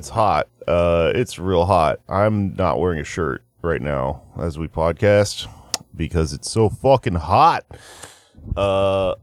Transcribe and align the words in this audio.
It's 0.00 0.08
hot. 0.08 0.48
Uh, 0.66 1.12
it's 1.14 1.38
real 1.38 1.66
hot. 1.66 2.00
I'm 2.08 2.54
not 2.54 2.80
wearing 2.80 3.00
a 3.00 3.04
shirt 3.04 3.44
right 3.60 3.82
now 3.82 4.22
as 4.40 4.58
we 4.58 4.66
podcast 4.66 5.46
because 5.94 6.32
it's 6.32 6.50
so 6.50 6.70
fucking 6.70 7.16
hot. 7.16 7.66
Uh, 8.56 9.16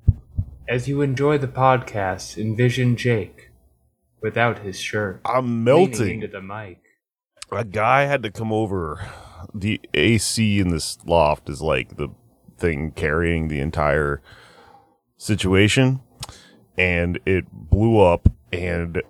As 0.70 0.88
you 0.88 1.02
enjoy 1.02 1.40
the 1.40 1.48
podcast, 1.48 2.38
envision 2.38 2.96
Jake 2.96 3.50
without 4.22 4.60
his 4.60 4.80
shirt, 4.80 5.20
I'm 5.26 5.64
melting. 5.64 6.22
into 6.22 6.28
the 6.28 6.44
mic. 6.44 6.80
A 7.52 7.64
guy 7.64 8.04
had 8.04 8.22
to 8.22 8.30
come 8.30 8.54
over. 8.54 9.04
The 9.56 9.82
AC 9.96 10.60
in 10.60 10.70
this 10.70 11.00
loft 11.08 11.50
is 11.50 11.60
like 11.60 11.98
the 11.98 12.10
thing 12.60 12.92
carrying 12.92 13.48
the 13.48 13.62
entire 13.62 14.22
situation, 15.18 16.02
and 16.78 17.20
it 17.26 17.52
blew 17.52 18.00
up. 18.00 18.30
And 18.54 19.02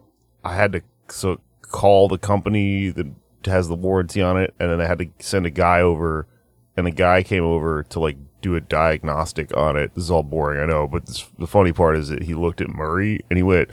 I 0.45 0.55
had 0.55 0.71
to 0.71 0.81
so 1.09 1.41
call 1.69 2.07
the 2.07 2.17
company 2.17 2.89
that 2.89 3.07
has 3.45 3.67
the 3.67 3.75
warranty 3.75 4.21
on 4.21 4.37
it, 4.37 4.53
and 4.59 4.69
then 4.69 4.81
I 4.81 4.87
had 4.87 4.99
to 4.99 5.07
send 5.19 5.45
a 5.45 5.49
guy 5.49 5.81
over, 5.81 6.27
and 6.75 6.85
the 6.87 6.91
guy 6.91 7.23
came 7.23 7.43
over 7.43 7.83
to 7.83 7.99
like 7.99 8.17
do 8.41 8.55
a 8.55 8.61
diagnostic 8.61 9.55
on 9.55 9.77
it. 9.77 9.93
This 9.95 10.05
is 10.05 10.11
all 10.11 10.23
boring, 10.23 10.61
I 10.61 10.65
know, 10.65 10.87
but 10.87 11.05
this, 11.05 11.25
the 11.37 11.47
funny 11.47 11.71
part 11.71 11.97
is 11.97 12.09
that 12.09 12.23
he 12.23 12.33
looked 12.33 12.61
at 12.61 12.69
Murray 12.69 13.21
and 13.29 13.37
he 13.37 13.43
went, 13.43 13.69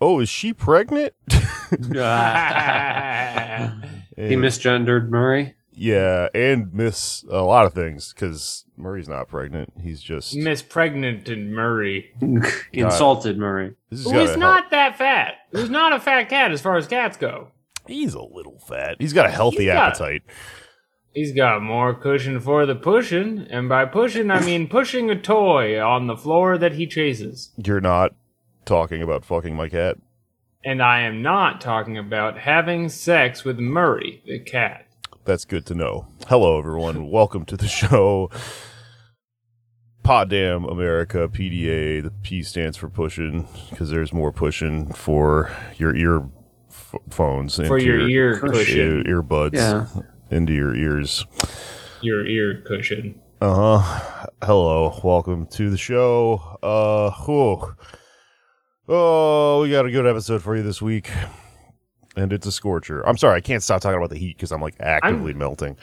"Oh, 0.00 0.20
is 0.20 0.28
she 0.28 0.52
pregnant?" 0.52 1.14
He 4.16 4.36
misgendered 4.36 5.08
Murray. 5.08 5.54
Yeah, 5.82 6.28
and 6.34 6.74
miss 6.74 7.24
a 7.30 7.40
lot 7.42 7.64
of 7.64 7.72
things 7.72 8.12
because 8.12 8.66
Murray's 8.76 9.08
not 9.08 9.28
pregnant. 9.28 9.72
He's 9.80 10.02
just 10.02 10.36
Miss 10.36 10.60
Pregnant 10.60 11.26
and 11.30 11.54
Murray, 11.54 12.12
Insulted 12.74 13.38
Murray. 13.38 13.76
this 13.88 14.00
has 14.00 14.04
who 14.04 14.12
gotta 14.12 14.22
is 14.24 14.28
help. 14.32 14.40
not 14.40 14.70
that 14.72 14.98
fat, 14.98 15.36
who's 15.52 15.70
not 15.70 15.94
a 15.94 15.98
fat 15.98 16.28
cat 16.28 16.52
as 16.52 16.60
far 16.60 16.76
as 16.76 16.86
cats 16.86 17.16
go. 17.16 17.48
He's 17.86 18.12
a 18.12 18.20
little 18.20 18.58
fat. 18.58 18.96
He's 19.00 19.14
got 19.14 19.24
a 19.24 19.30
healthy 19.30 19.64
He's 19.64 19.72
got- 19.72 19.88
appetite. 19.92 20.22
He's 21.14 21.32
got 21.32 21.62
more 21.62 21.94
cushion 21.94 22.38
for 22.40 22.66
the 22.66 22.74
pushing, 22.76 23.46
and 23.50 23.66
by 23.68 23.86
pushing 23.86 24.30
I 24.30 24.44
mean 24.44 24.68
pushing 24.78 25.10
a 25.10 25.18
toy 25.20 25.80
on 25.80 26.08
the 26.08 26.16
floor 26.16 26.58
that 26.58 26.74
he 26.74 26.86
chases. 26.86 27.52
You're 27.56 27.80
not 27.80 28.12
talking 28.66 29.02
about 29.02 29.24
fucking 29.24 29.56
my 29.56 29.70
cat. 29.70 29.96
And 30.62 30.82
I 30.82 31.00
am 31.00 31.22
not 31.22 31.60
talking 31.62 31.96
about 31.96 32.36
having 32.38 32.90
sex 32.90 33.44
with 33.44 33.58
Murray, 33.58 34.22
the 34.26 34.38
cat. 34.40 34.86
That's 35.24 35.44
good 35.44 35.66
to 35.66 35.74
know. 35.74 36.06
Hello, 36.28 36.58
everyone. 36.58 37.10
Welcome 37.10 37.44
to 37.46 37.56
the 37.56 37.68
show. 37.68 38.30
Poddamn 40.04 40.70
America, 40.70 41.28
PDA. 41.28 42.02
The 42.02 42.10
P 42.22 42.42
stands 42.42 42.76
for 42.76 42.88
pushing 42.88 43.46
because 43.70 43.90
there's 43.90 44.12
more 44.12 44.32
pushing 44.32 44.92
for 44.92 45.50
your 45.76 45.94
ear 45.94 46.22
f- 46.70 46.94
phones 47.10 47.56
For 47.56 47.76
into 47.78 47.84
your 47.84 48.08
ear 48.08 48.32
ear, 48.32 49.04
earbuds 49.22 49.54
Yeah. 49.54 49.86
into 50.30 50.52
your 50.54 50.74
ears. 50.74 51.26
Your 52.00 52.26
ear 52.26 52.62
cushion. 52.66 53.20
Uh 53.42 53.78
huh. 53.78 54.26
Hello, 54.42 54.98
welcome 55.04 55.46
to 55.48 55.70
the 55.70 55.76
show. 55.78 56.58
Uh, 56.62 57.10
whew. 57.24 57.74
oh, 58.88 59.60
we 59.62 59.70
got 59.70 59.86
a 59.86 59.90
good 59.90 60.06
episode 60.06 60.42
for 60.42 60.56
you 60.56 60.62
this 60.62 60.80
week, 60.82 61.10
and 62.16 62.32
it's 62.32 62.46
a 62.46 62.52
scorcher. 62.52 63.06
I'm 63.06 63.16
sorry, 63.16 63.36
I 63.36 63.40
can't 63.40 63.62
stop 63.62 63.80
talking 63.82 63.96
about 63.98 64.10
the 64.10 64.18
heat 64.18 64.36
because 64.36 64.52
I'm 64.52 64.60
like 64.60 64.74
actively 64.80 65.34
melting. 65.34 65.76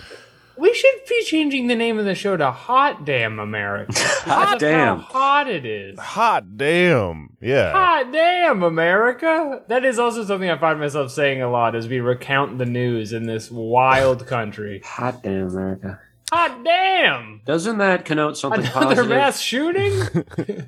We 0.58 0.74
should 0.74 0.96
be 1.08 1.24
changing 1.24 1.68
the 1.68 1.76
name 1.76 2.00
of 2.00 2.06
the 2.06 2.16
show 2.16 2.36
to 2.36 2.50
Hot 2.50 3.06
Damn 3.06 3.38
America. 3.38 3.94
Hot 3.98 4.58
damn. 4.60 4.98
How 4.98 5.04
hot 5.04 5.48
it 5.48 5.68
is. 5.68 6.00
Hot 6.00 6.58
damn, 6.58 7.38
yeah. 7.40 7.72
Hot 7.72 8.12
damn 8.12 8.64
America. 8.64 9.62
That 9.68 9.86
is 9.86 10.00
also 10.00 10.26
something 10.26 10.50
I 10.50 10.58
find 10.58 10.80
myself 10.80 11.12
saying 11.12 11.44
a 11.44 11.52
lot 11.52 11.76
as 11.76 11.88
we 11.88 12.00
recount 12.00 12.58
the 12.58 12.66
news 12.66 13.14
in 13.14 13.28
this 13.28 13.52
wild 13.52 14.26
country. 14.28 14.82
Hot 14.84 15.22
damn 15.22 15.50
America. 15.50 16.00
Hot 16.32 16.64
damn. 16.64 17.42
Doesn't 17.46 17.78
that 17.78 18.06
connote 18.06 18.36
something 18.36 18.62
Another 18.62 18.74
positive? 19.04 19.10
mass 19.10 19.40
shooting? 19.40 20.68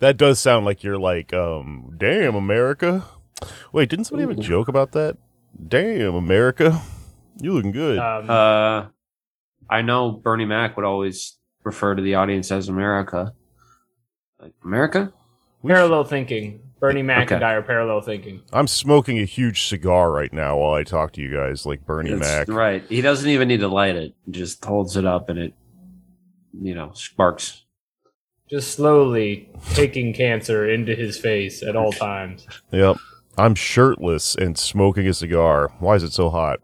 That 0.00 0.16
does 0.16 0.40
sound 0.40 0.66
like 0.66 0.82
you're 0.82 0.98
like, 0.98 1.32
um, 1.32 1.94
damn 1.96 2.34
America. 2.34 3.04
Wait, 3.72 3.88
didn't 3.88 4.06
somebody 4.06 4.28
have 4.28 4.38
a 4.38 4.40
joke 4.42 4.68
about 4.68 4.92
that? 4.92 5.16
Damn 5.68 6.14
America, 6.14 6.80
you 7.40 7.52
looking 7.52 7.72
good. 7.72 7.98
Um, 7.98 8.30
Uh, 8.30 8.86
I 9.70 9.82
know 9.82 10.10
Bernie 10.12 10.44
Mac 10.44 10.76
would 10.76 10.84
always 10.86 11.38
refer 11.64 11.94
to 11.94 12.02
the 12.02 12.14
audience 12.16 12.50
as 12.50 12.68
America. 12.68 13.32
Like 14.40 14.52
America? 14.64 15.12
parallel 15.64 16.04
thinking. 16.04 16.60
Bernie 16.80 17.02
Mac 17.02 17.28
Okay. 17.28 17.36
and 17.36 17.44
I 17.44 17.52
are 17.52 17.62
parallel 17.62 18.00
thinking. 18.00 18.42
I'm 18.52 18.66
smoking 18.66 19.18
a 19.18 19.24
huge 19.24 19.68
cigar 19.68 20.10
right 20.10 20.32
now 20.32 20.56
while 20.58 20.72
I 20.74 20.82
talk 20.82 21.12
to 21.12 21.20
you 21.22 21.32
guys, 21.32 21.64
like 21.64 21.86
Bernie 21.86 22.10
That's 22.14 22.48
Mac. 22.48 22.48
Right. 22.48 22.82
He 22.88 23.00
doesn't 23.00 23.30
even 23.30 23.46
need 23.46 23.60
to 23.60 23.68
light 23.68 23.94
it. 23.94 24.14
He 24.26 24.32
just 24.32 24.64
holds 24.64 24.96
it 24.96 25.04
up 25.06 25.28
and 25.28 25.38
it, 25.38 25.54
you 26.60 26.74
know, 26.74 26.90
sparks. 26.94 27.64
Just 28.50 28.72
slowly 28.74 29.48
taking 29.74 30.12
cancer 30.12 30.68
into 30.68 30.96
his 30.96 31.16
face 31.16 31.62
at 31.62 31.76
all 31.76 31.92
times. 31.92 32.46
Yep. 32.72 32.96
I'm 33.38 33.54
shirtless 33.54 34.34
and 34.34 34.58
smoking 34.58 35.08
a 35.08 35.14
cigar. 35.14 35.72
Why 35.78 35.94
is 35.94 36.02
it 36.02 36.12
so 36.12 36.28
hot? 36.30 36.60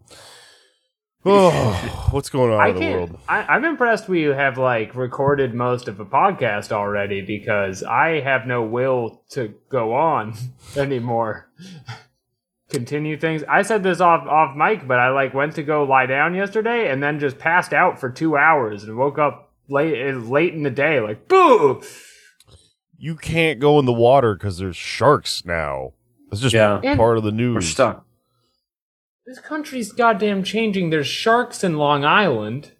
Oh, 1.25 2.09
what's 2.11 2.31
going 2.31 2.53
on 2.53 2.61
I 2.61 2.69
in 2.69 2.77
the 2.77 2.93
world? 2.93 3.19
I, 3.29 3.43
I'm 3.43 3.65
impressed 3.65 4.09
we 4.09 4.23
have 4.23 4.56
like 4.56 4.95
recorded 4.95 5.53
most 5.53 5.89
of 5.89 5.99
a 5.99 6.05
podcast 6.05 6.71
already 6.71 7.21
because 7.23 7.83
I 7.83 8.21
have 8.21 8.47
no 8.47 8.62
will 8.62 9.23
to 9.31 9.55
go 9.69 9.95
on 9.95 10.34
anymore. 10.77 11.51
Continue 12.71 13.19
things. 13.19 13.43
I 13.49 13.62
said 13.62 13.83
this 13.83 14.01
off 14.01 14.27
off 14.27 14.57
mic, 14.57 14.87
but 14.87 14.99
I 14.99 15.09
like 15.09 15.34
went 15.34 15.55
to 15.57 15.62
go 15.62 15.84
lie 15.84 16.07
down 16.07 16.34
yesterday 16.34 16.91
and 16.91 17.03
then 17.03 17.19
just 17.19 17.39
passed 17.39 17.73
out 17.73 17.99
for 17.99 18.11
two 18.11 18.37
hours 18.37 18.84
and 18.84 18.97
woke 18.97 19.19
up 19.19 19.53
late 19.69 19.99
eh, 19.99 20.15
late 20.15 20.55
in 20.55 20.62
the 20.62 20.71
day 20.71 21.01
like 21.01 21.28
boo. 21.28 21.83
You 22.97 23.17
can't 23.17 23.59
go 23.59 23.78
in 23.78 23.87
the 23.87 23.93
water 23.93 24.34
because 24.34 24.59
there's 24.59 24.77
sharks 24.77 25.45
now. 25.45 25.95
It's 26.31 26.41
just 26.41 26.55
Yeah. 26.55 26.81
part 26.97 27.19
of 27.19 27.25
the 27.25 27.33
news. 27.33 27.55
We're 27.55 27.61
stuck. 27.62 28.05
This 29.27 29.39
country's 29.41 29.93
goddamn 29.93 30.43
changing. 30.43 30.91
There's 30.91 31.06
sharks 31.06 31.62
in 31.65 31.77
Long 31.77 32.05
Island. 32.05 32.72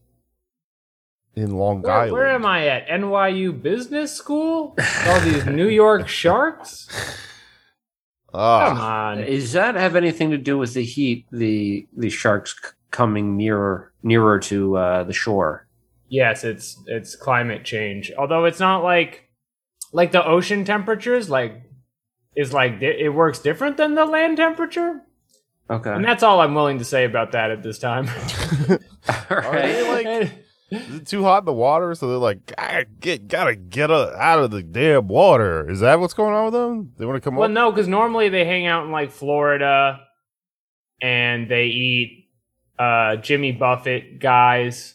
in 1.35 1.53
Long 1.57 1.83
Where, 1.83 1.93
Island. 1.93 2.13
where 2.15 2.29
am 2.31 2.45
I 2.45 2.67
at? 2.67 2.89
NYU 2.89 3.53
Business 3.53 4.13
School? 4.13 4.75
All 5.07 5.21
these 5.21 5.47
New 5.47 5.69
York 5.69 6.09
sharks? 6.09 6.89
Come 8.33 8.41
Ah, 8.41 9.11
on. 9.11 9.19
Does 9.19 9.53
that 9.53 9.77
have 9.77 9.95
anything 9.95 10.31
to 10.33 10.39
do 10.39 10.59
with 10.59 10.75
the 10.75 10.83
heat? 10.85 11.27
The 11.31 11.87
the 11.97 12.11
sharks 12.11 12.55
c- 12.61 12.71
coming 12.91 13.37
nearer 13.37 13.93
nearer 14.03 14.41
to 14.41 14.77
uh, 14.77 15.05
the 15.05 15.13
shore. 15.13 15.69
Yes, 16.09 16.43
it's 16.43 16.83
it's 16.87 17.15
climate 17.15 17.65
change. 17.65 18.11
Although 18.19 18.45
it's 18.45 18.59
not 18.61 18.83
like 18.83 19.29
like 19.93 20.11
the 20.11 20.25
ocean 20.27 20.65
temperatures 20.65 21.31
like 21.31 21.63
is 22.39 22.53
like 22.53 22.81
it 22.81 23.11
works 23.11 23.39
different 23.41 23.77
than 23.77 23.95
the 23.95 24.07
land 24.07 24.37
temperature. 24.39 25.03
Okay. 25.71 25.93
And 25.93 26.05
that's 26.05 26.23
all 26.23 26.41
I'm 26.41 26.55
willing 26.55 26.79
to 26.79 26.85
say 26.85 27.05
about 27.05 27.33
that 27.33 27.51
at 27.51 27.63
this 27.63 27.79
time. 27.79 28.09
All 29.09 29.37
Are 29.37 29.53
they 29.61 29.83
right. 29.83 30.05
like? 30.23 30.33
Is 30.71 30.97
it 30.97 31.07
too 31.07 31.23
hot 31.23 31.39
in 31.41 31.45
the 31.47 31.53
water? 31.53 31.95
So 31.95 32.09
they're 32.09 32.17
like, 32.19 32.55
gotta 32.57 32.85
get, 33.01 33.27
gotta 33.29 33.57
get 33.57 33.91
uh, 33.91 34.13
out 34.19 34.39
of 34.39 34.51
the 34.51 34.63
damn 34.63 35.09
water. 35.09 35.69
Is 35.71 35.81
that 35.81 35.99
what's 36.01 36.13
going 36.15 36.35
on 36.35 36.45
with 36.47 36.55
them? 36.55 36.93
They 36.99 37.07
want 37.07 37.17
to 37.17 37.21
come 37.23 37.37
well, 37.37 37.47
up? 37.47 37.51
no, 37.55 37.71
because 37.73 37.89
normally 37.89 38.29
they 38.29 38.45
hang 38.45 38.67
out 38.67 38.85
in 38.85 38.91
like 38.93 39.11
Florida 39.11 40.01
and 41.03 41.51
they 41.51 41.67
eat 41.67 42.29
uh, 42.79 43.17
Jimmy 43.17 43.53
Buffett 43.53 44.21
guys 44.21 44.95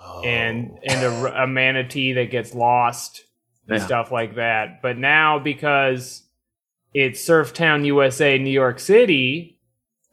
Oh. 0.00 0.22
and 0.22 0.78
and 0.84 1.02
a, 1.04 1.42
a 1.42 1.46
manatee 1.46 2.12
that 2.14 2.30
gets 2.30 2.54
lost 2.54 3.24
and 3.68 3.78
Yeah. 3.78 3.84
stuff 3.86 4.12
like 4.12 4.36
that. 4.36 4.80
But 4.80 4.96
now 4.96 5.38
because 5.40 6.22
it's 6.94 7.26
Surftown, 7.26 7.84
USA, 7.86 8.38
New 8.38 8.50
York 8.50 8.78
City, 8.78 9.58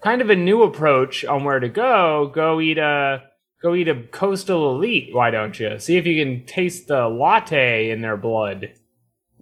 kind 0.04 0.22
of 0.22 0.30
a 0.30 0.36
new 0.36 0.63
approach 0.63 1.25
on 1.25 1.44
where 1.44 1.60
to 1.60 1.69
go. 1.69 2.31
Go 2.33 2.60
eat 2.60 2.77
a 2.77 3.24
Go 3.66 3.74
eat 3.74 3.88
a 3.88 3.95
coastal 4.12 4.75
elite, 4.75 5.10
why 5.12 5.31
don't 5.31 5.60
you? 5.60 5.80
See 5.80 5.98
if 5.98 6.06
you 6.06 6.24
can 6.24 6.45
taste 6.45 6.88
the 6.88 7.07
latte 7.07 7.89
in 7.89 8.01
their 8.01 8.16
blood. 8.16 8.74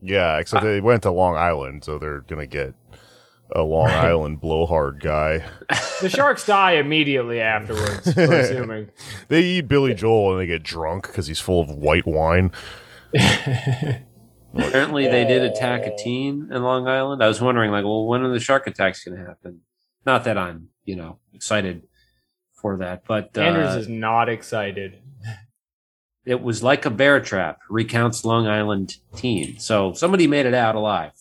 Yeah, 0.01 0.37
except 0.37 0.63
they 0.63 0.79
went 0.79 1.03
to 1.03 1.11
Long 1.11 1.35
Island, 1.35 1.83
so 1.83 1.99
they're 1.99 2.21
gonna 2.21 2.47
get 2.47 2.73
a 3.53 3.63
Long 3.63 3.89
Island 3.89 4.39
blowhard 4.39 5.01
guy. 5.01 5.43
The 5.99 6.09
sharks 6.09 6.45
die 6.45 6.73
immediately 6.73 7.41
afterwards, 7.41 8.07
assuming. 8.17 8.91
They 9.27 9.43
eat 9.43 9.67
Billy 9.67 9.93
Joel 9.93 10.31
and 10.31 10.39
they 10.39 10.47
get 10.47 10.63
drunk 10.63 11.07
because 11.07 11.27
he's 11.27 11.41
full 11.41 11.59
of 11.59 11.69
white 11.69 12.07
wine. 12.07 12.51
Apparently, 14.53 15.07
they 15.07 15.25
did 15.25 15.41
attack 15.43 15.85
a 15.85 15.95
teen 15.95 16.49
in 16.51 16.63
Long 16.63 16.87
Island. 16.87 17.23
I 17.23 17.27
was 17.27 17.41
wondering, 17.41 17.71
like, 17.71 17.85
well, 17.85 18.05
when 18.05 18.21
are 18.21 18.31
the 18.31 18.39
shark 18.39 18.67
attacks 18.67 19.03
going 19.03 19.17
to 19.17 19.25
happen? 19.25 19.61
Not 20.05 20.25
that 20.25 20.37
I'm, 20.37 20.69
you 20.85 20.95
know, 20.95 21.19
excited 21.33 21.83
for 22.53 22.77
that, 22.77 23.03
but 23.07 23.37
uh, 23.37 23.41
Anders 23.41 23.75
is 23.75 23.87
not 23.89 24.29
excited. 24.29 24.99
it 26.25 26.41
was 26.41 26.61
like 26.61 26.85
a 26.85 26.89
bear 26.91 27.19
trap. 27.19 27.59
Recounts 27.69 28.23
Long 28.23 28.47
Island 28.47 28.97
teen. 29.15 29.59
So 29.59 29.93
somebody 29.93 30.27
made 30.27 30.45
it 30.45 30.53
out 30.53 30.75
alive. 30.75 31.11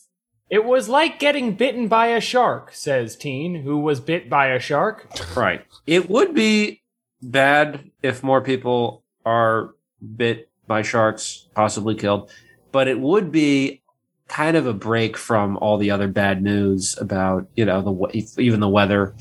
It 0.50 0.66
was 0.66 0.88
like 0.88 1.18
getting 1.18 1.54
bitten 1.54 1.88
by 1.88 2.08
a 2.08 2.20
shark, 2.20 2.74
says 2.74 3.16
Teen, 3.16 3.62
who 3.62 3.78
was 3.78 4.00
bit 4.00 4.28
by 4.28 4.48
a 4.48 4.60
shark. 4.60 5.08
Right. 5.34 5.64
It 5.86 6.10
would 6.10 6.34
be 6.34 6.82
bad 7.22 7.90
if 8.02 8.22
more 8.22 8.42
people 8.42 9.02
are 9.24 9.70
bit 10.16 10.50
by 10.66 10.82
sharks, 10.82 11.48
possibly 11.54 11.94
killed, 11.94 12.30
but 12.72 12.88
it 12.88 12.98
would 12.98 13.30
be 13.30 13.82
kind 14.28 14.56
of 14.56 14.66
a 14.66 14.72
break 14.72 15.16
from 15.18 15.56
all 15.58 15.76
the 15.78 15.90
other 15.90 16.08
bad 16.08 16.42
news 16.42 16.96
about, 16.98 17.46
you 17.54 17.64
know, 17.64 17.82
the 17.82 18.32
even 18.38 18.60
the 18.60 18.68
weather 18.68 19.14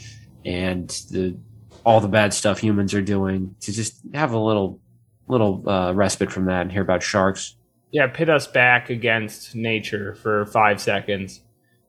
and 0.45 0.89
the 1.11 1.37
all 1.83 1.99
the 1.99 2.07
bad 2.07 2.33
stuff 2.33 2.59
humans 2.59 2.93
are 2.93 3.01
doing 3.01 3.55
to 3.61 3.71
just 3.71 3.99
have 4.13 4.33
a 4.33 4.39
little 4.39 4.79
little 5.27 5.67
uh, 5.69 5.93
respite 5.93 6.31
from 6.31 6.45
that 6.45 6.61
and 6.61 6.71
hear 6.71 6.81
about 6.81 7.03
sharks. 7.03 7.55
Yeah, 7.91 8.07
pit 8.07 8.29
us 8.29 8.47
back 8.47 8.89
against 8.89 9.53
nature 9.55 10.15
for 10.15 10.45
five 10.45 10.79
seconds. 10.79 11.41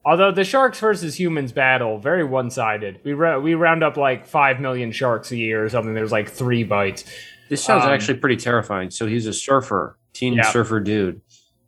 Although 0.05 0.31
the 0.31 0.43
sharks 0.43 0.79
versus 0.81 1.17
humans 1.17 1.53
battle 1.53 1.97
very 1.97 2.25
one 2.25 2.49
sided. 2.49 2.99
We 3.05 3.13
ra- 3.13 3.39
we 3.39 3.53
round 3.53 3.83
up 3.83 3.95
like 3.95 4.25
five 4.27 4.59
million 4.59 4.91
sharks 4.91 5.31
a 5.31 5.37
year 5.37 5.63
or 5.63 5.69
something. 5.69 5.93
There's 5.93 6.11
like 6.11 6.29
three 6.29 6.63
bites. 6.63 7.05
This 7.49 7.63
sounds 7.63 7.85
Um, 7.85 7.91
actually 7.91 8.17
pretty 8.19 8.35
terrifying. 8.35 8.89
So 8.89 9.05
he's 9.07 9.27
a 9.27 9.33
surfer, 9.33 9.97
teen 10.11 10.33
Yeah. 10.33 10.43
surfer 10.43 10.81
dude, 10.81 11.21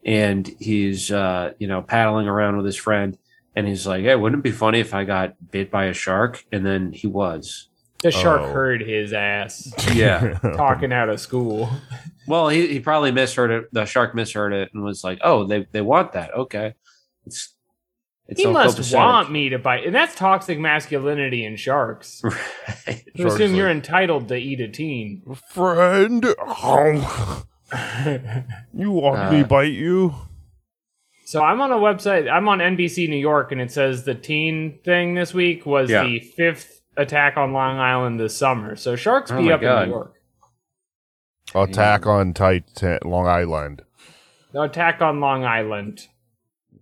and 0.06 0.48
he's 0.60 1.12
uh, 1.12 1.54
you 1.58 1.68
know 1.68 1.82
paddling 1.82 2.28
around 2.28 2.58
with 2.58 2.66
his 2.66 2.76
friend, 2.78 3.18
and 3.56 3.68
he's 3.68 3.86
like, 3.88 4.04
"Hey, 4.04 4.16
wouldn't 4.16 4.40
it 4.40 4.44
be 4.44 4.52
funny 4.52 4.80
if 4.80 4.94
I 4.94 5.04
got 5.04 5.34
bit 5.52 5.72
by 5.72 5.86
a 5.86 5.94
shark?" 5.94 6.46
And 6.52 6.66
then 6.66 6.92
he 6.94 7.08
was. 7.08 7.68
The 8.04 8.12
shark 8.12 8.42
Oh. 8.42 8.54
heard 8.54 8.82
his 8.82 9.14
ass 9.14 9.74
Yeah. 9.96 10.38
talking 10.58 10.94
out 10.94 11.10
of 11.10 11.20
school. 11.20 11.70
well, 12.28 12.50
he, 12.50 12.68
he 12.68 12.80
probably 12.80 13.12
misheard 13.12 13.50
it. 13.50 13.66
The 13.74 13.86
shark 13.86 14.14
misheard 14.14 14.54
it 14.54 14.70
and 14.74 14.84
was 14.84 15.04
like, 15.04 15.20
"Oh, 15.24 15.46
they 15.46 15.66
they 15.72 15.82
want 15.82 16.12
that. 16.14 16.34
Okay." 16.36 16.76
It's 17.26 17.56
it's 18.28 18.42
he 18.42 18.48
must 18.48 18.94
want 18.94 19.32
me 19.32 19.50
to 19.50 19.58
bite, 19.60 19.86
and 19.86 19.96
that's 19.96 20.14
toxic 20.16 20.60
masculinity 20.60 21.46
in 21.46 21.56
sharks. 21.56 22.22
Right. 22.88 23.04
You 23.16 23.24
Shark's 23.24 23.36
assume 23.36 23.56
you're 23.56 23.70
entitled 23.70 24.28
to 24.28 24.36
eat 24.36 24.60
a 24.60 24.68
teen. 24.68 25.24
Friend, 25.52 26.24
you 28.74 28.92
want 28.92 29.32
me 29.32 29.42
Uh, 29.42 29.48
bite 29.48 29.74
you? 29.74 30.16
So 31.26 31.42
I'm 31.44 31.60
on 31.62 31.72
a 31.72 31.76
website. 31.78 32.30
I'm 32.32 32.48
on 32.48 32.60
NBC 32.60 33.08
New 33.10 33.16
York, 33.18 33.52
and 33.52 33.60
it 33.60 33.72
says 33.72 34.04
the 34.06 34.14
teen 34.16 34.80
thing 34.84 35.16
this 35.16 35.34
week 35.34 35.66
was 35.66 35.90
Yeah. 35.90 36.04
the 36.04 36.20
fifth 36.20 36.82
attack 36.98 37.36
on 37.38 37.52
Long 37.52 37.78
Island 37.80 38.20
this 38.20 38.38
summer. 38.38 38.76
So 38.76 38.96
sharks 38.96 39.32
Oh 39.32 39.38
be 39.38 39.46
my 39.46 39.54
up 39.54 39.64
in 39.64 39.90
New 39.90 39.96
York. 39.96 40.14
Attack 41.54 42.06
on 42.06 42.34
Titan, 42.34 43.00
Long 43.06 43.28
Island. 43.28 43.84
No 44.54 44.64
attack 44.64 45.02
on 45.02 45.20
Long 45.20 45.44
Island. 45.46 46.08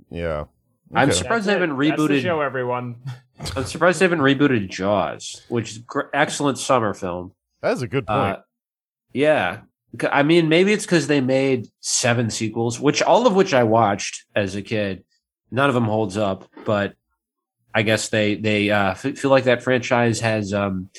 Yeah. 0.10 0.46
I'm 0.94 1.12
surprised 1.12 1.46
That's 1.46 1.46
they 1.48 1.54
haven't 1.54 1.78
That's 1.78 1.98
the 1.98 2.08
rebooted. 2.08 2.22
show, 2.22 2.42
everyone. 2.42 2.98
I'm 3.56 3.64
surprised 3.66 4.00
they 4.00 4.06
haven't 4.06 4.20
rebooted 4.20 4.70
Jaws, 4.70 5.42
which 5.50 5.72
is 5.72 5.78
gr- 5.80 6.02
excellent 6.14 6.58
summer 6.60 6.94
film. 6.94 7.32
That's 7.62 7.82
a 7.82 7.88
good 7.88 8.06
point. 8.06 8.38
Uh, 8.38 8.42
yeah. 9.14 9.62
I 10.12 10.24
mean, 10.24 10.50
maybe 10.50 10.74
it's 10.74 10.86
because 10.86 11.08
they 11.08 11.22
made 11.22 11.68
seven 11.80 12.30
sequels, 12.30 12.80
which 12.80 13.02
all 13.04 13.28
of 13.28 13.36
which 13.36 13.54
I 13.54 13.64
watched 13.64 14.26
as 14.36 14.56
a 14.56 14.62
kid. 14.62 15.04
None 15.52 15.70
of 15.70 15.76
them 15.76 15.84
holds 15.86 16.18
up, 16.18 16.46
but 16.66 16.96
I 17.76 17.84
guess 17.84 18.10
they 18.10 18.36
they 18.36 18.72
uh, 18.72 18.92
f- 18.92 19.18
feel 19.18 19.30
like 19.30 19.44
that 19.44 19.62
franchise 19.62 20.20
has 20.22 20.52
um, 20.54 20.90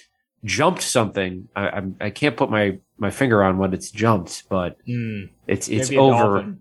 jumped 0.44 0.82
something. 0.82 1.49
I, 1.56 1.69
I'm, 1.70 1.96
I 2.00 2.11
can't 2.11 2.37
put 2.37 2.50
my 2.50 2.79
my 2.96 3.11
finger 3.11 3.43
on 3.43 3.58
what 3.58 3.75
it's 3.75 3.91
jumped, 3.91 4.49
but 4.49 4.76
Hmm. 4.87 5.23
it's 5.49 5.69
it's 5.69 5.90
over. 5.90 6.35
dolphin. 6.37 6.61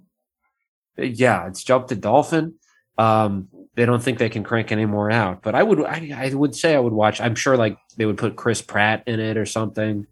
Yeah, 0.98 1.48
it's 1.48 1.64
jumped 1.64 1.92
a 1.92 1.96
dolphin. 1.96 2.56
Um, 2.98 3.48
they 3.76 3.86
don't 3.86 4.02
think 4.02 4.20
they 4.20 4.30
can 4.30 4.44
crank 4.44 4.72
any 4.72 4.86
more 4.86 5.10
out, 5.12 5.42
but 5.42 5.56
I 5.56 5.64
would 5.64 5.84
I, 5.84 6.12
I 6.16 6.34
would 6.34 6.56
say 6.56 6.76
I 6.76 6.80
would 6.80 6.94
watch. 6.94 7.22
I'm 7.22 7.36
sure 7.36 7.58
like 7.58 7.78
they 7.98 8.06
would 8.06 8.18
put 8.18 8.36
Chris 8.36 8.62
Pratt 8.62 9.04
in 9.08 9.20
it 9.20 9.38
or 9.38 9.46
something. 9.46 10.06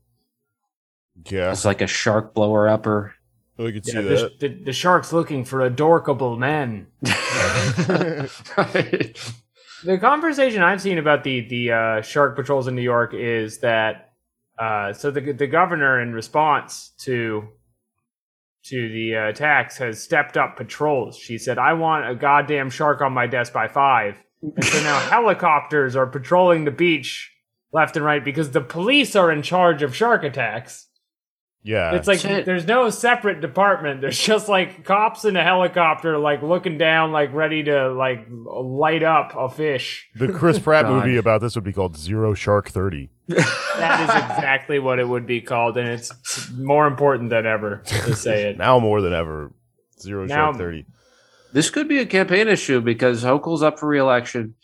Yeah. 1.30 1.52
It's 1.52 1.66
like 1.66 1.82
a 1.82 1.88
shark 1.88 2.34
blower 2.34 2.68
upper. 2.68 3.16
I 3.60 3.72
could 3.72 3.86
see 3.86 3.94
Yeah, 3.94 4.02
that. 4.02 4.40
the, 4.40 4.48
the, 4.48 4.64
the 4.66 4.74
shark's 4.74 5.14
looking 5.14 5.46
for 5.46 5.62
adorkable 5.62 6.38
men. 6.38 6.88
Right. 8.58 9.34
The 9.84 9.98
conversation 9.98 10.62
I've 10.62 10.80
seen 10.80 11.00
about 11.00 11.24
the 11.24 11.42
the 11.42 11.72
uh, 11.72 12.02
shark 12.04 12.36
patrols 12.36 12.68
in 12.68 12.76
New 12.76 12.84
York 12.84 13.16
is 13.16 13.62
that 13.62 14.12
uh, 14.60 14.94
so 14.94 15.10
the 15.10 15.32
the 15.32 15.48
governor 15.48 16.00
in 16.00 16.14
response 16.14 16.92
to 17.00 17.48
to 18.66 18.90
the 18.90 19.16
uh, 19.16 19.30
attacks 19.30 19.78
has 19.80 20.00
stepped 20.00 20.38
up 20.38 20.56
patrols. 20.56 21.18
She 21.18 21.40
said, 21.40 21.58
"I 21.58 21.74
want 21.74 22.08
a 22.08 22.14
goddamn 22.14 22.70
shark 22.70 23.02
on 23.02 23.12
my 23.12 23.26
desk 23.26 23.54
by 23.54 23.68
five. 23.68 24.18
And 24.44 24.64
so 24.64 24.84
now 24.84 25.00
helicopters 25.10 25.96
are 25.96 26.06
patrolling 26.06 26.66
the 26.66 26.70
beach 26.72 27.32
left 27.74 27.96
and 27.96 28.06
right 28.06 28.24
because 28.24 28.52
the 28.52 28.62
police 28.62 29.16
are 29.16 29.32
in 29.32 29.42
charge 29.42 29.82
of 29.82 29.96
shark 29.96 30.24
attacks. 30.24 30.90
Yeah. 31.64 31.94
It's 31.96 32.08
like 32.08 32.20
Shit. 32.20 32.46
there's 32.46 32.66
no 32.66 32.90
separate 32.90 33.40
department. 33.40 34.02
There's 34.02 34.18
just 34.18 34.50
like 34.50 34.84
cops 34.84 35.26
in 35.26 35.36
a 35.36 35.44
helicopter, 35.44 36.18
like 36.18 36.42
looking 36.42 36.78
down, 36.80 37.12
like 37.12 37.32
ready 37.34 37.64
to 37.64 37.92
like 37.94 38.26
light 38.30 39.04
up 39.04 39.34
a 39.38 39.48
fish. 39.50 40.10
the 40.16 40.28
Chris 40.32 40.58
Pratt 40.58 40.86
God. 40.86 41.06
movie 41.06 41.18
about 41.18 41.42
this 41.42 41.54
would 41.56 41.64
be 41.64 41.74
called 41.74 41.96
Zero 41.98 42.34
Shark 42.34 42.70
30. 42.70 43.10
That 43.28 44.02
is 44.02 44.10
exactly 44.10 44.80
what 44.80 45.00
it 45.00 45.08
would 45.08 45.26
be 45.28 45.40
called, 45.42 45.78
and 45.78 45.88
it's 45.88 46.50
more 46.52 46.88
important 46.88 47.30
than 47.30 47.46
ever 47.46 47.84
to 47.86 48.16
say 48.16 48.50
it. 48.50 48.58
Now 48.62 48.80
more 48.80 49.02
than 49.02 49.14
ever, 49.14 49.54
Zero 50.00 50.26
Now- 50.26 50.48
Shark 50.52 50.58
30. 50.58 50.86
This 51.54 51.70
could 51.70 51.88
be 51.88 52.00
a 52.00 52.06
campaign 52.06 52.48
issue 52.48 52.80
because 52.82 53.24
Hochul's 53.24 53.62
up 53.62 53.78
for 53.78 53.88
reelection. 53.88 54.56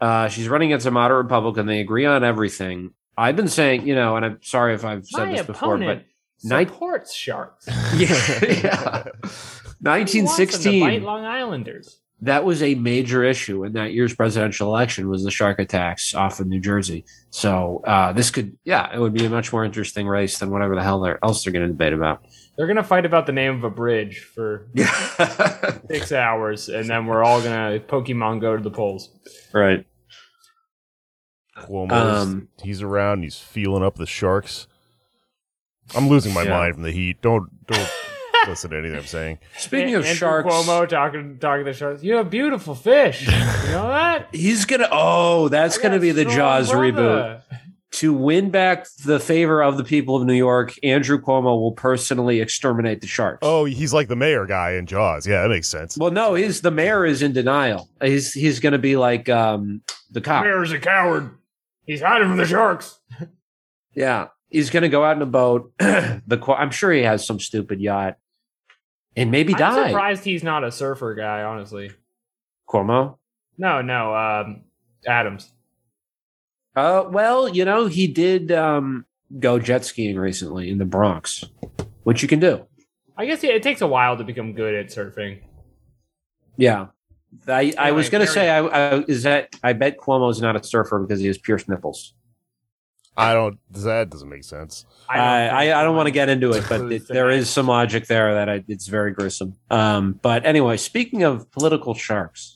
Uh, 0.00 0.28
she's 0.28 0.48
running 0.48 0.70
against 0.70 0.86
a 0.86 0.90
moderate 0.90 1.24
Republican. 1.24 1.66
They 1.66 1.80
agree 1.80 2.04
on 2.06 2.22
everything. 2.22 2.90
I've 3.16 3.34
been 3.34 3.48
saying, 3.48 3.86
you 3.88 3.94
know, 3.94 4.14
and 4.16 4.24
I'm 4.24 4.38
sorry 4.42 4.74
if 4.74 4.84
I've 4.84 5.06
said 5.06 5.26
My 5.26 5.32
this 5.32 5.46
before, 5.46 5.74
opponent 5.74 5.88
but 5.88 5.94
night- 5.94 6.04
supports 6.38 7.14
sharks. 7.14 7.66
yeah, 7.96 8.40
yeah. 8.42 9.04
He 9.04 9.20
wants 9.20 9.72
them 9.72 9.82
to 9.82 9.90
1916. 9.90 10.80
bite 10.80 11.02
Long 11.02 11.24
Islanders. 11.24 12.00
that 12.22 12.44
was 12.44 12.62
a 12.62 12.74
major 12.74 13.22
issue 13.22 13.64
in 13.64 13.74
that 13.74 13.92
year's 13.92 14.14
presidential 14.14 14.68
election 14.68 15.08
was 15.08 15.22
the 15.22 15.30
shark 15.30 15.58
attacks 15.60 16.14
off 16.14 16.40
of 16.40 16.46
New 16.48 16.58
Jersey. 16.60 17.04
So 17.30 17.80
uh, 17.86 18.12
this 18.12 18.30
could, 18.30 18.56
yeah, 18.64 18.92
it 18.92 18.98
would 18.98 19.12
be 19.12 19.24
a 19.24 19.30
much 19.30 19.52
more 19.52 19.64
interesting 19.64 20.08
race 20.08 20.38
than 20.38 20.50
whatever 20.50 20.74
the 20.74 20.82
hell 20.82 21.00
they're, 21.00 21.18
else 21.24 21.44
they're 21.44 21.52
going 21.52 21.66
to 21.66 21.72
debate 21.72 21.92
about. 21.92 22.24
They're 22.56 22.66
gonna 22.66 22.82
fight 22.82 23.06
about 23.06 23.26
the 23.26 23.32
name 23.32 23.54
of 23.54 23.62
a 23.62 23.70
bridge 23.70 24.18
for 24.18 24.66
six 25.88 26.10
hours, 26.10 26.68
and 26.68 26.90
then 26.90 27.06
we're 27.06 27.22
all 27.22 27.40
gonna 27.40 27.78
Pokemon 27.78 28.40
go 28.40 28.56
to 28.56 28.62
the 28.62 28.70
polls. 28.72 29.10
right. 29.54 29.86
Cuomo's, 31.56 32.22
Um, 32.22 32.48
he's 32.62 32.82
around. 32.82 33.22
He's 33.22 33.38
feeling 33.38 33.84
up 33.84 33.94
the 33.96 34.06
sharks. 34.06 34.66
I'm 35.96 36.08
losing 36.08 36.32
my 36.34 36.42
Yeah. 36.42 36.50
mind 36.50 36.74
from 36.74 36.82
the 36.82 36.92
heat. 36.92 37.20
Don't 37.22 37.48
don't 37.66 37.90
listen 38.48 38.70
to 38.70 38.78
anything 38.78 38.96
I'm 38.98 39.04
saying. 39.06 39.38
Speaking 39.56 39.94
of 39.94 40.04
Andrew 40.04 40.14
sharks, 40.16 40.48
Cuomo 40.52 40.88
talking 40.88 41.38
talking 41.38 41.64
to 41.64 41.72
sharks. 41.72 42.02
You 42.02 42.14
have 42.16 42.30
beautiful 42.30 42.74
fish. 42.74 43.26
You 43.26 43.32
know 43.32 43.88
that? 43.88 44.28
he's 44.32 44.64
gonna. 44.64 44.88
Oh, 44.90 45.48
that's 45.48 45.78
I 45.78 45.82
gonna 45.82 45.96
got 45.96 46.02
be 46.02 46.10
the 46.12 46.22
strong 46.22 46.36
Jaws 46.36 46.70
reboot. 46.70 46.94
brother. 46.94 47.42
To 47.92 48.12
win 48.12 48.50
back 48.50 48.86
the 49.06 49.18
favor 49.18 49.62
of 49.62 49.78
the 49.78 49.82
people 49.82 50.14
of 50.16 50.24
New 50.26 50.34
York, 50.34 50.74
Andrew 50.82 51.18
Cuomo 51.20 51.58
will 51.58 51.72
personally 51.72 52.40
exterminate 52.40 53.00
the 53.00 53.06
sharks. 53.06 53.38
Oh, 53.40 53.64
he's 53.64 53.94
like 53.94 54.08
the 54.08 54.14
mayor 54.14 54.44
guy 54.44 54.72
in 54.72 54.84
Jaws. 54.84 55.26
Yeah, 55.26 55.40
that 55.42 55.48
makes 55.48 55.68
sense. 55.68 55.96
well, 55.96 56.10
no, 56.10 56.34
he's 56.34 56.60
the 56.60 56.70
mayor 56.70 57.06
is 57.06 57.22
in 57.22 57.32
denial. 57.32 57.88
He's 58.02 58.34
he's 58.34 58.60
gonna 58.60 58.78
be 58.78 58.96
like 58.96 59.30
um 59.30 59.80
the 60.10 60.20
cop. 60.20 60.44
The 60.44 60.50
mayor's 60.50 60.70
a 60.70 60.78
coward. 60.78 61.30
He's 61.86 62.02
hiding 62.02 62.28
from 62.28 62.36
the 62.36 62.44
sharks. 62.46 63.00
Yeah, 63.94 64.28
he's 64.48 64.70
gonna 64.70 64.88
go 64.88 65.04
out 65.04 65.16
in 65.16 65.22
a 65.22 65.26
boat. 65.26 65.72
the 65.78 66.54
I'm 66.56 66.70
sure 66.70 66.92
he 66.92 67.02
has 67.02 67.26
some 67.26 67.40
stupid 67.40 67.80
yacht, 67.80 68.16
and 69.16 69.30
maybe 69.30 69.54
I'm 69.54 69.58
die. 69.58 69.88
surprised 69.88 70.24
he's 70.24 70.42
not 70.42 70.64
a 70.64 70.72
surfer 70.72 71.14
guy. 71.14 71.42
Honestly, 71.42 71.90
Cuomo. 72.68 73.18
no, 73.56 73.82
no. 73.82 74.14
Um, 74.14 74.64
Adams. 75.06 75.52
Uh, 76.74 77.04
well, 77.08 77.48
you 77.48 77.64
know, 77.64 77.86
he 77.86 78.06
did 78.06 78.52
um 78.52 79.04
go 79.38 79.58
jet 79.58 79.84
skiing 79.84 80.18
recently 80.18 80.70
in 80.70 80.78
the 80.78 80.84
Bronx, 80.84 81.44
which 82.04 82.22
you 82.22 82.28
can 82.28 82.40
do. 82.40 82.64
I 83.16 83.26
guess 83.26 83.42
yeah, 83.42 83.50
it 83.50 83.62
takes 83.62 83.80
a 83.80 83.86
while 83.86 84.16
to 84.16 84.24
become 84.24 84.52
good 84.52 84.74
at 84.74 84.86
surfing. 84.86 85.40
Yeah. 86.56 86.86
I, 87.46 87.74
I 87.76 87.92
was 87.92 88.08
gonna 88.08 88.26
say 88.26 88.48
I, 88.48 88.60
I 88.64 89.04
is 89.06 89.24
that 89.24 89.54
I 89.62 89.74
bet 89.74 89.98
Cuomo's 89.98 90.40
not 90.40 90.56
a 90.56 90.62
surfer 90.62 91.00
because 91.00 91.20
he 91.20 91.26
has 91.26 91.36
pierced 91.36 91.68
nipples. 91.68 92.14
I 93.18 93.34
don't. 93.34 93.58
That 93.72 94.10
doesn't 94.10 94.28
make 94.28 94.44
sense. 94.44 94.86
I 95.08 95.18
I, 95.48 95.80
I 95.80 95.82
don't 95.82 95.96
want 95.96 96.06
to 96.06 96.12
get 96.12 96.28
into 96.28 96.52
it, 96.52 96.64
but 96.68 96.80
Includes 96.82 97.04
it, 97.04 97.08
the 97.08 97.14
there 97.14 97.28
neck. 97.30 97.38
is 97.40 97.50
some 97.50 97.66
logic 97.66 98.06
there 98.06 98.34
that 98.34 98.48
I, 98.48 98.64
it's 98.68 98.86
very 98.86 99.10
gruesome. 99.12 99.56
Um, 99.70 100.18
but 100.22 100.46
anyway, 100.46 100.76
speaking 100.76 101.24
of 101.24 101.50
political 101.50 101.94
sharks, 101.94 102.54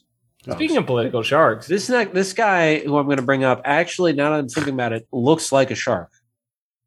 Speaking 0.50 0.76
of 0.76 0.86
political 0.86 1.22
sharks, 1.22 1.66
this 1.68 1.88
neck 1.88 2.12
this 2.12 2.32
guy 2.32 2.80
who 2.80 2.96
I'm 2.98 3.04
going 3.06 3.18
to 3.18 3.22
bring 3.22 3.44
up 3.44 3.60
actually 3.64 4.12
now 4.12 4.30
that 4.30 4.38
I'm 4.40 4.48
thinking 4.48 4.74
about 4.74 4.92
it 4.92 5.06
looks 5.12 5.52
like 5.52 5.70
a 5.70 5.76
shark. 5.76 6.10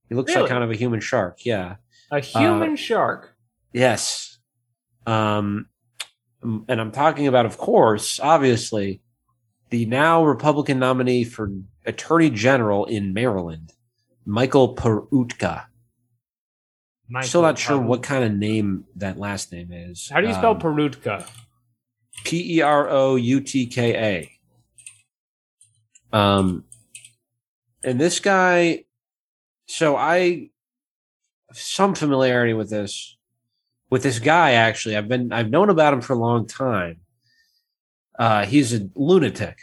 He 0.09 0.15
looks 0.15 0.31
Really? 0.31 0.41
like 0.43 0.51
kind 0.51 0.63
of 0.63 0.71
a 0.71 0.75
human 0.75 0.99
shark. 0.99 1.45
Yeah. 1.45 1.75
a 2.11 2.19
human 2.19 2.73
Uh, 2.73 2.75
shark. 2.75 3.35
Yes. 3.73 4.39
Um, 5.07 5.67
and 6.43 6.79
I'm 6.81 6.91
talking 6.91 7.27
about, 7.27 7.45
of 7.45 7.57
course, 7.57 8.19
obviously, 8.19 9.01
the 9.69 9.85
now 9.85 10.23
Republican 10.25 10.77
nominee 10.79 11.23
for 11.23 11.49
Attorney 11.85 12.29
General 12.29 12.85
in 12.85 13.13
Maryland, 13.13 13.73
Michael 14.25 14.75
Peroutka. 14.75 15.65
Still 17.21 17.43
not 17.43 17.59
sure 17.59 17.77
what 17.79 18.01
kind 18.01 18.23
of 18.23 18.33
name 18.33 18.85
that 18.95 19.17
last 19.19 19.51
name 19.51 19.71
is. 19.71 20.09
How 20.09 20.21
do 20.21 20.27
you 20.27 20.33
spell 20.33 20.51
Um, 20.51 20.59
Peroutka? 20.59 21.29
P 22.23 22.57
E 22.57 22.61
R 22.61 22.89
O 22.89 23.15
U 23.15 23.39
T 23.41 23.67
K 23.67 24.29
A. 26.11 26.17
Um, 26.17 26.63
and 27.83 27.99
this 27.99 28.19
guy, 28.19 28.85
so 29.67 29.95
I 29.95 30.49
have 31.49 31.57
some 31.57 31.93
familiarity 31.93 32.53
with 32.53 32.69
this, 32.69 33.17
with 33.91 34.01
this 34.01 34.17
guy. 34.17 34.53
Actually, 34.53 34.97
I've 34.97 35.07
been 35.07 35.31
I've 35.31 35.49
known 35.51 35.69
about 35.69 35.93
him 35.93 36.01
for 36.01 36.13
a 36.13 36.19
long 36.19 36.47
time. 36.47 37.01
Uh, 38.17 38.45
he's 38.45 38.73
a 38.73 38.89
lunatic, 38.95 39.59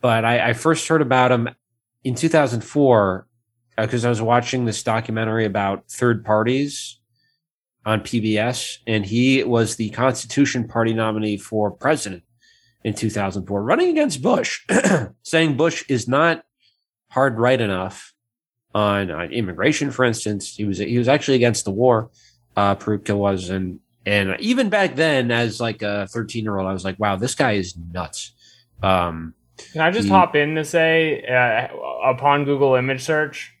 but 0.00 0.24
I, 0.24 0.50
I 0.50 0.52
first 0.52 0.88
heard 0.88 1.02
about 1.02 1.32
him 1.32 1.48
in 2.04 2.14
2004 2.14 3.26
because 3.76 4.04
I 4.04 4.08
was 4.08 4.22
watching 4.22 4.64
this 4.64 4.82
documentary 4.82 5.44
about 5.44 5.88
third 5.88 6.24
parties 6.24 6.98
on 7.84 8.00
PBS, 8.00 8.78
and 8.86 9.06
he 9.06 9.42
was 9.44 9.76
the 9.76 9.90
Constitution 9.90 10.66
Party 10.66 10.92
nominee 10.92 11.36
for 11.36 11.70
president 11.70 12.22
in 12.84 12.94
2004, 12.94 13.62
running 13.62 13.88
against 13.88 14.22
Bush, 14.22 14.66
saying 15.22 15.56
Bush 15.56 15.84
is 15.88 16.08
not 16.08 16.44
hard 17.10 17.38
right 17.38 17.60
enough 17.60 18.14
on, 18.74 19.10
on 19.10 19.32
immigration, 19.32 19.90
for 19.90 20.04
instance. 20.04 20.56
He 20.56 20.64
was 20.64 20.78
he 20.78 20.98
was 20.98 21.08
actually 21.08 21.36
against 21.36 21.64
the 21.64 21.70
war. 21.70 22.10
Uh, 22.56 22.74
was, 23.10 23.50
and 23.50 23.78
and 24.04 24.36
even 24.40 24.68
back 24.68 24.96
then, 24.96 25.30
as 25.30 25.60
like 25.60 25.82
a 25.82 26.08
13 26.08 26.42
year 26.42 26.58
old, 26.58 26.68
I 26.68 26.72
was 26.72 26.84
like, 26.84 26.98
wow, 26.98 27.16
this 27.16 27.34
guy 27.34 27.52
is 27.52 27.76
nuts. 27.76 28.32
Um, 28.82 29.34
Can 29.72 29.80
I 29.80 29.90
just 29.90 30.06
he- 30.06 30.10
hop 30.10 30.34
in 30.36 30.54
to 30.54 30.64
say, 30.64 31.22
uh, 31.24 31.68
upon 32.10 32.44
Google 32.44 32.74
image 32.74 33.02
search, 33.02 33.52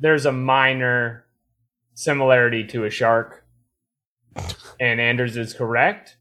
there's 0.00 0.26
a 0.26 0.32
minor 0.32 1.24
similarity 1.94 2.66
to 2.68 2.84
a 2.84 2.90
shark, 2.90 3.44
and 4.80 5.00
Anders 5.00 5.36
is 5.36 5.54
correct, 5.54 6.16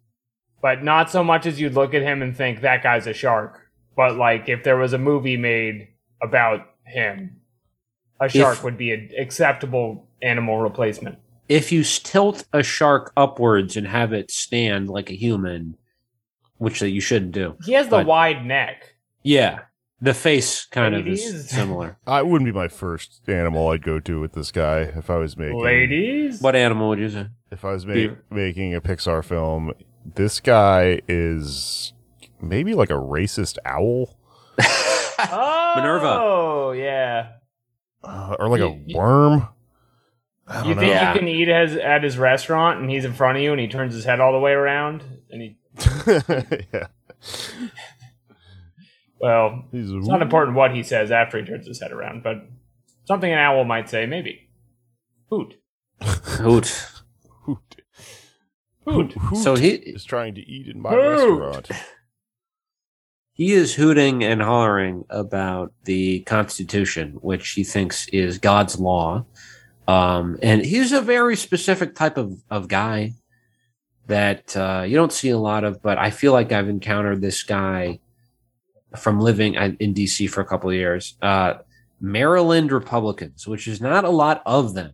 but 0.61 0.83
not 0.83 1.09
so 1.09 1.23
much 1.23 1.45
as 1.45 1.59
you'd 1.59 1.73
look 1.73 1.93
at 1.93 2.01
him 2.01 2.21
and 2.21 2.35
think 2.35 2.61
that 2.61 2.83
guy's 2.83 3.07
a 3.07 3.13
shark. 3.13 3.59
But 3.95 4.15
like, 4.15 4.47
if 4.49 4.63
there 4.63 4.77
was 4.77 4.93
a 4.93 4.97
movie 4.97 5.37
made 5.37 5.87
about 6.21 6.67
him, 6.85 7.41
a 8.19 8.29
shark 8.29 8.63
would 8.63 8.77
be 8.77 8.91
an 8.93 9.09
acceptable 9.19 10.07
animal 10.21 10.59
replacement. 10.59 11.17
if 11.49 11.71
you 11.71 11.83
tilt 11.83 12.45
a 12.53 12.63
shark 12.63 13.11
upwards 13.17 13.75
and 13.75 13.85
have 13.87 14.13
it 14.13 14.31
stand 14.31 14.89
like 14.89 15.09
a 15.11 15.15
human, 15.15 15.75
which 16.63 16.79
that 16.79 16.89
you 16.91 17.01
shouldn't 17.01 17.31
do. 17.33 17.55
He 17.65 17.73
has 17.73 17.87
the 17.87 17.97
But- 17.97 18.05
wide 18.07 18.45
neck. 18.45 18.95
Yeah, 19.21 19.59
the 20.01 20.13
face 20.13 20.65
kind 20.65 20.95
of 20.95 21.07
is 21.07 21.49
similar. 21.49 21.97
I 22.07 22.21
wouldn't 22.21 22.45
be 22.47 22.51
my 22.57 22.67
first 22.67 23.21
animal 23.27 23.69
I'd 23.69 23.83
go 23.83 23.99
to 23.99 24.19
with 24.19 24.33
this 24.33 24.51
guy 24.51 24.79
if 24.95 25.09
I 25.09 25.17
was 25.17 25.37
making 25.37 25.61
Ladies, 25.61 26.41
What 26.41 26.55
animal 26.55 26.89
would 26.89 26.99
you 26.99 27.09
say? 27.09 27.27
if 27.51 27.63
I 27.63 27.71
was 27.71 27.85
ma- 27.85 27.93
Beaver. 27.93 28.23
making 28.29 28.73
a 28.75 28.81
Pixar 28.81 29.23
film. 29.23 29.71
This 30.15 30.39
guy 30.39 30.99
is 31.07 31.93
maybe 32.41 32.73
like 32.73 32.89
a 32.89 32.93
racist 32.93 33.57
owl 33.65 34.17
Oh, 35.19 35.73
Minerva. 35.77 36.17
Oh 36.19 36.71
yeah. 36.71 37.27
uh, 38.03 38.35
or 38.39 38.47
like 38.49 38.61
a 38.61 38.67
You- 38.69 38.83
you- 38.87 38.97
worm. 38.97 39.47
I 40.45 40.55
don't 40.59 40.67
You 40.67 40.75
think 40.75 40.87
Yeah. 40.91 41.13
you 41.13 41.19
can 41.19 41.27
eat 41.29 41.47
as, 41.47 41.75
at 41.77 42.03
his 42.03 42.17
restaurant 42.17 42.81
and 42.81 42.89
he's 42.89 43.05
in 43.05 43.13
front 43.13 43.37
of 43.37 43.43
you 43.43 43.51
and 43.51 43.61
he 43.61 43.67
turns 43.69 43.93
his 43.93 44.03
head 44.03 44.19
all 44.19 44.33
the 44.33 44.39
way 44.39 44.51
around 44.51 45.01
and 45.31 45.41
he 45.41 45.55
yeah, 46.07 46.87
well 49.19 49.65
he's 49.71 49.89
it's 49.91 50.07
not 50.07 50.21
important 50.21 50.55
what 50.55 50.73
he 50.75 50.83
says 50.83 51.11
after 51.11 51.39
he 51.39 51.45
turns 51.45 51.65
his 51.67 51.81
head 51.81 51.91
around, 51.91 52.23
but 52.23 52.37
something 53.05 53.31
an 53.31 53.39
owl 53.39 53.63
might 53.63 53.89
say, 53.89 54.05
maybe. 54.05 54.49
Hoot. 55.29 55.55
Hoot. 56.01 56.89
Hoot. 57.45 57.75
Hoot. 58.85 59.13
Hoot 59.13 59.37
So 59.37 59.55
he 59.55 59.69
is 59.69 60.03
trying 60.03 60.35
to 60.35 60.41
eat 60.41 60.67
in 60.67 60.81
my 60.81 60.91
Hoot. 60.91 61.39
restaurant. 61.39 61.69
he 63.33 63.53
is 63.53 63.73
hooting 63.75 64.23
and 64.23 64.41
hollering 64.41 65.05
about 65.09 65.73
the 65.85 66.19
Constitution, 66.21 67.13
which 67.21 67.49
he 67.51 67.63
thinks 67.63 68.07
is 68.09 68.37
God's 68.37 68.79
law. 68.79 69.25
Um, 69.87 70.37
and 70.41 70.63
he's 70.63 70.91
a 70.91 71.01
very 71.01 71.35
specific 71.35 71.95
type 71.95 72.17
of, 72.17 72.41
of 72.49 72.67
guy 72.67 73.13
that 74.07 74.55
uh, 74.57 74.83
you 74.87 74.95
don't 74.95 75.13
see 75.13 75.29
a 75.29 75.37
lot 75.37 75.63
of, 75.63 75.81
but 75.81 75.97
I 75.97 76.09
feel 76.09 76.33
like 76.33 76.51
I've 76.51 76.69
encountered 76.69 77.21
this 77.21 77.43
guy 77.43 77.99
from 78.97 79.19
living 79.19 79.55
in 79.55 79.77
in 79.79 79.93
DC 79.93 80.29
for 80.29 80.41
a 80.41 80.45
couple 80.45 80.69
of 80.69 80.75
years. 80.75 81.15
Uh, 81.21 81.55
Maryland 82.01 82.71
Republicans, 82.71 83.47
which 83.47 83.67
is 83.67 83.79
not 83.79 84.03
a 84.03 84.09
lot 84.09 84.41
of 84.45 84.73
them, 84.73 84.93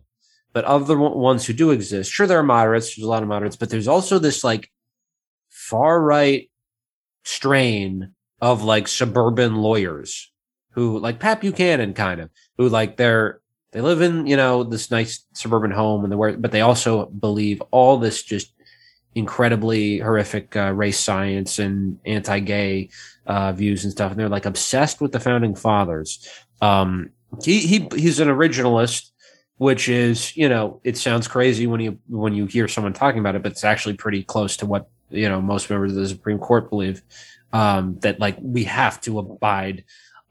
but 0.52 0.64
of 0.64 0.86
the 0.86 0.96
one- 0.96 1.18
ones 1.18 1.44
who 1.44 1.52
do 1.52 1.70
exist, 1.70 2.10
sure, 2.10 2.26
there 2.26 2.38
are 2.38 2.44
moderates, 2.44 2.94
there's 2.94 3.04
a 3.04 3.08
lot 3.08 3.22
of 3.22 3.28
moderates, 3.28 3.56
but 3.56 3.68
there's 3.68 3.88
also 3.88 4.18
this 4.18 4.44
like 4.44 4.70
far 5.48 6.00
right 6.00 6.48
strain 7.24 8.14
of 8.40 8.62
like 8.62 8.88
suburban 8.88 9.56
lawyers 9.56 10.32
who 10.72 10.98
like 10.98 11.18
Pat 11.18 11.40
Buchanan 11.40 11.94
kind 11.94 12.20
of 12.20 12.30
who 12.56 12.68
like 12.68 12.96
they're 12.96 13.40
they 13.72 13.80
live 13.80 14.00
in 14.00 14.26
you 14.26 14.36
know 14.36 14.64
this 14.64 14.90
nice 14.90 15.26
suburban 15.32 15.70
home 15.70 16.04
and 16.04 16.12
they 16.12 16.16
wear 16.16 16.36
but 16.36 16.52
they 16.52 16.60
also 16.60 17.06
believe 17.06 17.60
all 17.70 17.98
this 17.98 18.22
just 18.22 18.52
incredibly 19.14 19.98
horrific 19.98 20.54
uh, 20.56 20.72
race 20.72 20.98
science 20.98 21.58
and 21.58 21.98
anti-gay 22.04 22.88
uh, 23.26 23.52
views 23.52 23.84
and 23.84 23.92
stuff 23.92 24.12
and 24.12 24.20
they're 24.20 24.28
like 24.28 24.46
obsessed 24.46 25.00
with 25.00 25.12
the 25.12 25.20
founding 25.20 25.54
fathers 25.54 26.28
um 26.62 27.10
he 27.42 27.60
he 27.60 27.88
he's 27.96 28.20
an 28.20 28.28
originalist 28.28 29.10
which 29.56 29.88
is 29.88 30.36
you 30.36 30.48
know 30.48 30.80
it 30.84 30.96
sounds 30.96 31.26
crazy 31.26 31.66
when 31.66 31.80
you 31.80 31.98
when 32.08 32.34
you 32.34 32.46
hear 32.46 32.68
someone 32.68 32.92
talking 32.92 33.20
about 33.20 33.34
it 33.34 33.42
but 33.42 33.52
it's 33.52 33.64
actually 33.64 33.94
pretty 33.94 34.22
close 34.22 34.56
to 34.56 34.66
what 34.66 34.88
you 35.10 35.28
know 35.28 35.40
most 35.40 35.68
members 35.68 35.92
of 35.92 35.98
the 35.98 36.08
supreme 36.08 36.38
court 36.38 36.70
believe 36.70 37.02
um, 37.52 37.98
that 38.00 38.20
like 38.20 38.36
we 38.40 38.64
have 38.64 39.00
to 39.00 39.18
abide 39.18 39.84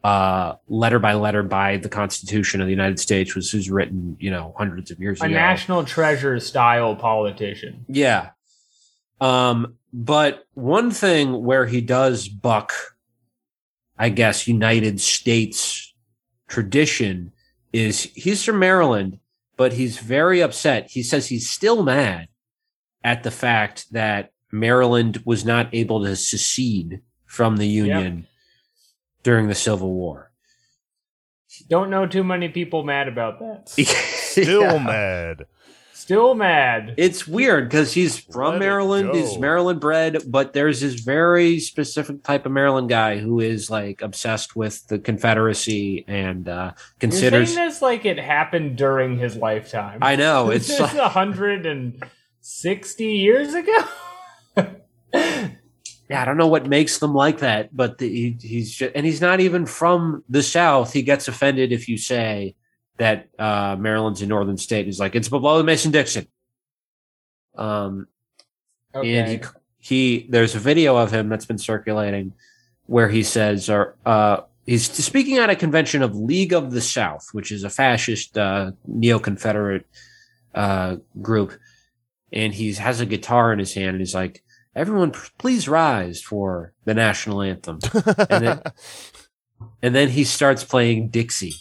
uh, 0.03 0.55
letter 0.67 0.99
by 0.99 1.13
letter 1.13 1.43
by 1.43 1.77
the 1.77 1.89
Constitution 1.89 2.61
of 2.61 2.67
the 2.67 2.71
United 2.71 2.99
States, 2.99 3.35
which 3.35 3.53
was 3.53 3.69
written, 3.69 4.15
you 4.19 4.31
know, 4.31 4.53
hundreds 4.57 4.91
of 4.91 4.99
years 4.99 5.21
A 5.21 5.25
ago. 5.25 5.33
A 5.33 5.35
national 5.35 5.83
treasure 5.83 6.39
style 6.39 6.95
politician. 6.95 7.85
Yeah. 7.87 8.29
Um, 9.21 9.75
but 9.91 10.45
one 10.53 10.91
thing 10.91 11.43
where 11.43 11.65
he 11.65 11.81
does 11.81 12.27
buck, 12.27 12.73
I 13.97 14.09
guess, 14.09 14.47
United 14.47 15.01
States 15.01 15.93
tradition 16.47 17.31
is 17.73 18.03
he's 18.15 18.43
from 18.43 18.59
Maryland, 18.59 19.19
but 19.57 19.73
he's 19.73 19.97
very 19.97 20.41
upset. 20.41 20.89
He 20.89 21.03
says 21.03 21.27
he's 21.27 21.49
still 21.49 21.83
mad 21.83 22.27
at 23.03 23.23
the 23.23 23.31
fact 23.31 23.91
that 23.91 24.31
Maryland 24.51 25.21
was 25.25 25.45
not 25.45 25.69
able 25.73 26.03
to 26.03 26.15
secede 26.15 27.01
from 27.25 27.57
the 27.57 27.67
Union 27.67 28.27
during 29.23 29.47
the 29.47 29.55
Civil 29.55 29.93
War. 29.93 30.31
Don't 31.69 31.89
know 31.89 32.07
too 32.07 32.23
many 32.23 32.49
people 32.49 32.83
mad 32.83 33.07
about 33.07 33.39
that. 33.39 33.69
Still 33.69 34.61
Yeah. 34.73 34.77
mad. 34.83 35.45
Still 36.09 36.33
mad. 36.33 36.95
It's 36.97 37.27
weird 37.27 37.69
because 37.69 37.93
he's 37.93 38.17
from 38.17 38.53
Let 38.53 38.59
Maryland. 38.61 39.13
He's. 39.13 39.37
Maryland 39.37 39.79
bred, 39.79 40.23
but 40.25 40.53
there's 40.53 40.81
this 40.81 40.95
very 40.95 41.59
specific 41.59 42.23
type 42.23 42.47
of 42.47 42.51
Maryland 42.51 42.89
guy 42.89 43.19
who 43.19 43.39
is 43.39 43.69
like 43.69 44.01
obsessed 44.01 44.55
with 44.55 44.87
the 44.87 44.97
Confederacy 44.97 46.05
and 46.07 46.49
uh, 46.49 46.71
considers. 46.99 47.53
You're 47.53 47.67
this 47.67 47.83
like 47.83 48.05
it 48.05 48.17
happened 48.17 48.75
during 48.75 49.19
his 49.19 49.35
lifetime. 49.35 49.99
I 50.01 50.15
know 50.15 50.49
it's 50.49 50.79
a 50.79 50.87
hundred 50.87 51.67
and 51.67 52.03
sixty 52.41 53.11
years 53.11 53.53
ago. 53.53 53.83
yeah, 55.13 55.51
I 56.09 56.25
don't 56.25 56.37
know 56.37 56.47
what 56.47 56.65
makes 56.65 56.97
them 56.97 57.13
like 57.13 57.37
that, 57.41 57.77
but 57.77 57.99
the, 57.99 58.09
he, 58.09 58.35
he's 58.41 58.73
just, 58.73 58.93
and 58.95 59.05
he's 59.05 59.21
not 59.21 59.41
even 59.41 59.67
from 59.67 60.23
the 60.27 60.41
South. 60.41 60.91
He 60.91 61.03
gets 61.03 61.27
offended 61.27 61.71
if 61.71 61.87
you 61.87 61.99
say 61.99 62.55
that 62.99 63.29
uh, 63.39 63.75
Maryland's 63.79 64.21
a 64.21 64.27
northern 64.27 64.57
state. 64.57 64.85
He's 64.85 64.99
like, 64.99 65.15
it's 65.15 65.29
below 65.29 65.57
the 65.57 65.63
Mason 65.63 65.91
Dixon. 65.91 66.27
Um, 67.57 68.07
Okay. 68.95 69.17
and 69.17 69.29
he 69.29 69.41
he 69.77 70.27
there's 70.29 70.55
a 70.55 70.59
video 70.59 70.97
of 70.97 71.11
him 71.11 71.29
that's 71.29 71.45
been 71.45 71.59
circulating 71.59 72.33
where 72.87 73.07
he 73.07 73.21
says 73.21 73.69
or 73.69 73.95
uh 74.03 74.41
he's 74.65 74.91
speaking 74.91 75.37
at 75.37 75.51
a 75.51 75.55
convention 75.55 76.01
of 76.01 76.15
League 76.15 76.53
of 76.53 76.71
the 76.71 76.81
South, 76.81 77.27
which 77.31 77.51
is 77.51 77.63
a 77.63 77.69
fascist 77.69 78.35
uh 78.35 78.71
neo-confederate 78.87 79.85
uh 80.55 80.95
group 81.21 81.53
and 82.33 82.55
he 82.55 82.73
has 82.73 82.99
a 82.99 83.05
guitar 83.05 83.53
in 83.53 83.59
his 83.59 83.75
hand 83.75 83.89
and 83.89 83.99
he's 83.99 84.15
like 84.15 84.43
everyone 84.75 85.11
please 85.37 85.69
rise 85.69 86.19
for 86.19 86.73
the 86.85 86.95
national 86.95 87.43
anthem 87.43 87.77
and 88.27 88.43
then, 88.43 88.61
and 89.83 89.93
then 89.93 90.09
he 90.09 90.23
starts 90.23 90.63
playing 90.63 91.09
Dixie. 91.09 91.53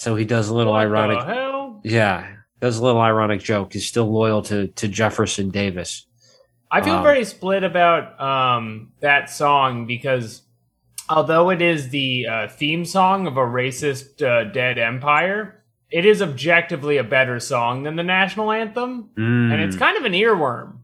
So 0.00 0.16
he 0.16 0.24
does 0.24 0.48
a 0.48 0.54
little 0.54 0.72
What 0.72 0.80
ironic 0.86 1.18
The 1.18 1.34
hell? 1.34 1.80
yeah, 1.84 2.26
does 2.58 2.78
a 2.78 2.82
little 2.82 3.02
ironic 3.02 3.42
joke. 3.42 3.74
He's 3.74 3.86
still 3.86 4.10
loyal 4.10 4.40
to 4.44 4.68
to 4.68 4.88
Jefferson 4.88 5.50
Davis. 5.50 6.06
I 6.70 6.80
feel 6.80 6.94
Um, 6.94 7.02
very 7.02 7.22
split 7.26 7.64
about 7.64 8.18
um, 8.18 8.92
that 9.00 9.28
song 9.28 9.84
because 9.86 10.40
although 11.10 11.50
it 11.50 11.60
is 11.60 11.90
the 11.90 12.26
uh, 12.26 12.48
theme 12.48 12.86
song 12.86 13.26
of 13.26 13.36
a 13.36 13.40
racist 13.40 14.22
uh, 14.22 14.44
dead 14.44 14.78
empire, 14.78 15.64
it 15.90 16.06
is 16.06 16.22
objectively 16.22 16.96
a 16.96 17.04
better 17.04 17.38
song 17.38 17.82
than 17.82 17.96
the 17.96 18.02
national 18.02 18.50
anthem, 18.52 19.10
and 19.18 19.52
it's 19.60 19.76
kind 19.76 19.98
of 19.98 20.04
an 20.06 20.12
earworm. 20.12 20.78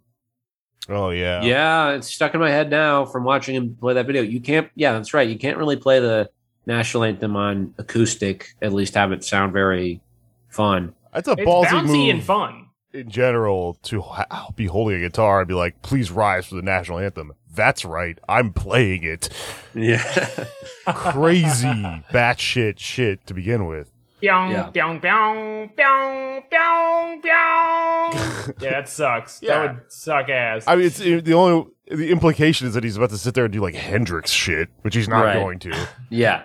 oh 0.91 1.09
yeah. 1.09 1.41
Yeah, 1.43 1.93
it's 1.93 2.13
stuck 2.13 2.35
in 2.35 2.41
my 2.41 2.51
head 2.51 2.69
now 2.69 3.07
from 3.07 3.25
watching 3.25 3.55
him 3.55 3.77
play 3.81 3.95
that 3.95 4.07
video. 4.07 4.21
You 4.21 4.41
can't. 4.43 4.69
Yeah, 4.75 4.93
that's 4.93 5.15
right. 5.15 5.27
You 5.27 5.39
can't 5.39 5.57
really 5.57 5.77
play 5.77 6.01
the 6.01 6.29
national 6.67 7.05
anthem 7.05 7.37
on 7.37 7.75
acoustic. 7.79 8.55
At 8.61 8.73
least 8.73 8.95
have 8.95 9.13
it 9.13 9.25
sound 9.25 9.53
very 9.53 10.01
fun. 10.49 10.95
That's 11.13 11.29
a 11.29 11.33
It's 11.33 11.43
ballsy 11.43 11.67
bouncy 11.67 11.87
move 11.87 12.11
and 12.11 12.25
fun. 12.25 12.67
in 12.93 13.09
general 13.11 13.75
to 13.85 14.01
ha- 14.03 14.51
be 14.57 14.67
holding 14.67 14.97
a 14.97 15.01
guitar 15.01 15.41
and 15.41 15.49
be 15.49 15.55
like, 15.55 15.81
"Please 15.83 16.11
rise 16.11 16.47
for 16.47 16.57
the 16.57 16.63
national 16.63 16.99
anthem." 16.99 17.33
That's 17.55 17.85
right. 17.87 18.19
I'm 18.29 18.53
playing 18.53 19.03
it. 19.05 19.29
Yeah, 19.75 20.03
Crazy 20.87 21.69
batshit 22.13 22.79
shit 22.79 23.27
to 23.27 23.35
begin 23.35 23.67
with. 23.67 23.91
Pyong, 24.23 24.53
Yeah. 24.53 24.71
yeah, 28.61 28.63
that 28.71 28.89
sucks. 28.89 29.41
Yeah. 29.43 29.49
That 29.67 29.75
would 29.75 29.93
suck 29.93 30.29
ass. 30.29 30.65
I 30.67 30.77
mean, 30.77 30.87
it's 30.87 30.99
the 30.99 31.33
only 31.35 31.71
the 31.91 32.11
implication 32.11 32.67
is 32.67 32.75
that 32.75 32.85
he's 32.85 32.97
about 32.97 33.11
to 33.11 33.19
sit 33.19 33.35
there 33.35 33.45
and 33.45 33.53
do 33.53 33.61
like 33.61 33.75
Hendrix 33.75 34.31
shit, 34.31 34.69
which 34.83 34.95
he's 34.95 35.09
not 35.09 35.25
Right. 35.25 35.35
going 35.35 35.59
to. 35.61 35.89
yeah. 36.11 36.43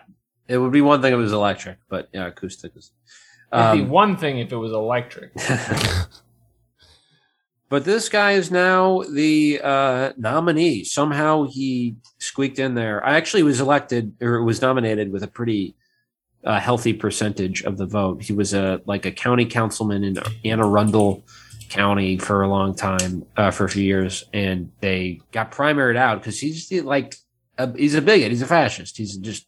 It 0.51 0.57
would 0.57 0.71
be 0.71 0.81
one 0.81 1.01
thing 1.01 1.13
if 1.13 1.19
it 1.19 1.21
was 1.21 1.33
electric, 1.33 1.77
but 1.89 2.09
yeah, 2.13 2.27
acoustic 2.27 2.73
is. 2.75 2.91
It'd 3.53 3.73
be 3.73 3.81
Um, 3.83 3.89
one 3.89 4.17
thing 4.17 4.39
if 4.39 4.51
it 4.51 4.57
was 4.57 4.71
electric. 4.71 5.31
But 7.71 7.85
this 7.85 8.09
guy 8.09 8.33
is 8.33 8.51
now 8.51 9.01
the 9.09 9.61
uh, 9.63 10.11
nominee. 10.17 10.83
Somehow 10.83 11.45
he 11.45 11.95
squeaked 12.19 12.59
in 12.59 12.75
there. 12.75 13.03
I 13.05 13.15
actually 13.15 13.43
was 13.43 13.61
elected 13.61 14.13
or 14.21 14.43
was 14.43 14.61
nominated 14.61 15.09
with 15.09 15.23
a 15.23 15.27
pretty 15.27 15.77
uh, 16.43 16.59
healthy 16.59 16.91
percentage 16.91 17.63
of 17.63 17.77
the 17.77 17.85
vote. 17.85 18.23
He 18.23 18.33
was 18.33 18.53
a 18.53 18.81
like 18.87 19.05
a 19.05 19.11
county 19.11 19.45
councilman 19.45 20.03
in 20.03 20.17
Anne 20.43 20.59
Arundel 20.59 21.23
County 21.69 22.17
for 22.17 22.41
a 22.41 22.49
long 22.49 22.75
time, 22.75 23.25
uh, 23.37 23.51
for 23.51 23.63
a 23.63 23.69
few 23.69 23.83
years, 23.83 24.25
and 24.33 24.69
they 24.81 25.21
got 25.31 25.53
primaried 25.53 25.95
out 25.95 26.19
because 26.19 26.41
he's 26.41 26.69
like 26.83 27.15
a, 27.57 27.71
he's 27.77 27.95
a 27.95 28.01
bigot. 28.01 28.31
He's 28.31 28.41
a 28.41 28.47
fascist. 28.47 28.97
He's 28.97 29.15
just 29.15 29.45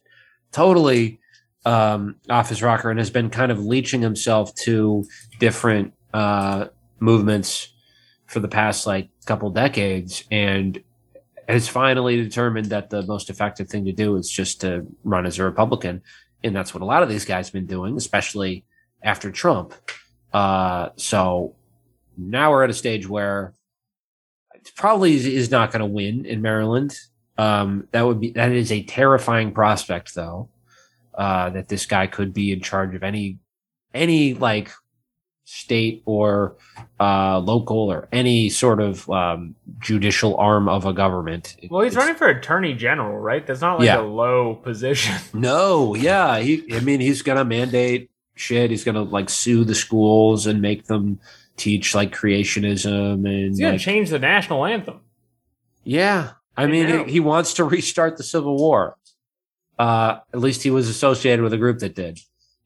totally 0.54 1.20
um, 1.66 2.16
off 2.30 2.48
his 2.48 2.62
rocker 2.62 2.90
and 2.90 2.98
has 2.98 3.10
been 3.10 3.28
kind 3.28 3.50
of 3.50 3.58
leeching 3.64 4.00
himself 4.00 4.54
to 4.54 5.04
different 5.40 5.92
uh, 6.12 6.66
movements 7.00 7.72
for 8.26 8.40
the 8.40 8.48
past 8.48 8.86
like 8.86 9.08
couple 9.26 9.50
decades 9.50 10.24
and 10.30 10.82
has 11.48 11.68
finally 11.68 12.16
determined 12.16 12.66
that 12.66 12.88
the 12.88 13.02
most 13.02 13.28
effective 13.28 13.68
thing 13.68 13.84
to 13.84 13.92
do 13.92 14.16
is 14.16 14.30
just 14.30 14.60
to 14.60 14.86
run 15.02 15.26
as 15.26 15.38
a 15.38 15.44
Republican. 15.44 16.02
And 16.42 16.54
that's 16.54 16.72
what 16.72 16.82
a 16.82 16.86
lot 16.86 17.02
of 17.02 17.08
these 17.08 17.24
guys 17.24 17.48
have 17.48 17.52
been 17.52 17.66
doing, 17.66 17.96
especially 17.96 18.64
after 19.02 19.30
Trump. 19.30 19.74
Uh, 20.32 20.90
so 20.96 21.54
now 22.16 22.50
we're 22.50 22.64
at 22.64 22.70
a 22.70 22.74
stage 22.74 23.08
where 23.08 23.54
it 24.54 24.70
probably 24.76 25.14
is, 25.14 25.26
is 25.26 25.50
not 25.50 25.70
going 25.72 25.80
to 25.80 25.86
win 25.86 26.24
in 26.24 26.40
Maryland. 26.40 26.96
Um, 27.36 27.88
that 27.92 28.02
would 28.02 28.20
be, 28.20 28.30
that 28.32 28.52
is 28.52 28.70
a 28.70 28.82
terrifying 28.82 29.52
prospect 29.52 30.14
though, 30.14 30.48
uh, 31.14 31.50
that 31.50 31.68
this 31.68 31.86
guy 31.86 32.06
could 32.06 32.32
be 32.32 32.52
in 32.52 32.60
charge 32.60 32.94
of 32.94 33.02
any, 33.02 33.38
any 33.92 34.34
like 34.34 34.70
state 35.46 36.02
or 36.06 36.56
uh, 36.98 37.38
local 37.38 37.90
or 37.92 38.08
any 38.12 38.48
sort 38.48 38.80
of 38.80 39.08
um, 39.10 39.54
judicial 39.80 40.36
arm 40.38 40.68
of 40.68 40.86
a 40.86 40.92
government. 40.92 41.56
Well, 41.70 41.82
he's 41.82 41.92
It's- 41.92 42.02
running 42.02 42.16
for 42.16 42.28
attorney 42.28 42.72
general, 42.74 43.18
right? 43.18 43.46
That's 43.46 43.60
not 43.60 43.78
like 43.78 43.86
Yeah. 43.86 44.00
a 44.00 44.02
low 44.02 44.54
position. 44.54 45.14
No, 45.34 45.94
yeah, 45.94 46.38
he. 46.38 46.64
I 46.74 46.80
mean, 46.80 47.00
he's 47.00 47.20
gonna 47.22 47.44
mandate 47.44 48.10
shit. 48.36 48.70
He's 48.70 48.84
gonna 48.84 49.02
like 49.02 49.28
sue 49.28 49.64
the 49.64 49.74
schools 49.74 50.46
and 50.46 50.62
make 50.62 50.86
them 50.86 51.20
teach 51.56 51.94
like 51.94 52.12
creationism 52.14 53.26
and 53.26 53.50
He's 53.50 53.60
gonna 53.60 53.72
like, 53.72 53.80
change 53.80 54.10
the 54.10 54.18
national 54.18 54.64
anthem. 54.64 55.00
yeah. 55.84 56.30
I 56.56 56.64
I 56.64 56.66
mean, 56.66 56.88
know. 56.88 57.04
he, 57.04 57.12
he 57.12 57.20
wants 57.20 57.54
to 57.54 57.64
restart 57.64 58.16
the 58.16 58.22
Civil 58.22 58.56
War. 58.56 58.96
Uh, 59.78 60.18
at 60.32 60.38
least 60.40 60.62
he 60.62 60.70
was 60.70 60.88
associated 60.88 61.42
with 61.42 61.52
a 61.52 61.58
group 61.58 61.80
that 61.80 61.94
did. 61.94 62.18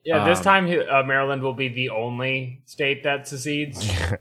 Yeah, 0.05 0.25
this 0.27 0.39
Um, 0.39 0.45
time 0.45 0.67
he- 0.67 0.79
uh, 0.81 1.03
Maryland 1.05 1.43
will 1.43 1.55
be 1.55 1.69
the 1.69 1.91
only 1.91 2.63
state 2.67 3.03
that 3.05 3.27
secedes. 3.29 3.87
Yeah. 3.89 4.17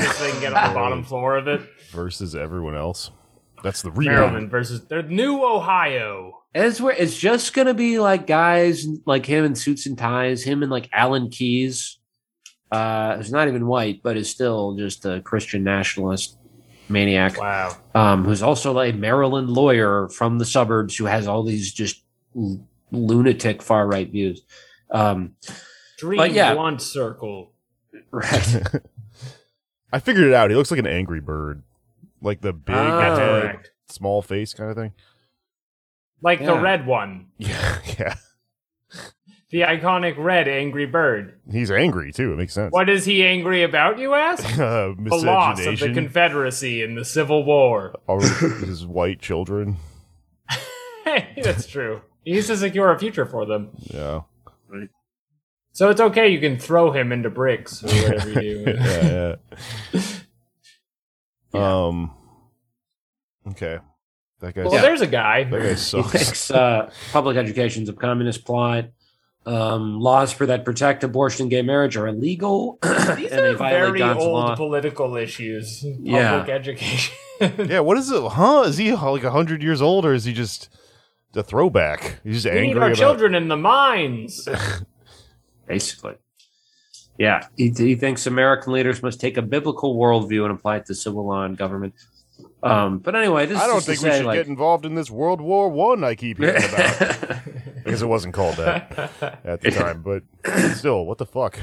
Just 0.00 0.18
so 0.18 0.24
they 0.24 0.30
can 0.32 0.40
get 0.40 0.52
on 0.54 0.68
the 0.68 0.74
bottom 0.74 1.02
floor 1.04 1.36
of 1.36 1.46
it. 1.48 1.60
Versus 1.90 2.34
everyone 2.34 2.74
else. 2.76 3.10
That's 3.62 3.82
the 3.82 3.90
rebound. 3.90 4.16
Maryland 4.18 4.50
versus 4.50 4.86
the 4.86 5.02
new 5.02 5.44
Ohio. 5.44 6.42
And 6.54 6.64
it's 6.64 6.80
where 6.80 6.94
it's 6.94 7.16
just 7.16 7.54
gonna 7.54 7.74
be 7.74 7.98
like 8.00 8.26
guys 8.26 8.86
like 9.06 9.24
him 9.26 9.44
in 9.44 9.54
suits 9.54 9.86
and 9.86 9.96
ties, 9.96 10.42
him 10.42 10.62
and 10.62 10.70
like 10.72 10.88
Alan 10.92 11.28
Keyes, 11.30 11.98
uh, 12.72 13.16
who's 13.16 13.30
not 13.30 13.48
even 13.48 13.66
white, 13.66 14.02
but 14.02 14.16
is 14.16 14.28
still 14.30 14.74
just 14.76 15.04
a 15.04 15.20
Christian 15.20 15.62
nationalist 15.62 16.36
maniac. 16.92 17.38
Wow. 17.38 17.76
um, 17.94 18.24
who's 18.24 18.42
also 18.42 18.78
a 18.80 18.92
Maryland 18.92 19.50
lawyer 19.50 20.08
from 20.08 20.38
the 20.38 20.44
suburbs 20.44 20.96
who 20.96 21.06
has 21.06 21.26
all 21.26 21.42
these 21.42 21.72
just 21.72 22.02
l- 22.36 22.60
lunatic 22.90 23.62
far 23.62 23.86
right 23.86 24.08
views. 24.10 24.42
Um, 24.90 25.34
Dream 25.98 26.18
But 26.18 26.32
yeah. 26.32 26.54
blunt 26.54 26.82
circle. 26.82 27.52
right. 28.10 28.62
I 29.92 29.98
figured 29.98 30.24
it 30.26 30.34
out. 30.34 30.50
He 30.50 30.56
looks 30.56 30.70
like 30.70 30.80
an 30.80 30.86
angry 30.86 31.20
bird. 31.20 31.62
Like 32.20 32.40
the 32.40 32.52
big. 32.52 32.74
That's 32.74 33.18
head, 33.18 33.58
small 33.88 34.22
face 34.22 34.54
kind 34.54 34.70
of 34.70 34.76
thing. 34.76 34.92
Like 36.22 36.44
the 36.44 36.58
red 36.58 36.86
one. 36.86 37.26
Yeah, 37.38 37.78
yeah. 37.98 38.14
The 39.52 39.60
iconic 39.60 40.16
red 40.16 40.48
angry 40.48 40.86
bird. 40.86 41.38
He's 41.50 41.70
angry 41.70 42.10
too. 42.10 42.32
It 42.32 42.36
makes 42.36 42.54
sense. 42.54 42.72
What 42.72 42.88
is 42.88 43.04
he 43.04 43.22
angry 43.22 43.62
about, 43.62 43.98
you 43.98 44.14
ask? 44.14 44.44
uh, 44.58 44.94
The 44.98 45.14
loss 45.16 45.64
of 45.66 45.78
the 45.78 45.92
Confederacy 45.92 46.82
in 46.82 46.94
the 46.94 47.04
Civil 47.04 47.44
War. 47.44 47.94
of 48.08 48.22
his 48.40 48.86
white 48.86 49.20
children. 49.20 49.76
That's 51.04 51.66
true. 51.66 52.00
He 52.24 52.32
needs 52.32 52.46
to 52.46 52.56
secure 52.56 52.90
a 52.92 52.98
future 52.98 53.26
for 53.26 53.44
them. 53.44 53.70
Yeah. 53.82 54.22
So 55.72 55.90
it's 55.90 56.00
okay, 56.00 56.28
you 56.28 56.40
can 56.40 56.58
throw 56.58 56.90
him 56.90 57.12
into 57.12 57.28
bricks 57.28 57.82
or 57.84 57.88
whatever 57.88 58.42
you 58.42 58.64
do. 58.64 58.74
yeah, 58.78 59.34
yeah. 59.92 60.00
Um. 61.54 62.14
Okay. 63.48 63.78
That 64.40 64.54
guy. 64.54 64.62
Well, 64.62 64.82
there's 64.82 65.00
a 65.02 65.06
guy. 65.06 65.44
That 65.44 65.60
guy 65.60 65.74
sucks. 65.74 66.12
he 66.12 66.18
thinks 66.18 66.50
uh, 66.50 66.90
public 67.12 67.36
education's 67.36 67.88
a 67.88 67.92
communist 67.92 68.44
plot. 68.44 68.86
Um, 69.44 69.98
laws 69.98 70.32
for 70.32 70.46
that 70.46 70.64
protect 70.64 71.02
abortion 71.02 71.44
and 71.44 71.50
gay 71.50 71.62
marriage 71.62 71.96
are 71.96 72.06
illegal, 72.06 72.78
These 72.82 73.32
and 73.32 73.40
are 73.40 73.54
very 73.56 73.98
God's 73.98 74.20
old 74.20 74.32
law. 74.32 74.54
political 74.54 75.16
issues. 75.16 75.80
Public 75.80 75.98
Yeah. 76.04 76.44
education. 76.48 77.14
yeah. 77.58 77.80
What 77.80 77.98
is 77.98 78.08
it? 78.12 78.22
Huh? 78.22 78.62
Is 78.66 78.76
he 78.78 78.92
like 78.92 79.24
hundred 79.24 79.60
years 79.62 79.82
old, 79.82 80.04
or 80.04 80.14
is 80.14 80.24
he 80.24 80.32
just 80.32 80.68
a 81.34 81.42
throwback? 81.42 82.20
He's 82.22 82.44
just 82.44 82.46
we 82.46 82.52
angry 82.60 82.74
need 82.74 82.76
our 82.78 82.86
about. 82.88 82.96
children 82.98 83.34
in 83.34 83.48
the 83.48 83.56
mines. 83.56 84.46
basically. 85.66 86.14
Yeah, 87.18 87.46
he, 87.56 87.70
he 87.70 87.94
thinks 87.94 88.26
American 88.26 88.72
leaders 88.72 89.02
must 89.02 89.20
take 89.20 89.36
a 89.36 89.42
biblical 89.42 89.96
worldview 89.96 90.44
and 90.44 90.52
apply 90.52 90.76
it 90.78 90.86
to 90.86 90.94
civil 90.94 91.26
law 91.26 91.42
and 91.44 91.56
government. 91.56 91.94
Um, 92.62 92.98
but 92.98 93.16
anyway, 93.16 93.46
this 93.46 93.58
I 93.58 93.64
is 93.64 93.68
don't 93.68 93.80
think 93.82 94.02
we 94.02 94.10
say, 94.10 94.18
should 94.18 94.26
like, 94.26 94.38
get 94.38 94.46
involved 94.46 94.86
in 94.86 94.94
this 94.94 95.10
World 95.10 95.40
War 95.40 95.68
One. 95.68 96.04
I, 96.04 96.14
keep 96.14 96.38
hearing 96.38 96.62
about 96.62 97.44
because 97.84 98.02
it 98.02 98.06
wasn't 98.06 98.34
called 98.34 98.56
that 98.56 99.10
at 99.44 99.60
the 99.62 99.70
time. 99.70 100.02
But 100.02 100.22
still, 100.74 101.04
what 101.04 101.18
the 101.18 101.26
fuck? 101.26 101.58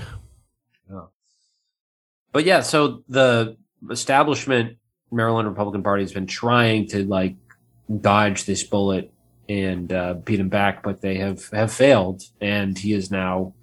but 2.32 2.46
yeah, 2.46 2.62
so 2.62 3.04
the 3.08 3.58
establishment 3.90 4.78
Maryland 5.12 5.48
Republican 5.48 5.84
Party 5.84 6.04
has 6.04 6.12
been 6.12 6.28
trying 6.28 6.88
to 6.90 7.04
like 7.06 7.36
dodge 8.02 8.46
this 8.46 8.64
bullet 8.64 9.12
and 9.48 9.92
uh, 9.92 10.14
beat 10.14 10.40
him 10.40 10.50
back, 10.50 10.84
but 10.84 11.02
they 11.02 11.16
have 11.16 11.50
have 11.50 11.72
failed, 11.72 12.24
and 12.40 12.78
he 12.78 12.94
is 12.94 13.10
now 13.10 13.54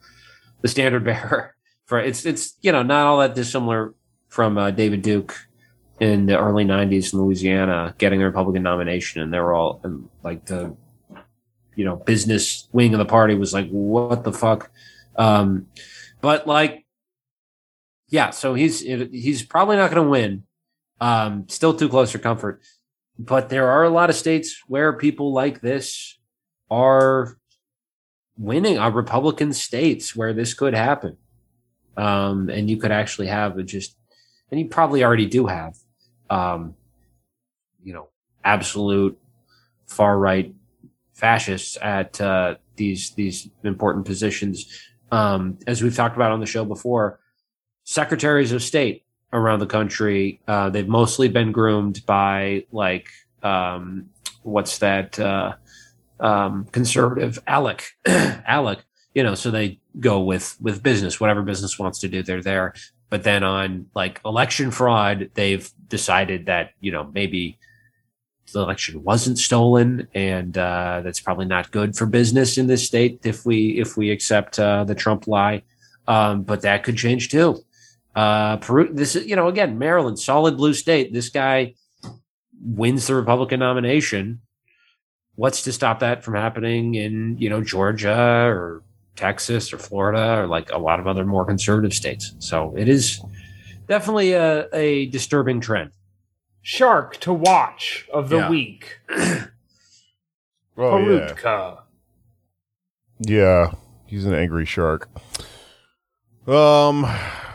the 0.63 0.69
standard 0.69 1.05
bearer 1.05 1.55
for 1.87 2.01
it's 2.01 2.27
it's 2.27 2.57
you 2.61 2.73
know 2.73 2.83
not 2.83 3.07
all 3.07 3.19
that 3.21 3.35
dissimilar 3.35 3.95
from 4.29 4.59
uh, 4.59 4.71
David 4.71 5.03
Duke 5.03 5.46
in 6.01 6.27
the 6.27 6.39
early 6.39 6.65
'90s 6.65 7.13
in 7.13 7.21
Louisiana 7.21 7.95
getting 7.99 8.23
a 8.23 8.27
Republican 8.27 8.63
nomination, 8.63 9.23
and 9.23 9.33
they 9.33 9.39
were 9.39 9.55
all 9.55 9.81
and 9.85 10.09
like 10.23 10.47
the 10.47 10.77
you 11.75 11.85
know 11.85 11.97
business 11.97 12.69
wing 12.73 12.95
of 12.95 12.99
the 12.99 13.05
party 13.05 13.35
was 13.35 13.53
like, 13.53 13.69
what 13.71 14.25
the 14.25 14.33
fuck? 14.33 14.71
Um, 15.17 15.67
but 16.21 16.47
like, 16.47 16.85
yeah, 18.09 18.31
so 18.31 18.55
he's 18.55 18.81
he's 18.81 19.43
probably 19.43 19.77
not 19.77 19.91
going 19.91 20.03
to 20.03 20.11
win. 20.11 20.45
Um, 21.01 21.49
still 21.49 21.75
too 21.75 21.89
close 21.89 22.11
for 22.11 22.19
comfort. 22.19 22.63
But 23.19 23.49
there 23.49 23.69
are 23.69 23.85
a 23.85 23.91
lot 23.91 24.11
of 24.11 24.17
states 24.17 24.63
where 24.67 24.93
people 24.93 25.33
like 25.33 25.61
this 25.61 26.19
are 26.71 27.39
winning, 28.39 28.79
are 28.79 28.91
Republican 28.91 29.53
states 29.53 30.15
where 30.15 30.33
this 30.33 30.55
could 30.55 30.75
happen. 30.75 31.17
Um, 31.97 32.51
and 32.51 32.69
you 32.69 32.77
could 32.77 32.93
actually 32.93 33.29
have 33.29 33.57
a 33.57 33.63
just, 33.63 33.97
and 34.51 34.61
you 34.61 34.69
probably 34.69 35.03
already 35.03 35.27
do 35.27 35.47
have, 35.47 35.77
um, 36.31 36.75
you 37.83 37.93
know, 37.93 38.09
absolute 38.45 39.19
far 39.87 40.19
right 40.19 40.55
fascists 41.15 41.79
at 41.81 42.21
uh, 42.21 42.57
these 42.77 43.11
these 43.11 43.49
important 43.65 44.05
positions. 44.05 44.67
Um, 45.11 45.59
as 45.67 45.83
we've 45.83 45.95
talked 45.95 46.17
about 46.17 46.33
on 46.33 46.41
the 46.41 46.47
show 46.47 46.65
before, 46.65 47.21
secretaries 47.85 48.53
of 48.53 48.63
state 48.63 49.05
around 49.33 49.61
the 49.61 49.67
country, 49.67 50.41
uh, 50.47 50.71
they've 50.71 50.89
mostly 50.89 51.29
been 51.29 51.53
groomed 51.53 52.05
by 52.07 52.65
like 52.73 53.09
um, 53.43 54.11
what's 54.43 54.79
that 54.79 55.19
uh, 55.19 55.55
um, 56.21 56.67
conservative 56.73 57.39
ALEC 57.47 57.83
ALEC. 58.07 58.79
You 59.15 59.23
know, 59.23 59.35
so 59.35 59.51
they 59.51 59.81
go 59.99 60.21
with 60.21 60.57
with 60.61 60.83
business, 60.83 61.19
whatever 61.19 61.43
business 61.43 61.79
wants 61.79 62.01
to 62.01 62.09
do, 62.09 62.23
they're 62.23 62.43
there. 62.43 62.75
But 63.09 63.23
then 63.23 63.45
on 63.45 63.87
like 63.95 64.21
election 64.25 64.71
fraud, 64.71 65.31
they've 65.35 65.71
decided 65.89 66.47
that 66.47 66.71
you 66.81 66.93
know 66.93 67.11
maybe 67.15 67.59
the 68.53 68.61
election 68.61 69.03
wasn't 69.03 69.39
stolen, 69.39 70.09
and 70.15 70.57
uh, 70.57 71.01
that's 71.05 71.21
probably 71.21 71.47
not 71.47 71.71
good 71.71 71.97
for 71.97 72.07
business 72.07 72.59
in 72.59 72.67
this 72.67 72.87
state 72.87 73.21
if 73.25 73.45
we 73.45 73.79
if 73.79 73.97
we 73.97 74.11
accept 74.11 74.59
uh, 74.59 74.85
the 74.85 74.95
Trump 74.95 75.27
lie. 75.27 75.63
Um, 76.09 76.43
but 76.43 76.63
that 76.63 76.85
could 76.85 76.97
change 76.97 77.31
too. 77.31 77.65
Uh, 78.15 78.57
Peru, 78.59 78.89
this 78.93 79.17
is 79.17 79.27
you 79.27 79.37
know 79.37 79.49
again 79.49 79.79
Maryland, 79.79 80.19
solid 80.19 80.57
blue 80.57 80.75
state. 80.75 81.13
This 81.13 81.29
guy 81.29 81.75
wins 82.61 83.07
the 83.07 83.15
Republican 83.15 83.61
nomination. 83.61 84.41
What's 85.35 85.63
to 85.63 85.73
stop 85.73 86.01
that 86.01 86.25
from 86.25 86.35
happening 86.35 86.95
in 86.95 87.37
you 87.39 87.51
know 87.51 87.63
Georgia 87.63 88.47
or 88.47 88.83
Texas 89.17 89.73
or 89.73 89.79
Florida 89.79 90.41
or 90.41 90.47
like 90.47 90.71
a 90.71 90.79
lot 90.79 91.01
of 91.01 91.07
other 91.07 91.25
more 91.25 91.45
conservative 91.45 91.93
states? 91.93 92.35
So 92.39 92.75
it 92.77 92.89
is 92.89 93.21
definitely 93.87 94.33
a, 94.33 94.69
a 94.73 95.07
disturbing 95.07 95.61
trend. 95.61 95.91
Shark 96.63 97.17
to 97.19 97.33
watch 97.33 98.09
of 98.13 98.29
the 98.29 98.37
Yeah. 98.39 98.51
week. 98.51 98.99
Oh 100.79 100.99
yeah, 100.99 101.33
Peroutka. 101.33 101.79
yeah. 103.21 103.73
He's 104.05 104.27
an 104.27 104.35
angry 104.35 104.67
shark. 104.67 105.09
Um, 106.47 107.07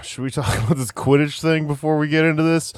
should 0.01 0.23
we 0.23 0.31
talk 0.31 0.57
about 0.65 0.77
this 0.77 0.91
Quidditch 0.91 1.39
thing 1.39 1.67
before 1.67 1.97
we 1.99 2.07
get 2.07 2.25
into 2.25 2.41
this? 2.43 2.73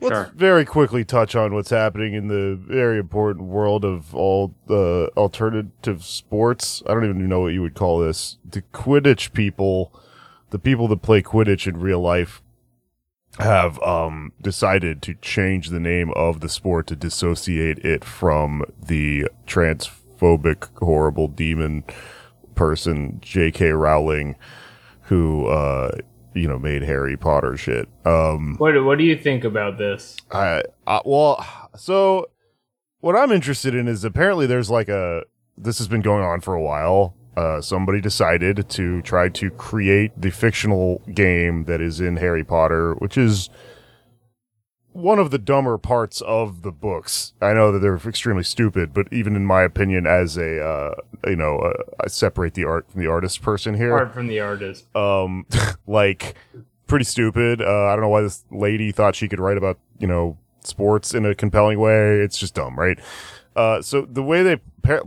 Let's 0.00 0.14
Sure. 0.14 0.32
very 0.36 0.64
quickly 0.64 1.04
touch 1.04 1.34
on 1.34 1.54
what's 1.54 1.70
happening 1.70 2.14
in 2.14 2.28
the 2.28 2.54
very 2.54 2.98
important 2.98 3.46
world 3.46 3.84
of 3.84 4.14
all 4.14 4.54
the 4.68 5.10
alternative 5.16 6.04
sports. 6.04 6.82
I 6.86 6.94
don't 6.94 7.04
even 7.04 7.28
know 7.28 7.40
what 7.40 7.52
you 7.54 7.62
would 7.62 7.74
call 7.74 7.98
this. 7.98 8.36
The 8.48 8.62
Quidditch 8.72 9.32
people, 9.32 9.92
the 10.56 10.62
people 10.62 10.88
that 10.88 11.02
play 11.02 11.20
Quidditch 11.20 11.66
in 11.66 11.78
real 11.78 12.00
life, 12.00 12.42
have 13.38 13.78
um, 13.82 14.32
decided 14.40 15.02
to 15.02 15.12
change 15.16 15.68
the 15.68 15.78
name 15.78 16.10
of 16.16 16.40
the 16.40 16.48
sport 16.48 16.86
to 16.86 16.96
dissociate 16.96 17.78
it 17.80 18.02
from 18.02 18.64
the 18.82 19.28
transphobic, 19.46 20.74
horrible 20.78 21.28
demon 21.28 21.84
person, 22.54 23.18
J.K. 23.20 23.72
Rowling, 23.72 24.36
who, 25.02 25.46
uh, 25.46 25.98
you 26.32 26.48
know, 26.48 26.58
made 26.58 26.80
Harry 26.80 27.18
Potter 27.18 27.58
shit. 27.58 27.86
Um, 28.06 28.56
What 28.56 28.82
What 28.82 28.96
do 28.96 29.04
you 29.04 29.18
think 29.18 29.44
about 29.44 29.76
this? 29.76 30.16
I, 30.32 30.62
I 30.86 31.02
well, 31.04 31.44
so 31.76 32.30
what 33.00 33.14
I'm 33.14 33.30
interested 33.30 33.74
in 33.74 33.88
is 33.88 34.04
apparently 34.04 34.46
there's 34.46 34.70
like 34.70 34.88
a 34.88 35.24
this 35.58 35.76
has 35.76 35.88
been 35.88 36.00
going 36.00 36.24
on 36.24 36.40
for 36.40 36.54
a 36.54 36.62
while. 36.62 37.14
Uh, 37.36 37.60
somebody 37.60 38.00
decided 38.00 38.68
to 38.70 39.02
try 39.02 39.28
to 39.28 39.50
create 39.50 40.12
the 40.20 40.30
fictional 40.30 41.02
game 41.12 41.64
that 41.64 41.80
is 41.80 42.00
in 42.00 42.16
Harry 42.16 42.42
Potter, 42.44 42.94
which 42.94 43.18
is 43.18 43.50
one 44.92 45.18
of 45.18 45.30
the 45.30 45.38
dumber 45.38 45.76
parts 45.76 46.22
of 46.22 46.62
the 46.62 46.72
books. 46.72 47.34
I 47.42 47.52
know 47.52 47.70
that 47.72 47.80
they're 47.80 47.96
extremely 47.96 48.44
stupid, 48.44 48.94
but 48.94 49.12
even 49.12 49.36
in 49.36 49.44
my 49.44 49.62
opinion, 49.62 50.06
as 50.06 50.38
a 50.38 50.64
uh, 50.64 50.94
you 51.26 51.36
know, 51.36 51.58
uh, 51.58 51.74
I 52.02 52.08
separate 52.08 52.54
the 52.54 52.64
art 52.64 52.90
from 52.90 53.02
the 53.02 53.06
artist 53.10 53.42
person 53.42 53.74
here 53.74 53.92
Art 53.92 54.14
from 54.14 54.28
the 54.28 54.40
artist. 54.40 54.86
um 54.96 55.44
like 55.86 56.34
pretty 56.86 57.04
stupid 57.04 57.60
uh, 57.60 57.86
i 57.86 57.92
don't 57.92 58.00
know 58.02 58.08
why 58.08 58.22
this 58.22 58.44
lady 58.52 58.92
thought 58.92 59.16
she 59.16 59.26
could 59.26 59.40
write 59.40 59.56
about 59.56 59.76
you 59.98 60.06
know 60.06 60.38
sports 60.62 61.14
in 61.14 61.26
a 61.26 61.34
compelling 61.34 61.80
way 61.80 62.20
it's 62.20 62.38
just 62.38 62.54
dumb 62.54 62.78
right 62.78 63.00
uh 63.56 63.82
so 63.82 64.02
the 64.02 64.22
way 64.22 64.44
they 64.44 64.56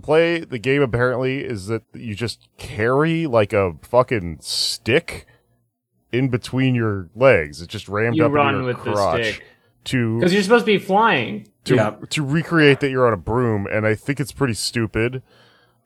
play 0.02 0.40
the 0.40 0.60
game 0.60 0.82
apparently 0.82 1.44
is 1.44 1.68
that 1.68 1.84
you 1.94 2.16
just 2.16 2.48
carry 2.58 3.26
like 3.28 3.54
a 3.54 3.74
fucking 3.82 4.38
stick 4.42 5.26
in 6.12 6.30
between 6.30 6.76
your 6.76 7.10
legs 7.16 7.62
it's 7.62 7.72
just 7.72 7.88
rammed 7.88 8.16
You 8.16 8.26
up 8.26 8.32
run 8.32 8.56
in 8.56 8.64
your 8.64 8.74
with 8.74 8.84
the 8.84 8.92
crotch 8.94 9.24
stick 9.26 9.44
to 9.86 10.18
because 10.20 10.34
you're 10.34 10.44
supposed 10.44 10.66
to 10.66 10.72
be 10.72 10.78
flying. 10.78 11.48
to 11.66 11.76
Yeah. 11.76 11.96
to 12.10 12.24
recreate 12.26 12.80
that 12.82 12.90
you're 12.90 13.08
on 13.08 13.14
a 13.14 13.18
broom, 13.18 13.66
and 13.72 13.86
I 13.88 13.96
think 13.96 14.20
it's 14.20 14.32
pretty 14.34 14.54
stupid. 14.54 15.22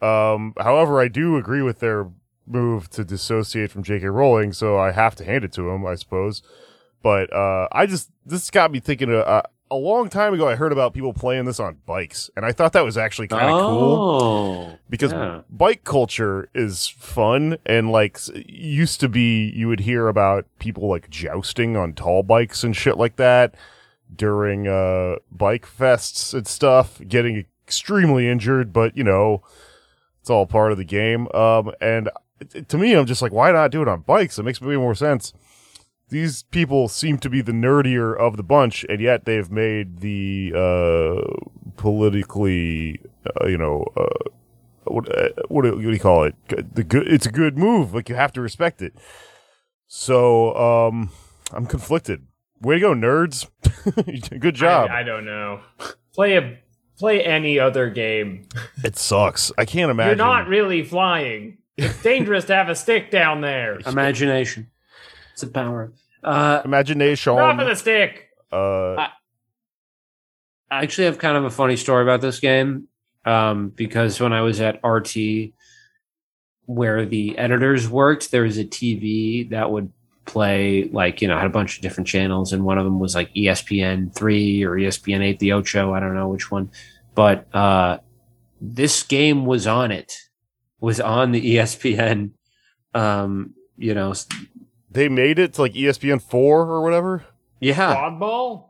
Um, 0.01 0.53
however, 0.59 0.99
I 0.99 1.07
do 1.07 1.37
agree 1.37 1.61
with 1.61 1.79
their 1.79 2.09
move 2.47 2.89
to 2.89 3.05
dissociate 3.05 3.71
from 3.71 3.83
J.K. 3.83 4.07
Rowling, 4.07 4.51
so 4.51 4.77
I 4.77 4.91
have 4.91 5.15
to 5.17 5.23
hand 5.23 5.43
it 5.45 5.53
to 5.53 5.69
him, 5.69 5.85
I 5.85 5.95
suppose. 5.95 6.41
But 7.03 7.31
uh, 7.31 7.67
I 7.71 7.85
just 7.85 8.09
this 8.25 8.49
got 8.49 8.71
me 8.71 8.79
thinking. 8.79 9.13
Uh, 9.13 9.43
a 9.71 9.75
long 9.75 10.09
time 10.09 10.33
ago, 10.33 10.47
I 10.47 10.55
heard 10.55 10.71
about 10.71 10.93
people 10.93 11.13
playing 11.13 11.45
this 11.45 11.59
on 11.59 11.77
bikes, 11.85 12.29
and 12.35 12.45
I 12.45 12.51
thought 12.51 12.73
that 12.73 12.83
was 12.85 12.97
actually 12.97 13.27
kind 13.27 13.49
of 13.49 13.65
cool 13.65 13.95
Oh, 14.21 14.79
because 14.89 15.11
yeah. 15.11 15.41
bike 15.49 15.83
culture 15.83 16.49
is 16.53 16.87
fun 16.87 17.57
and 17.65 17.91
like 17.91 18.19
used 18.47 18.99
to 18.99 19.09
be 19.09 19.49
you 19.49 19.67
would 19.67 19.79
hear 19.79 20.07
about 20.07 20.45
people 20.59 20.87
like 20.87 21.09
jousting 21.09 21.75
on 21.75 21.93
tall 21.93 22.21
bikes 22.23 22.63
and 22.63 22.75
shit 22.75 22.97
like 22.97 23.15
that 23.15 23.55
during 24.15 24.67
uh 24.67 25.15
bike 25.31 25.65
fests 25.65 26.35
and 26.35 26.45
stuff 26.45 27.01
getting 27.07 27.45
extremely 27.65 28.29
injured 28.29 28.71
but 28.71 28.95
you 28.95 29.03
know 29.03 29.41
it's 30.21 30.29
all 30.29 30.45
part 30.45 30.71
of 30.71 30.77
the 30.77 30.83
game. 30.85 31.27
Um 31.33 31.71
and 31.81 32.09
to 32.67 32.77
me 32.77 32.93
i'm 32.93 33.05
just 33.05 33.21
like 33.21 33.31
why 33.31 33.51
not 33.51 33.71
do 33.71 33.81
it 33.81 33.87
on 33.87 34.01
bikes? 34.01 34.37
It 34.37 34.43
makes 34.43 34.61
way 34.61 34.75
more 34.75 34.93
sense 34.93 35.33
these 36.09 36.43
people 36.43 36.87
seem 36.87 37.17
to 37.19 37.29
be 37.29 37.41
the 37.41 37.51
nerdier 37.51 38.15
of 38.17 38.37
the 38.37 38.43
bunch 38.43 38.85
and 38.89 39.01
yet 39.01 39.25
they've 39.25 39.49
made 39.49 39.99
the 39.99 40.53
uh 40.55 41.21
politically 41.77 42.99
uh, 43.41 43.47
you 43.47 43.57
know 43.57 43.85
uh 43.97 44.29
what, 44.85 45.17
uh, 45.17 45.29
what, 45.47 45.63
do, 45.63 45.71
what 45.75 45.81
do 45.81 45.91
you 45.91 45.99
call 45.99 46.23
it? 46.23 46.35
The 46.75 46.83
good. 46.83 47.07
It's 47.07 47.25
a 47.25 47.31
good 47.31 47.57
move. 47.57 47.93
Like 47.93 48.09
you 48.09 48.15
have 48.15 48.33
to 48.33 48.41
respect 48.41 48.81
it. 48.81 48.93
So 49.87 50.55
um, 50.55 51.11
I'm 51.51 51.65
conflicted. 51.65 52.25
Way 52.61 52.75
to 52.75 52.81
go, 52.81 52.93
nerds! 52.93 53.47
good 54.39 54.55
job. 54.55 54.89
I, 54.89 55.01
I 55.01 55.03
don't 55.03 55.25
know. 55.25 55.61
Play 56.13 56.37
a 56.37 56.57
play 56.97 57.23
any 57.23 57.59
other 57.59 57.89
game. 57.89 58.47
it 58.83 58.97
sucks. 58.97 59.51
I 59.57 59.65
can't 59.65 59.91
imagine. 59.91 60.17
You're 60.17 60.27
not 60.27 60.47
really 60.47 60.83
flying. 60.83 61.57
It's 61.75 62.01
dangerous 62.03 62.45
to 62.45 62.55
have 62.55 62.69
a 62.69 62.75
stick 62.75 63.11
down 63.11 63.41
there. 63.41 63.79
imagination. 63.85 64.69
It's 65.33 65.43
a 65.43 65.47
power. 65.47 65.91
Uh, 66.23 66.61
imagination. 66.63 67.35
Drop 67.35 67.59
of 67.59 67.67
the 67.67 67.75
stick. 67.75 68.29
Uh, 68.51 68.95
I 68.95 70.83
actually 70.83 71.05
have 71.05 71.17
kind 71.19 71.37
of 71.37 71.43
a 71.45 71.49
funny 71.49 71.75
story 71.75 72.03
about 72.03 72.21
this 72.21 72.39
game 72.39 72.87
um, 73.25 73.69
because 73.69 74.19
when 74.19 74.33
I 74.33 74.41
was 74.41 74.61
at 74.61 74.79
RT, 74.83 75.51
where 76.65 77.05
the 77.05 77.37
editors 77.37 77.89
worked, 77.89 78.31
there 78.31 78.43
was 78.43 78.57
a 78.57 78.65
TV 78.65 79.49
that 79.49 79.69
would 79.69 79.91
play 80.25 80.85
like 80.85 81.21
you 81.21 81.27
know 81.27 81.35
had 81.37 81.45
a 81.47 81.49
bunch 81.49 81.75
of 81.75 81.81
different 81.81 82.07
channels, 82.07 82.53
and 82.53 82.63
one 82.63 82.77
of 82.77 82.85
them 82.85 82.99
was 82.99 83.15
like 83.15 83.33
ESPN 83.33 84.13
three 84.15 84.63
or 84.63 84.71
ESPN 84.71 85.21
eight, 85.21 85.39
the 85.39 85.51
Ocho. 85.53 85.93
I 85.93 85.99
don't 85.99 86.15
know 86.15 86.29
which 86.29 86.49
one, 86.49 86.71
but 87.15 87.53
uh, 87.53 87.97
this 88.61 89.03
game 89.03 89.45
was 89.45 89.67
on 89.67 89.91
it, 89.91 90.13
was 90.79 90.99
on 91.01 91.31
the 91.31 91.55
ESPN. 91.55 92.31
Um, 92.93 93.55
you 93.77 93.93
know, 93.93 94.11
s- 94.11 94.27
they 94.93 95.09
made 95.09 95.39
it 95.39 95.53
to 95.53 95.61
like 95.61 95.73
ESPN 95.73 96.21
four 96.21 96.61
or 96.61 96.81
whatever. 96.81 97.25
yeah. 97.59 97.93
Quad. 97.93 98.63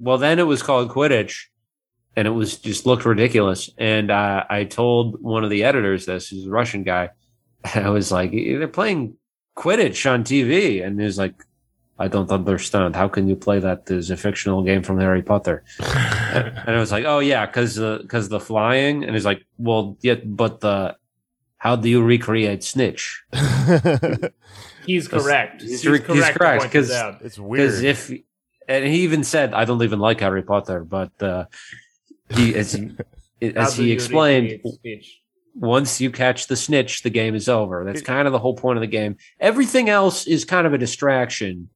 Well, 0.00 0.18
then 0.18 0.38
it 0.38 0.44
was 0.44 0.62
called 0.62 0.90
Quidditch, 0.90 1.46
and 2.14 2.28
it 2.28 2.30
was 2.30 2.56
just 2.58 2.86
looked 2.86 3.04
ridiculous. 3.04 3.68
And 3.78 4.10
uh, 4.10 4.44
I 4.48 4.64
told 4.64 5.20
one 5.20 5.42
of 5.42 5.50
the 5.50 5.64
editors 5.64 6.06
this, 6.06 6.28
who's 6.28 6.46
a 6.46 6.50
Russian 6.50 6.84
guy, 6.84 7.10
I 7.74 7.88
was 7.90 8.12
like, 8.12 8.30
they're 8.30 8.68
playing 8.68 9.16
Quidditch 9.56 10.08
on 10.08 10.22
TV, 10.22 10.84
and 10.86 11.00
he's 11.00 11.18
like, 11.18 11.34
I 11.98 12.06
don't 12.06 12.30
understand. 12.30 12.94
How 12.94 13.08
can 13.08 13.26
you 13.26 13.34
play 13.34 13.58
that? 13.58 13.86
There's 13.86 14.10
a 14.10 14.16
fictional 14.16 14.62
game 14.62 14.84
from 14.84 15.00
Harry 15.00 15.22
Potter, 15.22 15.64
and, 15.80 16.46
and 16.66 16.76
I 16.76 16.78
was 16.78 16.92
like, 16.92 17.04
oh 17.04 17.18
yeah, 17.18 17.44
because 17.44 17.74
the 17.74 17.98
because 18.02 18.28
the 18.28 18.38
flying, 18.38 19.02
and 19.02 19.14
he's 19.14 19.24
like, 19.24 19.44
well, 19.58 19.96
yeah, 20.00 20.14
but 20.24 20.60
the 20.60 20.96
how 21.58 21.76
do 21.76 21.88
you 21.88 22.02
recreate 22.02 22.62
Snitch? 22.64 23.22
He's 24.86 25.06
correct. 25.08 25.60
he's 25.60 25.82
He's, 25.82 25.82
he's 25.82 26.00
correct. 26.00 26.06
to 26.06 26.38
correct, 26.38 26.60
point 26.62 26.72
this 26.72 26.88
'cause- 26.88 26.96
out. 26.96 27.22
Because 27.22 27.82
if 27.82 28.10
and 28.68 28.84
he 28.84 29.00
even 29.02 29.24
said, 29.24 29.52
I 29.54 29.64
don't 29.64 29.82
even 29.82 29.98
like 29.98 30.20
Harry 30.20 30.42
Potter, 30.42 30.84
but 30.84 31.12
uh, 31.22 31.44
he 32.30 32.54
as 32.54 32.72
he 32.72 32.92
as 33.56 33.76
he 33.76 33.92
explained, 33.92 34.60
once 35.54 36.00
you 36.00 36.10
catch 36.10 36.46
the 36.46 36.56
snitch, 36.56 37.02
the 37.02 37.10
game 37.10 37.34
is 37.34 37.48
over. 37.48 37.84
That's 37.84 38.02
kind 38.02 38.26
of 38.26 38.32
the 38.32 38.38
whole 38.38 38.54
point 38.54 38.78
of 38.78 38.80
the 38.80 38.86
game. 38.86 39.16
Everything 39.40 39.88
else 39.88 40.26
is 40.26 40.44
kind 40.44 40.66
of 40.66 40.72
a 40.72 40.78
distraction 40.78 41.68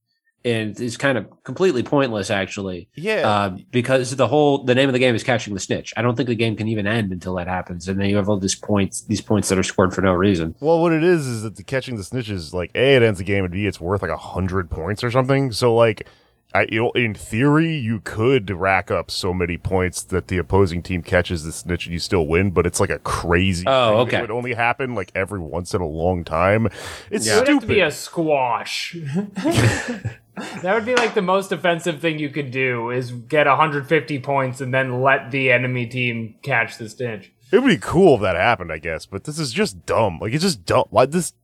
and 0.45 0.79
it's 0.81 0.97
kind 0.97 1.17
of 1.17 1.27
completely 1.45 1.83
pointless, 1.83 2.31
actually, 2.31 2.89
yeah, 2.95 3.29
uh, 3.29 3.57
because 3.71 4.17
the 4.17 4.27
whole 4.27 4.65
the 4.65 4.75
name 4.75 4.89
of 4.89 4.93
the 4.93 4.99
game 4.99 5.15
is 5.15 5.23
catching 5.23 5.55
the 5.55 5.61
snitch. 5.61 5.93
I 5.97 6.03
don't 6.03 6.17
think 6.17 6.29
the 6.29 6.35
game 6.35 6.57
can 6.57 6.69
even 6.69 6.87
end 6.87 7.13
until 7.13 7.35
that 7.37 7.47
happens, 7.47 7.89
and 7.89 8.01
then 8.01 8.09
you 8.11 8.17
have 8.17 8.29
all 8.29 8.39
these 8.39 8.55
points, 8.55 9.03
these 9.03 9.21
points 9.21 9.49
that 9.49 9.59
are 9.59 9.63
scored 9.63 9.95
for 9.95 10.03
no 10.03 10.13
reason. 10.13 10.55
Well, 10.61 10.81
what 10.81 10.93
it 10.93 11.05
is 11.05 11.27
is 11.27 11.43
that 11.43 11.57
the 11.57 11.63
catching 11.63 11.97
the 11.97 12.05
snitch 12.05 12.29
is 12.31 12.53
like 12.53 12.71
a, 12.75 12.97
it 12.97 13.03
ends 13.03 13.19
the 13.19 13.25
game, 13.25 13.45
and 13.45 13.53
b, 13.53 13.67
it's 13.67 13.81
worth 13.81 14.03
like 14.03 14.11
a 14.11 14.17
hundred 14.17 14.71
points 14.71 15.05
or 15.05 15.11
something. 15.11 15.53
So, 15.53 15.75
like, 15.75 16.09
I, 16.55 16.67
you 16.71 16.83
know, 16.83 16.91
in 16.93 17.15
theory, 17.15 17.75
you 17.75 18.01
could 18.01 18.51
rack 18.51 18.91
up 18.91 19.11
so 19.11 19.33
many 19.33 19.57
points 19.57 20.03
that 20.03 20.29
the 20.29 20.37
opposing 20.39 20.83
team 20.83 21.03
catches 21.03 21.45
the 21.45 21.53
snitch 21.53 21.87
and 21.87 21.95
you 21.95 21.99
still 21.99 22.27
win. 22.27 22.51
But 22.51 22.67
it's 22.67 22.79
like 22.79 22.91
a 22.91 22.99
crazy. 22.99 23.65
Oh, 23.67 23.71
thing 23.71 23.95
that 23.97 24.01
okay. 24.03 24.21
would 24.21 24.31
only 24.31 24.53
happen 24.55 24.95
like 24.95 25.13
every 25.15 25.41
once 25.41 25.73
in 25.73 25.81
a 25.81 25.87
long 25.87 26.25
time. 26.25 26.67
It's 27.11 27.27
It 27.27 27.39
would 27.39 27.49
have 27.49 27.61
to 27.61 27.67
be 27.67 27.75
stupid. 27.75 27.87
a 27.87 27.91
squash. 27.91 28.97
that 30.37 30.75
would 30.75 30.87
be 30.87 30.95
like 30.95 31.15
the 31.15 31.23
most 31.23 31.53
offensive 31.53 32.01
thing 32.01 32.19
you 32.19 32.31
could 32.31 32.51
do 32.51 32.91
is 32.91 33.11
get 33.13 33.47
150 33.47 34.19
points 34.21 34.61
and 34.61 34.73
then 34.73 35.03
let 35.03 35.31
the 35.31 35.51
enemy 35.53 35.87
team 35.87 36.37
catch 36.43 36.79
the 36.79 36.89
stench. 36.89 37.31
It 37.53 37.59
would 37.59 37.69
be 37.69 37.77
cool 37.77 38.15
if 38.15 38.23
that 38.23 38.35
happened, 38.37 38.73
I 38.73 38.79
guess. 38.79 39.05
But 39.05 39.25
this 39.25 39.39
is 39.39 39.53
just 39.53 39.85
dumb. 39.85 40.19
Like 40.21 40.33
it's 40.33 40.43
just 40.43 40.65
dumb. 40.65 40.85
Why 40.91 41.05
this 41.07 41.35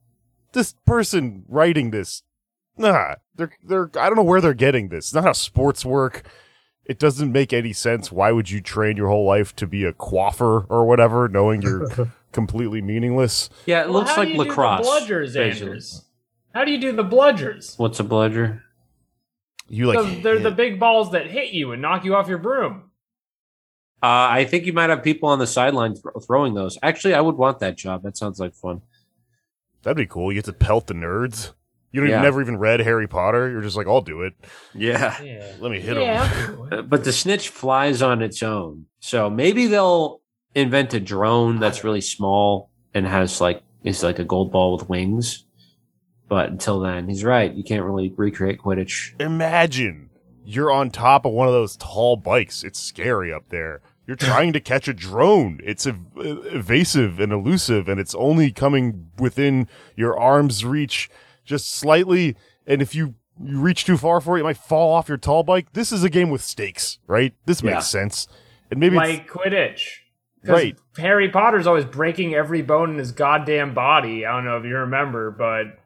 this 0.53 0.73
person 0.85 1.43
writing 1.47 1.91
this? 1.91 2.23
Nah, 2.77 3.15
they're 3.35 3.51
they're. 3.63 3.91
I 3.99 4.07
don't 4.07 4.15
know 4.15 4.23
where 4.23 4.41
they're 4.41 4.53
getting 4.55 4.89
this. 4.89 5.05
It's 5.07 5.13
not 5.13 5.23
how 5.25 5.33
sports 5.33 5.85
work. 5.85 6.27
It 6.85 6.97
doesn't 6.97 7.31
make 7.31 7.53
any 7.53 7.73
sense. 7.73 8.11
Why 8.11 8.31
would 8.31 8.49
you 8.49 8.61
train 8.61 8.97
your 8.97 9.09
whole 9.09 9.27
life 9.27 9.55
to 9.57 9.67
be 9.67 9.83
a 9.83 9.93
coiffer 9.93 10.65
or 10.69 10.87
whatever, 10.87 11.27
knowing 11.27 11.61
you're 11.61 11.87
completely 12.31 12.81
meaningless? 12.81 13.51
Yeah, 13.67 13.81
it 13.81 13.89
Well, 13.89 13.99
looks 13.99 14.09
how 14.09 14.17
like 14.17 14.29
do 14.29 14.31
you 14.33 14.37
do 14.39 14.43
the 14.45 14.49
lacrosse. 14.49 14.87
bludgers, 14.87 16.03
How 16.55 16.65
do 16.65 16.71
you 16.71 16.79
do 16.79 16.91
the 16.93 17.03
bludgers? 17.03 17.77
What's 17.77 17.99
a 17.99 18.03
bludger? 18.03 18.63
You 19.69 19.87
like 19.87 19.99
The- 19.99 20.21
they're 20.21 20.39
the 20.39 20.51
big 20.51 20.79
balls 20.79 21.11
that 21.11 21.27
hit 21.27 21.51
you 21.53 21.71
and 21.71 21.81
knock 21.81 22.03
you 22.05 22.15
off 22.15 22.27
your 22.27 22.37
broom. 22.39 22.83
Uh, 24.01 24.31
I 24.31 24.45
think 24.45 24.65
you 24.65 24.73
might 24.73 24.89
have 24.89 25.03
people 25.03 25.27
on 25.29 25.39
the 25.39 25.47
sideline 25.47 25.95
thro- 25.95 26.19
throwing 26.25 26.53
those. 26.53 26.77
Actually, 26.81 27.15
I 27.15 27.21
would 27.21 27.35
want 27.35 27.59
that 27.59 27.77
job. 27.77 28.03
That 28.03 28.15
sounds 28.17 28.39
like 28.39 28.53
fun. 28.53 28.81
That'd 29.83 29.97
be 29.97 30.05
cool. 30.05 30.31
You 30.31 30.37
get 30.37 30.45
to 30.45 30.53
pelt 30.53 30.87
the 30.87 30.93
nerds. 30.93 31.51
You 31.91 32.01
don't 32.01 32.09
Yeah. 32.09 32.15
even 32.17 32.23
never 32.23 32.41
even 32.41 32.57
read 32.57 32.79
Harry 32.81 33.07
Potter. 33.07 33.49
You're 33.49 33.61
just 33.61 33.75
like, 33.75 33.87
I'll 33.87 34.01
do 34.01 34.21
it. 34.21 34.33
Yeah. 34.73 35.21
Yeah. 35.21 35.51
Let 35.59 35.71
me 35.71 35.79
hit 35.81 35.97
him. 35.97 36.03
Yeah. 36.03 36.81
But 36.87 37.03
the 37.03 37.11
snitch 37.11 37.49
flies 37.49 38.01
on 38.01 38.21
its 38.21 38.41
own. 38.43 38.85
So 38.99 39.29
maybe 39.29 39.67
they'll 39.67 40.21
invent 40.55 40.93
a 40.93 40.99
drone 40.99 41.59
that's 41.59 41.83
really 41.83 42.01
small 42.01 42.69
and 42.93 43.05
has 43.07 43.41
like 43.41 43.63
is 43.83 44.01
like 44.03 44.19
a 44.19 44.23
gold 44.23 44.51
ball 44.51 44.77
with 44.77 44.87
wings. 44.89 45.45
But 46.29 46.49
until 46.51 46.79
then, 46.79 47.09
he's 47.09 47.23
right. 47.25 47.51
You 47.53 47.63
can't 47.63 47.83
really 47.83 48.13
recreate 48.15 48.59
Quidditch. 48.61 49.19
Imagine 49.19 50.11
you're 50.45 50.71
on 50.71 50.91
top 50.91 51.25
of 51.25 51.33
one 51.33 51.47
of 51.47 51.53
those 51.53 51.75
tall 51.75 52.15
bikes. 52.15 52.63
It's 52.63 52.79
scary 52.79 53.33
up 53.33 53.49
there. 53.49 53.81
You're 54.07 54.15
trying 54.15 54.53
to 54.53 54.59
catch 54.59 54.87
a 54.87 54.93
drone. 54.93 55.59
It's 55.63 55.85
ev- 55.85 56.05
evasive 56.15 57.19
and 57.19 57.31
elusive, 57.31 57.87
and 57.89 57.99
it's 57.99 58.15
only 58.15 58.51
coming 58.51 59.07
within 59.19 59.67
your 59.95 60.17
arm's 60.19 60.63
reach 60.65 61.09
just 61.45 61.69
slightly. 61.71 62.35
And 62.65 62.81
if 62.81 62.93
you, 62.95 63.15
you 63.43 63.59
reach 63.59 63.85
too 63.85 63.97
far 63.97 64.21
for 64.21 64.35
it, 64.35 64.39
you 64.41 64.43
might 64.43 64.57
fall 64.57 64.91
off 64.93 65.09
your 65.09 65.17
tall 65.17 65.43
bike. 65.43 65.73
This 65.73 65.91
is 65.91 66.03
a 66.03 66.09
game 66.09 66.29
with 66.29 66.41
stakes, 66.41 66.99
right? 67.07 67.33
This 67.45 67.61
makes 67.63 67.73
Yeah. 67.75 67.79
sense. 67.81 68.27
And 68.71 68.79
maybe 68.79 68.97
it's, 68.97 69.09
like 69.09 69.29
Quidditch. 69.29 69.81
Right. 70.45 70.77
Harry 70.97 71.29
Potter's 71.29 71.67
always 71.67 71.85
breaking 71.85 72.33
every 72.33 72.61
bone 72.61 72.91
in 72.91 72.97
his 72.97 73.11
goddamn 73.11 73.73
body. 73.73 74.25
I 74.25 74.31
don't 74.31 74.45
know 74.45 74.57
if 74.57 74.63
you 74.63 74.77
remember, 74.77 75.31
but 75.31 75.78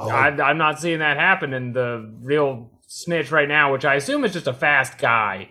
Oh. 0.00 0.08
I, 0.10 0.28
I'm 0.42 0.58
not 0.58 0.80
seeing 0.80 0.98
that 0.98 1.16
happen 1.16 1.52
in 1.54 1.72
the 1.72 2.12
real 2.22 2.70
snitch 2.86 3.30
right 3.30 3.48
now, 3.48 3.72
which 3.72 3.84
I 3.84 3.94
assume 3.94 4.24
is 4.24 4.32
just 4.32 4.46
a 4.46 4.52
fast 4.52 4.98
guy. 4.98 5.50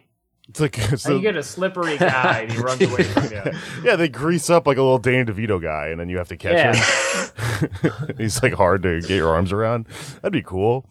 it's 0.49 0.59
like 0.59 0.77
it's 0.91 1.05
How 1.05 1.13
you 1.13 1.21
get 1.21 1.35
a 1.37 1.43
slippery 1.43 1.97
guy 1.97 2.41
and 2.41 2.51
he 2.51 2.57
runs 2.59 2.81
away 2.81 3.03
from 3.03 3.23
you? 3.31 3.41
yeah, 3.83 3.95
they 3.95 4.09
grease 4.09 4.49
up 4.49 4.67
like 4.67 4.77
a 4.77 4.81
little 4.81 4.97
Danny 4.99 5.23
DeVito 5.31 5.61
guy, 5.61 5.87
and 5.87 5.99
then 5.99 6.09
you 6.09 6.17
have 6.17 6.27
to 6.29 6.37
catch 6.37 6.53
Yeah. 6.53 6.75
him. 6.75 8.15
He's 8.17 8.43
like 8.43 8.53
hard 8.53 8.83
to 8.83 8.99
get 9.01 9.11
your 9.11 9.29
arms 9.29 9.51
around. 9.51 9.87
That'd 10.21 10.33
be 10.33 10.41
cool. 10.43 10.89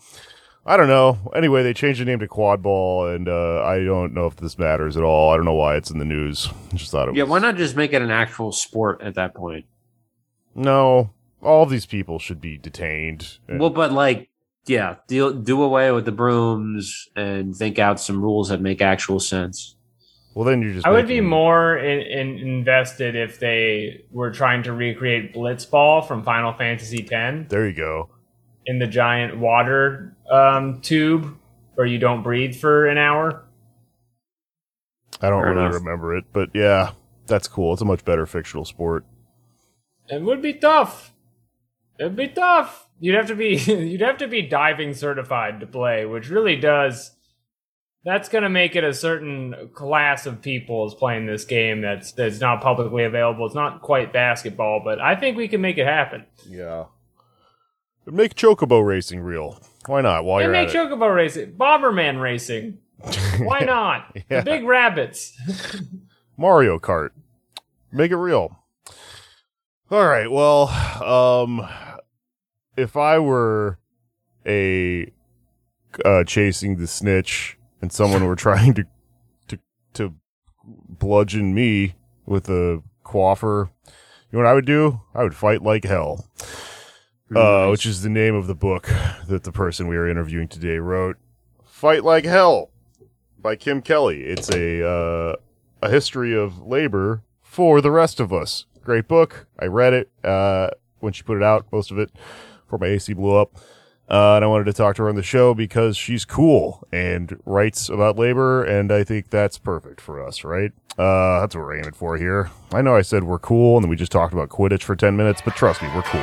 I 0.64 0.76
don't 0.76 0.88
know. 0.88 1.18
Anyway, 1.34 1.62
they 1.64 1.74
changed 1.74 2.00
the 2.00 2.04
name 2.04 2.20
to 2.20 2.28
Quad 2.28 2.62
Ball, 2.62 3.08
and 3.08 3.28
uh, 3.28 3.62
I 3.64 3.82
don't 3.84 4.14
know 4.14 4.26
if 4.26 4.36
this 4.36 4.56
matters 4.58 4.96
at 4.96 5.02
all. 5.02 5.32
I 5.32 5.36
don't 5.36 5.44
know 5.44 5.54
why 5.54 5.74
it's 5.76 5.90
in 5.90 5.98
the 5.98 6.04
news. 6.04 6.48
I 6.72 6.76
just 6.76 6.92
thought 6.92 7.08
it 7.08 7.16
Yeah, 7.16 7.24
was. 7.24 7.30
why 7.30 7.38
not 7.40 7.56
just 7.56 7.74
make 7.76 7.92
it 7.92 8.00
an 8.00 8.12
actual 8.12 8.52
sport 8.52 9.02
at 9.02 9.16
that 9.16 9.34
point? 9.34 9.66
No, 10.54 11.10
all 11.42 11.66
these 11.66 11.86
people 11.86 12.18
should 12.18 12.40
be 12.40 12.56
detained. 12.58 13.38
Well, 13.48 13.70
but 13.70 13.92
like, 13.92 14.28
yeah, 14.66 14.96
do, 15.08 15.34
do 15.34 15.62
away 15.62 15.90
with 15.92 16.04
the 16.04 16.12
brooms 16.12 17.08
and 17.16 17.54
think 17.56 17.78
out 17.78 17.98
some 18.00 18.22
rules 18.22 18.48
that 18.48 18.60
make 18.60 18.80
actual 18.80 19.18
sense. 19.20 19.76
well, 20.34 20.44
then 20.44 20.62
you're 20.62 20.72
just. 20.74 20.86
I 20.86 20.90
would 20.90 21.08
be 21.08 21.20
more 21.20 21.76
in, 21.76 22.00
in 22.00 22.38
invested 22.38 23.16
if 23.16 23.38
they 23.40 24.04
were 24.10 24.30
trying 24.30 24.62
to 24.64 24.72
recreate 24.72 25.34
Blitzball 25.34 26.06
from 26.06 26.22
Final 26.22 26.52
Fantasy 26.52 27.06
X 27.10 27.48
There 27.50 27.66
you 27.66 27.74
go. 27.74 28.10
in 28.66 28.78
the 28.78 28.86
giant 28.86 29.38
water 29.38 30.16
um, 30.30 30.80
tube 30.80 31.36
where 31.74 31.86
you 31.86 31.98
don't 31.98 32.22
breathe 32.22 32.54
for 32.54 32.86
an 32.86 32.98
hour. 32.98 33.44
I 35.20 35.28
don't 35.30 35.42
Fair 35.42 35.50
really 35.54 35.62
enough. 35.66 35.74
remember 35.74 36.16
it, 36.16 36.24
but 36.32 36.50
yeah, 36.54 36.92
that's 37.26 37.48
cool. 37.48 37.72
It's 37.72 37.82
a 37.82 37.84
much 37.84 38.04
better 38.04 38.26
fictional 38.26 38.64
sport. 38.64 39.04
It 40.08 40.22
would 40.22 40.42
be 40.42 40.52
tough. 40.54 41.12
It'd 42.02 42.16
be 42.16 42.28
tough. 42.28 42.88
You'd 42.98 43.14
have 43.14 43.28
to 43.28 43.34
be 43.34 43.56
you'd 43.66 44.00
have 44.00 44.18
to 44.18 44.28
be 44.28 44.42
diving 44.42 44.94
certified 44.94 45.60
to 45.60 45.66
play, 45.66 46.04
which 46.04 46.28
really 46.28 46.56
does 46.56 47.12
that's 48.04 48.28
gonna 48.28 48.48
make 48.48 48.74
it 48.74 48.82
a 48.82 48.92
certain 48.92 49.70
class 49.74 50.26
of 50.26 50.42
people 50.42 50.86
is 50.86 50.94
playing 50.94 51.26
this 51.26 51.44
game 51.44 51.80
that's 51.80 52.12
that's 52.12 52.40
not 52.40 52.60
publicly 52.60 53.04
available. 53.04 53.46
It's 53.46 53.54
not 53.54 53.80
quite 53.82 54.12
basketball, 54.12 54.80
but 54.84 55.00
I 55.00 55.14
think 55.14 55.36
we 55.36 55.48
can 55.48 55.60
make 55.60 55.78
it 55.78 55.86
happen. 55.86 56.26
Yeah. 56.48 56.86
Make 58.04 58.34
chocobo 58.34 58.84
racing 58.84 59.20
real. 59.20 59.60
Why 59.86 60.00
not? 60.00 60.24
While 60.24 60.42
you're 60.42 60.50
make 60.50 60.68
at 60.70 60.74
it. 60.74 60.78
chocobo 60.78 61.14
racing, 61.14 61.52
Bomberman 61.52 62.20
racing. 62.20 62.78
Why 63.38 63.60
not? 63.60 64.16
Yeah. 64.28 64.40
The 64.40 64.42
big 64.42 64.64
rabbits. 64.64 65.36
Mario 66.36 66.78
Kart. 66.78 67.10
Make 67.92 68.10
it 68.10 68.16
real. 68.16 68.58
All 69.90 70.06
right. 70.06 70.30
Well, 70.30 70.68
um 71.04 71.68
if 72.76 72.96
I 72.96 73.18
were 73.18 73.78
a 74.46 75.12
uh 76.04 76.24
chasing 76.24 76.76
the 76.76 76.86
snitch 76.86 77.58
and 77.80 77.92
someone 77.92 78.24
were 78.26 78.36
trying 78.48 78.74
to 78.74 78.84
to 79.48 79.58
to 79.94 80.14
bludgeon 80.64 81.54
me 81.54 81.94
with 82.26 82.48
a 82.48 82.82
quaffer, 83.04 83.70
you 83.86 84.38
know 84.38 84.44
what 84.44 84.50
I 84.50 84.54
would 84.54 84.66
do? 84.66 85.00
I 85.14 85.22
would 85.22 85.34
fight 85.34 85.62
like 85.62 85.84
hell. 85.84 86.28
Uh, 87.34 87.68
which 87.68 87.86
is 87.86 88.02
the 88.02 88.10
name 88.10 88.34
of 88.34 88.46
the 88.46 88.54
book 88.54 88.90
that 89.26 89.44
the 89.44 89.52
person 89.52 89.88
we 89.88 89.96
are 89.96 90.06
interviewing 90.06 90.48
today 90.48 90.76
wrote. 90.76 91.16
Fight 91.64 92.04
Like 92.04 92.26
Hell 92.26 92.70
by 93.38 93.56
Kim 93.56 93.80
Kelly. 93.80 94.24
It's 94.24 94.50
a 94.50 94.86
uh, 94.86 95.36
a 95.80 95.90
history 95.90 96.36
of 96.36 96.60
labor 96.60 97.22
for 97.40 97.80
the 97.80 97.90
rest 97.90 98.20
of 98.20 98.32
us. 98.32 98.66
Great 98.84 99.08
book. 99.08 99.46
I 99.58 99.66
read 99.66 99.94
it 99.94 100.10
uh, 100.22 100.70
when 101.00 101.12
she 101.12 101.22
put 101.22 101.38
it 101.38 101.42
out, 101.42 101.66
most 101.72 101.90
of 101.90 101.98
it, 101.98 102.10
before 102.72 102.86
my 102.86 102.92
AC 102.94 103.12
blew 103.12 103.36
up. 103.36 103.56
Uh, 104.08 104.36
and 104.36 104.44
I 104.44 104.48
wanted 104.48 104.64
to 104.64 104.72
talk 104.72 104.96
to 104.96 105.02
her 105.02 105.08
on 105.08 105.14
the 105.14 105.22
show 105.22 105.54
because 105.54 105.96
she's 105.96 106.24
cool 106.24 106.86
and 106.92 107.38
writes 107.46 107.88
about 107.88 108.18
labor, 108.18 108.62
and 108.62 108.92
I 108.92 109.04
think 109.04 109.30
that's 109.30 109.58
perfect 109.58 110.00
for 110.00 110.22
us, 110.22 110.44
right? 110.44 110.72
Uh, 110.98 111.40
that's 111.40 111.54
what 111.54 111.62
we're 111.62 111.78
aiming 111.78 111.92
for 111.92 112.18
here. 112.18 112.50
I 112.72 112.82
know 112.82 112.94
I 112.94 113.02
said 113.02 113.24
we're 113.24 113.38
cool, 113.38 113.76
and 113.76 113.84
then 113.84 113.90
we 113.90 113.96
just 113.96 114.12
talked 114.12 114.34
about 114.34 114.50
Quidditch 114.50 114.82
for 114.82 114.96
10 114.96 115.16
minutes, 115.16 115.40
but 115.42 115.54
trust 115.54 115.80
me, 115.80 115.88
we're 115.94 116.02
cool. 116.02 116.20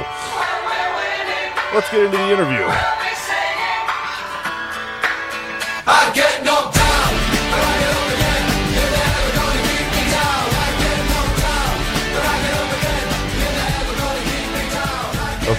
Let's 1.73 1.89
get 1.89 2.03
into 2.03 2.17
the 2.17 2.31
interview. 2.31 3.08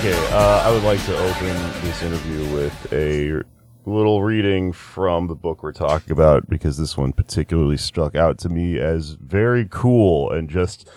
Okay, 0.01 0.17
uh, 0.33 0.63
I 0.65 0.71
would 0.73 0.83
like 0.83 1.05
to 1.05 1.15
open 1.15 1.55
this 1.83 2.03
interview 2.03 2.55
with 2.55 2.91
a 2.91 3.43
little 3.85 4.23
reading 4.23 4.73
from 4.73 5.27
the 5.27 5.35
book 5.35 5.63
we're 5.63 5.73
talking 5.73 6.11
about 6.13 6.49
because 6.49 6.79
this 6.79 6.97
one 6.97 7.13
particularly 7.13 7.77
struck 7.77 8.15
out 8.17 8.39
to 8.39 8.49
me 8.49 8.79
as 8.79 9.11
very 9.21 9.69
cool 9.71 10.31
and 10.31 10.49
just 10.49 10.89
Uh, 10.89 10.91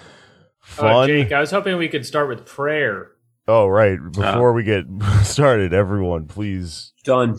fun. 0.62 1.08
Jake, 1.10 1.34
I 1.34 1.42
was 1.42 1.52
hoping 1.52 1.78
we 1.78 1.90
could 1.90 2.06
start 2.06 2.30
with 2.30 2.46
prayer. 2.46 3.12
oh, 3.50 3.68
right. 3.68 4.00
Before 4.14 4.54
we 4.54 4.64
get 4.64 4.86
started, 5.24 5.74
everyone, 5.74 6.26
please 6.28 6.94
Done. 7.04 7.38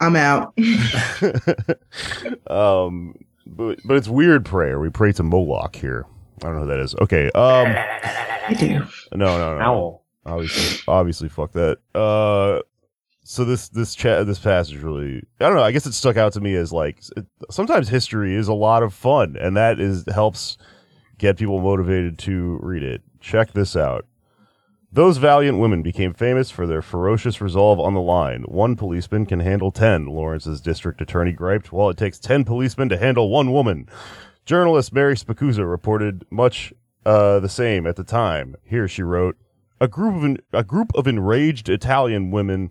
I'm 0.00 0.16
out. 0.16 0.52
um, 2.50 3.14
but, 3.46 3.78
but 3.84 3.96
it's 3.96 4.08
weird 4.08 4.44
prayer. 4.44 4.80
We 4.80 4.90
pray 4.90 5.12
to 5.12 5.22
Moloch 5.22 5.76
here. 5.76 6.06
I 6.42 6.46
don't 6.46 6.54
know 6.56 6.62
who 6.62 6.66
that 6.66 6.80
is. 6.80 6.96
Okay. 6.96 7.26
Um, 7.36 7.68
I 8.48 8.56
do. 8.58 8.80
no, 9.14 9.38
no, 9.38 9.58
no. 9.58 9.64
Owl. 9.64 10.04
Obviously, 10.28 10.84
obviously, 10.86 11.28
fuck 11.28 11.52
that. 11.52 11.78
Uh, 11.94 12.60
so 13.24 13.44
this 13.44 13.68
this 13.68 13.94
chat 13.94 14.26
this 14.26 14.38
passage 14.38 14.78
really 14.78 15.22
I 15.40 15.44
don't 15.46 15.54
know. 15.54 15.62
I 15.62 15.72
guess 15.72 15.86
it 15.86 15.92
stuck 15.92 16.16
out 16.16 16.32
to 16.34 16.40
me 16.40 16.54
as 16.54 16.72
like 16.72 17.02
it, 17.16 17.26
sometimes 17.50 17.88
history 17.88 18.34
is 18.34 18.48
a 18.48 18.54
lot 18.54 18.82
of 18.82 18.94
fun, 18.94 19.36
and 19.40 19.56
that 19.56 19.80
is 19.80 20.04
helps 20.12 20.56
get 21.18 21.38
people 21.38 21.60
motivated 21.60 22.18
to 22.20 22.58
read 22.62 22.82
it. 22.82 23.02
Check 23.20 23.52
this 23.52 23.74
out. 23.74 24.06
Those 24.90 25.18
valiant 25.18 25.58
women 25.58 25.82
became 25.82 26.14
famous 26.14 26.50
for 26.50 26.66
their 26.66 26.80
ferocious 26.80 27.42
resolve 27.42 27.78
on 27.78 27.92
the 27.92 28.00
line. 28.00 28.44
One 28.44 28.76
policeman 28.76 29.26
can 29.26 29.40
handle 29.40 29.70
ten, 29.70 30.06
Lawrence's 30.06 30.62
district 30.62 31.02
attorney 31.02 31.32
griped, 31.32 31.72
while 31.72 31.90
it 31.90 31.98
takes 31.98 32.18
ten 32.18 32.44
policemen 32.44 32.88
to 32.88 32.96
handle 32.96 33.28
one 33.28 33.52
woman. 33.52 33.88
Journalist 34.46 34.94
Mary 34.94 35.14
Spacuzza 35.14 35.68
reported 35.68 36.24
much 36.30 36.72
uh, 37.04 37.38
the 37.40 37.50
same 37.50 37.86
at 37.86 37.96
the 37.96 38.04
time. 38.04 38.56
Here 38.64 38.88
she 38.88 39.02
wrote, 39.02 39.36
a 39.80 39.88
group 39.88 40.14
of 40.16 40.24
en- 40.24 40.38
a 40.52 40.64
group 40.64 40.90
of 40.94 41.06
enraged 41.06 41.68
Italian 41.68 42.30
women 42.30 42.70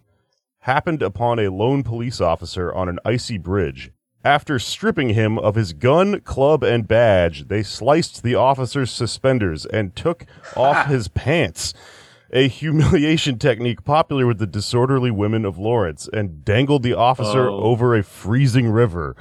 happened 0.61 1.01
upon 1.01 1.39
a 1.39 1.49
lone 1.49 1.83
police 1.83 2.19
officer 2.19 2.73
on 2.73 2.89
an 2.89 2.99
icy 3.05 3.37
bridge. 3.37 3.91
After 4.23 4.59
stripping 4.59 5.09
him 5.09 5.37
of 5.39 5.55
his 5.55 5.71
gun, 5.73 6.19
club, 6.21 6.63
and 6.63 6.87
badge, 6.87 7.47
they 7.47 7.63
sliced 7.63 8.23
the 8.23 8.35
officer's 8.35 8.91
suspenders 8.91 9.65
and 9.65 9.95
took 9.95 10.25
off 10.57 10.87
his 10.87 11.07
pants. 11.07 11.73
A 12.33 12.49
humiliation 12.49 13.39
technique 13.39 13.85
popular 13.85 14.27
with 14.27 14.39
the 14.39 14.47
disorderly 14.47 15.11
women 15.11 15.45
of 15.45 15.57
Lawrence, 15.57 16.09
and 16.11 16.43
dangled 16.43 16.83
the 16.83 16.93
officer 16.93 17.47
Oh. 17.47 17.55
over 17.61 17.95
a 17.95 18.03
freezing 18.03 18.67
river. 18.69 19.15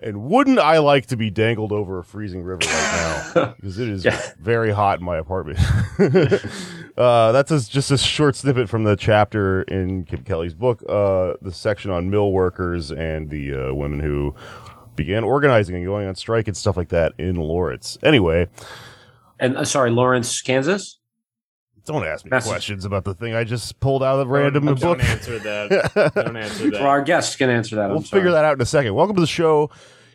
And 0.00 0.22
wouldn't 0.24 0.58
I 0.60 0.78
like 0.78 1.06
to 1.06 1.16
be 1.16 1.28
dangled 1.30 1.72
over 1.72 1.98
a 1.98 2.04
freezing 2.04 2.42
river 2.44 2.60
right 2.66 3.32
now? 3.34 3.54
Because 3.56 3.78
it 3.80 3.88
is 3.88 4.04
Yeah. 4.04 4.20
very 4.38 4.70
hot 4.70 5.00
in 5.00 5.04
my 5.04 5.16
apartment. 5.18 5.58
uh, 6.96 7.32
that's 7.32 7.50
a, 7.50 7.68
just 7.68 7.90
a 7.90 7.98
short 7.98 8.36
snippet 8.36 8.68
from 8.68 8.84
the 8.84 8.96
chapter 8.96 9.62
in 9.62 10.04
Kim 10.04 10.22
Kelly's 10.22 10.54
book, 10.54 10.82
uh, 10.88 11.34
the 11.42 11.52
section 11.52 11.90
on 11.90 12.10
mill 12.10 12.30
workers 12.32 12.90
and 12.92 13.30
the 13.30 13.54
uh, 13.70 13.74
women 13.74 14.00
who 14.00 14.34
began 14.96 15.24
organizing 15.24 15.76
and 15.76 15.84
going 15.84 16.06
on 16.08 16.14
strike 16.14 16.48
and 16.48 16.56
stuff 16.56 16.76
like 16.76 16.88
that 16.90 17.12
in 17.18 17.36
Lawrence. 17.36 17.98
Anyway, 18.02 18.48
And 19.38 19.56
uh, 19.56 19.64
sorry, 19.64 19.90
Lawrence, 19.90 20.40
Kansas. 20.42 20.97
Don't 21.88 22.06
ask 22.06 22.24
me 22.24 22.30
Message. 22.30 22.50
questions 22.50 22.84
about 22.84 23.04
the 23.04 23.14
thing 23.14 23.34
I 23.34 23.44
just 23.44 23.80
pulled 23.80 24.02
out 24.02 24.20
of 24.20 24.28
random 24.28 24.66
don't, 24.66 24.74
book. 24.74 24.98
Don't 24.98 25.00
answer 25.00 25.38
that. 25.40 26.12
Don't 26.14 26.36
answer 26.36 26.70
that. 26.70 26.80
Well, 26.80 26.86
our 26.86 27.02
guests 27.02 27.34
can 27.34 27.50
answer 27.50 27.76
that. 27.76 27.88
We'll 27.88 27.98
I'm 27.98 28.04
sorry. 28.04 28.20
figure 28.20 28.32
that 28.32 28.44
out 28.44 28.54
in 28.54 28.60
a 28.60 28.66
second. 28.66 28.94
Welcome 28.94 29.16
to 29.16 29.20
the 29.20 29.26
show. 29.26 29.70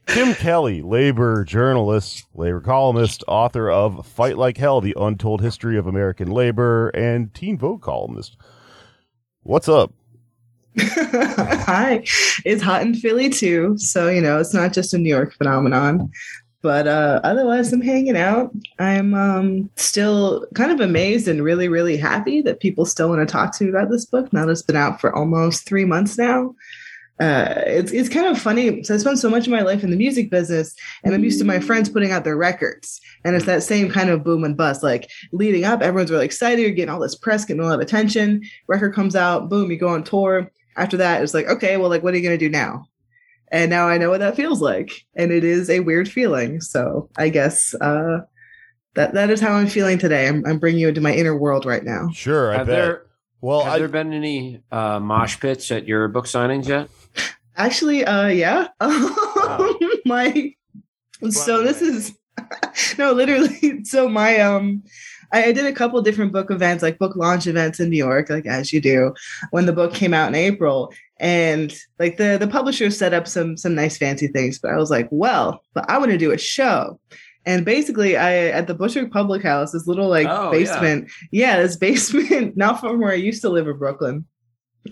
Kim 0.06 0.34
Kelly, 0.36 0.82
labor 0.82 1.44
journalist, 1.44 2.26
labor 2.34 2.62
columnist, 2.62 3.24
author 3.28 3.70
of 3.70 4.06
Fight 4.06 4.38
Like 4.38 4.58
Hell, 4.58 4.82
The 4.82 4.96
Untold 5.00 5.42
History 5.42 5.78
of 5.78 5.88
American 5.88 6.30
Labor, 6.30 6.90
and 6.90 7.34
Teen 7.34 7.58
Vogue 7.58 7.82
columnist. 7.82 8.38
What's 9.44 9.68
up? 9.68 9.94
Hi. 10.80 12.04
It's 12.46 12.62
hot 12.62 12.82
in 12.82 12.96
Philly 12.96 13.30
too. 13.30 13.78
So, 13.78 14.10
you 14.10 14.22
know, 14.22 14.40
it's 14.40 14.54
not 14.54 14.74
just 14.74 14.94
a 14.94 14.98
New 14.98 15.10
York 15.10 15.34
phenomenon. 15.34 16.12
But 16.64 16.88
uh, 16.88 17.20
otherwise, 17.26 17.72
I'm 17.74 17.82
hanging 17.82 18.16
out. 18.16 18.52
I'm 18.80 19.14
um, 19.14 19.70
still 19.76 20.48
kind 20.56 20.72
of 20.72 20.80
amazed 20.80 21.28
and 21.28 21.44
really, 21.44 21.68
really 21.68 21.98
happy 21.98 22.42
that 22.42 22.62
people 22.62 22.86
still 22.86 23.10
want 23.10 23.28
to 23.28 23.32
talk 23.32 23.56
to 23.58 23.66
me 23.66 23.70
about 23.70 23.92
this 23.92 24.06
book. 24.06 24.32
Now 24.32 24.46
that 24.46 24.54
it's 24.54 24.62
been 24.62 24.78
out 24.78 25.00
for 25.02 25.14
almost 25.14 25.68
three 25.68 25.84
months 25.84 26.18
now. 26.18 26.56
Uh, 27.20 27.54
it's, 27.68 27.92
it's 27.92 28.10
kind 28.10 28.28
of 28.28 28.42
funny. 28.42 28.82
So 28.84 28.96
I 28.96 28.98
spent 28.98 29.20
so 29.20 29.30
much 29.30 29.46
of 29.46 29.52
my 29.52 29.62
life 29.62 29.84
in 29.84 29.92
the 29.92 29.98
music 29.98 30.32
business, 30.32 30.74
and 31.04 31.14
I'm 31.14 31.24
used 31.24 31.38
to 31.40 31.46
my 31.46 31.60
friends 31.60 31.90
putting 31.90 32.12
out 32.12 32.24
their 32.24 32.38
records. 32.38 33.00
And 33.26 33.36
it's 33.36 33.46
that 33.46 33.62
same 33.62 33.92
kind 33.92 34.10
of 34.10 34.24
boom 34.24 34.46
and 34.46 34.58
bust. 34.58 34.84
Like 34.84 35.12
leading 35.34 35.66
up, 35.66 35.82
everyone's 35.82 36.12
really 36.12 36.26
excited. 36.26 36.62
You're 36.62 36.72
getting 36.72 36.94
all 36.94 37.00
this 37.00 37.16
press, 37.16 37.46
getting 37.46 37.62
a 37.62 37.66
lot 37.66 37.76
of 37.76 37.82
attention. 37.82 38.42
Record 38.68 38.96
comes 38.96 39.18
out, 39.18 39.50
boom, 39.50 39.70
you 39.70 39.78
go 39.78 39.90
on 39.90 40.04
tour 40.04 40.50
after 40.76 40.98
that 40.98 41.22
it's 41.22 41.34
like 41.34 41.48
okay 41.48 41.78
well 41.78 41.90
like 41.90 42.04
what 42.04 42.14
are 42.14 42.18
you 42.18 42.24
going 42.24 42.38
to 42.38 42.46
do 42.46 42.50
now 42.50 42.88
and 43.54 43.70
now 43.70 43.88
i 43.88 43.98
know 43.98 44.10
what 44.10 44.20
that 44.20 44.36
feels 44.36 44.62
like. 44.62 44.92
And 45.16 45.32
it 45.32 45.46
is 45.46 45.70
a 45.70 45.80
weird 45.80 46.10
feeling. 46.10 46.60
So 46.60 47.10
i 47.18 47.30
guess 47.30 47.74
uh 47.76 48.20
that 48.96 49.14
that 49.14 49.30
is 49.30 49.40
how 49.40 49.54
i'm 49.54 49.68
feeling 49.68 49.98
today. 49.98 50.28
I'm, 50.28 50.46
I'm 50.46 50.60
bringing 50.60 50.82
you 50.82 50.90
into 50.90 51.02
my 51.02 51.14
inner 51.14 51.38
world 51.38 51.66
right 51.66 51.84
now. 51.86 52.10
Sure, 52.12 52.52
I 52.52 52.58
Have 52.58 52.68
bet. 52.68 52.76
there 52.76 53.06
well, 53.40 53.64
have 53.64 53.74
I, 53.74 53.80
there 53.80 53.90
been 53.90 54.14
any 54.14 54.62
uh, 54.72 55.02
mosh 55.02 55.38
pits 55.40 55.70
at 55.70 55.86
your 55.86 56.08
book 56.08 56.26
signings 56.26 56.68
yet? 56.68 56.90
actually 57.56 58.04
uh 58.04 58.28
yeah. 58.28 58.68
My 60.06 60.54
so 61.30 61.58
Run 61.58 61.66
this 61.66 61.82
is 61.82 62.18
no 62.98 63.14
literally 63.14 63.84
so 63.84 64.10
my 64.10 64.40
um 64.40 64.84
I, 65.32 65.46
I 65.46 65.52
did 65.52 65.66
a 65.66 65.74
couple 65.74 66.02
different 66.02 66.32
book 66.32 66.52
events 66.52 66.84
like 66.84 67.00
book 67.00 67.16
launch 67.16 67.48
events 67.48 67.80
in 67.80 67.90
new 67.90 67.98
york 67.98 68.30
like 68.30 68.46
as 68.46 68.74
you 68.74 68.82
do 68.82 69.14
when 69.52 69.66
the 69.66 69.74
book 69.74 69.94
came 69.94 70.14
out 70.14 70.30
in 70.30 70.36
april 70.36 70.94
and 71.24 71.74
like 72.00 72.18
the 72.18 72.38
the 72.38 72.48
publisher 72.48 72.92
set 72.92 73.14
up 73.14 73.28
some 73.28 73.56
some 73.56 73.74
nice 73.74 73.98
fancy 73.98 74.28
things 74.28 74.60
but 74.60 74.72
i 74.72 74.76
was 74.76 74.92
like 74.92 75.08
well 75.10 75.64
but 75.74 75.90
i 75.90 75.98
want 75.98 76.12
to 76.12 76.18
do 76.18 76.32
a 76.32 76.38
show 76.38 77.00
and 77.46 77.64
basically 77.66 78.18
i 78.18 78.48
at 78.50 78.68
the 78.68 78.74
bushwick 78.74 79.10
public 79.10 79.42
house 79.42 79.72
this 79.72 79.88
little 79.88 80.10
like 80.10 80.28
Oh, 80.30 80.52
yeah. 80.52 80.60
basement 80.60 81.10
yeah. 81.32 81.62
this 81.62 81.78
basement 81.88 82.58
not 82.58 82.80
from 82.82 83.00
where 83.00 83.12
i 83.12 83.16
used 83.16 83.42
to 83.42 83.50
live 83.50 83.68
in 83.68 83.78
brooklyn 83.78 84.26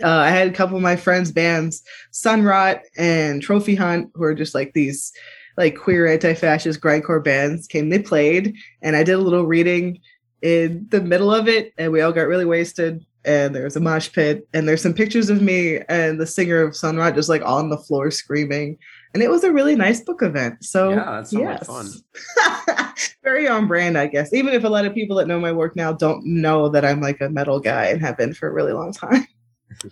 uh, 0.01 0.07
i 0.07 0.29
had 0.29 0.47
a 0.47 0.53
couple 0.53 0.77
of 0.77 0.81
my 0.81 0.95
friends 0.95 1.33
bands 1.33 1.83
sunrot 2.13 2.79
and 2.97 3.41
trophy 3.41 3.75
hunt 3.75 4.09
who 4.15 4.23
are 4.23 4.33
just 4.33 4.55
like 4.55 4.71
these 4.73 5.11
like 5.57 5.75
queer 5.77 6.07
anti-fascist 6.07 6.79
grindcore 6.79 7.21
bands 7.21 7.67
came 7.67 7.89
they 7.89 7.99
played 7.99 8.55
and 8.81 8.95
i 8.95 9.03
did 9.03 9.13
a 9.13 9.17
little 9.17 9.45
reading 9.45 9.99
in 10.41 10.87
the 10.89 11.01
middle 11.01 11.31
of 11.33 11.49
it 11.49 11.73
and 11.77 11.91
we 11.91 11.99
all 11.99 12.13
got 12.13 12.27
really 12.27 12.45
wasted 12.45 13.05
and 13.25 13.55
there's 13.55 13.63
was 13.63 13.75
a 13.75 13.79
mosh 13.79 14.11
pit 14.11 14.47
and 14.53 14.67
there's 14.67 14.81
some 14.81 14.93
pictures 14.93 15.29
of 15.29 15.41
me 15.41 15.79
and 15.89 16.19
the 16.19 16.25
singer 16.25 16.61
of 16.61 16.73
sunrot 16.73 17.15
just 17.15 17.29
like 17.29 17.43
on 17.45 17.69
the 17.69 17.77
floor 17.77 18.09
screaming 18.11 18.77
and 19.13 19.21
it 19.21 19.29
was 19.29 19.43
a 19.43 19.51
really 19.51 19.75
nice 19.75 20.01
book 20.01 20.21
event 20.21 20.63
so 20.63 20.89
Yeah, 20.91 21.21
that 21.21 21.27
sounds 21.27 21.33
like 21.33 21.65
fun 21.65 22.93
very 23.23 23.47
on 23.47 23.67
brand 23.67 23.97
i 23.97 24.07
guess 24.07 24.33
even 24.33 24.53
if 24.53 24.63
a 24.63 24.69
lot 24.69 24.85
of 24.85 24.93
people 24.93 25.15
that 25.17 25.27
know 25.27 25.39
my 25.39 25.51
work 25.51 25.75
now 25.75 25.91
don't 25.93 26.25
know 26.25 26.69
that 26.69 26.83
i'm 26.83 27.01
like 27.01 27.21
a 27.21 27.29
metal 27.29 27.59
guy 27.59 27.85
and 27.85 28.01
have 28.01 28.17
been 28.17 28.33
for 28.33 28.47
a 28.49 28.53
really 28.53 28.73
long 28.73 28.91
time 28.91 29.27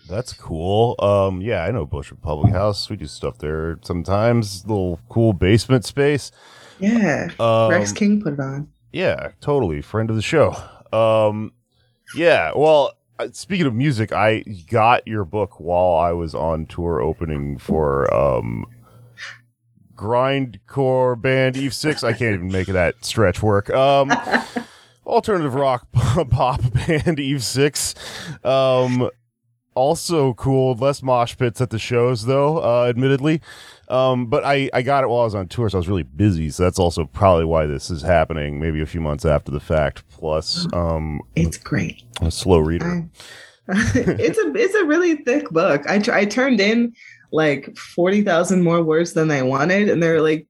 that's 0.09 0.33
cool. 0.33 0.95
Um, 0.99 1.41
yeah, 1.41 1.63
I 1.63 1.71
know 1.71 1.85
Bushwick 1.85 2.21
Public 2.21 2.53
House. 2.53 2.89
We 2.89 2.97
do 2.97 3.07
stuff 3.07 3.37
there 3.37 3.79
sometimes. 3.81 4.65
Little 4.67 4.99
cool 5.09 5.33
basement 5.33 5.85
space. 5.85 6.31
yeah 6.79 7.29
Um, 7.39 7.71
rex 7.71 7.91
king 7.91 8.21
put 8.21 8.33
it 8.33 8.39
on 8.39 8.67
Yeah, 8.91 9.31
totally. 9.41 9.81
Friend 9.81 10.09
of 10.09 10.15
the 10.15 10.21
show. 10.21 10.55
Um, 10.91 11.53
yeah, 12.15 12.51
well, 12.55 12.91
speaking 13.31 13.65
of 13.65 13.73
music, 13.73 14.11
I 14.11 14.43
got 14.69 15.07
your 15.07 15.25
book 15.25 15.59
while 15.59 15.95
I 15.95 16.11
was 16.11 16.33
on 16.33 16.65
tour 16.65 17.01
opening 17.01 17.57
for 17.57 18.11
um, 18.13 18.65
grindcore 19.95 21.21
band 21.21 21.57
Eve 21.57 21.73
Six. 21.73 22.03
I 22.03 22.13
can't 22.13 22.33
even 22.33 22.51
make 22.51 22.67
that 22.67 23.03
stretch 23.03 23.43
work. 23.43 23.69
Um, 23.69 24.11
alternative 25.05 25.53
rock 25.53 25.87
pop 25.93 26.61
band 26.73 27.19
Eve 27.19 27.43
Six. 27.43 27.95
Um, 28.43 29.09
also 29.75 30.33
cool. 30.33 30.75
Less 30.75 31.03
mosh 31.03 31.37
pits 31.37 31.61
at 31.61 31.69
the 31.69 31.79
shows, 31.79 32.25
though. 32.25 32.57
Uh, 32.57 32.87
admittedly. 32.87 33.41
Um, 33.89 34.27
but 34.27 34.43
I, 34.45 34.69
I 34.73 34.81
got 34.81 35.03
it 35.03 35.07
while 35.07 35.21
I 35.21 35.25
was 35.25 35.35
on 35.35 35.47
tour, 35.47 35.69
so 35.69 35.77
I 35.77 35.79
was 35.79 35.87
really 35.87 36.03
busy. 36.03 36.49
So 36.51 36.63
that's 36.63 36.77
also 36.79 37.05
probably 37.05 37.45
why 37.45 37.65
this 37.65 37.89
is 37.89 38.01
happening, 38.01 38.59
maybe 38.59 38.81
a 38.81 38.85
few 38.85 39.01
months 39.01 39.25
after 39.25 39.51
the 39.51 39.59
fact. 39.59 40.03
Plus, 40.09 40.67
um, 40.73 41.21
it's 41.35 41.57
great 41.57 42.03
a 42.21 42.29
slow 42.31 42.59
reader. 42.59 42.85
I- 42.85 43.09
it's 43.95 44.37
a 44.39 44.51
it's 44.55 44.73
a 44.75 44.85
really 44.85 45.17
thick 45.17 45.49
book. 45.51 45.83
I 45.87 46.01
I 46.11 46.25
turned 46.25 46.59
in 46.59 46.93
like 47.31 47.75
forty 47.77 48.23
thousand 48.23 48.63
more 48.63 48.81
words 48.83 49.13
than 49.13 49.29
I 49.29 49.43
wanted, 49.43 49.89
and 49.89 50.01
they're 50.01 50.21
like, 50.23 50.47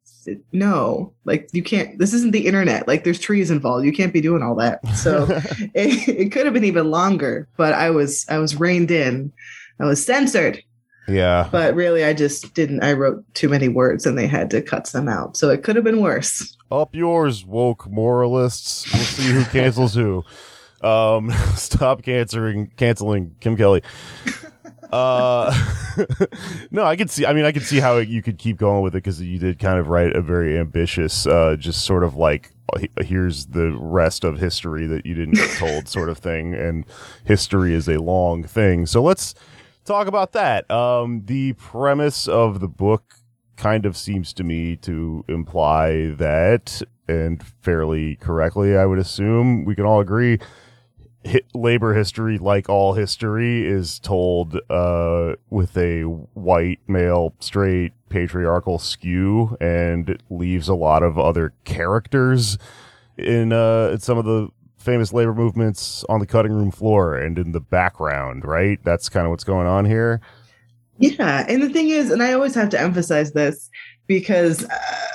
no, 0.54 1.14
like 1.26 1.50
you 1.52 1.62
can't. 1.62 2.00
This 2.00 2.14
isn't 2.14 2.32
the 2.32 2.48
internet. 2.48 2.88
Like 2.88 3.04
there's 3.04 3.20
trees 3.20 3.52
involved. 3.52 3.86
You 3.86 3.92
can't 3.92 4.14
be 4.14 4.22
doing 4.22 4.42
all 4.42 4.56
that. 4.56 4.86
So 4.96 5.26
it, 5.74 6.08
it 6.08 6.32
could 6.32 6.46
have 6.46 6.54
been 6.54 6.64
even 6.64 6.92
longer, 6.92 7.50
but 7.58 7.74
I 7.74 7.90
was 7.90 8.26
I 8.30 8.38
was 8.38 8.58
reined 8.58 8.92
in. 8.92 9.34
I 9.82 9.86
was 9.86 10.06
censored, 10.06 10.62
yeah. 11.10 11.50
but 11.52 11.76
really 11.76 12.04
I 12.04 12.14
just 12.14 12.54
didn't. 12.54 12.84
I 12.84 12.94
wrote 12.94 13.24
too 13.34 13.50
many 13.50 13.68
words, 13.68 14.06
and 14.06 14.18
they 14.18 14.28
had 14.28 14.50
to 14.52 14.62
cut 14.62 14.88
some 14.88 15.08
out. 15.08 15.38
So 15.38 15.50
it 15.50 15.64
could 15.64 15.76
have 15.76 15.86
been 15.86 16.02
worse. 16.02 16.56
Up 16.72 16.96
yours, 16.96 17.46
woke 17.46 17.90
moralists. 17.90 18.92
We'll 18.94 19.04
see 19.04 19.32
who 19.32 19.44
cancels 19.46 19.96
who. 19.96 20.24
Um, 20.82 21.32
stop 21.56 22.04
canceling 22.04 22.72
canceling 22.78 23.36
Kim 23.40 23.58
Kelly. 23.58 23.82
Uh, 24.92 25.54
no, 26.72 26.84
I 26.84 26.96
could 26.96 27.10
see. 27.10 27.26
I 27.26 27.34
mean, 27.34 27.46
I 27.46 27.52
could 27.52 27.64
see 27.64 27.80
how 27.80 27.98
you 27.98 28.22
could 28.22 28.38
keep 28.38 28.58
going 28.58 28.82
with 28.82 28.96
it 28.96 29.04
because 29.04 29.22
you 29.22 29.38
did 29.38 29.60
kind 29.60 29.80
of 29.80 29.88
write 29.88 30.16
a 30.16 30.22
very 30.22 30.58
ambitious, 30.58 31.28
uh, 31.28 31.56
just 31.58 31.86
sort 31.86 32.04
of 32.04 32.16
like 32.16 32.52
here's 33.02 33.48
the 33.48 33.72
rest 33.80 34.24
of 34.24 34.40
history 34.40 34.86
that 34.88 35.06
you 35.06 35.16
didn't 35.16 35.36
get 35.36 35.58
told, 35.58 35.88
sort 35.88 36.10
of 36.10 36.18
thing. 36.18 36.54
And 36.54 36.86
history 37.24 37.74
is 37.74 37.88
a 37.88 38.00
long 38.00 38.44
thing, 38.44 38.86
so 38.86 39.02
let's 39.02 39.36
talk 39.90 40.08
about 40.08 40.34
that. 40.34 40.70
Um, 40.70 41.24
the 41.26 41.54
premise 41.54 42.28
of 42.28 42.60
the 42.60 42.68
book 42.68 43.16
kind 43.58 43.86
of 43.86 43.98
seems 43.98 44.34
to 44.34 44.44
me 44.44 44.76
to 44.78 45.26
imply 45.28 46.12
that, 46.12 46.82
and 47.08 47.44
fairly 47.62 48.16
correctly, 48.18 48.78
I 48.78 48.86
would 48.86 49.00
assume 49.00 49.66
we 49.66 49.76
can 49.76 49.86
all 49.86 50.00
agree 50.00 50.38
hi- 51.26 51.42
labor 51.56 51.96
history, 51.96 52.38
like 52.38 52.70
all 52.70 52.94
history, 52.94 53.68
is 53.68 54.00
told 54.00 54.60
uh, 54.70 55.34
with 55.50 55.76
a 55.76 56.04
white, 56.04 56.80
male, 56.88 57.34
straight, 57.40 57.94
patriarchal 58.10 58.78
skew, 58.78 59.58
and 59.60 60.22
leaves 60.30 60.70
a 60.70 60.76
lot 60.76 61.02
of 61.02 61.18
other 61.18 61.54
characters 61.64 62.60
in, 63.18 63.52
uh, 63.52 63.98
some 63.98 64.20
of 64.20 64.26
the 64.26 64.50
famous 64.80 65.14
labor 65.14 65.34
movements 65.34 66.04
on 66.10 66.20
the 66.20 66.26
cutting 66.26 66.52
room 66.52 66.72
floor 66.72 67.16
and 67.16 67.38
in 67.38 67.52
the 67.52 67.60
background. 67.60 68.46
Right? 68.46 68.80
That's 68.84 69.10
kind 69.10 69.26
of 69.26 69.32
what's 69.32 69.44
going 69.44 69.68
on 69.68 69.86
here. 69.86 70.22
Yeah, 70.98 71.46
and 71.48 71.62
the 71.62 71.70
thing 71.70 71.90
is, 71.90 72.12
and 72.12 72.22
I 72.22 72.34
always 72.34 72.56
have 72.56 72.70
to 72.70 72.80
emphasize 72.80 73.32
this 73.32 73.70
because 74.08 74.66
uh, 74.66 75.10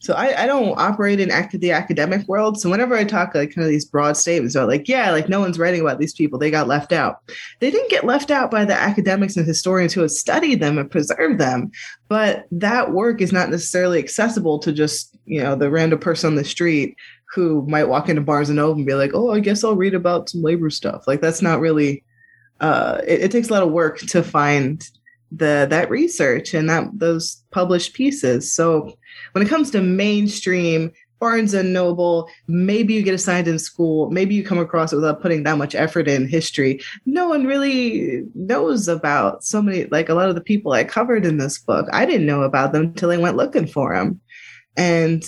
so 0.00 0.14
I, 0.14 0.44
I 0.44 0.46
don't 0.46 0.78
operate 0.78 1.20
in 1.20 1.30
act- 1.30 1.58
the 1.58 1.72
academic 1.72 2.26
world. 2.28 2.60
So 2.60 2.70
whenever 2.70 2.94
I 2.94 3.04
talk 3.04 3.34
like 3.34 3.54
kind 3.54 3.64
of 3.64 3.70
these 3.70 3.84
broad 3.84 4.16
statements 4.16 4.54
about 4.54 4.68
like, 4.68 4.88
yeah, 4.88 5.10
like 5.10 5.28
no 5.28 5.40
one's 5.40 5.58
writing 5.58 5.80
about 5.80 5.98
these 5.98 6.14
people, 6.14 6.38
they 6.38 6.50
got 6.50 6.68
left 6.68 6.92
out. 6.92 7.20
They 7.60 7.70
didn't 7.70 7.90
get 7.90 8.04
left 8.04 8.30
out 8.30 8.50
by 8.50 8.64
the 8.64 8.74
academics 8.74 9.36
and 9.36 9.46
historians 9.46 9.92
who 9.92 10.02
have 10.02 10.10
studied 10.10 10.60
them 10.60 10.78
and 10.78 10.90
preserved 10.90 11.40
them, 11.40 11.70
but 12.08 12.46
that 12.50 12.92
work 12.92 13.20
is 13.20 13.32
not 13.32 13.50
necessarily 13.50 13.98
accessible 13.98 14.58
to 14.60 14.72
just 14.72 15.16
you 15.26 15.42
know 15.42 15.56
the 15.56 15.70
random 15.70 15.98
person 15.98 16.28
on 16.28 16.36
the 16.36 16.44
street 16.44 16.96
who 17.34 17.66
might 17.68 17.88
walk 17.88 18.08
into 18.08 18.22
Barnes 18.22 18.48
and 18.48 18.56
Noble 18.56 18.74
and 18.74 18.86
be 18.86 18.94
like, 18.94 19.10
oh, 19.14 19.32
I 19.32 19.40
guess 19.40 19.64
I'll 19.64 19.76
read 19.76 19.94
about 19.94 20.28
some 20.28 20.42
labor 20.42 20.70
stuff. 20.70 21.06
Like 21.06 21.20
that's 21.20 21.42
not 21.42 21.60
really. 21.60 22.04
Uh, 22.60 23.00
it, 23.06 23.22
it 23.22 23.30
takes 23.32 23.48
a 23.48 23.52
lot 23.52 23.64
of 23.64 23.72
work 23.72 23.98
to 23.98 24.22
find 24.22 24.88
the 25.32 25.66
that 25.68 25.90
research 25.90 26.54
and 26.54 26.70
that 26.70 26.88
those 26.94 27.42
published 27.50 27.94
pieces. 27.94 28.52
So 28.52 28.96
when 29.32 29.44
it 29.44 29.48
comes 29.48 29.70
to 29.72 29.80
mainstream 29.80 30.92
Barnes 31.18 31.54
and 31.54 31.72
Noble, 31.72 32.28
maybe 32.46 32.94
you 32.94 33.02
get 33.02 33.14
assigned 33.14 33.48
in 33.48 33.58
school, 33.58 34.10
maybe 34.10 34.34
you 34.34 34.44
come 34.44 34.58
across 34.58 34.92
it 34.92 34.96
without 34.96 35.22
putting 35.22 35.42
that 35.44 35.58
much 35.58 35.74
effort 35.74 36.06
in 36.06 36.28
history. 36.28 36.80
No 37.06 37.28
one 37.28 37.46
really 37.46 38.24
knows 38.34 38.88
about 38.88 39.42
so 39.42 39.62
many, 39.62 39.86
like 39.86 40.08
a 40.08 40.14
lot 40.14 40.28
of 40.28 40.34
the 40.34 40.40
people 40.40 40.72
I 40.72 40.84
covered 40.84 41.24
in 41.24 41.38
this 41.38 41.58
book. 41.58 41.86
I 41.92 42.04
didn't 42.04 42.26
know 42.26 42.42
about 42.42 42.72
them 42.72 42.82
until 42.82 43.10
I 43.10 43.16
went 43.16 43.36
looking 43.36 43.66
for 43.66 43.94
them. 43.94 44.20
And 44.76 45.24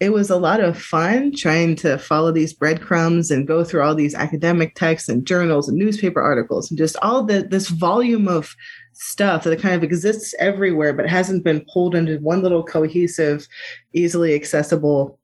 it 0.00 0.12
was 0.12 0.30
a 0.30 0.38
lot 0.38 0.60
of 0.60 0.80
fun 0.80 1.30
trying 1.30 1.76
to 1.76 1.98
follow 1.98 2.32
these 2.32 2.54
breadcrumbs 2.54 3.30
and 3.30 3.46
go 3.46 3.62
through 3.62 3.82
all 3.82 3.94
these 3.94 4.14
academic 4.14 4.74
texts 4.74 5.08
and 5.08 5.26
journals 5.26 5.68
and 5.68 5.78
newspaper 5.78 6.20
articles 6.20 6.70
and 6.70 6.78
just 6.78 6.96
all 7.02 7.22
the 7.22 7.42
this 7.42 7.68
volume 7.68 8.26
of 8.26 8.56
stuff 8.94 9.44
that 9.44 9.60
kind 9.60 9.74
of 9.74 9.82
exists 9.82 10.34
everywhere 10.38 10.92
but 10.92 11.08
hasn't 11.08 11.44
been 11.44 11.64
pulled 11.72 11.94
into 11.94 12.18
one 12.18 12.42
little 12.42 12.64
cohesive 12.64 13.46
easily 13.92 14.34
accessible 14.34 15.18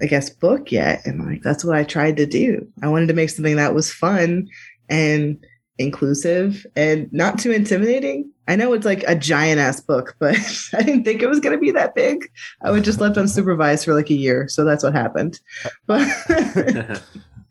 i 0.00 0.06
guess 0.06 0.30
book 0.30 0.70
yet. 0.70 1.04
And 1.04 1.24
like 1.24 1.42
that's 1.42 1.64
what 1.64 1.76
i 1.76 1.84
tried 1.84 2.16
to 2.18 2.26
do. 2.26 2.66
I 2.82 2.88
wanted 2.88 3.08
to 3.08 3.14
make 3.14 3.30
something 3.30 3.56
that 3.56 3.74
was 3.74 3.92
fun 3.92 4.48
and 4.88 5.44
inclusive 5.78 6.66
and 6.76 7.12
not 7.12 7.38
too 7.38 7.50
intimidating. 7.50 8.30
I 8.46 8.56
know 8.56 8.72
it's 8.72 8.86
like 8.86 9.04
a 9.06 9.14
giant 9.14 9.60
ass 9.60 9.80
book 9.80 10.16
but 10.18 10.36
i 10.74 10.82
didn't 10.82 11.04
think 11.04 11.22
it 11.22 11.28
was 11.28 11.40
going 11.40 11.54
to 11.54 11.60
be 11.60 11.70
that 11.72 11.94
big. 11.94 12.30
I 12.62 12.70
was 12.70 12.82
just 12.82 13.00
left 13.00 13.16
unsupervised 13.22 13.84
for 13.84 13.94
like 13.94 14.10
a 14.10 14.14
year 14.14 14.48
so 14.48 14.64
that's 14.64 14.82
what 14.84 14.94
happened. 14.94 15.40
But 15.86 16.06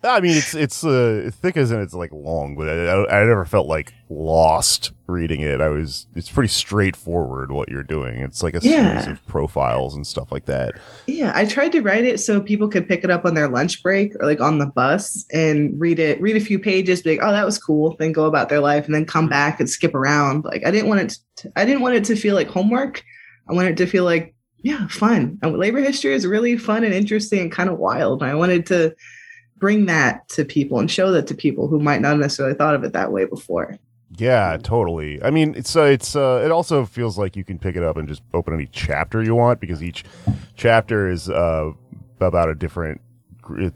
I 0.04 0.20
mean, 0.22 0.38
it's 0.38 0.54
it's 0.54 0.84
uh, 0.84 1.32
thick 1.34 1.58
as 1.58 1.72
in 1.72 1.82
it's 1.82 1.94
like 1.94 2.12
long, 2.14 2.56
but 2.56 2.70
I, 2.70 2.86
I, 2.86 3.22
I 3.22 3.26
never 3.26 3.46
felt 3.46 3.68
like 3.68 3.94
lost 4.10 4.92
reading 5.08 5.42
it. 5.42 5.60
I 5.60 5.70
was 5.70 6.06
it's 6.16 6.30
pretty 6.30 6.50
straightforward 6.50 7.52
what 7.52 7.70
you're 7.70 7.84
doing. 7.84 8.20
It's 8.22 8.44
like 8.44 8.54
a 8.56 8.60
Yeah. 8.62 9.02
series 9.02 9.08
of 9.18 9.26
profiles 9.28 9.96
and 9.96 10.06
stuff 10.06 10.32
like 10.32 10.46
that. 10.46 10.76
Yeah, 11.08 11.32
I 11.36 11.46
tried 11.46 11.72
to 11.74 11.82
write 11.82 12.06
it 12.06 12.20
so 12.20 12.40
people 12.40 12.68
could 12.68 12.88
pick 12.88 13.04
it 13.04 13.10
up 13.10 13.26
on 13.26 13.34
their 13.34 13.48
lunch 13.50 13.82
break 13.82 14.14
or 14.20 14.28
like 14.28 14.40
on 14.40 14.60
the 14.60 14.68
bus 14.68 15.26
and 15.34 15.74
read 15.80 16.00
it, 16.00 16.22
read 16.22 16.38
a 16.38 16.42
few 16.42 16.60
pages, 16.60 17.02
be 17.02 17.12
like, 17.18 17.28
"Oh, 17.28 17.32
that 17.32 17.46
was 17.46 17.58
cool," 17.58 17.96
then 17.98 18.12
go 18.12 18.26
about 18.26 18.50
their 18.50 18.62
life 18.62 18.86
and 18.86 18.94
then 18.94 19.06
come 19.06 19.28
back 19.28 19.60
and 19.60 19.70
skip 19.70 19.96
around. 19.96 20.46
Like 20.46 20.66
I 20.66 20.72
didn't 20.72 20.90
want 20.90 21.02
it. 21.02 21.18
To, 21.38 21.52
I 21.56 21.66
didn't 21.66 21.82
want 21.82 21.96
it 21.96 22.04
to 22.06 22.16
feel 22.16 22.36
like 22.36 22.48
homework. 22.48 23.04
I 23.50 23.54
wanted 23.54 23.72
it 23.72 23.78
to 23.78 23.88
feel 23.88 24.04
like 24.04 24.36
yeah, 24.62 24.88
fun. 24.88 25.38
And 25.42 25.58
labor 25.58 25.80
history 25.80 26.14
is 26.14 26.26
really 26.26 26.58
fun 26.58 26.84
and 26.84 26.94
interesting 26.94 27.40
and 27.40 27.52
kind 27.52 27.70
of 27.70 27.78
wild. 27.78 28.22
I 28.24 28.36
wanted 28.36 28.66
to 28.68 28.94
bring 29.60 29.86
that 29.88 30.28
to 30.30 30.46
people 30.46 30.80
and 30.80 30.90
show 30.90 31.12
that 31.12 31.28
to 31.28 31.36
people 31.36 31.68
who 31.68 31.80
might 31.80 32.02
not 32.02 32.18
necessarily 32.18 32.56
thought 32.56 32.76
of 32.76 32.84
it 32.84 32.94
that 32.94 33.12
way 33.12 33.26
before. 33.26 33.78
Yeah, 34.18 34.58
totally. 34.62 35.22
I 35.22 35.32
mean, 35.32 35.54
it's 35.56 35.76
uh, 35.76 35.84
it's 35.84 36.16
uh, 36.16 36.42
it 36.46 36.52
also 36.52 36.86
feels 36.86 37.18
like 37.18 37.36
you 37.36 37.44
can 37.44 37.60
pick 37.60 37.76
it 37.76 37.84
up 37.84 37.98
and 37.98 38.08
just 38.08 38.24
open 38.34 38.54
any 38.54 38.68
chapter 38.72 39.22
you 39.22 39.36
want 39.36 39.60
because 39.60 39.84
each 39.84 40.06
chapter 40.56 41.10
is 41.10 41.30
uh, 41.30 41.72
about 42.20 42.50
a 42.50 42.56
different 42.56 43.02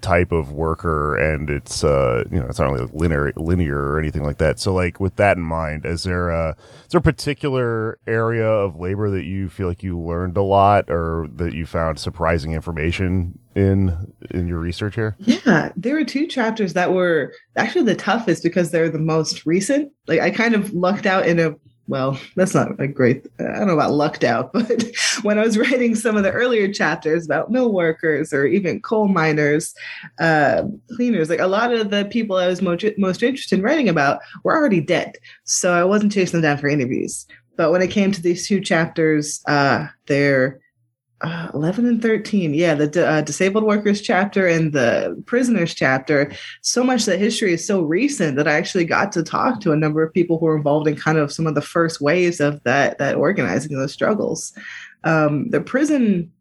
type 0.02 0.32
of 0.32 0.52
worker 0.52 1.16
and 1.16 1.50
it's 1.50 1.84
uh 1.84 2.24
you 2.32 2.40
know 2.40 2.46
it's 2.48 2.60
not 2.60 2.72
really 2.72 2.90
linear 2.94 3.32
linear 3.36 3.78
or 3.78 4.00
anything 4.00 4.24
like 4.24 4.38
that 4.38 4.60
so 4.60 4.74
like 4.74 5.00
with 5.00 5.16
that 5.16 5.38
in 5.38 5.44
mind 5.44 5.86
is 5.86 6.04
there 6.04 6.30
a 6.30 6.56
is 6.84 6.90
there 6.92 7.00
a 7.00 7.02
particular 7.02 7.98
area 8.08 8.48
of 8.48 8.76
labor 8.76 9.10
that 9.10 9.24
you 9.24 9.50
feel 9.50 9.68
like 9.68 9.84
you 9.84 10.00
learned 10.00 10.38
a 10.38 10.42
lot 10.42 10.90
or 10.90 11.28
that 11.34 11.54
you 11.54 11.66
found 11.66 12.00
surprising 12.00 12.54
information 12.54 13.38
in 13.56 14.14
in 14.30 14.48
your 14.48 14.60
research 14.60 14.96
here 14.96 15.16
Yeah, 15.20 15.72
there 15.76 15.96
were 15.96 16.06
two 16.06 16.28
chapters 16.28 16.74
that 16.74 16.94
were 16.94 17.34
actually 17.56 17.86
the 17.86 17.96
toughest 17.96 18.44
because 18.44 18.72
they're 18.72 18.90
the 18.90 19.00
most 19.00 19.46
recent. 19.46 19.92
Like 20.08 20.20
I 20.20 20.30
kind 20.32 20.56
of 20.56 20.74
lucked 20.74 21.06
out 21.06 21.28
in 21.28 21.40
a 21.40 21.56
well, 21.92 22.18
that's 22.38 22.56
not 22.56 22.80
a 22.80 22.88
great. 22.88 23.28
I 23.38 23.44
don't 23.44 23.68
know 23.68 23.74
about 23.74 23.92
lucked 23.92 24.24
out, 24.24 24.54
but 24.54 24.82
when 25.24 25.38
I 25.38 25.44
was 25.44 25.58
writing 25.58 25.94
some 25.94 26.16
of 26.16 26.24
the 26.24 26.32
earlier 26.32 26.72
chapters 26.72 27.26
about 27.26 27.52
mill 27.52 27.74
workers 27.74 28.32
or 28.32 28.46
even 28.46 28.82
coal 28.82 29.10
miners, 29.10 29.76
uh, 30.18 30.64
cleaners, 30.96 31.30
like 31.30 31.42
a 31.42 31.48
lot 31.48 31.74
of 31.74 31.90
the 31.90 32.06
people 32.06 32.38
I 32.38 32.48
was 32.48 32.62
most 32.62 32.86
most 32.98 33.22
interested 33.22 33.60
in 33.60 33.66
writing 33.66 33.90
about 33.90 34.22
were 34.46 34.56
already 34.56 34.80
dead, 34.80 35.18
so 35.44 35.74
I 35.74 35.84
wasn't 35.84 36.14
chasing 36.14 36.40
them 36.40 36.50
down 36.50 36.60
for 36.60 36.70
interviews. 36.70 37.28
But 37.58 37.72
when 37.72 37.82
it 37.82 37.92
came 37.92 38.14
to 38.14 38.22
these 38.22 38.48
two 38.48 38.62
chapters, 38.62 39.44
uh, 39.46 39.88
they're 40.08 40.62
uh, 41.24 41.50
11 41.54 41.86
and 41.86 42.02
13 42.02 42.54
yeah 42.54 42.74
the 42.74 43.08
uh, 43.08 43.22
disabled 43.22 43.64
workers 43.64 44.02
chapter 44.02 44.48
and 44.48 44.74
the 44.74 45.22
prisoners 45.26 45.74
chapter. 45.74 46.32
So 46.62 46.84
much 46.84 47.06
that 47.06 47.20
history 47.20 47.54
is 47.54 47.66
so 47.66 47.82
recent 47.82 48.38
that 48.38 48.48
i 48.48 48.54
actually 48.54 48.86
got 48.86 49.12
to 49.14 49.24
talk 49.24 49.62
to 49.62 49.72
a 49.72 49.78
number 49.78 50.04
of 50.04 50.14
people 50.14 50.38
who 50.38 50.46
were 50.46 50.58
involved 50.58 50.88
in 50.88 50.96
kind 50.96 51.18
of 51.18 51.32
some 51.32 51.48
of 51.48 51.56
the 51.56 51.62
first 51.62 52.02
waves 52.02 52.40
of 52.40 52.64
that 52.64 52.98
that 52.98 53.16
organizing 53.16 53.78
those 53.78 53.94
struggles. 53.94 54.54
Um, 55.04 55.50
the 55.50 55.62
prison 55.62 56.32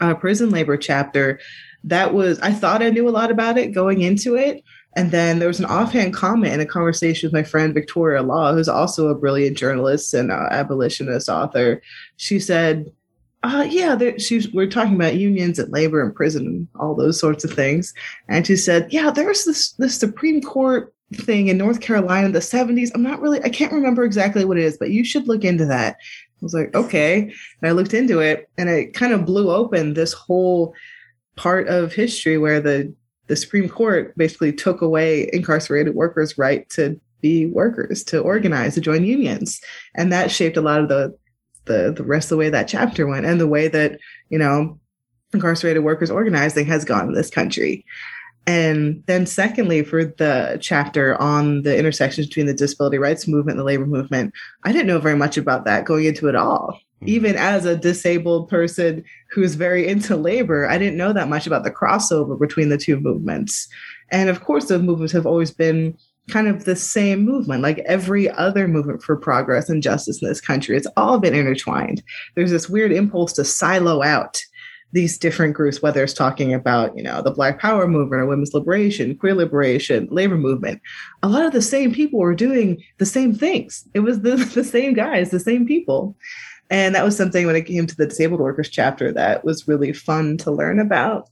uh, 0.00 0.14
prison 0.14 0.50
labor 0.50 0.76
chapter 0.76 1.40
that 1.84 2.14
was 2.14 2.40
i 2.40 2.52
thought 2.52 2.82
i 2.82 2.90
knew 2.90 3.08
a 3.08 3.10
lot 3.10 3.30
about 3.30 3.58
it 3.58 3.72
going 3.72 4.02
into 4.02 4.36
it. 4.36 4.62
And 4.96 5.10
then 5.10 5.38
there 5.38 5.48
was 5.48 5.58
an 5.58 5.66
offhand 5.66 6.14
comment 6.14 6.54
in 6.54 6.60
a 6.60 6.66
conversation 6.66 7.26
with 7.26 7.32
my 7.32 7.42
friend 7.42 7.74
Victoria 7.74 8.22
Law, 8.22 8.52
who's 8.54 8.68
also 8.68 9.08
a 9.08 9.14
brilliant 9.14 9.56
journalist 9.56 10.14
and 10.14 10.30
uh, 10.30 10.46
abolitionist 10.50 11.28
author. 11.28 11.82
She 12.16 12.38
said, 12.38 12.92
uh, 13.44 13.62
yeah, 13.64 13.94
there, 13.94 14.18
she's, 14.18 14.50
we're 14.52 14.70
talking 14.70 14.94
about 14.94 15.16
unions 15.16 15.58
and 15.58 15.70
labor 15.70 16.02
and 16.02 16.14
prison 16.14 16.46
and 16.46 16.68
all 16.80 16.94
those 16.94 17.20
sorts 17.20 17.44
of 17.44 17.52
things. 17.52 17.92
And 18.28 18.46
she 18.46 18.56
said, 18.56 18.92
yeah, 18.92 19.10
there's 19.10 19.44
this, 19.44 19.72
this 19.72 19.98
Supreme 19.98 20.40
Court 20.40 20.94
thing 21.12 21.48
in 21.48 21.58
North 21.58 21.80
Carolina 21.80 22.26
in 22.26 22.32
the 22.32 22.38
70s. 22.38 22.90
I'm 22.94 23.02
not 23.02 23.20
really, 23.20 23.42
I 23.42 23.50
can't 23.50 23.72
remember 23.72 24.02
exactly 24.02 24.44
what 24.44 24.56
it 24.56 24.64
is, 24.64 24.78
but 24.78 24.90
you 24.90 25.04
should 25.04 25.28
look 25.28 25.44
into 25.44 25.66
that. 25.66 25.96
I 25.96 26.38
was 26.40 26.54
like, 26.54 26.74
okay. 26.74 27.22
And 27.22 27.68
I 27.68 27.72
looked 27.72 27.94
into 27.94 28.20
it 28.20 28.48
and 28.56 28.68
it 28.68 28.94
kind 28.94 29.12
of 29.12 29.26
blew 29.26 29.50
open 29.50 29.94
this 29.94 30.12
whole 30.12 30.74
part 31.36 31.68
of 31.68 31.92
history 31.92 32.38
where 32.38 32.60
the, 32.60 32.94
the 33.26 33.36
Supreme 33.36 33.68
Court 33.68 34.16
basically 34.16 34.52
took 34.52 34.80
away 34.80 35.28
incarcerated 35.32 35.94
workers' 35.94 36.38
right 36.38 36.68
to 36.70 36.98
be 37.20 37.46
workers, 37.46 38.04
to 38.04 38.20
organize, 38.20 38.74
to 38.74 38.80
join 38.80 39.04
unions. 39.04 39.60
And 39.94 40.12
that 40.12 40.30
shaped 40.30 40.56
a 40.56 40.62
lot 40.62 40.80
of 40.80 40.88
the 40.88 41.16
the 41.66 41.92
the 41.96 42.04
rest 42.04 42.26
of 42.26 42.30
the 42.30 42.36
way 42.36 42.50
that 42.50 42.68
chapter 42.68 43.06
went 43.06 43.26
and 43.26 43.40
the 43.40 43.48
way 43.48 43.68
that 43.68 43.98
you 44.30 44.38
know 44.38 44.78
incarcerated 45.32 45.82
workers 45.82 46.10
organizing 46.10 46.66
has 46.66 46.84
gone 46.84 47.08
in 47.08 47.14
this 47.14 47.30
country. 47.30 47.84
And 48.46 49.02
then 49.06 49.24
secondly 49.24 49.82
for 49.82 50.04
the 50.04 50.58
chapter 50.60 51.20
on 51.20 51.62
the 51.62 51.76
intersections 51.78 52.26
between 52.26 52.44
the 52.46 52.52
disability 52.52 52.98
rights 52.98 53.26
movement 53.26 53.52
and 53.56 53.60
the 53.60 53.64
labor 53.64 53.86
movement 53.86 54.34
i 54.64 54.70
didn't 54.70 54.86
know 54.86 54.98
very 54.98 55.16
much 55.16 55.38
about 55.38 55.64
that 55.64 55.84
going 55.84 56.04
into 56.04 56.28
it 56.28 56.36
all. 56.36 56.78
Hmm. 57.00 57.08
Even 57.08 57.36
as 57.36 57.64
a 57.64 57.76
disabled 57.76 58.48
person 58.48 59.02
who's 59.30 59.54
very 59.54 59.88
into 59.88 60.16
labor, 60.16 60.68
I 60.68 60.78
didn't 60.78 60.98
know 60.98 61.12
that 61.12 61.28
much 61.28 61.46
about 61.46 61.64
the 61.64 61.70
crossover 61.70 62.38
between 62.38 62.68
the 62.68 62.78
two 62.78 63.00
movements. 63.00 63.66
And 64.10 64.28
of 64.28 64.44
course, 64.44 64.66
those 64.66 64.82
movements 64.82 65.12
have 65.12 65.26
always 65.26 65.50
been 65.50 65.96
kind 66.30 66.48
of 66.48 66.64
the 66.64 66.76
same 66.76 67.24
movement, 67.24 67.62
like 67.62 67.78
every 67.80 68.30
other 68.30 68.66
movement 68.66 69.02
for 69.02 69.16
progress 69.16 69.68
and 69.68 69.82
justice 69.82 70.22
in 70.22 70.28
this 70.28 70.40
country. 70.40 70.76
It's 70.76 70.86
all 70.96 71.18
been 71.18 71.34
intertwined. 71.34 72.02
There's 72.34 72.50
this 72.50 72.68
weird 72.68 72.92
impulse 72.92 73.32
to 73.34 73.44
silo 73.44 74.02
out 74.02 74.40
these 74.92 75.18
different 75.18 75.54
groups, 75.54 75.82
whether 75.82 76.04
it's 76.04 76.12
talking 76.12 76.54
about, 76.54 76.96
you 76.96 77.02
know, 77.02 77.20
the 77.20 77.32
Black 77.32 77.58
Power 77.58 77.88
movement 77.88 78.22
or 78.22 78.26
women's 78.26 78.54
liberation, 78.54 79.16
queer 79.16 79.34
liberation, 79.34 80.06
labor 80.10 80.36
movement. 80.36 80.80
A 81.24 81.28
lot 81.28 81.44
of 81.44 81.52
the 81.52 81.60
same 81.60 81.92
people 81.92 82.20
were 82.20 82.34
doing 82.34 82.82
the 82.98 83.06
same 83.06 83.34
things. 83.34 83.86
It 83.92 84.00
was 84.00 84.20
the, 84.20 84.36
the 84.54 84.64
same 84.64 84.94
guys, 84.94 85.30
the 85.30 85.40
same 85.40 85.66
people. 85.66 86.16
And 86.70 86.94
that 86.94 87.04
was 87.04 87.16
something 87.16 87.44
when 87.44 87.56
it 87.56 87.66
came 87.66 87.86
to 87.86 87.96
the 87.96 88.06
disabled 88.06 88.40
workers 88.40 88.70
chapter 88.70 89.12
that 89.12 89.44
was 89.44 89.68
really 89.68 89.92
fun 89.92 90.38
to 90.38 90.52
learn 90.52 90.78
about. 90.78 91.28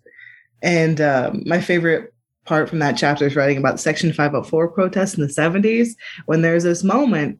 And 0.61 1.01
um, 1.01 1.43
my 1.47 1.61
favorite 1.61 2.13
part 2.45 2.69
from 2.69 2.79
that 2.81 2.97
chapter 2.97 3.27
is 3.27 3.37
writing 3.37 3.59
about 3.59 3.81
Section 3.81 4.13
504 4.13 4.69
protests 4.69 5.15
in 5.15 5.23
the 5.23 5.33
70s, 5.33 5.91
when 6.27 6.43
there's 6.43 6.65
this 6.65 6.83
moment 6.83 7.39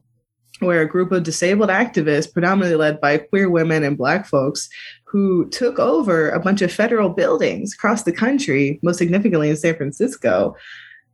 where 0.59 0.81
a 0.81 0.87
group 0.87 1.11
of 1.11 1.23
disabled 1.23 1.69
activists, 1.69 2.31
predominantly 2.31 2.77
led 2.77 3.01
by 3.01 3.17
queer 3.17 3.49
women 3.49 3.83
and 3.83 3.97
Black 3.97 4.25
folks, 4.25 4.69
who 5.05 5.49
took 5.49 5.79
over 5.79 6.29
a 6.29 6.39
bunch 6.39 6.61
of 6.61 6.71
federal 6.71 7.09
buildings 7.09 7.73
across 7.73 8.03
the 8.03 8.11
country, 8.11 8.79
most 8.81 8.97
significantly 8.97 9.49
in 9.49 9.55
San 9.55 9.75
Francisco. 9.75 10.55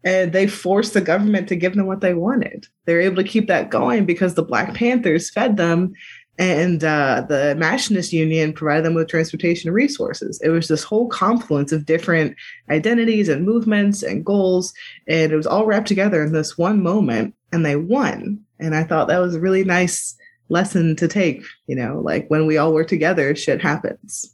And 0.04 0.32
they 0.32 0.48
forced 0.48 0.94
the 0.94 1.02
government 1.02 1.50
to 1.50 1.56
give 1.56 1.76
them 1.76 1.88
what 1.88 2.00
they 2.00 2.14
wanted. 2.14 2.68
They 2.86 2.94
were 2.94 3.02
able 3.02 3.18
to 3.18 3.28
keep 3.28 3.48
that 3.48 3.70
going 3.70 4.06
because 4.06 4.36
the 4.36 4.44
Black 4.44 4.74
Panthers 4.74 5.30
fed 5.30 5.58
them 5.58 5.94
and 6.40 6.86
uh, 6.86 7.26
the 7.28 7.54
Machinist 7.56 8.14
Union 8.14 8.54
provided 8.54 8.86
them 8.86 8.94
with 8.94 9.10
transportation 9.10 9.68
and 9.68 9.76
resources. 9.76 10.40
It 10.42 10.50
was 10.50 10.70
this 10.70 10.84
whole 10.84 11.10
confluence 11.10 11.74
of 11.74 11.86
different 11.86 12.38
identities 12.70 13.28
and 13.28 13.46
movements 13.46 14.04
and 14.04 14.26
goals, 14.26 14.74
and 15.06 15.34
it 15.34 15.36
was 15.36 15.46
all 15.46 15.66
wrapped 15.66 15.90
together 15.90 16.24
in 16.24 16.32
this 16.32 16.58
one 16.58 16.82
moment, 16.82 17.36
and 17.52 17.66
they 17.66 17.76
won. 17.76 18.40
And 18.58 18.74
I 18.74 18.86
thought 18.86 19.10
that 19.10 19.20
was 19.20 19.36
a 19.36 19.40
really 19.42 19.66
nice 19.66 20.16
lesson 20.48 20.96
to 20.96 21.10
take. 21.10 21.44
You 21.68 21.76
know, 21.76 22.00
like 22.00 22.30
when 22.30 22.46
we 22.46 22.58
all 22.58 22.74
work 22.74 22.88
together, 22.88 23.36
shit 23.36 23.62
happens. 23.62 24.34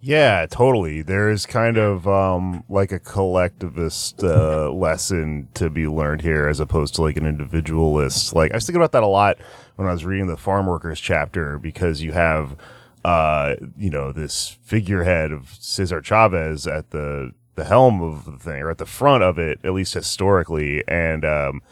Yeah, 0.00 0.46
totally. 0.50 1.02
There's 1.02 1.46
kind 1.46 1.78
of 1.78 2.06
um, 2.06 2.64
like 2.68 2.92
a 2.92 2.98
collectivist 2.98 4.22
uh, 4.22 4.70
lesson 4.74 5.48
to 5.54 5.70
be 5.70 5.86
learned 5.86 6.22
here 6.22 6.48
as 6.48 6.60
opposed 6.60 6.96
to 6.96 7.02
like 7.02 7.16
an 7.16 7.26
individualist. 7.26 8.34
Like 8.34 8.50
I 8.52 8.56
was 8.56 8.66
thinking 8.66 8.80
about 8.80 8.92
that 8.92 9.02
a 9.02 9.06
lot 9.06 9.38
when 9.76 9.88
I 9.88 9.92
was 9.92 10.04
reading 10.04 10.26
the 10.26 10.36
farm 10.36 10.66
workers 10.66 11.00
chapter 11.00 11.58
because 11.58 12.02
you 12.02 12.12
have 12.12 12.56
uh, 13.04 13.54
you 13.78 13.88
know, 13.88 14.10
this 14.10 14.58
figurehead 14.64 15.30
of 15.30 15.54
Cesar 15.60 16.02
Chavez 16.02 16.66
at 16.66 16.90
the 16.90 17.32
the 17.54 17.64
helm 17.64 18.02
of 18.02 18.24
the 18.24 18.36
thing 18.36 18.60
or 18.62 18.70
at 18.70 18.78
the 18.78 18.84
front 18.84 19.22
of 19.22 19.38
it, 19.38 19.60
at 19.62 19.72
least 19.72 19.94
historically, 19.94 20.82
and 20.88 21.24
um, 21.24 21.62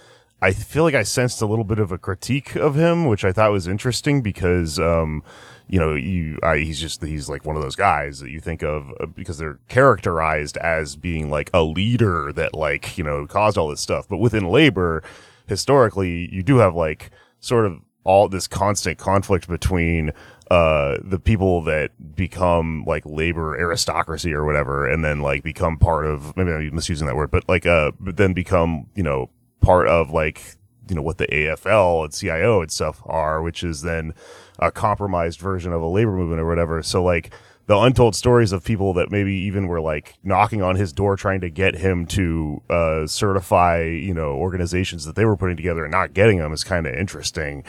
I 0.40 0.52
feel 0.52 0.84
like 0.84 0.94
I 0.94 1.02
sensed 1.02 1.42
a 1.42 1.46
little 1.46 1.64
bit 1.64 1.78
of 1.78 1.90
a 1.90 1.98
critique 1.98 2.54
of 2.54 2.74
him, 2.74 3.06
which 3.06 3.24
I 3.24 3.32
thought 3.32 3.50
was 3.50 3.66
interesting 3.66 4.22
because, 4.22 4.78
um, 4.78 5.22
you 5.68 5.80
know, 5.80 5.94
you, 5.94 6.38
I, 6.42 6.58
he's 6.58 6.80
just, 6.80 7.02
he's 7.02 7.28
like 7.28 7.44
one 7.44 7.56
of 7.56 7.62
those 7.62 7.76
guys 7.76 8.20
that 8.20 8.30
you 8.30 8.40
think 8.40 8.62
of 8.62 8.92
uh, 9.00 9.06
because 9.06 9.38
they're 9.38 9.58
characterized 9.68 10.56
as 10.58 10.96
being 10.96 11.30
like 11.30 11.50
a 11.52 11.62
leader 11.62 12.32
that 12.34 12.54
like, 12.54 12.96
you 12.96 13.04
know, 13.04 13.26
caused 13.26 13.56
all 13.56 13.68
this 13.68 13.80
stuff. 13.80 14.06
But 14.06 14.18
within 14.18 14.48
labor, 14.48 15.02
historically, 15.46 16.32
you 16.32 16.42
do 16.42 16.58
have 16.58 16.74
like 16.74 17.10
sort 17.40 17.66
of 17.66 17.80
all 18.04 18.28
this 18.28 18.46
constant 18.46 18.98
conflict 18.98 19.48
between, 19.48 20.12
uh, 20.50 20.98
the 21.02 21.18
people 21.18 21.62
that 21.62 21.90
become 22.14 22.84
like 22.86 23.02
labor 23.06 23.58
aristocracy 23.58 24.32
or 24.32 24.44
whatever, 24.44 24.86
and 24.86 25.04
then 25.04 25.20
like 25.20 25.42
become 25.42 25.78
part 25.78 26.06
of, 26.06 26.36
maybe 26.36 26.52
I'm 26.52 26.74
misusing 26.74 27.06
that 27.06 27.16
word, 27.16 27.30
but 27.30 27.48
like, 27.48 27.66
uh, 27.66 27.92
but 27.98 28.16
then 28.16 28.34
become, 28.34 28.86
you 28.94 29.02
know, 29.02 29.30
part 29.60 29.88
of 29.88 30.10
like 30.10 30.58
you 30.88 30.94
know 30.94 31.02
what 31.02 31.18
the 31.18 31.26
AFL 31.26 32.04
and 32.04 32.12
CIO 32.12 32.60
and 32.62 32.70
stuff 32.70 33.02
are, 33.06 33.42
which 33.42 33.62
is 33.62 33.82
then 33.82 34.14
a 34.58 34.70
compromised 34.70 35.40
version 35.40 35.72
of 35.72 35.82
a 35.82 35.86
labor 35.86 36.12
movement 36.12 36.40
or 36.40 36.46
whatever. 36.46 36.82
So 36.82 37.02
like 37.02 37.32
the 37.66 37.78
untold 37.78 38.14
stories 38.14 38.52
of 38.52 38.62
people 38.62 38.92
that 38.94 39.10
maybe 39.10 39.32
even 39.32 39.66
were 39.66 39.80
like 39.80 40.16
knocking 40.22 40.62
on 40.62 40.76
his 40.76 40.92
door 40.92 41.16
trying 41.16 41.40
to 41.40 41.50
get 41.50 41.76
him 41.76 42.06
to 42.06 42.62
uh, 42.68 43.06
certify 43.06 43.82
you 43.82 44.14
know 44.14 44.32
organizations 44.34 45.04
that 45.06 45.16
they 45.16 45.24
were 45.24 45.36
putting 45.36 45.56
together 45.56 45.84
and 45.84 45.92
not 45.92 46.12
getting 46.12 46.38
them 46.38 46.52
is 46.52 46.64
kind 46.64 46.86
of 46.86 46.94
interesting. 46.94 47.64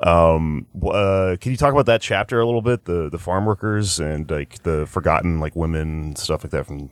Um, 0.00 0.66
uh, 0.84 1.36
can 1.40 1.52
you 1.52 1.56
talk 1.56 1.72
about 1.72 1.86
that 1.86 2.00
chapter 2.00 2.40
a 2.40 2.46
little 2.46 2.62
bit? 2.62 2.84
The 2.84 3.08
the 3.08 3.18
farm 3.18 3.46
workers 3.46 4.00
and 4.00 4.30
like 4.30 4.62
the 4.62 4.86
forgotten 4.86 5.40
like 5.40 5.54
women 5.54 6.16
stuff 6.16 6.44
like 6.44 6.50
that 6.50 6.66
from 6.66 6.90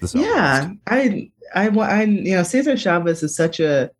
the 0.00 0.08
South 0.08 0.22
Yeah. 0.22 0.70
I, 0.86 1.30
I, 1.54 1.68
I, 1.68 2.02
you 2.04 2.36
know, 2.36 2.42
Cesar 2.42 2.76
Chavez 2.76 3.22
is 3.22 3.34
such 3.34 3.60
a 3.60 3.90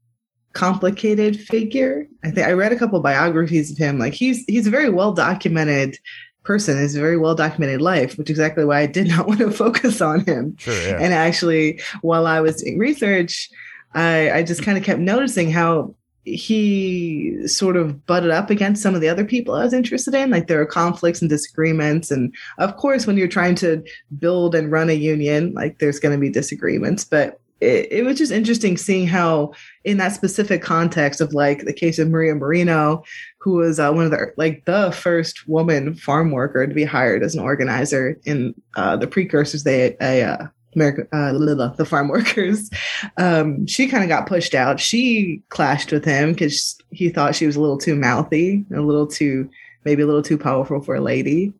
complicated 0.53 1.39
figure. 1.41 2.07
I 2.25 2.31
think 2.31 2.47
I 2.47 2.53
read 2.53 2.73
a 2.73 2.77
couple 2.77 3.01
biographies 3.01 3.71
of 3.71 3.79
him. 3.79 3.99
Like 3.99 4.15
he's 4.15 4.45
he's 4.47 4.67
a 4.67 4.71
very 4.71 4.91
well 4.91 5.13
documented 5.13 5.99
person. 6.45 6.81
He's 6.81 6.97
a 6.97 7.01
very 7.01 7.17
well 7.17 7.35
documented 7.35 7.81
life, 7.81 8.17
which 8.17 8.31
is 8.31 8.39
exactly 8.39 8.65
why 8.65 8.81
I 8.81 8.87
did 8.87 9.09
not 9.09 9.27
want 9.29 9.41
to 9.41 9.51
focus 9.51 10.01
on 10.01 10.25
him. 10.25 10.57
Sure, 10.59 10.75
yeah. 10.75 10.99
And 11.01 11.13
actually, 11.13 11.81
while 12.03 12.27
I 12.27 12.41
was 12.41 12.63
doing 12.63 12.79
research, 12.79 13.51
I, 13.95 14.31
I 14.31 14.43
just 14.43 14.63
kind 14.63 14.79
of 14.79 14.85
kept 14.85 15.01
noticing 15.01 15.51
how 15.51 15.95
he 16.35 17.47
sort 17.47 17.77
of 17.77 18.07
butted 18.07 18.31
up 18.31 18.51
against 18.51 18.83
some 18.83 18.95
of 18.95 19.01
the 19.01 19.09
other 19.09 19.25
people 19.25 19.55
I 19.55 19.65
was 19.65 19.73
interested 19.73 20.15
in. 20.15 20.31
Like 20.31 20.47
there 20.47 20.61
are 20.61 20.67
conflicts 20.67 21.21
and 21.21 21.29
disagreements. 21.29 22.11
And 22.11 22.35
of 22.59 22.77
course, 22.77 23.07
when 23.07 23.17
you're 23.17 23.29
trying 23.29 23.55
to 23.57 23.83
build 24.19 24.55
and 24.55 24.71
run 24.71 24.91
a 24.91 24.95
union, 24.95 25.53
like 25.55 25.79
there's 25.79 26.01
going 26.01 26.15
to 26.15 26.21
be 26.21 26.31
disagreements. 26.31 27.05
But 27.05 27.41
it, 27.61 27.91
it 27.91 28.05
was 28.05 28.19
just 28.19 28.33
interesting 28.33 28.77
seeing 28.77 29.07
how, 29.07 29.53
in 29.85 29.97
that 29.97 30.13
specific 30.13 30.63
context 30.63 31.21
of 31.21 31.33
like 31.33 31.65
the 31.65 31.73
case 31.73 31.99
of 31.99 32.09
Maria 32.09 32.35
Moreno, 32.35 33.03
who 33.41 33.55
was 33.55 33.81
uh, 33.81 33.93
one 33.93 34.05
of 34.05 34.11
the 34.11 34.33
like 34.37 34.65
the 34.65 34.93
first 34.93 35.49
woman 35.49 35.95
farm 35.95 36.31
worker 36.31 36.67
to 36.67 36.75
be 36.75 36.85
hired 36.85 37.23
as 37.23 37.35
an 37.35 37.41
organizer 37.41 38.19
in 38.25 38.55
uh, 38.77 38.97
the 38.97 39.07
precursors 39.07 39.65
they 39.65 39.97
uh, 40.01 40.47
America, 40.75 41.07
uh, 41.13 41.33
Lila, 41.33 41.75
the 41.77 41.85
farm 41.85 42.09
workers. 42.09 42.71
Um, 43.17 43.67
she 43.67 43.89
kind 43.89 44.03
of 44.03 44.09
got 44.09 44.29
pushed 44.29 44.55
out. 44.55 44.81
She 44.81 45.43
clashed 45.49 45.93
with 45.93 46.05
him 46.05 46.33
because 46.33 46.79
he 46.91 47.09
thought 47.09 47.35
she 47.35 47.47
was 47.47 47.57
a 47.57 47.61
little 47.61 47.79
too 47.79 47.97
mouthy, 47.97 48.65
a 48.75 48.81
little 48.81 49.07
too, 49.07 49.49
maybe 49.85 50.03
a 50.03 50.07
little 50.07 50.23
too 50.23 50.39
powerful 50.39 50.81
for 50.81 50.95
a 50.95 51.01
lady. 51.01 51.53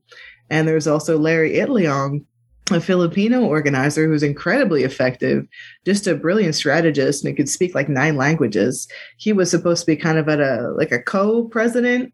And 0.51 0.67
there's 0.67 0.87
also 0.87 1.19
Larry 1.19 1.53
Itliong, 1.53 2.25
a 2.71 2.81
Filipino 2.81 3.45
organizer 3.45 4.07
who's 4.07 4.23
incredibly 4.23 4.83
effective, 4.83 5.47
just 5.85 6.07
a 6.07 6.15
brilliant 6.15 6.55
strategist 6.55 7.25
and 7.25 7.37
could 7.37 7.49
speak 7.49 7.75
like 7.75 7.89
nine 7.89 8.17
languages. 8.17 8.89
He 9.17 9.33
was 9.33 9.51
supposed 9.51 9.81
to 9.81 9.87
be 9.87 9.97
kind 9.97 10.19
of 10.19 10.29
at 10.29 10.41
a 10.41 10.73
like 10.77 10.93
a 10.93 11.03
co-president 11.03 12.13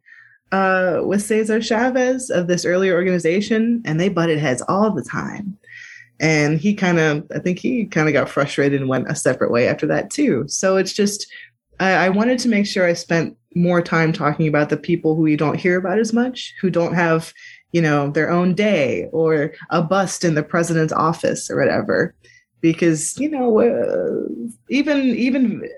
uh, 0.53 1.01
with 1.05 1.22
Cesar 1.22 1.61
Chavez 1.61 2.30
of 2.30 2.47
this 2.47 2.64
earlier 2.64 2.95
organization, 2.95 3.82
and 3.84 3.99
they 3.99 4.09
butted 4.09 4.38
heads 4.38 4.62
all 4.68 4.90
the 4.92 5.03
time 5.03 5.59
and 6.21 6.59
he 6.59 6.75
kind 6.75 6.99
of 6.99 7.25
i 7.35 7.39
think 7.39 7.59
he 7.59 7.87
kind 7.87 8.09
of 8.09 8.12
got 8.12 8.29
frustrated 8.29 8.81
and 8.81 8.89
went 8.89 9.11
a 9.11 9.15
separate 9.15 9.51
way 9.51 9.69
after 9.69 9.87
that 9.87 10.11
too. 10.11 10.45
So 10.49 10.77
it's 10.77 10.93
just 10.93 11.27
I, 11.81 11.93
I 11.93 12.09
wanted 12.09 12.39
to 12.41 12.49
make 12.49 12.67
sure 12.67 12.87
i 12.87 12.93
spent 12.93 13.37
more 13.57 13.83
time 13.83 14.12
talking 14.12 14.49
about 14.49 14.69
the 14.69 14.77
people 14.77 15.15
who 15.15 15.27
you 15.27 15.37
don't 15.37 15.59
hear 15.59 15.79
about 15.79 15.99
as 15.99 16.12
much 16.12 16.53
who 16.61 16.71
don't 16.71 16.95
have 16.95 17.33
you 17.75 17.83
know 17.83 18.09
their 18.11 18.31
own 18.31 18.55
day 18.55 19.09
or 19.12 19.53
a 19.71 19.83
bust 19.83 20.25
in 20.25 20.37
the 20.37 20.43
president's 20.45 20.93
office 20.93 21.51
or 21.51 21.59
whatever. 21.59 22.15
Because 22.61 23.19
you 23.19 23.29
know 23.29 23.61
uh, 23.61 24.55
even 24.71 25.01
even 25.01 25.69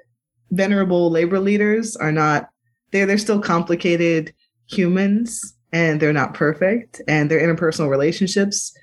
venerable 0.51 1.11
labor 1.11 1.41
leaders 1.41 1.97
are 1.97 2.13
not 2.13 2.51
they're 2.93 3.07
they're 3.07 3.19
still 3.19 3.41
complicated 3.41 4.33
humans 4.69 5.57
and 5.73 6.01
they're 6.01 6.13
not 6.13 6.35
perfect 6.35 7.01
and 7.09 7.31
their 7.31 7.41
interpersonal 7.41 7.89
relationships 7.89 8.77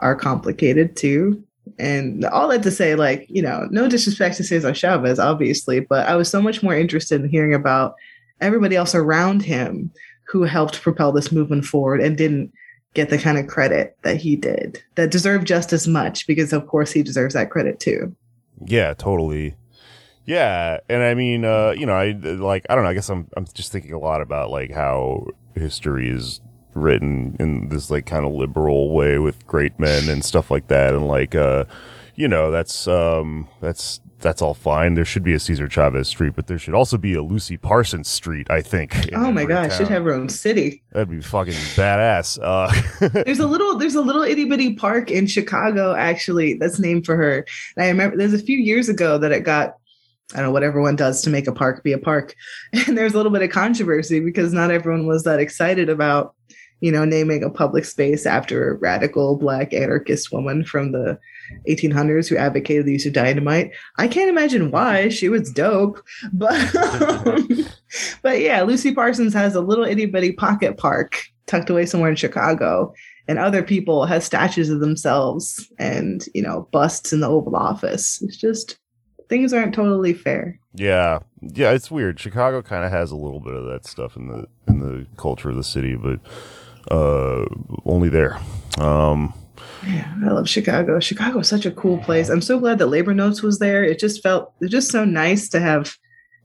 are 0.00 0.14
complicated 0.14 0.96
too. 0.96 1.42
And 1.78 2.24
all 2.26 2.48
that 2.48 2.62
to 2.64 2.70
say, 2.70 2.94
like, 2.94 3.26
you 3.28 3.42
know, 3.42 3.66
no 3.70 3.88
disrespect 3.88 4.36
to 4.36 4.44
Cesar 4.44 4.74
Chavez, 4.74 5.18
obviously, 5.18 5.80
but 5.80 6.06
I 6.06 6.14
was 6.14 6.28
so 6.28 6.42
much 6.42 6.62
more 6.62 6.74
interested 6.74 7.22
in 7.22 7.28
hearing 7.28 7.54
about 7.54 7.94
everybody 8.40 8.76
else 8.76 8.94
around 8.94 9.42
him 9.42 9.90
who 10.28 10.42
helped 10.42 10.82
propel 10.82 11.12
this 11.12 11.32
movement 11.32 11.64
forward 11.64 12.00
and 12.00 12.16
didn't 12.16 12.52
get 12.94 13.10
the 13.10 13.18
kind 13.18 13.38
of 13.38 13.46
credit 13.46 13.96
that 14.02 14.16
he 14.16 14.36
did, 14.36 14.82
that 14.94 15.10
deserved 15.10 15.46
just 15.46 15.72
as 15.72 15.88
much, 15.88 16.26
because 16.26 16.52
of 16.52 16.66
course 16.66 16.92
he 16.92 17.02
deserves 17.02 17.34
that 17.34 17.50
credit 17.50 17.80
too. 17.80 18.14
Yeah, 18.64 18.94
totally. 18.94 19.56
Yeah, 20.26 20.78
and 20.88 21.02
I 21.02 21.14
mean, 21.14 21.44
uh, 21.44 21.74
you 21.76 21.86
know, 21.86 21.94
I 21.94 22.12
like 22.12 22.64
I 22.70 22.74
don't 22.74 22.84
know. 22.84 22.90
I 22.90 22.94
guess 22.94 23.10
I'm 23.10 23.28
I'm 23.36 23.46
just 23.52 23.72
thinking 23.72 23.92
a 23.92 23.98
lot 23.98 24.22
about 24.22 24.50
like 24.50 24.70
how 24.70 25.26
history 25.54 26.08
is 26.08 26.40
written 26.74 27.36
in 27.38 27.68
this 27.68 27.90
like 27.90 28.06
kind 28.06 28.24
of 28.24 28.32
liberal 28.32 28.92
way 28.92 29.18
with 29.18 29.46
great 29.46 29.78
men 29.78 30.08
and 30.08 30.24
stuff 30.24 30.50
like 30.50 30.68
that, 30.68 30.94
and 30.94 31.06
like 31.06 31.34
uh, 31.34 31.64
you 32.14 32.28
know, 32.28 32.50
that's 32.50 32.86
um 32.86 33.48
that's 33.60 34.00
that's 34.20 34.40
all 34.40 34.54
fine. 34.54 34.94
There 34.94 35.04
should 35.04 35.22
be 35.22 35.34
a 35.34 35.38
Cesar 35.38 35.68
Chavez 35.68 36.08
Street, 36.08 36.32
but 36.34 36.46
there 36.46 36.58
should 36.58 36.74
also 36.74 36.96
be 36.96 37.14
a 37.14 37.22
Lucy 37.22 37.56
Parsons 37.56 38.08
Street. 38.08 38.50
I 38.50 38.62
think. 38.62 38.94
Oh 39.14 39.30
my 39.30 39.44
gosh, 39.44 39.76
should 39.76 39.88
have 39.88 40.04
her 40.04 40.14
own 40.14 40.28
city. 40.28 40.82
That'd 40.92 41.10
be 41.10 41.20
fucking 41.20 41.52
badass. 41.52 42.38
Uh, 42.42 42.72
There's 43.24 43.40
a 43.40 43.46
little 43.46 43.76
there's 43.76 43.94
a 43.94 44.00
little 44.00 44.22
itty 44.22 44.46
bitty 44.46 44.74
park 44.74 45.10
in 45.10 45.26
Chicago 45.26 45.94
actually 45.94 46.54
that's 46.54 46.78
named 46.78 47.04
for 47.04 47.16
her. 47.16 47.46
And 47.76 47.84
I 47.84 47.88
remember 47.88 48.16
there's 48.16 48.34
a 48.34 48.38
few 48.38 48.58
years 48.58 48.88
ago 48.88 49.18
that 49.18 49.32
it 49.32 49.40
got 49.40 49.74
I 50.32 50.38
don't 50.38 50.46
know 50.46 50.52
what 50.52 50.62
everyone 50.62 50.96
does 50.96 51.20
to 51.22 51.30
make 51.30 51.46
a 51.46 51.52
park 51.52 51.82
be 51.82 51.92
a 51.92 51.98
park. 51.98 52.34
And 52.86 52.96
there's 52.96 53.12
a 53.12 53.16
little 53.16 53.32
bit 53.32 53.42
of 53.42 53.50
controversy 53.50 54.20
because 54.20 54.52
not 54.52 54.70
everyone 54.70 55.06
was 55.06 55.24
that 55.24 55.38
excited 55.38 55.88
about, 55.88 56.34
you 56.80 56.92
know, 56.92 57.04
naming 57.04 57.42
a 57.42 57.50
public 57.50 57.84
space 57.84 58.26
after 58.26 58.70
a 58.70 58.76
radical 58.76 59.36
black 59.36 59.72
anarchist 59.72 60.32
woman 60.32 60.64
from 60.64 60.92
the 60.92 61.18
1800s 61.68 62.28
who 62.28 62.36
advocated 62.36 62.86
the 62.86 62.92
use 62.92 63.06
of 63.06 63.12
dynamite. 63.12 63.70
I 63.98 64.08
can't 64.08 64.28
imagine 64.28 64.70
why. 64.70 65.08
She 65.08 65.28
was 65.28 65.50
dope. 65.50 66.02
But 66.32 66.74
um, 66.76 67.66
but 68.22 68.40
yeah, 68.40 68.62
Lucy 68.62 68.94
Parsons 68.94 69.34
has 69.34 69.54
a 69.54 69.60
little 69.60 69.84
itty 69.84 70.06
bitty 70.06 70.32
pocket 70.32 70.76
park 70.76 71.22
tucked 71.46 71.70
away 71.70 71.86
somewhere 71.86 72.10
in 72.10 72.16
Chicago. 72.16 72.92
And 73.26 73.38
other 73.38 73.62
people 73.62 74.04
have 74.04 74.22
statues 74.22 74.68
of 74.68 74.80
themselves 74.80 75.70
and, 75.78 76.26
you 76.34 76.42
know, 76.42 76.68
busts 76.72 77.12
in 77.12 77.20
the 77.20 77.28
Oval 77.28 77.56
Office. 77.56 78.20
It's 78.22 78.36
just 78.36 78.78
things 79.28 79.52
aren't 79.52 79.74
totally 79.74 80.12
fair. 80.14 80.58
yeah, 80.74 81.20
yeah, 81.40 81.70
it's 81.70 81.90
weird. 81.90 82.18
Chicago 82.18 82.62
kind 82.62 82.84
of 82.84 82.90
has 82.90 83.10
a 83.10 83.16
little 83.16 83.40
bit 83.40 83.54
of 83.54 83.64
that 83.66 83.86
stuff 83.86 84.16
in 84.16 84.28
the 84.28 84.46
in 84.68 84.80
the 84.80 85.06
culture 85.16 85.50
of 85.50 85.56
the 85.56 85.64
city, 85.64 85.96
but 85.96 86.20
uh, 86.90 87.44
only 87.84 88.08
there. 88.08 88.38
Um, 88.78 89.34
Yeah, 89.86 90.12
I 90.24 90.28
love 90.30 90.48
Chicago. 90.48 90.98
Chicago 91.00 91.40
is 91.40 91.48
such 91.48 91.66
a 91.66 91.70
cool 91.70 91.98
place. 91.98 92.28
I'm 92.28 92.40
so 92.40 92.58
glad 92.58 92.78
that 92.78 92.86
Labor 92.86 93.14
Notes 93.14 93.42
was 93.42 93.58
there. 93.58 93.84
It 93.84 93.98
just 93.98 94.22
felt 94.22 94.52
it's 94.60 94.70
just 94.70 94.90
so 94.90 95.04
nice 95.04 95.48
to 95.50 95.60
have 95.60 95.96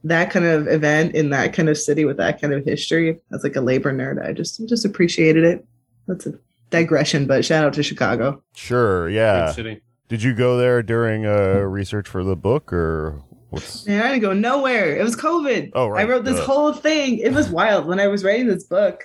that 0.04 0.30
kind 0.30 0.46
of 0.46 0.66
event 0.68 1.14
in 1.14 1.30
that 1.30 1.52
kind 1.52 1.68
of 1.68 1.76
city 1.76 2.04
with 2.04 2.16
that 2.18 2.40
kind 2.40 2.52
of 2.54 2.64
history. 2.64 3.18
As 3.32 3.42
like 3.42 3.56
a 3.56 3.60
labor 3.60 3.92
nerd, 3.92 4.24
I 4.24 4.32
just 4.32 4.66
just 4.68 4.84
appreciated 4.84 5.44
it. 5.44 5.64
That's 6.06 6.26
a 6.26 6.34
digression, 6.70 7.26
but 7.26 7.44
shout 7.44 7.64
out 7.64 7.74
to 7.74 7.82
Chicago. 7.82 8.42
sure, 8.54 9.06
Big 9.06 9.16
yeah. 9.16 9.52
city. 9.52 9.80
Did 10.10 10.24
you 10.24 10.34
go 10.34 10.56
there 10.56 10.82
during 10.82 11.24
uh, 11.24 11.60
research 11.60 12.08
for 12.08 12.24
the 12.24 12.34
book, 12.34 12.72
or 12.72 13.22
what's? 13.50 13.86
Man, 13.86 14.02
I 14.02 14.08
didn't 14.08 14.22
go 14.22 14.32
nowhere. 14.32 14.96
It 14.96 15.04
was 15.04 15.14
COVID. 15.14 15.70
Oh, 15.72 15.86
right. 15.86 16.04
I 16.04 16.10
wrote 16.10 16.24
this 16.24 16.36
Duh. 16.36 16.46
whole 16.46 16.72
thing. 16.72 17.18
It 17.18 17.32
was 17.32 17.48
wild 17.48 17.86
when 17.86 18.00
I 18.00 18.08
was 18.08 18.24
writing 18.24 18.48
this 18.48 18.64
book. 18.64 19.04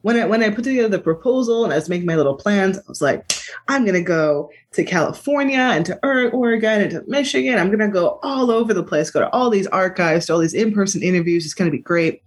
When 0.00 0.16
I 0.18 0.24
when 0.24 0.42
I 0.42 0.48
put 0.48 0.64
together 0.64 0.88
the 0.88 0.98
proposal 0.98 1.64
and 1.64 1.74
I 1.74 1.76
was 1.76 1.90
making 1.90 2.06
my 2.06 2.16
little 2.16 2.36
plans, 2.36 2.78
I 2.78 2.82
was 2.88 3.02
like, 3.02 3.30
I'm 3.68 3.84
gonna 3.84 4.00
go 4.00 4.48
to 4.72 4.82
California 4.82 5.58
and 5.58 5.84
to 5.84 5.98
Oregon 6.02 6.80
and 6.80 6.90
to 6.92 7.04
Michigan. 7.06 7.58
I'm 7.58 7.70
gonna 7.70 7.90
go 7.90 8.18
all 8.22 8.50
over 8.50 8.72
the 8.72 8.82
place, 8.82 9.10
go 9.10 9.20
to 9.20 9.30
all 9.32 9.50
these 9.50 9.66
archives, 9.66 10.24
to 10.26 10.32
all 10.32 10.38
these 10.38 10.54
in-person 10.54 11.02
interviews. 11.02 11.44
It's 11.44 11.52
gonna 11.52 11.70
be 11.70 11.80
great. 11.80 12.22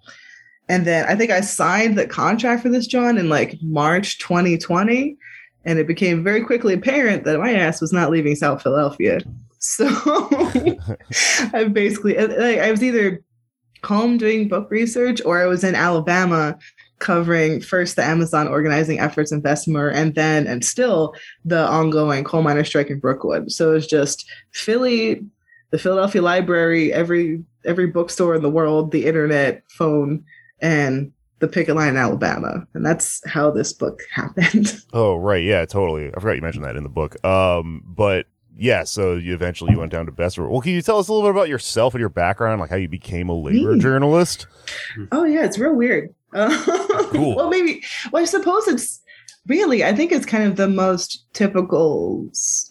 And 0.68 0.86
then 0.86 1.06
I 1.06 1.16
think 1.16 1.32
I 1.32 1.42
signed 1.42 1.98
the 1.98 2.06
contract 2.06 2.62
for 2.62 2.70
this, 2.70 2.86
John, 2.86 3.18
in 3.18 3.28
like 3.28 3.58
March 3.64 4.20
2020. 4.20 5.18
And 5.66 5.78
it 5.78 5.88
became 5.88 6.24
very 6.24 6.44
quickly 6.44 6.74
apparent 6.74 7.26
that 7.26 7.40
my 7.40 7.54
ass 7.54 7.82
was 7.82 7.92
not 7.92 8.12
leaving 8.12 8.36
South 8.36 8.62
Philadelphia. 8.62 9.20
So 9.60 9.88
I 11.54 11.70
basically, 11.72 12.18
I 12.18 12.68
I 12.68 12.72
was 12.72 12.82
either 12.82 13.22
home 13.84 14.18
doing 14.18 14.48
book 14.48 14.70
research 14.72 15.22
or 15.26 15.42
I 15.42 15.46
was 15.46 15.64
in 15.64 15.76
Alabama 15.76 16.58
covering 17.00 17.62
first 17.62 17.96
the 17.96 18.04
Amazon 18.04 18.48
organizing 18.48 19.00
efforts 19.00 19.32
in 19.32 19.42
Bessemer 19.42 19.90
and 19.90 20.16
then 20.16 20.46
and 20.48 20.64
still 20.64 21.16
the 21.46 21.66
ongoing 21.66 22.24
coal 22.24 22.42
miner 22.42 22.64
strike 22.64 22.90
in 22.90 23.00
Brookwood. 23.00 23.52
So 23.52 23.74
it's 23.74 23.88
just 23.88 24.30
Philly, 24.52 25.26
the 25.72 25.80
Philadelphia 25.80 26.22
Library, 26.22 26.94
every 26.94 27.44
every 27.66 27.88
bookstore 27.88 28.36
in 28.36 28.42
the 28.42 28.50
world, 28.50 28.92
the 28.92 29.06
internet, 29.06 29.64
phone, 29.70 30.24
and 30.62 31.12
the 31.40 31.48
picket 31.48 31.76
line 31.76 31.90
in 31.90 31.98
Alabama. 31.98 32.66
And 32.74 32.86
that's 32.86 33.22
how 33.28 33.52
this 33.52 33.74
book 33.74 34.02
happened. 34.14 34.82
Oh, 34.94 35.16
right, 35.16 35.44
yeah, 35.44 35.66
totally. 35.66 36.08
I 36.10 36.20
forgot 36.20 36.36
you 36.36 36.42
mentioned 36.42 36.66
that 36.66 36.76
in 36.76 36.84
the 36.84 36.90
book. 36.90 37.24
Um, 37.26 37.84
but 37.86 38.28
yeah, 38.58 38.84
so 38.84 39.16
you 39.16 39.34
eventually 39.34 39.72
you 39.72 39.80
went 39.80 39.92
down 39.92 40.06
to 40.06 40.12
Bessemer. 40.12 40.50
Well, 40.50 40.60
can 40.62 40.74
you 40.74 40.82
tell 40.82 41.00
us 41.00 41.08
a 41.08 41.14
little 41.14 41.28
bit 41.30 41.36
about 41.36 41.48
yourself 41.50 41.94
and 41.94 42.00
your 42.00 42.10
background, 42.10 42.60
like 42.60 42.70
how 42.70 42.76
you 42.76 42.90
became 42.90 43.30
a 43.30 43.34
labor 43.34 43.74
Me? 43.74 43.80
journalist? 43.80 44.48
Oh 45.14 45.24
yeah, 45.24 45.46
it's 45.46 45.58
real 45.58 45.76
weird. 45.76 46.14
Cool. 47.12 47.36
well, 47.36 47.50
maybe. 47.50 47.82
Well, 48.12 48.22
I 48.22 48.26
suppose 48.26 48.68
it's 48.68 49.02
really. 49.48 49.84
I 49.84 49.96
think 49.96 50.12
it's 50.12 50.28
kind 50.28 50.44
of 50.44 50.58
the 50.58 50.68
most 50.68 51.26
typical. 51.34 52.30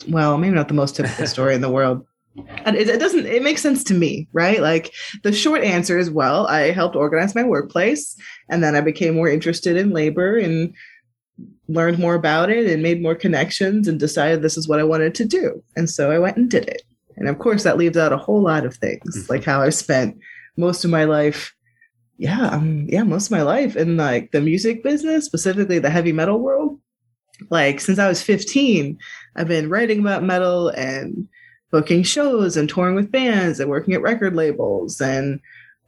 Well, 0.08 0.38
maybe 0.38 0.54
not 0.54 0.68
the 0.68 0.74
most 0.74 0.94
typical 0.94 1.26
story 1.34 1.54
in 1.56 1.60
the 1.60 1.68
world. 1.70 2.06
And 2.64 2.76
it, 2.76 2.88
it 2.88 2.98
doesn't. 2.98 3.26
It 3.26 3.42
makes 3.42 3.62
sense 3.62 3.84
to 3.84 3.94
me, 3.94 4.28
right? 4.32 4.60
Like 4.60 4.92
the 5.22 5.32
short 5.32 5.62
answer 5.62 5.98
is, 5.98 6.10
well, 6.10 6.46
I 6.46 6.70
helped 6.70 6.96
organize 6.96 7.34
my 7.34 7.44
workplace, 7.44 8.16
and 8.48 8.62
then 8.62 8.74
I 8.74 8.80
became 8.80 9.14
more 9.14 9.28
interested 9.28 9.76
in 9.76 9.90
labor 9.90 10.36
and 10.36 10.74
learned 11.68 11.98
more 11.98 12.14
about 12.14 12.50
it 12.50 12.66
and 12.66 12.82
made 12.82 13.02
more 13.02 13.14
connections 13.14 13.86
and 13.86 14.00
decided 14.00 14.42
this 14.42 14.56
is 14.56 14.68
what 14.68 14.80
I 14.80 14.84
wanted 14.84 15.14
to 15.16 15.24
do. 15.24 15.62
And 15.76 15.88
so 15.88 16.10
I 16.10 16.18
went 16.18 16.36
and 16.36 16.50
did 16.50 16.68
it. 16.68 16.82
And 17.16 17.28
of 17.28 17.38
course, 17.38 17.62
that 17.64 17.76
leaves 17.76 17.96
out 17.96 18.12
a 18.12 18.16
whole 18.16 18.42
lot 18.42 18.64
of 18.64 18.74
things, 18.74 19.28
like 19.28 19.44
how 19.44 19.60
I've 19.60 19.74
spent 19.74 20.18
most 20.56 20.84
of 20.84 20.90
my 20.90 21.04
life 21.04 21.54
yeah 22.18 22.48
um, 22.48 22.86
yeah 22.88 23.04
most 23.04 23.26
of 23.26 23.30
my 23.30 23.42
life 23.42 23.76
in 23.76 23.96
like 23.96 24.32
the 24.32 24.40
music 24.40 24.82
business 24.82 25.24
specifically 25.24 25.78
the 25.78 25.88
heavy 25.88 26.12
metal 26.12 26.40
world 26.40 26.78
like 27.50 27.80
since 27.80 27.98
i 27.98 28.08
was 28.08 28.22
15 28.22 28.98
i've 29.36 29.48
been 29.48 29.70
writing 29.70 30.00
about 30.00 30.24
metal 30.24 30.68
and 30.70 31.28
booking 31.70 32.02
shows 32.02 32.56
and 32.56 32.68
touring 32.68 32.94
with 32.94 33.10
bands 33.10 33.60
and 33.60 33.70
working 33.70 33.94
at 33.94 34.02
record 34.02 34.34
labels 34.34 35.00
and 35.00 35.40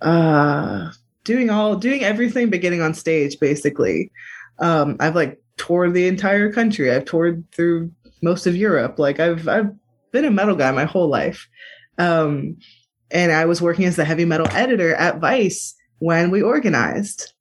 uh 0.03 0.91
doing 1.25 1.51
all 1.51 1.77
doing 1.77 2.03
everything 2.03 2.51
but 2.51 2.61
getting 2.61 2.81
on 2.81 2.95
stage 2.95 3.39
basically 3.41 4.11
um 4.59 4.97
i've 5.01 5.15
like 5.15 5.41
toured 5.57 5.95
the 5.95 6.07
entire 6.07 6.53
country 6.53 6.91
i've 6.91 7.05
toured 7.05 7.45
through 7.53 7.91
most 8.23 8.47
of 8.47 8.57
europe 8.57 8.99
like 8.99 9.21
i've 9.21 9.47
i've 9.49 9.71
been 10.13 10.25
a 10.25 10.31
metal 10.31 10.57
guy 10.57 10.71
my 10.71 10.85
whole 10.85 11.09
life 11.09 11.49
um 11.99 12.57
and 13.11 13.33
i 13.33 13.45
was 13.45 13.61
working 13.61 13.85
as 13.85 13.97
the 13.97 14.05
heavy 14.05 14.25
metal 14.25 14.49
editor 14.53 14.95
at 14.95 15.19
vice 15.19 15.75
when 16.01 16.31
we 16.31 16.43
organized. 16.43 17.33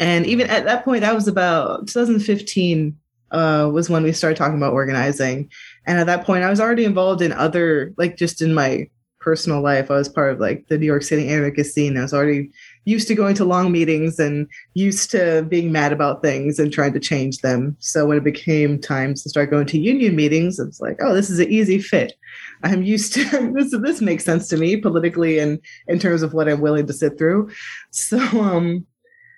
And 0.00 0.24
even 0.24 0.48
at 0.48 0.64
that 0.64 0.84
point, 0.84 1.02
that 1.02 1.14
was 1.14 1.28
about 1.28 1.86
2015 1.88 2.96
uh, 3.30 3.70
was 3.72 3.90
when 3.90 4.02
we 4.02 4.12
started 4.12 4.36
talking 4.36 4.56
about 4.56 4.72
organizing. 4.72 5.50
And 5.86 5.98
at 5.98 6.06
that 6.06 6.24
point, 6.24 6.44
I 6.44 6.50
was 6.50 6.60
already 6.60 6.84
involved 6.84 7.22
in 7.22 7.32
other, 7.32 7.92
like 7.96 8.16
just 8.16 8.40
in 8.40 8.54
my 8.54 8.88
personal 9.22 9.62
life. 9.62 9.90
I 9.90 9.94
was 9.94 10.08
part 10.08 10.32
of 10.32 10.40
like 10.40 10.66
the 10.68 10.76
New 10.76 10.86
York 10.86 11.02
City 11.02 11.28
anarchist 11.28 11.74
scene. 11.74 11.96
I 11.96 12.02
was 12.02 12.12
already 12.12 12.50
used 12.84 13.08
to 13.08 13.14
going 13.14 13.34
to 13.36 13.44
long 13.44 13.70
meetings 13.70 14.18
and 14.18 14.48
used 14.74 15.10
to 15.12 15.46
being 15.48 15.72
mad 15.72 15.92
about 15.92 16.22
things 16.22 16.58
and 16.58 16.72
trying 16.72 16.92
to 16.92 17.00
change 17.00 17.38
them. 17.38 17.76
So 17.78 18.04
when 18.04 18.18
it 18.18 18.24
became 18.24 18.80
time 18.80 19.14
to 19.14 19.28
start 19.28 19.50
going 19.50 19.66
to 19.66 19.78
union 19.78 20.16
meetings, 20.16 20.58
it's 20.58 20.80
like, 20.80 20.98
oh, 21.00 21.14
this 21.14 21.30
is 21.30 21.38
an 21.38 21.50
easy 21.50 21.78
fit. 21.78 22.14
I'm 22.64 22.82
used 22.82 23.14
to 23.14 23.52
this. 23.54 23.72
This 23.80 24.00
makes 24.00 24.24
sense 24.24 24.48
to 24.48 24.56
me 24.56 24.76
politically 24.76 25.38
and 25.38 25.60
in 25.86 25.98
terms 25.98 26.22
of 26.22 26.34
what 26.34 26.48
I'm 26.48 26.60
willing 26.60 26.86
to 26.86 26.92
sit 26.92 27.16
through. 27.16 27.50
So, 27.90 28.18
um, 28.18 28.86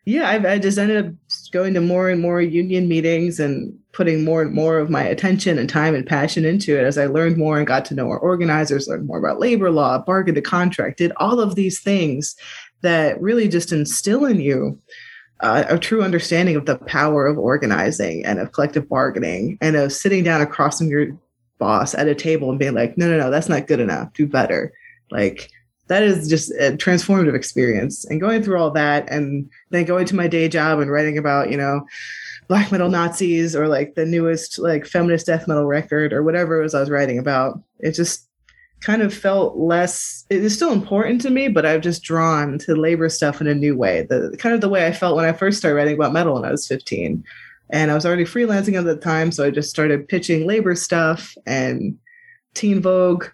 yeah, 0.06 0.28
I've, 0.28 0.44
I 0.44 0.58
just 0.58 0.78
ended 0.78 1.06
up 1.06 1.12
going 1.50 1.74
to 1.74 1.80
more 1.80 2.08
and 2.08 2.20
more 2.20 2.40
union 2.40 2.88
meetings 2.88 3.40
and 3.40 3.78
putting 3.94 4.24
more 4.24 4.42
and 4.42 4.52
more 4.52 4.78
of 4.78 4.90
my 4.90 5.02
attention 5.02 5.58
and 5.58 5.68
time 5.68 5.94
and 5.94 6.06
passion 6.06 6.44
into 6.44 6.76
it 6.78 6.84
as 6.84 6.98
I 6.98 7.06
learned 7.06 7.36
more 7.36 7.56
and 7.56 7.66
got 7.66 7.84
to 7.86 7.94
know 7.94 8.08
our 8.08 8.18
organizers, 8.18 8.88
learned 8.88 9.06
more 9.06 9.18
about 9.18 9.40
labor 9.40 9.70
law, 9.70 9.98
bargained 9.98 10.36
a 10.36 10.42
contract, 10.42 10.98
did 10.98 11.12
all 11.16 11.40
of 11.40 11.54
these 11.54 11.80
things 11.80 12.36
that 12.82 13.20
really 13.22 13.48
just 13.48 13.72
instill 13.72 14.24
in 14.24 14.40
you 14.40 14.78
uh, 15.40 15.64
a 15.68 15.78
true 15.78 16.02
understanding 16.02 16.56
of 16.56 16.66
the 16.66 16.76
power 16.78 17.26
of 17.26 17.38
organizing 17.38 18.24
and 18.24 18.38
of 18.38 18.52
collective 18.52 18.88
bargaining 18.88 19.58
and 19.60 19.76
of 19.76 19.92
sitting 19.92 20.24
down 20.24 20.40
across 20.40 20.78
from 20.78 20.88
your 20.88 21.08
boss 21.58 21.94
at 21.94 22.08
a 22.08 22.14
table 22.14 22.50
and 22.50 22.58
being 22.58 22.74
like, 22.74 22.96
no, 22.96 23.08
no, 23.08 23.18
no, 23.18 23.30
that's 23.30 23.48
not 23.48 23.66
good 23.66 23.80
enough. 23.80 24.12
Do 24.12 24.26
better. 24.26 24.72
Like 25.10 25.50
that 25.88 26.02
is 26.02 26.28
just 26.28 26.50
a 26.52 26.72
transformative 26.72 27.34
experience. 27.34 28.04
And 28.06 28.20
going 28.20 28.42
through 28.42 28.58
all 28.58 28.70
that 28.70 29.08
and 29.10 29.50
then 29.70 29.84
going 29.84 30.06
to 30.06 30.16
my 30.16 30.28
day 30.28 30.48
job 30.48 30.78
and 30.78 30.90
writing 30.90 31.18
about, 31.18 31.50
you 31.50 31.56
know, 31.56 31.86
black 32.48 32.70
metal 32.70 32.88
Nazis 32.88 33.56
or 33.56 33.68
like 33.68 33.94
the 33.94 34.06
newest 34.06 34.58
like 34.58 34.86
feminist 34.86 35.26
death 35.26 35.48
metal 35.48 35.66
record 35.66 36.12
or 36.12 36.22
whatever 36.22 36.58
it 36.58 36.62
was 36.62 36.74
I 36.74 36.80
was 36.80 36.90
writing 36.90 37.18
about. 37.18 37.60
It 37.80 37.92
just 37.92 38.28
kind 38.80 39.00
of 39.00 39.14
felt 39.14 39.56
less 39.56 40.26
it 40.28 40.44
is 40.44 40.54
still 40.54 40.72
important 40.72 41.20
to 41.22 41.30
me, 41.30 41.48
but 41.48 41.64
I've 41.64 41.80
just 41.80 42.02
drawn 42.02 42.58
to 42.58 42.74
labor 42.74 43.08
stuff 43.08 43.40
in 43.40 43.46
a 43.46 43.54
new 43.54 43.76
way. 43.76 44.02
The 44.02 44.36
kind 44.38 44.54
of 44.54 44.60
the 44.60 44.68
way 44.68 44.86
I 44.86 44.92
felt 44.92 45.16
when 45.16 45.24
I 45.24 45.32
first 45.32 45.58
started 45.58 45.76
writing 45.76 45.94
about 45.94 46.12
metal 46.12 46.34
when 46.34 46.44
I 46.44 46.50
was 46.50 46.66
15 46.66 47.24
and 47.70 47.90
I 47.90 47.94
was 47.94 48.04
already 48.04 48.24
freelancing 48.24 48.78
at 48.78 48.84
the 48.84 48.96
time, 48.96 49.32
so 49.32 49.44
I 49.44 49.50
just 49.50 49.70
started 49.70 50.08
pitching 50.08 50.46
labor 50.46 50.74
stuff 50.74 51.34
and 51.46 51.98
Teen 52.52 52.80
Vogue 52.82 53.26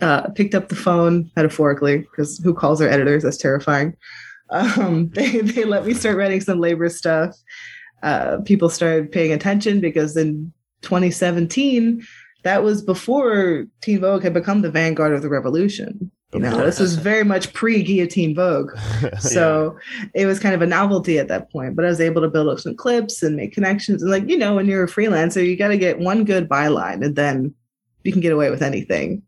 uh, 0.00 0.28
picked 0.30 0.54
up 0.54 0.68
the 0.68 0.76
phone 0.76 1.30
metaphorically 1.36 1.98
because 1.98 2.38
who 2.38 2.52
calls 2.52 2.78
their 2.78 2.90
editors? 2.90 3.22
That's 3.22 3.36
terrifying. 3.36 3.96
Um, 4.50 5.08
they 5.14 5.40
they 5.40 5.64
let 5.64 5.86
me 5.86 5.94
start 5.94 6.16
writing 6.16 6.40
some 6.40 6.60
labor 6.60 6.88
stuff. 6.88 7.36
Uh, 8.04 8.38
people 8.44 8.68
started 8.68 9.10
paying 9.10 9.32
attention 9.32 9.80
because 9.80 10.16
in 10.16 10.52
2017 10.82 12.06
that 12.44 12.62
was 12.62 12.82
before 12.82 13.66
Teen 13.80 14.00
Vogue 14.00 14.22
had 14.22 14.34
become 14.34 14.60
the 14.60 14.70
vanguard 14.70 15.14
of 15.14 15.22
the 15.22 15.30
revolution. 15.30 16.10
You 16.34 16.40
know, 16.40 16.64
this 16.64 16.80
was 16.80 16.96
very 16.96 17.24
much 17.24 17.52
pre 17.52 17.82
guillotine 17.82 18.34
Vogue. 18.34 18.72
So 19.20 19.78
it 20.14 20.26
was 20.26 20.40
kind 20.40 20.54
of 20.54 20.62
a 20.62 20.66
novelty 20.66 21.18
at 21.18 21.28
that 21.28 21.50
point. 21.50 21.76
But 21.76 21.84
I 21.84 21.88
was 21.88 22.00
able 22.00 22.22
to 22.22 22.28
build 22.28 22.48
up 22.48 22.58
some 22.58 22.76
clips 22.76 23.22
and 23.22 23.36
make 23.36 23.54
connections. 23.54 24.02
And 24.02 24.10
like, 24.10 24.28
you 24.28 24.36
know, 24.36 24.54
when 24.54 24.66
you're 24.66 24.84
a 24.84 24.88
freelancer, 24.88 25.46
you 25.46 25.56
got 25.56 25.68
to 25.68 25.78
get 25.78 26.00
one 26.00 26.24
good 26.24 26.48
byline 26.48 27.04
and 27.04 27.16
then 27.16 27.54
you 28.02 28.12
can 28.12 28.20
get 28.20 28.32
away 28.32 28.50
with 28.50 28.62
anything. 28.62 29.22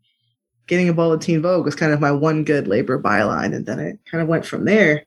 Getting 0.67 0.93
with 0.93 1.21
Teen 1.21 1.41
Vogue 1.41 1.65
was 1.65 1.75
kind 1.75 1.93
of 1.93 2.01
my 2.01 2.11
one 2.11 2.43
good 2.43 2.67
labor 2.67 3.01
byline. 3.01 3.55
And 3.55 3.65
then 3.65 3.79
it 3.79 3.99
kind 4.11 4.21
of 4.21 4.27
went 4.27 4.45
from 4.45 4.65
there. 4.65 5.05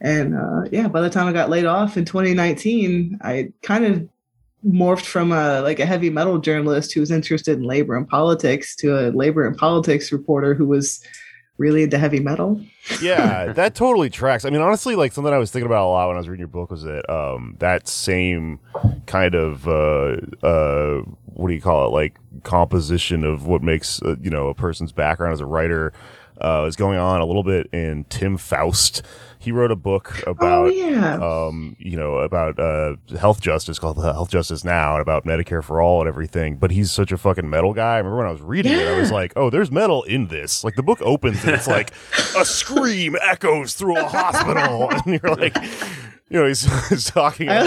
And 0.00 0.36
uh, 0.36 0.68
yeah, 0.70 0.88
by 0.88 1.00
the 1.00 1.10
time 1.10 1.26
I 1.26 1.32
got 1.32 1.50
laid 1.50 1.64
off 1.64 1.96
in 1.96 2.04
2019, 2.04 3.18
I 3.22 3.52
kind 3.62 3.84
of 3.84 4.08
morphed 4.66 5.04
from 5.04 5.32
a 5.32 5.60
like 5.60 5.80
a 5.80 5.86
heavy 5.86 6.10
metal 6.10 6.38
journalist 6.38 6.92
who 6.92 7.00
was 7.00 7.10
interested 7.10 7.58
in 7.58 7.64
labor 7.64 7.96
and 7.96 8.08
politics 8.08 8.74
to 8.76 8.98
a 8.98 9.10
labor 9.10 9.46
and 9.46 9.56
politics 9.56 10.12
reporter 10.12 10.54
who 10.54 10.66
was 10.66 11.00
really 11.58 11.82
into 11.82 11.98
heavy 11.98 12.20
metal. 12.20 12.60
yeah, 13.00 13.52
that 13.52 13.74
totally 13.74 14.10
tracks. 14.10 14.44
I 14.44 14.50
mean, 14.50 14.60
honestly, 14.60 14.96
like 14.96 15.12
something 15.12 15.32
I 15.32 15.38
was 15.38 15.50
thinking 15.50 15.66
about 15.66 15.86
a 15.86 15.90
lot 15.90 16.08
when 16.08 16.16
I 16.16 16.20
was 16.20 16.28
reading 16.28 16.40
your 16.40 16.48
book 16.48 16.70
was 16.70 16.82
that 16.82 17.08
um, 17.10 17.56
that 17.60 17.88
same 17.88 18.60
kind 19.06 19.34
of 19.34 19.66
uh, 19.66 20.16
uh, 20.42 21.02
what 21.24 21.48
do 21.48 21.54
you 21.54 21.60
call 21.60 21.86
it, 21.86 21.90
like 21.90 22.18
composition 22.42 23.24
of 23.24 23.46
what 23.46 23.62
makes 23.62 24.02
uh, 24.02 24.16
you 24.20 24.30
know 24.30 24.48
a 24.48 24.54
person's 24.54 24.92
background 24.92 25.32
as 25.32 25.40
a 25.40 25.46
writer 25.46 25.92
uh, 26.40 26.64
is 26.68 26.76
going 26.76 26.98
on 26.98 27.20
a 27.20 27.26
little 27.26 27.42
bit 27.42 27.68
in 27.72 28.04
Tim 28.04 28.36
Faust. 28.36 29.02
He 29.38 29.52
wrote 29.52 29.70
a 29.70 29.76
book 29.76 30.22
about 30.26 30.66
oh 30.66 30.68
yeah. 30.68 31.18
um, 31.20 31.76
you 31.78 31.96
know, 31.96 32.16
about 32.16 32.58
uh, 32.58 32.96
health 33.16 33.40
justice 33.40 33.78
called 33.78 34.02
Health 34.02 34.30
Justice 34.30 34.64
Now 34.64 34.94
and 34.94 35.02
about 35.02 35.24
Medicare 35.24 35.62
for 35.62 35.80
All 35.80 36.00
and 36.00 36.08
everything. 36.08 36.56
But 36.56 36.72
he's 36.72 36.90
such 36.90 37.12
a 37.12 37.16
fucking 37.16 37.48
metal 37.48 37.72
guy. 37.72 37.94
I 37.94 37.98
remember 37.98 38.18
when 38.18 38.26
I 38.26 38.32
was 38.32 38.42
reading 38.42 38.72
it, 38.72 38.88
I 38.88 38.98
was 38.98 39.12
like, 39.12 39.32
oh, 39.36 39.50
there's 39.50 39.70
metal 39.70 40.02
in 40.04 40.28
this. 40.28 40.64
Like 40.64 40.74
the 40.74 40.82
book 40.82 41.00
opens 41.00 41.44
and 41.44 41.54
it's 41.54 41.68
like 41.68 41.92
a 42.36 42.44
scream 42.44 43.14
echoes 43.22 43.74
through 43.74 43.98
a 43.98 44.04
hospital, 44.04 44.90
and 45.04 45.20
you're 45.22 45.36
like, 45.36 45.56
you 46.28 46.40
know, 46.40 46.46
he's, 46.46 46.62
he's 46.88 47.10
talking 47.10 47.48
I, 47.48 47.62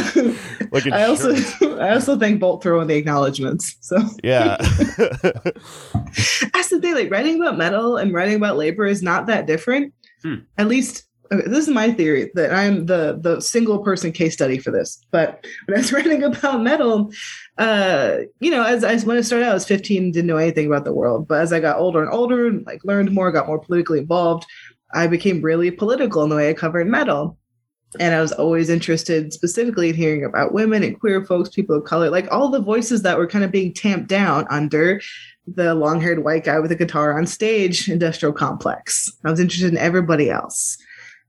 like 0.71 0.87
I 0.87 1.05
also. 1.05 1.33
I 1.79 1.91
also 1.91 2.17
think 2.17 2.39
Bolt 2.39 2.61
throw 2.61 2.81
in 2.81 2.87
the 2.87 2.95
acknowledgments. 2.95 3.77
So 3.81 3.97
yeah, 4.23 4.57
that's 4.59 6.69
the 6.69 6.79
thing. 6.81 6.93
Like 6.93 7.11
writing 7.11 7.41
about 7.41 7.57
metal 7.57 7.97
and 7.97 8.13
writing 8.13 8.35
about 8.35 8.57
labor 8.57 8.85
is 8.85 9.01
not 9.01 9.27
that 9.27 9.45
different. 9.45 9.93
Hmm. 10.23 10.35
At 10.57 10.67
least 10.67 11.05
okay, 11.31 11.47
this 11.47 11.69
is 11.69 11.73
my 11.73 11.93
theory 11.93 12.31
that 12.35 12.53
I'm 12.53 12.87
the 12.87 13.17
the 13.21 13.39
single 13.39 13.79
person 13.79 14.11
case 14.11 14.33
study 14.33 14.57
for 14.57 14.71
this. 14.71 15.01
But 15.09 15.45
when 15.65 15.77
I 15.77 15.79
was 15.79 15.93
writing 15.93 16.23
about 16.23 16.61
metal, 16.61 17.13
uh, 17.57 18.17
you 18.41 18.51
know, 18.51 18.63
as, 18.63 18.83
as 18.83 19.05
when 19.05 19.15
I 19.15 19.21
started 19.21 19.45
out, 19.45 19.51
I 19.51 19.53
was 19.53 19.67
15, 19.67 20.11
didn't 20.11 20.27
know 20.27 20.35
anything 20.35 20.67
about 20.67 20.83
the 20.83 20.93
world. 20.93 21.29
But 21.29 21.39
as 21.39 21.53
I 21.53 21.61
got 21.61 21.77
older 21.77 22.03
and 22.03 22.11
older, 22.11 22.47
and 22.47 22.65
like 22.65 22.83
learned 22.83 23.13
more, 23.13 23.31
got 23.31 23.47
more 23.47 23.59
politically 23.59 23.99
involved, 23.99 24.45
I 24.93 25.07
became 25.07 25.41
really 25.41 25.71
political 25.71 26.23
in 26.23 26.29
the 26.29 26.35
way 26.35 26.49
I 26.49 26.53
covered 26.53 26.87
metal. 26.87 27.37
And 27.99 28.13
I 28.13 28.21
was 28.21 28.31
always 28.31 28.69
interested 28.69 29.33
specifically 29.33 29.89
in 29.89 29.95
hearing 29.95 30.23
about 30.23 30.53
women 30.53 30.83
and 30.83 30.99
queer 30.99 31.25
folks, 31.25 31.49
people 31.49 31.75
of 31.75 31.85
color, 31.85 32.09
like 32.09 32.31
all 32.31 32.49
the 32.49 32.61
voices 32.61 33.01
that 33.01 33.17
were 33.17 33.25
kind 33.25 33.43
of 33.43 33.51
being 33.51 33.73
tamped 33.73 34.07
down 34.07 34.45
under 34.51 35.01
the 35.47 35.73
long 35.73 35.99
haired 35.99 36.23
white 36.23 36.43
guy 36.43 36.59
with 36.59 36.71
a 36.71 36.75
guitar 36.75 37.17
on 37.17 37.25
stage 37.25 37.89
industrial 37.89 38.33
complex. 38.33 39.11
I 39.25 39.31
was 39.31 39.39
interested 39.39 39.71
in 39.71 39.77
everybody 39.77 40.29
else. 40.29 40.77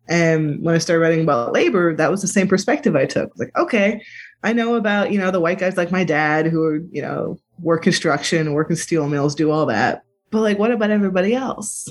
And 0.09 0.63
when 0.63 0.75
I 0.75 0.79
started 0.79 1.01
writing 1.01 1.23
about 1.23 1.53
labor, 1.53 1.95
that 1.95 2.11
was 2.11 2.21
the 2.21 2.29
same 2.29 2.49
perspective 2.49 2.97
I 2.97 3.07
took. 3.07 3.31
Like, 3.37 3.57
okay, 3.57 4.03
I 4.43 4.53
know 4.53 4.75
about, 4.75 5.13
you 5.13 5.19
know, 5.19 5.31
the 5.31 5.41
white 5.41 5.59
guys 5.59 5.77
like 5.77 5.93
my 5.93 6.05
dad 6.05 6.47
who 6.47 6.63
are, 6.65 6.81
you 6.91 7.01
know, 7.01 7.39
work 7.61 7.83
construction, 7.83 8.53
work 8.53 8.71
in 8.71 8.77
steel 8.77 9.09
mills, 9.09 9.35
do 9.35 9.51
all 9.51 9.67
that. 9.67 10.03
But 10.31 10.41
like, 10.41 10.59
what 10.59 10.73
about 10.73 10.91
everybody 10.91 11.35
else? 11.35 11.89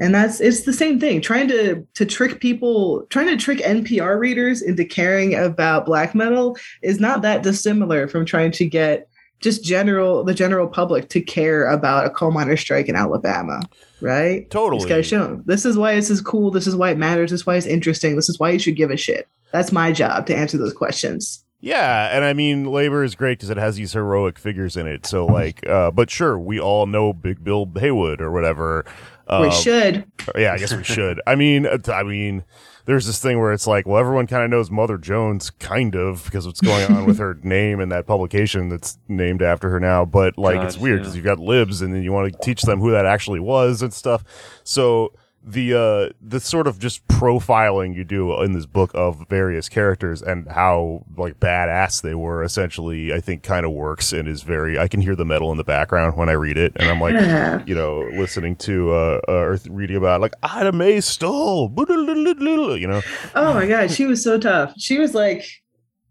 And 0.00 0.14
that's 0.14 0.40
it's 0.40 0.62
the 0.62 0.72
same 0.72 0.98
thing. 0.98 1.20
Trying 1.20 1.48
to 1.48 1.86
to 1.94 2.04
trick 2.04 2.40
people, 2.40 3.06
trying 3.10 3.28
to 3.28 3.36
trick 3.36 3.58
NPR 3.58 4.18
readers 4.18 4.60
into 4.60 4.84
caring 4.84 5.34
about 5.34 5.86
black 5.86 6.14
metal 6.14 6.56
is 6.82 6.98
not 6.98 7.22
that 7.22 7.42
dissimilar 7.42 8.08
from 8.08 8.24
trying 8.24 8.50
to 8.52 8.66
get 8.66 9.08
just 9.40 9.62
general 9.62 10.24
the 10.24 10.34
general 10.34 10.66
public 10.66 11.08
to 11.10 11.20
care 11.20 11.66
about 11.66 12.06
a 12.06 12.10
coal 12.10 12.32
miner 12.32 12.56
strike 12.56 12.88
in 12.88 12.96
Alabama, 12.96 13.60
right? 14.00 14.50
Totally. 14.50 14.80
this 14.80 14.88
gotta 14.88 15.02
show 15.02 15.22
them. 15.22 15.42
This 15.46 15.64
is 15.64 15.76
why 15.76 15.94
this 15.94 16.10
is 16.10 16.20
cool. 16.20 16.50
This 16.50 16.66
is 16.66 16.74
why 16.74 16.90
it 16.90 16.98
matters. 16.98 17.30
This 17.30 17.42
is 17.42 17.46
why 17.46 17.56
it's 17.56 17.66
interesting. 17.66 18.16
This 18.16 18.28
is 18.28 18.40
why 18.40 18.50
you 18.50 18.58
should 18.58 18.76
give 18.76 18.90
a 18.90 18.96
shit. 18.96 19.28
That's 19.52 19.70
my 19.70 19.92
job 19.92 20.26
to 20.26 20.36
answer 20.36 20.58
those 20.58 20.72
questions. 20.72 21.44
Yeah, 21.60 22.14
and 22.14 22.24
I 22.24 22.34
mean, 22.34 22.66
labor 22.66 23.04
is 23.04 23.14
great 23.14 23.38
because 23.38 23.48
it 23.48 23.56
has 23.56 23.76
these 23.76 23.94
heroic 23.94 24.38
figures 24.38 24.76
in 24.76 24.86
it. 24.86 25.06
So, 25.06 25.24
like, 25.24 25.66
uh, 25.66 25.90
but 25.90 26.10
sure, 26.10 26.38
we 26.38 26.60
all 26.60 26.84
know 26.84 27.14
Big 27.14 27.42
Bill 27.42 27.70
Haywood 27.78 28.20
or 28.20 28.30
whatever. 28.30 28.84
We 29.28 29.34
Um, 29.34 29.50
should. 29.50 30.04
Yeah, 30.36 30.52
I 30.52 30.58
guess 30.58 30.74
we 30.74 30.84
should. 30.84 31.20
I 31.26 31.34
mean, 31.34 31.66
uh, 31.66 31.78
I 31.92 32.02
mean, 32.02 32.44
there's 32.86 33.06
this 33.06 33.18
thing 33.20 33.38
where 33.40 33.52
it's 33.52 33.66
like, 33.66 33.86
well, 33.86 33.98
everyone 33.98 34.26
kind 34.26 34.44
of 34.44 34.50
knows 34.50 34.70
Mother 34.70 34.98
Jones, 34.98 35.50
kind 35.50 35.94
of, 35.94 36.24
because 36.24 36.46
what's 36.46 36.60
going 36.60 36.90
on 36.92 37.06
with 37.06 37.18
her 37.18 37.38
name 37.42 37.80
and 37.80 37.90
that 37.92 38.06
publication 38.06 38.68
that's 38.68 38.98
named 39.08 39.40
after 39.42 39.70
her 39.70 39.80
now. 39.80 40.04
But 40.04 40.36
like, 40.36 40.60
it's 40.60 40.74
Gosh, 40.76 40.82
weird 40.82 40.96
yeah. 40.98 41.02
because 41.02 41.16
you've 41.16 41.24
got 41.24 41.38
libs, 41.38 41.80
and 41.80 41.94
then 41.94 42.02
you 42.02 42.12
want 42.12 42.32
to 42.32 42.38
teach 42.40 42.62
them 42.62 42.80
who 42.80 42.90
that 42.90 43.06
actually 43.06 43.40
was 43.40 43.80
and 43.80 43.92
stuff. 43.92 44.22
So 44.64 45.12
the 45.44 45.74
uh 45.74 46.08
the 46.20 46.40
sort 46.40 46.66
of 46.66 46.78
just 46.78 47.06
profiling 47.06 47.94
you 47.94 48.02
do 48.04 48.40
in 48.42 48.52
this 48.52 48.66
book 48.66 48.90
of 48.94 49.28
various 49.28 49.68
characters 49.68 50.22
and 50.22 50.48
how 50.48 51.04
like 51.16 51.38
badass 51.38 52.00
they 52.00 52.14
were 52.14 52.42
essentially 52.42 53.12
i 53.12 53.20
think 53.20 53.42
kind 53.42 53.66
of 53.66 53.72
works 53.72 54.12
and 54.12 54.26
is 54.26 54.42
very 54.42 54.78
i 54.78 54.88
can 54.88 55.02
hear 55.02 55.14
the 55.14 55.24
metal 55.24 55.50
in 55.50 55.58
the 55.58 55.64
background 55.64 56.16
when 56.16 56.30
i 56.30 56.32
read 56.32 56.56
it 56.56 56.72
and 56.76 56.88
i'm 56.88 57.00
like 57.00 57.14
you 57.66 57.74
know, 57.74 58.00
listening 58.12 58.56
to 58.56 58.92
uh, 58.92 59.20
uh 59.28 59.32
or 59.32 59.58
reading 59.68 59.96
about 59.96 60.20
like 60.20 60.34
Ida 60.42 60.72
Mae 60.72 61.00
Stull, 61.00 61.72
you 61.76 62.86
know, 62.86 63.02
Oh 63.34 63.54
my 63.54 63.66
god, 63.66 63.90
she 63.90 64.06
was 64.06 64.22
so 64.22 64.38
tough. 64.38 64.74
She 64.78 64.98
was 64.98 65.14
like, 65.14 65.44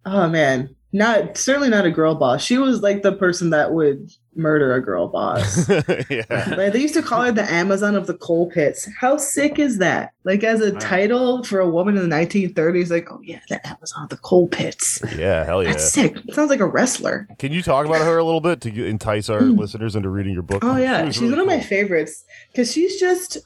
oh 0.05 0.27
man, 0.29 0.75
not 0.91 1.37
certainly 1.37 1.69
not 1.69 1.85
a 1.85 1.91
girl 1.91 2.15
boss. 2.15 2.43
She 2.43 2.57
was 2.57 2.81
like 2.81 3.01
the 3.01 3.13
person 3.13 3.51
that 3.51 3.73
would 3.73 4.11
murder 4.35 4.73
a 4.73 4.81
girl 4.81 5.07
boss. 5.07 5.69
yeah, 6.09 6.53
Like, 6.57 6.73
they 6.73 6.81
used 6.81 6.93
to 6.95 7.01
call 7.01 7.23
her 7.23 7.31
the 7.31 7.49
Amazon 7.51 7.95
of 7.95 8.07
the 8.07 8.13
coal 8.15 8.49
pits. 8.49 8.87
How 8.99 9.17
sick 9.17 9.59
is 9.59 9.77
that? 9.77 10.13
Like 10.23 10.43
as 10.43 10.61
a 10.61 10.73
Wow. 10.73 10.79
title 10.79 11.43
for 11.43 11.59
a 11.59 11.69
woman 11.69 11.97
in 11.97 12.09
the 12.09 12.15
1930s, 12.15 12.89
like, 12.89 13.11
oh 13.11 13.19
yeah, 13.23 13.39
the 13.49 13.65
Amazon 13.67 14.03
of 14.03 14.09
the 14.09 14.17
coal 14.17 14.47
pits. 14.47 14.99
yeah, 15.17 15.43
hell 15.43 15.63
yeah. 15.63 15.71
That's 15.71 15.91
sick. 15.91 16.17
It 16.27 16.33
sounds 16.33 16.49
like 16.49 16.59
a 16.59 16.65
wrestler. 16.65 17.27
Can 17.39 17.51
you 17.51 17.61
talk 17.61 17.85
about 17.85 18.01
her 18.01 18.17
a 18.17 18.23
little 18.23 18.41
bit 18.41 18.61
to 18.61 18.85
entice 18.85 19.29
our 19.29 19.41
hmm. 19.41 19.57
listeners 19.57 19.95
into 19.95 20.09
reading 20.09 20.33
your 20.33 20.43
book? 20.43 20.63
Oh 20.63 20.77
yeah, 20.77 21.03
was 21.03 21.15
she's 21.15 21.21
really 21.21 21.33
one 21.33 21.41
of 21.41 21.47
my 21.47 21.59
favorites 21.59 22.23
because 22.51 22.71
she's 22.71 22.99
just 22.99 23.37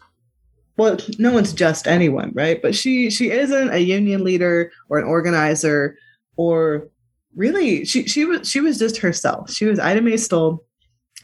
well, 0.78 0.96
no 1.18 1.32
one's 1.32 1.54
just 1.54 1.88
anyone, 1.88 2.32
right? 2.36 2.62
But 2.62 2.76
she 2.76 3.10
she 3.10 3.32
isn't 3.32 3.74
a 3.74 3.80
union 3.80 4.24
leader 4.24 4.72
or 4.90 5.00
an 5.00 5.06
organizer 5.06 5.98
or 6.36 6.88
really 7.36 7.84
she 7.86 8.08
she 8.08 8.26
was 8.26 8.50
she 8.50 8.60
was 8.60 8.78
just 8.78 8.98
herself. 8.98 9.52
She 9.52 9.66
was 9.66 9.80
Ida 9.80 10.02
Mae 10.02 10.18
Stull. 10.18 10.64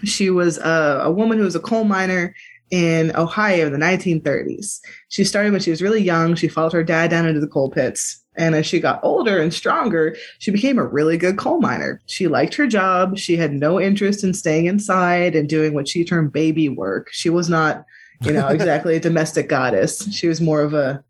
She 0.03 0.29
was 0.29 0.57
a, 0.57 1.01
a 1.03 1.11
woman 1.11 1.37
who 1.37 1.43
was 1.43 1.55
a 1.55 1.59
coal 1.59 1.83
miner 1.83 2.35
in 2.71 3.15
Ohio 3.15 3.67
in 3.67 3.71
the 3.71 3.77
1930s. 3.77 4.79
She 5.09 5.23
started 5.23 5.51
when 5.51 5.61
she 5.61 5.69
was 5.69 5.81
really 5.81 6.01
young. 6.01 6.35
She 6.35 6.47
followed 6.47 6.73
her 6.73 6.83
dad 6.83 7.11
down 7.11 7.27
into 7.27 7.39
the 7.39 7.47
coal 7.47 7.69
pits. 7.69 8.23
And 8.35 8.55
as 8.55 8.65
she 8.65 8.79
got 8.79 8.99
older 9.03 9.39
and 9.39 9.53
stronger, 9.53 10.15
she 10.39 10.49
became 10.49 10.79
a 10.79 10.85
really 10.85 11.17
good 11.17 11.37
coal 11.37 11.59
miner. 11.59 12.01
She 12.07 12.27
liked 12.27 12.55
her 12.55 12.65
job. 12.65 13.17
She 13.17 13.37
had 13.37 13.53
no 13.53 13.79
interest 13.79 14.23
in 14.23 14.33
staying 14.33 14.65
inside 14.65 15.35
and 15.35 15.47
doing 15.47 15.73
what 15.73 15.87
she 15.87 16.03
termed 16.03 16.33
baby 16.33 16.67
work. 16.67 17.09
She 17.11 17.29
was 17.29 17.47
not, 17.47 17.85
you 18.21 18.33
know, 18.33 18.47
exactly 18.49 18.95
a 18.95 18.99
domestic 18.99 19.49
goddess. 19.49 20.11
She 20.11 20.27
was 20.27 20.41
more 20.41 20.61
of 20.61 20.73
a, 20.73 21.03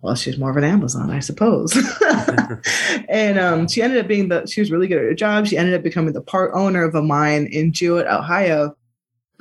well, 0.00 0.14
she 0.14 0.30
was 0.30 0.38
more 0.38 0.50
of 0.50 0.56
an 0.56 0.64
Amazon, 0.64 1.10
I 1.10 1.18
suppose. 1.18 1.76
and 3.08 3.38
um, 3.38 3.66
she 3.66 3.82
ended 3.82 3.98
up 3.98 4.06
being 4.06 4.28
the, 4.28 4.46
she 4.46 4.60
was 4.60 4.70
really 4.70 4.86
good 4.86 4.98
at 4.98 5.04
her 5.04 5.14
job. 5.14 5.46
She 5.46 5.58
ended 5.58 5.74
up 5.74 5.82
becoming 5.82 6.12
the 6.12 6.20
part 6.20 6.52
owner 6.54 6.84
of 6.84 6.94
a 6.94 7.02
mine 7.02 7.48
in 7.50 7.72
Jewett, 7.72 8.06
Ohio. 8.06 8.76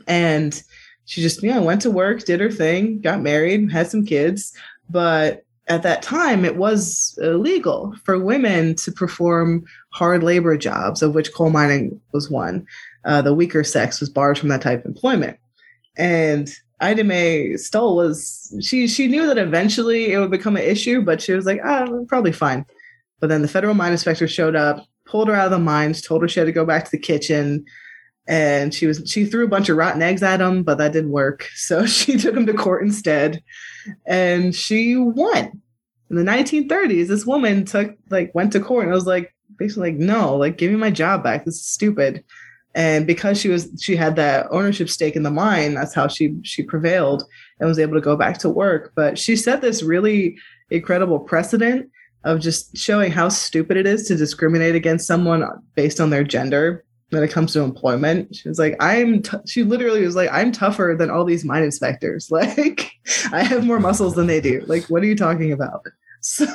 And 0.07 0.61
she 1.05 1.21
just, 1.21 1.43
you 1.43 1.53
know, 1.53 1.61
went 1.61 1.81
to 1.83 1.91
work, 1.91 2.23
did 2.23 2.39
her 2.39 2.51
thing, 2.51 3.01
got 3.01 3.21
married, 3.21 3.71
had 3.71 3.87
some 3.87 4.03
kids. 4.03 4.51
But 4.89 5.45
at 5.67 5.83
that 5.83 6.01
time, 6.01 6.43
it 6.43 6.55
was 6.55 7.17
illegal 7.21 7.93
for 8.03 8.17
women 8.17 8.73
to 8.75 8.91
perform 8.91 9.63
hard 9.89 10.23
labor 10.23 10.57
jobs, 10.57 11.03
of 11.03 11.13
which 11.13 11.33
coal 11.33 11.51
mining 11.51 12.01
was 12.13 12.31
one. 12.31 12.65
Uh, 13.05 13.21
the 13.21 13.33
weaker 13.33 13.63
sex 13.63 13.99
was 13.99 14.09
barred 14.09 14.39
from 14.39 14.49
that 14.49 14.61
type 14.61 14.79
of 14.79 14.85
employment. 14.85 15.37
And 15.97 16.51
Ida 16.80 17.03
Mae 17.03 17.55
Stull 17.57 17.95
was 17.95 18.55
she 18.61 18.88
she 18.88 19.07
knew 19.07 19.25
that 19.28 19.38
eventually 19.38 20.11
it 20.11 20.19
would 20.19 20.32
become 20.32 20.57
an 20.57 20.63
issue, 20.63 21.01
but 21.01 21.21
she 21.21 21.34
was 21.34 21.45
like, 21.45 21.59
ah, 21.63 21.88
probably 22.07 22.32
fine. 22.32 22.65
But 23.19 23.30
then 23.30 23.41
the 23.41 23.47
federal 23.47 23.73
mine 23.73 23.93
inspector 23.93 24.28
showed 24.28 24.55
up, 24.55 24.86
pulled 25.05 25.28
her 25.28 25.34
out 25.34 25.45
of 25.45 25.51
the 25.51 25.59
mines, 25.59 26.01
told 26.01 26.21
her 26.21 26.28
she 26.28 26.39
had 26.39 26.45
to 26.45 26.51
go 26.51 26.65
back 26.65 26.86
to 26.86 26.91
the 26.91 26.99
kitchen, 26.99 27.65
and 28.28 28.73
she 28.73 28.86
was 28.86 29.01
she 29.07 29.25
threw 29.25 29.45
a 29.45 29.49
bunch 29.49 29.69
of 29.69 29.78
rotten 29.78 30.01
eggs 30.01 30.21
at 30.21 30.41
him, 30.41 30.63
but 30.63 30.78
that 30.78 30.93
didn't 30.93 31.11
work. 31.11 31.47
So 31.55 31.86
she 31.86 32.17
took 32.17 32.36
him 32.36 32.45
to 32.45 32.53
court 32.53 32.84
instead, 32.84 33.41
and 34.05 34.53
she 34.55 34.95
won. 34.95 35.61
In 36.09 36.15
the 36.15 36.23
1930s, 36.23 37.07
this 37.07 37.25
woman 37.25 37.65
took 37.65 37.95
like 38.09 38.34
went 38.36 38.53
to 38.53 38.59
court 38.59 38.86
and 38.86 38.93
was 38.93 39.07
like 39.07 39.34
basically 39.57 39.91
like, 39.91 39.99
no, 39.99 40.36
like 40.36 40.57
give 40.57 40.71
me 40.71 40.78
my 40.78 40.91
job 40.91 41.23
back. 41.23 41.43
This 41.43 41.55
is 41.55 41.65
stupid. 41.65 42.23
And 42.78 43.07
because 43.07 43.39
she 43.39 43.49
was 43.49 43.69
she 43.82 43.95
had 43.95 44.15
that 44.17 44.45
ownership 44.51 44.88
stake 44.88 45.15
in 45.15 45.23
the 45.23 45.32
mine, 45.32 45.73
that's 45.73 45.95
how 45.95 46.07
she 46.07 46.36
she 46.43 46.61
prevailed 46.61 47.23
and 47.59 47.67
was 47.67 47.80
able 47.80 47.95
to 47.95 48.01
go 48.01 48.15
back 48.15 48.38
to 48.39 48.49
work. 48.49 48.93
But 48.95 49.17
she 49.17 49.36
set 49.36 49.61
this 49.61 49.82
really 49.82 50.38
incredible 50.69 51.19
precedent 51.19 51.89
of 52.23 52.39
just 52.39 52.78
showing 52.78 53.11
how 53.11 53.30
stupid 53.30 53.78
it 53.78 53.88
is 53.88 54.07
to 54.07 54.15
discriminate 54.15 54.75
against 54.75 55.07
someone 55.07 55.43
based 55.73 55.99
on 55.99 56.11
their 56.11 56.23
gender 56.23 56.86
when 57.09 57.23
it 57.23 57.32
comes 57.32 57.53
to 57.53 57.61
employment. 57.61 58.36
She 58.36 58.47
was 58.47 58.59
like, 58.59 58.75
I'm, 58.80 59.23
t-, 59.23 59.38
she 59.47 59.63
literally 59.63 60.05
was 60.05 60.15
like, 60.15 60.30
I'm 60.32 60.51
tougher 60.51 60.95
than 60.97 61.09
all 61.09 61.25
these 61.25 61.45
mine 61.45 61.63
inspectors. 61.63 62.30
Like, 62.38 62.91
I 63.32 63.43
have 63.43 63.65
more 63.65 63.80
muscles 63.80 64.13
than 64.13 64.28
they 64.28 64.41
do. 64.41 64.63
Like, 64.67 64.84
what 64.86 65.01
are 65.01 65.07
you 65.07 65.15
talking 65.15 65.51
about? 65.51 65.82
So 66.19 66.45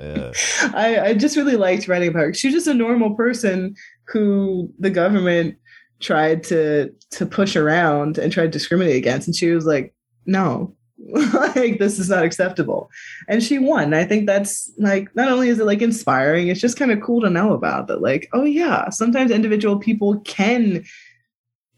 Yeah. 0.00 0.32
I, 0.72 1.00
I 1.08 1.14
just 1.14 1.36
really 1.36 1.56
liked 1.56 1.88
writing 1.88 2.08
about 2.08 2.20
her. 2.20 2.34
She 2.34 2.46
was 2.46 2.54
just 2.54 2.66
a 2.68 2.72
normal 2.72 3.14
person 3.14 3.74
who 4.08 4.72
the 4.78 4.90
government 4.90 5.56
tried 6.00 6.42
to 6.44 6.92
to 7.10 7.26
push 7.26 7.56
around 7.56 8.18
and 8.18 8.32
tried 8.32 8.46
to 8.46 8.58
discriminate 8.58 8.96
against. 8.96 9.26
And 9.26 9.36
she 9.36 9.50
was 9.50 9.66
like, 9.66 9.94
no, 10.26 10.74
like 11.12 11.78
this 11.78 11.98
is 11.98 12.08
not 12.08 12.24
acceptable. 12.24 12.90
And 13.28 13.42
she 13.42 13.58
won. 13.58 13.94
I 13.94 14.04
think 14.04 14.26
that's 14.26 14.70
like 14.78 15.14
not 15.14 15.30
only 15.30 15.48
is 15.48 15.58
it 15.58 15.66
like 15.66 15.82
inspiring, 15.82 16.48
it's 16.48 16.60
just 16.60 16.78
kind 16.78 16.90
of 16.90 17.02
cool 17.02 17.20
to 17.22 17.30
know 17.30 17.52
about 17.52 17.86
that. 17.88 18.02
Like, 18.02 18.28
oh 18.32 18.44
yeah, 18.44 18.90
sometimes 18.90 19.30
individual 19.30 19.78
people 19.78 20.20
can 20.20 20.84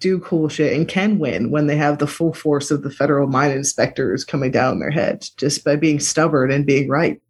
do 0.01 0.21
cool 0.21 0.49
shit 0.49 0.73
and 0.73 0.87
can 0.87 1.19
win 1.19 1.51
when 1.51 1.67
they 1.67 1.77
have 1.77 1.99
the 1.99 2.07
full 2.07 2.33
force 2.33 2.71
of 2.71 2.83
the 2.83 2.91
federal 2.91 3.27
mine 3.27 3.51
inspectors 3.51 4.25
coming 4.25 4.51
down 4.51 4.79
their 4.79 4.91
head 4.91 5.27
just 5.37 5.65
by 5.65 5.75
being 5.75 5.99
stubborn 5.99 6.53
and 6.53 6.67
being 6.67 6.89
right. 6.89 7.21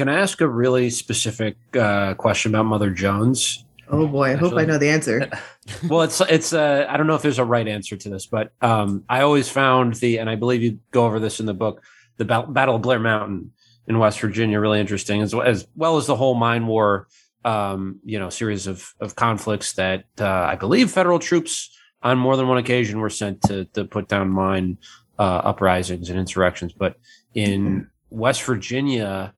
Can 0.00 0.08
I 0.08 0.18
ask 0.18 0.40
a 0.40 0.48
really 0.48 0.88
specific 0.88 1.58
uh, 1.76 2.14
question 2.14 2.54
about 2.54 2.64
Mother 2.64 2.88
Jones? 2.88 3.66
Oh 3.90 4.06
boy, 4.06 4.30
I 4.30 4.34
hope 4.34 4.54
I 4.54 4.64
know 4.64 4.78
the 4.78 4.88
answer. 4.88 5.28
well, 5.90 6.00
it's 6.00 6.22
it's 6.22 6.54
uh, 6.54 6.86
I 6.88 6.96
don't 6.96 7.06
know 7.06 7.16
if 7.16 7.20
there's 7.20 7.38
a 7.38 7.44
right 7.44 7.68
answer 7.68 7.98
to 7.98 8.08
this, 8.08 8.24
but 8.24 8.50
um, 8.62 9.04
I 9.10 9.20
always 9.20 9.50
found 9.50 9.96
the 9.96 10.18
and 10.18 10.30
I 10.30 10.36
believe 10.36 10.62
you 10.62 10.78
go 10.90 11.04
over 11.04 11.20
this 11.20 11.38
in 11.38 11.44
the 11.44 11.52
book, 11.52 11.84
the 12.16 12.24
Ba- 12.24 12.46
Battle 12.48 12.76
of 12.76 12.80
Blair 12.80 12.98
Mountain 12.98 13.52
in 13.88 13.98
West 13.98 14.18
Virginia, 14.22 14.58
really 14.58 14.80
interesting 14.80 15.20
as 15.20 15.34
well 15.34 15.46
as, 15.46 15.66
well 15.76 15.98
as 15.98 16.06
the 16.06 16.16
whole 16.16 16.34
mine 16.34 16.66
war, 16.66 17.06
um, 17.44 18.00
you 18.02 18.18
know, 18.18 18.30
series 18.30 18.66
of 18.66 18.94
of 19.00 19.16
conflicts 19.16 19.74
that 19.74 20.06
uh, 20.18 20.26
I 20.26 20.54
believe 20.54 20.90
federal 20.90 21.18
troops 21.18 21.78
on 22.02 22.16
more 22.16 22.38
than 22.38 22.48
one 22.48 22.56
occasion 22.56 23.00
were 23.00 23.10
sent 23.10 23.42
to 23.42 23.66
to 23.74 23.84
put 23.84 24.08
down 24.08 24.30
mine 24.30 24.78
uh, 25.18 25.42
uprisings 25.44 26.08
and 26.08 26.18
insurrections, 26.18 26.72
but 26.72 26.96
in 27.34 27.90
West 28.08 28.42
Virginia. 28.44 29.34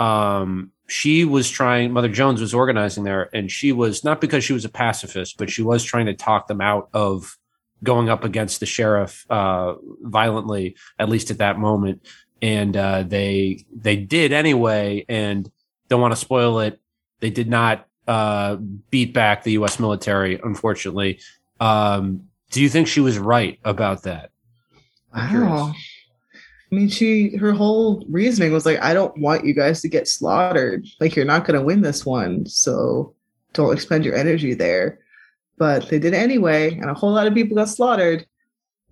Um, 0.00 0.72
she 0.90 1.24
was 1.24 1.48
trying 1.48 1.92
mother 1.92 2.08
jones 2.08 2.40
was 2.40 2.52
organizing 2.52 3.04
there 3.04 3.30
and 3.32 3.48
she 3.50 3.70
was 3.70 4.02
not 4.02 4.20
because 4.20 4.42
she 4.42 4.52
was 4.52 4.64
a 4.64 4.68
pacifist 4.68 5.38
but 5.38 5.48
she 5.48 5.62
was 5.62 5.84
trying 5.84 6.06
to 6.06 6.14
talk 6.14 6.48
them 6.48 6.60
out 6.60 6.88
of 6.92 7.38
going 7.84 8.08
up 8.08 8.24
against 8.24 8.58
the 8.58 8.66
sheriff 8.66 9.24
uh 9.30 9.74
violently 10.02 10.74
at 10.98 11.08
least 11.08 11.30
at 11.30 11.38
that 11.38 11.58
moment. 11.58 12.04
And 12.42 12.76
uh 12.76 13.04
they 13.04 13.64
they 13.74 13.96
did 13.96 14.32
anyway 14.32 15.04
and 15.08 15.50
don't 15.88 16.00
want 16.00 16.12
to 16.12 16.20
spoil 16.20 16.58
it 16.60 16.80
they 17.20 17.30
did 17.30 17.48
not 17.48 17.86
uh 18.08 18.56
beat 18.90 19.14
back 19.14 19.44
the 19.44 19.52
us 19.52 19.78
military 19.78 20.40
unfortunately. 20.42 21.20
Um 21.60 22.24
do 22.50 22.60
you 22.60 22.68
think 22.68 22.88
she 22.88 23.00
was 23.00 23.16
right 23.16 23.60
about 23.64 24.02
that? 24.02 24.30
I'm 25.12 25.28
curious. 25.28 25.76
I 26.70 26.74
mean, 26.74 26.88
she 26.88 27.36
her 27.36 27.52
whole 27.52 28.04
reasoning 28.08 28.52
was 28.52 28.64
like, 28.64 28.80
I 28.80 28.94
don't 28.94 29.18
want 29.18 29.44
you 29.44 29.54
guys 29.54 29.80
to 29.82 29.88
get 29.88 30.06
slaughtered. 30.06 30.86
Like, 31.00 31.16
you're 31.16 31.24
not 31.24 31.44
to 31.46 31.60
win 31.60 31.80
this 31.80 32.06
one, 32.06 32.46
so 32.46 33.14
don't 33.54 33.72
expend 33.72 34.04
your 34.04 34.14
energy 34.14 34.54
there. 34.54 35.00
But 35.58 35.88
they 35.88 35.98
did 35.98 36.14
anyway, 36.14 36.74
and 36.74 36.88
a 36.88 36.94
whole 36.94 37.12
lot 37.12 37.26
of 37.26 37.34
people 37.34 37.56
got 37.56 37.68
slaughtered. 37.68 38.24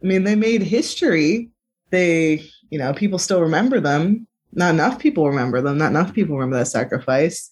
I 0.03 0.07
mean, 0.07 0.24
they 0.24 0.35
made 0.35 0.62
history. 0.62 1.51
They, 1.91 2.45
you 2.70 2.79
know, 2.79 2.93
people 2.93 3.18
still 3.18 3.41
remember 3.41 3.81
them. 3.81 4.26
Not 4.53 4.74
enough 4.74 4.99
people 4.99 5.29
remember 5.29 5.61
them. 5.61 5.79
Not 5.79 5.91
enough 5.91 6.12
people 6.12 6.37
remember 6.37 6.59
that 6.59 6.66
sacrifice. 6.66 7.51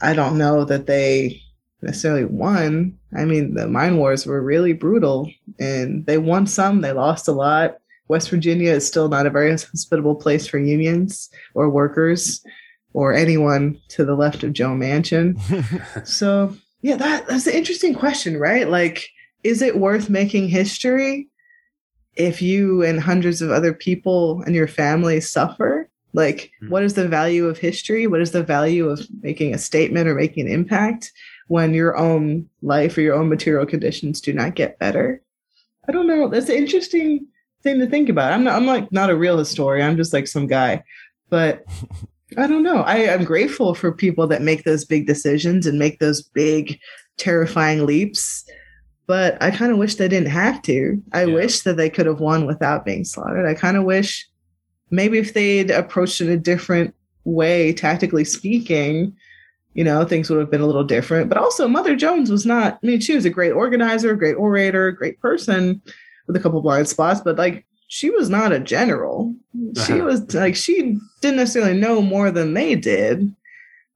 I 0.00 0.14
don't 0.14 0.38
know 0.38 0.64
that 0.64 0.86
they 0.86 1.40
necessarily 1.80 2.24
won. 2.24 2.98
I 3.16 3.24
mean, 3.24 3.54
the 3.54 3.68
mine 3.68 3.96
wars 3.96 4.26
were 4.26 4.42
really 4.42 4.72
brutal, 4.72 5.30
and 5.58 6.04
they 6.06 6.18
won 6.18 6.46
some. 6.46 6.80
They 6.80 6.92
lost 6.92 7.28
a 7.28 7.32
lot. 7.32 7.78
West 8.12 8.28
Virginia 8.28 8.70
is 8.70 8.86
still 8.86 9.08
not 9.08 9.26
a 9.26 9.30
very 9.30 9.50
hospitable 9.52 10.14
place 10.14 10.46
for 10.46 10.58
unions 10.58 11.30
or 11.54 11.70
workers 11.70 12.44
or 12.92 13.14
anyone 13.14 13.80
to 13.88 14.04
the 14.04 14.14
left 14.14 14.44
of 14.44 14.52
Joe 14.52 14.72
Manchin. 14.72 15.26
so, 16.06 16.54
yeah, 16.82 16.96
that, 16.96 17.26
that's 17.26 17.46
an 17.46 17.54
interesting 17.54 17.94
question, 17.94 18.36
right? 18.36 18.68
Like, 18.68 19.08
is 19.44 19.62
it 19.62 19.78
worth 19.78 20.10
making 20.10 20.48
history 20.48 21.28
if 22.14 22.42
you 22.42 22.82
and 22.82 23.00
hundreds 23.00 23.40
of 23.40 23.50
other 23.50 23.72
people 23.72 24.42
and 24.42 24.54
your 24.54 24.68
family 24.68 25.18
suffer? 25.22 25.88
Like, 26.12 26.50
Hmm. 26.60 26.68
what 26.68 26.82
is 26.82 26.92
the 26.92 27.08
value 27.08 27.46
of 27.46 27.56
history? 27.56 28.06
What 28.06 28.20
is 28.20 28.32
the 28.32 28.42
value 28.42 28.90
of 28.90 29.08
making 29.22 29.54
a 29.54 29.58
statement 29.58 30.06
or 30.06 30.14
making 30.14 30.46
an 30.46 30.52
impact 30.52 31.12
when 31.48 31.72
your 31.72 31.96
own 31.96 32.50
life 32.60 32.98
or 32.98 33.00
your 33.00 33.14
own 33.14 33.30
material 33.30 33.64
conditions 33.64 34.20
do 34.20 34.34
not 34.34 34.54
get 34.54 34.78
better? 34.78 35.22
I 35.88 35.92
don't 35.92 36.06
know. 36.06 36.28
That's 36.28 36.50
an 36.50 36.56
interesting 36.56 37.26
thing 37.62 37.78
to 37.80 37.86
think 37.86 38.08
about. 38.08 38.32
I'm 38.32 38.44
not, 38.44 38.54
I'm 38.56 38.66
like 38.66 38.90
not 38.92 39.10
a 39.10 39.16
real 39.16 39.38
historian. 39.38 39.86
I'm 39.88 39.96
just 39.96 40.12
like 40.12 40.26
some 40.26 40.46
guy, 40.46 40.82
but 41.30 41.64
I 42.36 42.46
don't 42.46 42.62
know. 42.62 42.78
I, 42.82 43.12
I'm 43.12 43.24
grateful 43.24 43.74
for 43.74 43.92
people 43.92 44.26
that 44.28 44.42
make 44.42 44.64
those 44.64 44.84
big 44.84 45.06
decisions 45.06 45.66
and 45.66 45.78
make 45.78 45.98
those 45.98 46.22
big, 46.22 46.78
terrifying 47.18 47.86
leaps. 47.86 48.44
But 49.06 49.42
I 49.42 49.50
kind 49.50 49.72
of 49.72 49.78
wish 49.78 49.96
they 49.96 50.08
didn't 50.08 50.30
have 50.30 50.62
to. 50.62 51.02
I 51.12 51.24
Yeah. 51.24 51.34
wish 51.34 51.60
that 51.62 51.76
they 51.76 51.90
could 51.90 52.06
have 52.06 52.20
won 52.20 52.46
without 52.46 52.84
being 52.84 53.04
slaughtered. 53.04 53.46
I 53.46 53.54
kind 53.54 53.76
of 53.76 53.84
wish 53.84 54.26
maybe 54.90 55.18
if 55.18 55.34
they'd 55.34 55.70
approached 55.70 56.20
it 56.20 56.28
a 56.28 56.36
different 56.36 56.94
way, 57.24 57.72
tactically 57.72 58.24
speaking, 58.24 59.14
you 59.74 59.84
know, 59.84 60.04
things 60.04 60.28
would 60.28 60.38
have 60.38 60.50
been 60.50 60.60
a 60.60 60.66
little 60.66 60.84
different. 60.84 61.28
But 61.28 61.38
also, 61.38 61.66
Mother 61.66 61.96
Jones 61.96 62.30
was 62.30 62.44
not, 62.46 62.78
I 62.82 62.86
mean, 62.86 63.00
she 63.00 63.14
was 63.14 63.24
a 63.24 63.30
great 63.30 63.52
organizer, 63.52 64.14
great 64.14 64.34
orator, 64.34 64.92
great 64.92 65.20
person 65.20 65.82
with 66.26 66.36
a 66.36 66.40
couple 66.40 66.60
blind 66.62 66.88
spots, 66.88 67.20
but 67.20 67.36
like 67.36 67.64
she 67.88 68.10
was 68.10 68.30
not 68.30 68.52
a 68.52 68.58
general. 68.60 69.34
She 69.86 69.92
Uh-huh. 69.94 70.04
was 70.04 70.34
like, 70.34 70.56
she 70.56 70.96
didn't 71.20 71.36
necessarily 71.36 71.78
know 71.78 72.00
more 72.00 72.30
than 72.30 72.54
they 72.54 72.74
did. 72.74 73.34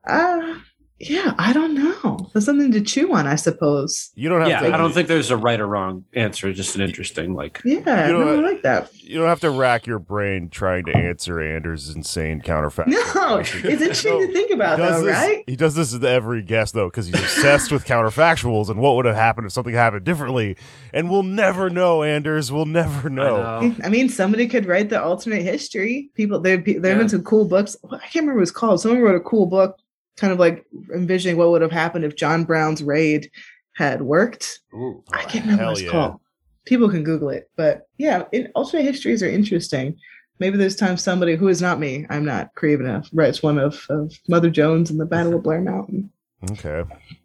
Uh, 0.06 0.56
yeah, 0.98 1.34
I 1.38 1.52
don't 1.52 1.74
know. 1.74 2.30
There's 2.32 2.44
something 2.46 2.72
to 2.72 2.80
chew 2.80 3.12
on, 3.14 3.26
I 3.26 3.34
suppose. 3.34 4.10
You 4.14 4.28
don't 4.30 4.40
have 4.40 4.48
yeah 4.48 4.60
to. 4.60 4.72
i 4.74 4.76
don't 4.78 4.92
think 4.92 5.08
there's 5.08 5.30
a 5.30 5.36
right 5.36 5.60
or 5.60 5.66
wrong 5.66 6.04
answer 6.14 6.52
just 6.52 6.74
an 6.74 6.80
interesting 6.82 7.34
like 7.34 7.60
Yeah, 7.64 8.06
You 8.06 8.12
know 8.14 8.24
no, 8.24 8.38
I 8.46 8.50
like 8.52 8.62
that. 8.62 8.90
You 9.02 9.18
don't 9.18 9.28
have 9.28 9.40
to 9.40 9.50
rack 9.50 9.86
your 9.86 9.98
brain 9.98 10.48
trying 10.48 10.84
to 10.86 10.96
answer 10.96 11.40
Anders' 11.40 11.90
insane 11.94 12.40
counterfactual. 12.40 12.88
No, 13.14 13.36
it's 13.38 13.54
interesting 13.54 14.12
No, 14.12 14.26
to 14.26 14.32
think 14.32 14.50
about, 14.52 14.78
he 14.78 14.84
does 14.84 15.00
though, 15.00 15.06
this, 15.06 15.14
right? 15.14 15.44
He 15.46 15.56
does 15.56 15.74
this 15.74 15.92
with 15.92 16.04
every 16.04 16.42
guest 16.42 16.74
though, 16.74 16.88
because 16.88 17.06
he's 17.06 17.14
obsessed 17.20 17.70
with 17.70 17.84
counterfactuals 17.84 18.68
and 18.70 18.80
what 18.80 18.96
would 18.96 19.04
have 19.04 19.14
happened 19.16 19.46
if 19.46 19.52
something 19.52 19.74
happened 19.74 20.04
differently. 20.04 20.56
And 20.92 21.10
we'll 21.10 21.22
never 21.22 21.68
know, 21.70 22.02
Anders. 22.02 22.50
We'll 22.50 22.64
never 22.66 23.10
know. 23.10 23.42
I 23.42 23.66
know. 23.68 23.74
I 23.84 23.88
mean, 23.90 24.08
somebody 24.08 24.48
could 24.48 24.66
write 24.66 24.88
the 24.88 25.02
alternate 25.02 25.42
history. 25.42 26.10
People, 26.14 26.40
there, 26.40 26.56
there 26.56 26.74
have 26.74 26.84
Yeah. 26.84 26.94
been 26.96 27.08
some 27.08 27.22
cool 27.22 27.44
books. 27.44 27.76
I 27.90 27.98
can't 27.98 28.14
remember 28.22 28.36
what 28.36 28.42
it's 28.42 28.50
called. 28.50 28.80
Someone 28.80 29.02
wrote 29.02 29.14
a 29.16 29.20
cool 29.20 29.46
book, 29.46 29.78
kind 30.16 30.32
of 30.32 30.38
like 30.38 30.64
envisioning 30.94 31.36
what 31.36 31.50
would 31.50 31.62
have 31.62 31.72
happened 31.72 32.04
if 32.04 32.16
John 32.16 32.44
Brown's 32.44 32.82
raid 32.82 33.30
had 33.74 34.02
worked. 34.02 34.60
Ooh. 34.74 35.02
I 35.12 35.22
can't 35.24 35.44
remember 35.44 35.64
what 35.64 35.72
it's 35.72 35.82
yeah. 35.82 35.90
called. 35.90 36.20
People 36.64 36.88
can 36.88 37.04
Google 37.04 37.28
it, 37.28 37.50
but 37.56 37.86
yeah, 37.98 38.24
in, 38.32 38.50
alternate 38.54 38.82
histories 38.84 39.22
are 39.22 39.28
interesting. 39.28 39.96
Maybe 40.38 40.58
there's 40.58 40.76
time 40.76 40.96
somebody 40.96 41.36
who 41.36 41.48
is 41.48 41.62
not 41.62 41.78
me, 41.78 42.06
I'm 42.10 42.24
not 42.24 42.54
creative 42.56 42.80
enough, 42.80 43.08
writes 43.12 43.42
one 43.42 43.58
of, 43.58 43.86
of 43.88 44.12
Mother 44.28 44.50
Jones 44.50 44.90
and 44.90 44.98
the 44.98 45.06
Battle 45.06 45.34
of 45.34 45.42
Blair 45.42 45.60
Mountain. 45.60 46.10
Okay. 46.50 46.82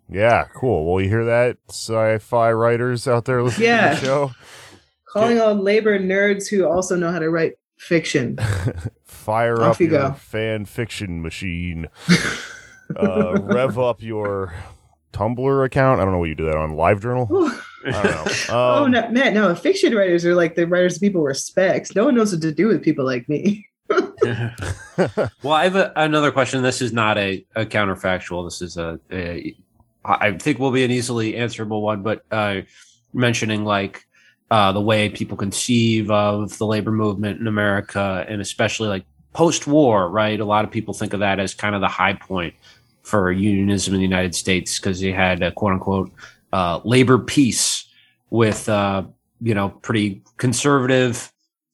Yeah, 0.09 0.45
cool. 0.53 0.85
Well, 0.85 1.01
you 1.01 1.09
hear 1.09 1.25
that, 1.25 1.57
sci-fi 1.69 2.51
writers 2.51 3.07
out 3.07 3.25
there 3.25 3.43
listening 3.43 3.67
Yeah. 3.67 3.95
to 3.95 3.99
the 3.99 4.05
show? 4.05 4.31
Calling 5.07 5.41
all 5.41 5.55
labor 5.55 5.99
nerds 5.99 6.47
who 6.47 6.65
also 6.65 6.95
know 6.95 7.11
how 7.11 7.19
to 7.19 7.29
write 7.29 7.53
fiction. 7.77 8.37
Fire 9.03 9.61
Off 9.61 9.75
up 9.75 9.79
you 9.81 9.87
your 9.87 9.99
go. 10.09 10.13
fan 10.13 10.65
fiction 10.65 11.21
machine. 11.21 11.87
uh, 12.97 13.41
rev 13.41 13.79
up 13.79 14.01
your 14.01 14.53
Tumblr 15.13 15.65
account. 15.65 15.99
I 15.99 16.03
don't 16.03 16.13
know 16.13 16.19
what 16.19 16.29
you 16.29 16.35
do 16.35 16.45
that 16.45 16.55
on. 16.55 16.71
LiveJournal. 16.71 17.27
I 17.85 17.91
don't 17.91 18.03
know. 18.03 18.25
oh 18.49 18.83
Um, 18.85 18.91
no, 18.91 19.09
man, 19.09 19.33
no! 19.33 19.53
Fiction 19.55 19.95
writers 19.95 20.25
are 20.25 20.35
like 20.35 20.55
the 20.55 20.67
writers 20.67 20.97
people 20.97 21.21
respect. 21.21 21.95
No 21.95 22.05
one 22.05 22.15
knows 22.15 22.31
what 22.31 22.41
to 22.41 22.51
do 22.51 22.67
with 22.67 22.83
people 22.83 23.05
like 23.05 23.27
me. 23.27 23.67
well, 25.43 25.53
I 25.53 25.63
have 25.63 25.75
a, 25.75 25.91
another 25.95 26.31
question. 26.31 26.61
This 26.63 26.81
is 26.81 26.93
not 26.93 27.17
a, 27.17 27.45
a 27.55 27.65
counterfactual. 27.65 28.45
This 28.45 28.61
is 28.61 28.77
a, 28.77 28.99
a, 29.11 29.55
I 30.05 30.31
think 30.37 30.59
will 30.59 30.71
be 30.71 30.83
an 30.83 30.91
easily 30.91 31.35
answerable 31.35 31.81
one, 31.81 32.01
but 32.01 32.23
uh, 32.31 32.61
mentioning 33.13 33.65
like 33.65 34.05
uh, 34.49 34.71
the 34.71 34.81
way 34.81 35.09
people 35.09 35.37
conceive 35.37 36.09
of 36.11 36.57
the 36.57 36.65
labor 36.65 36.91
movement 36.91 37.39
in 37.39 37.47
America, 37.47 38.25
and 38.27 38.41
especially 38.41 38.87
like 38.87 39.05
post-war, 39.33 40.09
right? 40.09 40.39
A 40.39 40.45
lot 40.45 40.65
of 40.65 40.71
people 40.71 40.93
think 40.93 41.13
of 41.13 41.19
that 41.21 41.39
as 41.39 41.53
kind 41.53 41.75
of 41.75 41.81
the 41.81 41.87
high 41.87 42.13
point 42.13 42.53
for 43.03 43.31
unionism 43.31 43.93
in 43.93 43.99
the 43.99 44.05
United 44.05 44.35
States 44.35 44.79
because 44.79 44.99
they 44.99 45.11
had 45.11 45.41
a 45.41 45.51
quote 45.51 45.73
unquote 45.73 46.11
uh, 46.53 46.79
labor 46.83 47.17
peace 47.17 47.85
with 48.29 48.67
uh, 48.69 49.03
you 49.41 49.53
know 49.53 49.69
pretty 49.69 50.23
conservative 50.37 51.31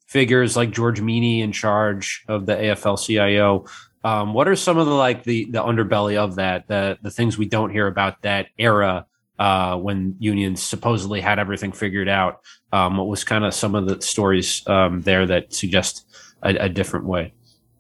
figures 0.08 0.56
like 0.56 0.72
George 0.72 1.02
Meany 1.02 1.42
in 1.42 1.52
charge 1.52 2.24
of 2.28 2.46
the 2.46 2.56
AFL-CIO. 2.56 3.66
Um, 4.04 4.34
what 4.34 4.48
are 4.48 4.56
some 4.56 4.78
of 4.78 4.86
the 4.86 4.94
like 4.94 5.24
the 5.24 5.46
the 5.46 5.62
underbelly 5.62 6.18
of 6.18 6.36
that 6.36 6.68
the 6.68 6.98
the 7.02 7.12
things 7.12 7.38
we 7.38 7.46
don't 7.46 7.72
hear 7.72 7.88
about 7.88 8.22
that 8.22 8.48
era 8.58 9.06
uh, 9.40 9.78
when 9.78 10.16
unions 10.20 10.64
supposedly 10.64 11.22
had 11.22 11.40
everything 11.40 11.72
figured 11.72 12.08
out? 12.08 12.42
Um, 12.72 12.98
what 12.98 13.08
was 13.08 13.24
kind 13.24 13.44
of 13.44 13.54
some 13.54 13.76
of 13.76 13.88
the 13.88 14.02
stories 14.02 14.68
um, 14.68 15.02
there 15.02 15.26
that 15.26 15.54
suggest 15.54 16.06
a, 16.42 16.56
a 16.56 16.70
different 16.70 17.06
way? 17.06 17.34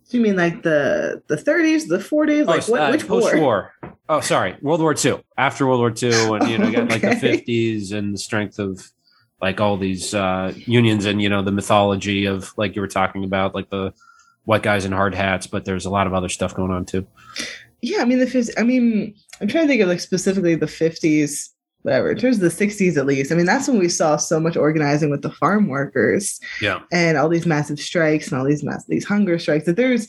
Do 0.10 0.18
you 0.18 0.24
mean 0.24 0.38
like 0.38 0.64
the 0.64 1.22
the 1.28 1.36
30s, 1.36 1.88
the 1.88 1.98
40s? 1.98 2.46
Like 2.46 2.68
oh, 2.68 2.72
what, 2.72 2.82
uh, 2.82 2.92
which 2.92 3.10
war? 3.10 3.22
post-war. 3.22 3.74
Oh, 4.10 4.22
sorry, 4.22 4.56
World 4.62 4.80
War 4.80 4.96
II. 5.04 5.22
After 5.38 5.68
World 5.68 5.80
War 5.80 5.90
II, 5.90 6.36
and 6.36 6.50
you 6.50 6.58
know, 6.58 6.68
you 6.68 6.72
got 6.76 6.90
like 6.90 7.02
the 7.02 7.16
fifties 7.16 7.92
and 7.92 8.14
the 8.14 8.18
strength 8.18 8.58
of 8.58 8.90
like 9.42 9.60
all 9.60 9.78
these 9.78 10.14
uh, 10.14 10.54
unions, 10.56 11.06
and 11.06 11.22
you 11.22 11.28
know, 11.28 11.42
the 11.42 11.52
mythology 11.52 12.26
of 12.26 12.54
like 12.58 12.76
you 12.76 12.82
were 12.82 12.88
talking 12.88 13.26
about, 13.26 13.54
like 13.54 13.70
the 13.70 13.94
white 14.46 14.64
guys 14.64 14.86
in 14.86 14.94
hard 14.94 15.14
hats. 15.14 15.46
But 15.46 15.66
there's 15.66 15.86
a 15.86 15.90
lot 15.90 16.08
of 16.08 16.14
other 16.14 16.30
stuff 16.30 16.56
going 16.56 16.72
on 16.72 16.86
too. 16.86 17.06
Yeah, 17.82 18.02
I 18.02 18.06
mean 18.06 18.20
the 18.20 18.26
50s. 18.26 18.52
I 18.58 18.64
mean, 18.64 19.14
I'm 19.42 19.50
trying 19.50 19.66
to 19.66 19.68
think 19.68 19.82
of 19.82 19.90
like 19.90 20.00
specifically 20.00 20.56
the 20.56 20.68
50s, 20.68 21.50
whatever. 21.88 22.12
In 22.12 22.18
terms 22.18 22.36
of 22.36 22.42
the 22.42 22.66
60s, 22.66 22.98
at 22.98 23.06
least. 23.06 23.32
I 23.32 23.36
mean, 23.36 23.46
that's 23.46 23.68
when 23.68 23.80
we 23.80 23.88
saw 23.88 24.18
so 24.18 24.42
much 24.42 24.58
organizing 24.58 25.10
with 25.10 25.22
the 25.22 25.32
farm 25.32 25.70
workers 25.70 26.40
Yeah, 26.62 26.82
and 26.92 27.18
all 27.18 27.30
these 27.30 27.46
massive 27.46 27.80
strikes 27.80 28.28
and 28.28 28.38
all 28.38 28.46
these 28.46 28.64
mass 28.64 28.86
these 28.88 29.06
hunger 29.06 29.40
strikes. 29.40 29.66
That 29.66 29.78
there's 29.78 30.08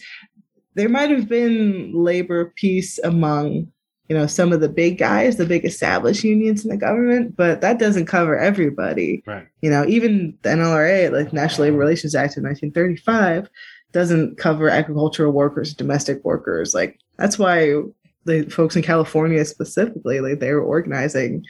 there 0.75 0.89
might 0.89 1.11
have 1.11 1.29
been 1.29 1.93
labor 1.95 2.53
peace 2.57 2.99
among 3.05 3.69
you 4.09 4.17
know 4.17 4.27
some 4.27 4.53
of 4.53 4.61
the 4.61 4.69
big 4.69 4.99
guys, 4.99 5.37
the 5.37 5.47
big 5.47 5.65
established 5.65 6.25
unions 6.25 6.65
in 6.65 6.71
the 6.71 6.77
government, 6.77 7.37
but 7.37 7.61
that 7.61 7.79
doesn't 7.79 8.07
cover 8.07 8.37
everybody. 8.37 9.23
right. 9.27 9.47
You 9.63 9.71
know, 9.71 9.87
even 9.87 10.37
the 10.43 10.51
NLRA, 10.51 11.13
like 11.13 11.33
National 11.33 11.69
Labor 11.69 11.79
Relations 11.79 12.17
Act 12.17 12.37
of 12.37 12.43
1935, 12.43 13.49
doesn't 13.93 14.37
cover 14.37 14.69
agricultural 14.69 15.33
workers, 15.33 15.75
domestic 15.75 16.25
workers. 16.25 16.75
Like 16.75 16.99
that's 17.19 17.39
why 17.39 17.83
the 18.25 18.45
folks 18.51 18.77
in 18.77 18.83
California 18.83 19.45
specifically, 19.45 20.21
like 20.21 20.41
they 20.41 20.53
were 20.53 20.63
organizing 20.63 21.45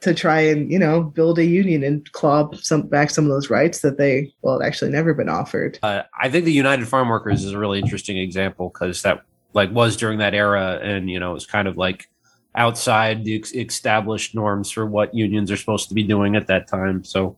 to 0.00 0.12
try 0.12 0.40
and 0.40 0.70
you 0.70 0.78
know 0.78 1.02
build 1.02 1.38
a 1.38 1.44
union 1.44 1.82
and 1.82 2.10
claw 2.12 2.50
some 2.54 2.82
back 2.82 3.10
some 3.10 3.24
of 3.24 3.30
those 3.30 3.48
rights 3.48 3.80
that 3.80 3.96
they 3.96 4.32
well 4.42 4.62
actually 4.62 4.90
never 4.90 5.14
been 5.14 5.28
offered. 5.28 5.78
Uh, 5.82 6.02
I 6.20 6.28
think 6.28 6.44
the 6.44 6.52
United 6.52 6.86
Farm 6.86 7.08
Workers 7.08 7.44
is 7.44 7.52
a 7.52 7.58
really 7.58 7.78
interesting 7.78 8.18
example 8.18 8.70
because 8.70 9.02
that 9.02 9.24
like 9.54 9.70
was 9.70 9.96
during 9.96 10.18
that 10.18 10.34
era, 10.34 10.78
and 10.82 11.08
you 11.08 11.18
know, 11.18 11.30
it 11.30 11.34
was 11.34 11.46
kind 11.46 11.68
of 11.68 11.76
like 11.76 12.08
outside 12.56 13.24
the 13.24 13.36
ex- 13.36 13.54
established 13.54 14.34
norms 14.34 14.70
for 14.70 14.86
what 14.86 15.14
unions 15.14 15.50
are 15.50 15.56
supposed 15.56 15.88
to 15.88 15.94
be 15.94 16.02
doing 16.02 16.36
at 16.36 16.46
that 16.46 16.68
time. 16.68 17.02
So, 17.02 17.36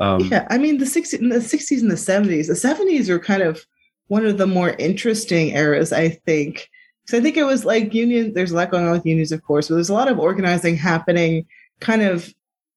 um, 0.00 0.20
yeah, 0.24 0.46
I 0.50 0.58
mean 0.58 0.78
the 0.78 0.84
60s, 0.84 1.18
in 1.18 1.28
the 1.28 1.36
60s 1.36 1.80
and 1.80 1.90
the 1.90 1.94
70s. 1.94 2.48
The 2.48 2.54
70s 2.54 3.08
are 3.08 3.18
kind 3.18 3.42
of 3.42 3.64
one 4.08 4.26
of 4.26 4.38
the 4.38 4.46
more 4.46 4.70
interesting 4.78 5.50
eras, 5.50 5.92
I 5.92 6.10
think. 6.10 6.68
So 7.06 7.18
I 7.18 7.20
think 7.20 7.36
it 7.36 7.44
was 7.44 7.64
like 7.64 7.94
union. 7.94 8.34
There's 8.34 8.52
a 8.52 8.56
lot 8.56 8.70
going 8.70 8.86
on 8.86 8.92
with 8.92 9.06
unions, 9.06 9.32
of 9.32 9.42
course, 9.42 9.68
but 9.68 9.74
there's 9.74 9.88
a 9.88 9.94
lot 9.94 10.08
of 10.08 10.18
organizing 10.18 10.76
happening, 10.76 11.46
kind 11.82 12.02
of 12.02 12.32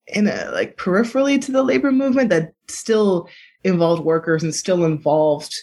in 0.08 0.28
a 0.28 0.52
like 0.52 0.78
peripherally 0.78 1.42
to 1.42 1.52
the 1.52 1.64
labor 1.64 1.92
movement 1.92 2.30
that 2.30 2.54
still 2.68 3.30
involved 3.64 4.04
workers 4.04 4.44
and 4.44 4.54
still 4.54 4.84
involved 4.84 5.56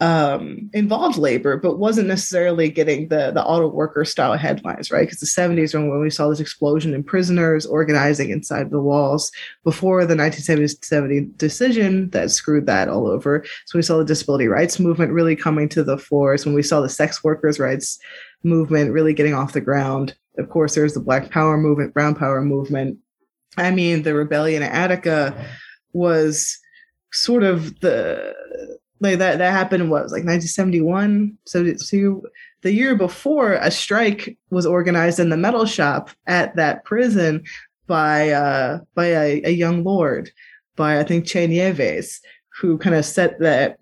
um 0.00 0.68
involved 0.72 1.16
labor 1.16 1.56
but 1.56 1.78
wasn't 1.78 2.06
necessarily 2.06 2.68
getting 2.68 3.06
the 3.08 3.30
the 3.30 3.44
auto 3.44 3.68
worker 3.68 4.04
style 4.04 4.36
headlines 4.36 4.90
right? 4.90 5.06
Because 5.06 5.20
the 5.20 5.26
70s 5.26 5.74
are 5.74 5.80
when 5.80 6.00
we 6.00 6.10
saw 6.10 6.28
this 6.28 6.40
explosion 6.40 6.92
in 6.92 7.04
prisoners 7.04 7.66
organizing 7.66 8.30
inside 8.30 8.70
the 8.70 8.80
walls 8.80 9.30
before 9.62 10.00
the 10.00 10.16
1970 10.16 11.28
decision 11.36 12.10
that 12.10 12.32
screwed 12.32 12.66
that 12.66 12.88
all 12.88 13.06
over. 13.06 13.44
So 13.66 13.78
we 13.78 13.82
saw 13.82 13.98
the 13.98 14.04
disability 14.04 14.48
rights 14.48 14.80
movement 14.80 15.12
really 15.12 15.36
coming 15.36 15.68
to 15.70 15.84
the 15.84 15.98
fore. 15.98 16.34
It's 16.34 16.46
when 16.46 16.54
we 16.54 16.64
saw 16.64 16.80
the 16.80 16.88
sex 16.88 17.22
workers 17.22 17.60
rights 17.60 18.00
movement 18.42 18.92
really 18.92 19.14
getting 19.14 19.34
off 19.34 19.52
the 19.52 19.60
ground 19.60 20.16
of 20.38 20.48
course 20.48 20.74
there's 20.74 20.94
the 20.94 21.00
black 21.00 21.30
power 21.30 21.56
movement 21.56 21.94
brown 21.94 22.14
power 22.14 22.42
movement. 22.42 22.98
I 23.56 23.70
mean 23.70 24.02
the 24.02 24.14
rebellion 24.14 24.62
at 24.62 24.72
attica 24.72 25.46
was 25.92 26.58
sort 27.12 27.42
of 27.42 27.80
the 27.80 28.34
like 29.00 29.18
that 29.18 29.38
that 29.38 29.52
happened 29.52 29.90
what 29.90 30.04
was 30.04 30.12
like 30.12 30.24
1971 30.24 31.36
72 31.44 32.22
the 32.62 32.72
year 32.72 32.96
before 32.96 33.54
a 33.54 33.70
strike 33.70 34.38
was 34.50 34.64
organized 34.64 35.20
in 35.20 35.28
the 35.28 35.36
metal 35.36 35.66
shop 35.66 36.10
at 36.26 36.56
that 36.56 36.84
prison 36.84 37.42
by 37.86 38.30
uh 38.30 38.78
by 38.94 39.06
a, 39.06 39.42
a 39.44 39.50
young 39.50 39.84
lord 39.84 40.30
by 40.76 40.98
i 40.98 41.02
think 41.02 41.26
che 41.26 41.46
nieves 41.46 42.20
who 42.60 42.78
kind 42.78 42.96
of 42.96 43.04
set 43.04 43.38
that 43.40 43.78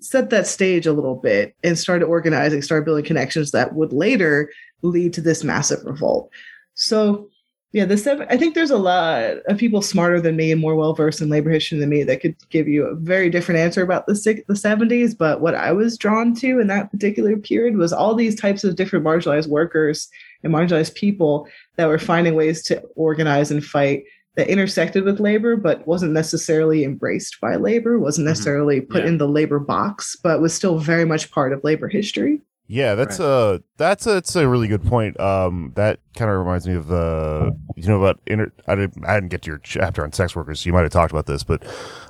set 0.00 0.30
that 0.30 0.46
stage 0.46 0.86
a 0.86 0.92
little 0.92 1.16
bit 1.16 1.54
and 1.62 1.78
started 1.78 2.06
organizing 2.06 2.62
started 2.62 2.84
building 2.84 3.04
connections 3.04 3.50
that 3.50 3.74
would 3.74 3.92
later 3.92 4.50
lead 4.82 5.12
to 5.12 5.20
this 5.20 5.44
massive 5.44 5.84
revolt 5.84 6.30
so 6.74 7.28
yeah, 7.72 7.84
the 7.84 7.96
seven. 7.96 8.26
I 8.28 8.36
think 8.36 8.56
there's 8.56 8.72
a 8.72 8.76
lot 8.76 9.22
of 9.46 9.56
people 9.56 9.80
smarter 9.80 10.20
than 10.20 10.34
me 10.34 10.50
and 10.50 10.60
more 10.60 10.74
well 10.74 10.92
versed 10.92 11.20
in 11.20 11.28
labor 11.28 11.50
history 11.50 11.78
than 11.78 11.88
me 11.88 12.02
that 12.02 12.20
could 12.20 12.34
give 12.48 12.66
you 12.66 12.84
a 12.84 12.96
very 12.96 13.30
different 13.30 13.60
answer 13.60 13.80
about 13.80 14.08
the 14.08 14.16
six, 14.16 14.40
the 14.48 14.54
70s. 14.54 15.16
But 15.16 15.40
what 15.40 15.54
I 15.54 15.70
was 15.70 15.96
drawn 15.96 16.34
to 16.36 16.58
in 16.58 16.66
that 16.66 16.90
particular 16.90 17.36
period 17.36 17.76
was 17.76 17.92
all 17.92 18.16
these 18.16 18.34
types 18.34 18.64
of 18.64 18.74
different 18.74 19.04
marginalized 19.04 19.46
workers 19.46 20.08
and 20.42 20.52
marginalized 20.52 20.94
people 20.96 21.46
that 21.76 21.86
were 21.86 21.98
finding 22.00 22.34
ways 22.34 22.64
to 22.64 22.80
organize 22.96 23.52
and 23.52 23.64
fight 23.64 24.02
that 24.34 24.48
intersected 24.48 25.04
with 25.04 25.20
labor, 25.20 25.54
but 25.54 25.86
wasn't 25.86 26.10
necessarily 26.12 26.82
embraced 26.82 27.40
by 27.40 27.54
labor, 27.54 28.00
wasn't 28.00 28.24
Mhm. 28.26 28.30
necessarily 28.30 28.80
put 28.80 29.02
Yeah. 29.02 29.10
in 29.10 29.18
the 29.18 29.28
labor 29.28 29.60
box, 29.60 30.16
but 30.24 30.40
was 30.40 30.52
still 30.52 30.78
very 30.80 31.04
much 31.04 31.30
part 31.30 31.52
of 31.52 31.62
labor 31.62 31.86
history. 31.86 32.40
Yeah, 32.72 32.94
that's 32.94 33.18
a 33.18 33.64
that's 33.78 34.06
a, 34.06 34.10
that's 34.12 34.36
a 34.36 34.46
really 34.46 34.68
good 34.68 34.84
point. 34.84 35.18
Um, 35.18 35.72
that 35.74 35.98
kind 36.14 36.30
of 36.30 36.38
reminds 36.38 36.68
me 36.68 36.74
of 36.74 36.86
the 36.86 37.50
you 37.74 37.88
know 37.88 37.98
about 37.98 38.20
inter- 38.28 38.52
I 38.68 38.76
didn't 38.76 39.04
I 39.04 39.14
didn't 39.14 39.30
get 39.30 39.42
to 39.42 39.50
your 39.50 39.58
chapter 39.58 40.04
on 40.04 40.12
sex 40.12 40.36
workers, 40.36 40.60
so 40.60 40.68
you 40.68 40.72
might 40.72 40.82
have 40.82 40.92
talked 40.92 41.10
about 41.10 41.26
this, 41.26 41.42
but 41.42 41.64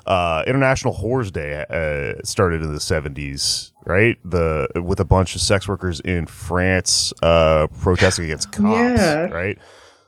uh, 0.04 0.44
International 0.46 0.92
Whores 0.92 1.32
Day 1.32 1.64
uh, 1.70 2.20
started 2.24 2.60
in 2.60 2.74
the 2.74 2.80
seventies, 2.80 3.72
right? 3.86 4.18
The 4.22 4.68
with 4.84 5.00
a 5.00 5.04
bunch 5.06 5.34
of 5.34 5.40
sex 5.40 5.66
workers 5.66 6.00
in 6.00 6.26
France 6.26 7.14
uh, 7.22 7.66
protesting 7.80 8.26
against 8.26 8.52
cops, 8.52 9.00
Yeah. 9.00 9.28
right? 9.28 9.58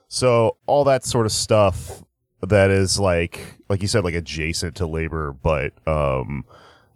So 0.09 0.59
all 0.67 0.85
that 0.85 1.07
sort 1.07 1.25
of 1.25 1.33
stuff 1.33 2.03
that 2.43 2.69
is 2.71 3.01
like 3.01 3.41
like 3.71 3.81
you 3.81 3.89
said, 3.89 4.05
like 4.05 4.13
adjacent 4.15 4.77
to 4.77 4.87
labor, 4.87 5.33
but 5.33 5.73
um, 5.89 6.45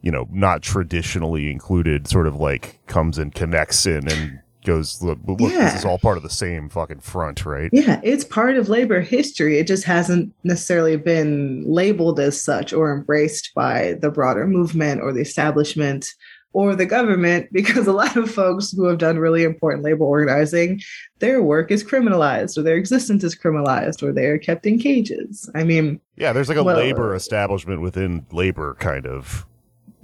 you 0.06 0.12
know, 0.12 0.28
not 0.30 0.62
traditionally 0.62 1.50
included, 1.50 2.06
sort 2.06 2.28
of 2.28 2.36
like 2.36 2.78
comes 2.86 3.18
and 3.18 3.34
connects 3.34 3.86
in 3.86 4.06
and 4.08 4.38
goes, 4.64 5.02
look, 5.02 5.18
look 5.26 5.38
this 5.38 5.52
Yeah. 5.52 5.76
is 5.76 5.84
all 5.84 5.98
part 5.98 6.16
of 6.16 6.22
the 6.22 6.30
same 6.30 6.68
fucking 6.68 7.00
front, 7.00 7.44
right? 7.44 7.68
Yeah, 7.72 8.00
it's 8.04 8.22
part 8.22 8.56
of 8.56 8.68
labor 8.68 9.00
history. 9.00 9.58
It 9.58 9.66
just 9.66 9.82
hasn't 9.82 10.32
necessarily 10.44 10.96
been 10.96 11.64
labeled 11.66 12.20
as 12.20 12.40
such 12.40 12.72
or 12.72 12.92
embraced 12.94 13.50
by 13.56 13.96
the 14.00 14.08
broader 14.12 14.46
movement 14.46 15.00
or 15.02 15.12
the 15.12 15.20
establishment 15.22 16.06
or 16.52 16.76
the 16.76 16.86
government 16.86 17.48
because 17.52 17.88
a 17.88 17.92
lot 17.92 18.16
of 18.16 18.30
folks 18.30 18.70
who 18.70 18.84
have 18.84 18.98
done 18.98 19.18
really 19.18 19.42
important 19.42 19.82
labor 19.82 20.04
organizing, 20.04 20.80
their 21.18 21.42
work 21.42 21.72
is 21.72 21.82
criminalized 21.82 22.56
or 22.56 22.62
their 22.62 22.76
existence 22.76 23.24
is 23.24 23.34
criminalized 23.34 24.04
or 24.04 24.12
they 24.12 24.26
are 24.26 24.38
kept 24.38 24.66
in 24.66 24.78
cages. 24.78 25.50
I 25.56 25.64
mean, 25.64 26.00
Yeah, 26.16 26.32
there's 26.32 26.48
like 26.48 26.58
a 26.58 26.62
Well, 26.62 26.76
labor 26.76 27.12
establishment 27.12 27.80
within 27.80 28.24
labor, 28.30 28.76
kind 28.78 29.04
of. 29.04 29.44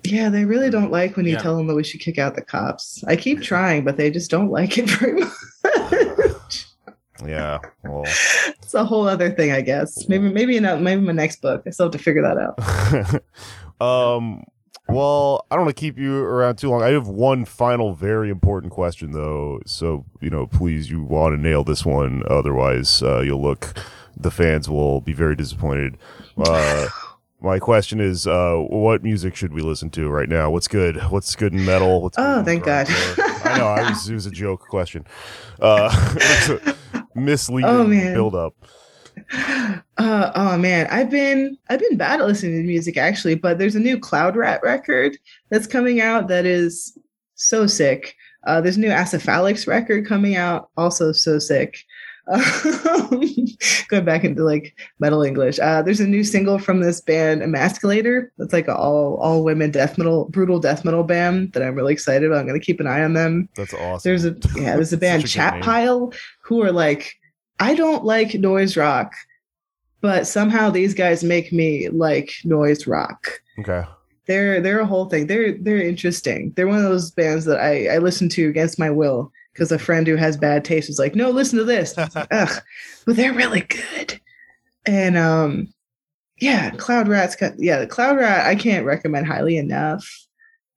Yeah, 0.04 0.28
they 0.28 0.44
really 0.44 0.70
don't 0.70 0.90
like 0.90 1.16
when 1.16 1.26
you 1.26 1.32
Yeah. 1.32 1.38
tell 1.38 1.56
them 1.56 1.66
that 1.68 1.74
we 1.74 1.84
should 1.84 2.00
kick 2.00 2.18
out 2.18 2.34
the 2.34 2.42
cops. 2.42 3.02
I 3.06 3.16
keep 3.16 3.42
trying, 3.42 3.84
but 3.84 3.96
they 3.96 4.10
just 4.10 4.30
don't 4.30 4.50
like 4.50 4.78
it 4.78 4.88
very 4.98 5.20
much. 5.20 6.66
Yeah, 7.24 7.58
well, 7.84 8.02
it's 8.04 8.74
a 8.74 8.84
whole 8.84 9.06
other 9.06 9.30
thing, 9.30 9.52
I 9.52 9.60
guess. 9.60 10.08
Maybe, 10.08 10.28
maybe 10.28 10.56
in 10.56 10.64
a, 10.64 10.76
maybe 10.76 11.02
my 11.02 11.12
next 11.12 11.40
book. 11.40 11.62
I 11.66 11.70
still 11.70 11.86
have 11.86 11.92
to 11.92 11.98
figure 11.98 12.22
that 12.22 12.36
out. 12.36 13.80
um, 13.86 14.42
well, 14.88 15.46
I 15.50 15.54
don't 15.54 15.66
want 15.66 15.76
to 15.76 15.80
keep 15.80 15.98
you 15.98 16.18
around 16.18 16.56
too 16.56 16.68
long. 16.68 16.82
I 16.82 16.88
have 16.88 17.06
one 17.06 17.44
final, 17.44 17.94
very 17.94 18.28
important 18.28 18.72
question, 18.72 19.12
though. 19.12 19.60
So, 19.66 20.04
you 20.20 20.30
know, 20.30 20.48
please, 20.48 20.90
you 20.90 21.02
want 21.02 21.36
to 21.36 21.40
nail 21.40 21.62
this 21.62 21.84
one. 21.86 22.24
Otherwise, 22.28 23.02
uh, 23.04 23.20
you'll 23.20 23.40
look, 23.42 23.72
the 24.16 24.32
fans 24.32 24.68
will 24.68 25.00
be 25.00 25.12
very 25.12 25.36
disappointed. 25.36 25.98
Uh, 26.36 26.88
my 27.42 27.58
question 27.58 28.00
is, 28.00 28.26
uh, 28.26 28.56
what 28.68 29.02
music 29.02 29.34
should 29.34 29.52
we 29.52 29.62
listen 29.62 29.90
to 29.90 30.08
right 30.08 30.28
now? 30.28 30.50
What's 30.50 30.68
good? 30.68 30.96
What's 31.10 31.34
good 31.34 31.52
in 31.52 31.64
metal? 31.64 32.02
What's 32.02 32.16
Oh, 32.18 32.42
thank 32.44 32.64
God. 32.64 32.86
I 32.88 33.58
know. 33.58 33.66
I 33.66 33.90
was, 33.90 34.08
it 34.08 34.14
was 34.14 34.26
a 34.26 34.30
joke 34.44 34.60
question. 34.68 35.04
Uh, 35.60 35.90
misleading 37.14 37.68
Oh, 37.70 37.84
man. 37.84 38.14
build 38.14 38.34
up. 38.34 38.54
Uh, 39.98 40.32
oh 40.34 40.56
man, 40.56 40.86
I've 40.90 41.10
been 41.10 41.58
I've 41.68 41.80
been 41.80 41.98
bad 41.98 42.20
at 42.20 42.26
listening 42.26 42.62
to 42.62 42.66
music 42.66 42.96
actually, 42.96 43.34
but 43.34 43.58
there's 43.58 43.74
a 43.74 43.80
new 43.80 43.98
Cloud 43.98 44.36
Rat 44.36 44.60
record 44.62 45.18
that's 45.50 45.66
coming 45.66 46.00
out 46.00 46.28
that 46.28 46.46
is 46.46 46.96
so 47.34 47.66
sick. 47.66 48.14
Uh, 48.46 48.60
there's 48.60 48.78
a 48.78 48.80
new 48.80 48.88
Acephalix 48.88 49.66
record 49.66 50.06
coming 50.06 50.36
out, 50.36 50.70
also 50.78 51.12
so 51.12 51.38
sick. 51.38 51.76
Um, 52.28 53.10
going 53.88 54.04
back 54.04 54.24
into 54.24 54.44
like 54.44 54.76
metal 55.00 55.22
English. 55.22 55.58
Uh, 55.58 55.82
there's 55.82 56.00
a 56.00 56.06
new 56.06 56.22
single 56.22 56.58
from 56.58 56.80
this 56.80 57.00
band, 57.00 57.42
Emasculator. 57.42 58.30
That's 58.38 58.52
like 58.52 58.68
a 58.68 58.76
all 58.76 59.16
all 59.16 59.42
women 59.42 59.70
death 59.70 59.98
metal, 59.98 60.26
brutal 60.26 60.60
death 60.60 60.84
metal 60.84 61.02
band 61.02 61.52
that 61.52 61.62
I'm 61.62 61.74
really 61.74 61.92
excited 61.92 62.26
about. 62.26 62.40
I'm 62.40 62.46
gonna 62.46 62.60
keep 62.60 62.80
an 62.80 62.86
eye 62.86 63.02
on 63.02 63.14
them. 63.14 63.48
That's 63.56 63.74
awesome. 63.74 64.08
There's 64.08 64.24
a 64.24 64.36
yeah, 64.56 64.76
there's 64.76 64.92
a 64.92 64.98
band 64.98 65.26
Chat 65.26 65.62
Pile 65.62 66.12
who 66.42 66.62
are 66.62 66.72
like, 66.72 67.14
I 67.58 67.74
don't 67.74 68.04
like 68.04 68.34
noise 68.34 68.76
rock, 68.76 69.14
but 70.00 70.26
somehow 70.26 70.70
these 70.70 70.94
guys 70.94 71.24
make 71.24 71.52
me 71.52 71.88
like 71.88 72.32
noise 72.44 72.86
rock. 72.86 73.40
Okay. 73.58 73.84
They're 74.26 74.60
they're 74.60 74.80
a 74.80 74.86
whole 74.86 75.06
thing. 75.06 75.26
They're 75.26 75.58
they're 75.58 75.82
interesting. 75.82 76.52
They're 76.54 76.68
one 76.68 76.78
of 76.78 76.84
those 76.84 77.10
bands 77.10 77.44
that 77.46 77.58
I 77.58 77.88
I 77.88 77.98
listen 77.98 78.28
to 78.30 78.48
against 78.48 78.78
my 78.78 78.90
will 78.90 79.32
because 79.52 79.70
a 79.72 79.78
friend 79.78 80.06
who 80.06 80.16
has 80.16 80.36
bad 80.36 80.64
taste 80.64 80.88
was 80.88 80.98
like, 80.98 81.14
no, 81.14 81.30
listen 81.30 81.58
to 81.58 81.64
this. 81.64 81.96
Like, 81.96 82.10
Ugh, 82.30 82.62
but 83.06 83.16
they're 83.16 83.34
really 83.34 83.62
good. 83.62 84.20
And 84.86 85.16
um, 85.16 85.72
yeah, 86.40 86.70
Cloud 86.70 87.08
Rat's 87.08 87.36
got 87.36 87.52
yeah, 87.58 87.78
the 87.78 87.86
Cloud 87.86 88.16
Rat 88.16 88.46
I 88.46 88.54
can't 88.54 88.86
recommend 88.86 89.26
highly 89.26 89.56
enough. 89.56 90.08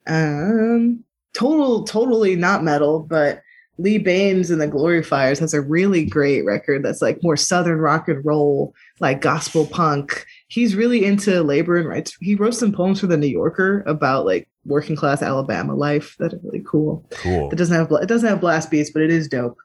Um, 0.08 1.04
total 1.34 1.84
totally 1.84 2.36
not 2.36 2.64
metal, 2.64 3.00
but 3.00 3.42
Lee 3.78 3.98
Bains 3.98 4.52
and 4.52 4.62
the 4.62 4.68
Glory 4.68 5.04
Fires 5.04 5.40
has 5.40 5.54
a 5.54 5.62
really 5.62 6.06
great 6.06 6.46
record 6.46 6.84
that's 6.84 7.02
like 7.02 7.22
more 7.24 7.36
southern 7.36 7.80
rock 7.80 8.08
and 8.08 8.24
roll, 8.24 8.74
like 9.00 9.22
gospel 9.22 9.66
punk. 9.66 10.26
He's 10.48 10.76
really 10.76 11.04
into 11.04 11.44
labor 11.44 11.78
and 11.78 11.90
rights. 11.90 12.16
He 12.22 12.36
wrote 12.36 12.56
some 12.56 12.72
poems 12.72 13.00
for 13.00 13.08
the 13.08 13.18
New 13.18 13.28
Yorker 13.28 13.84
about 13.86 14.26
like 14.26 14.48
working 14.66 14.96
class 14.96 15.22
Alabama 15.22 15.76
life. 15.76 16.16
That 16.20 16.34
is 16.34 16.40
really 16.44 16.64
cool. 16.66 17.06
Cool. 17.12 17.50
It 17.52 17.56
doesn't 17.56 17.76
have 17.76 17.92
it 17.92 18.08
doesn't 18.08 18.28
have 18.28 18.42
blast 18.42 18.72
beats, 18.72 18.90
but 18.90 19.02
it 19.02 19.12
is 19.12 19.28
dope. 19.28 19.58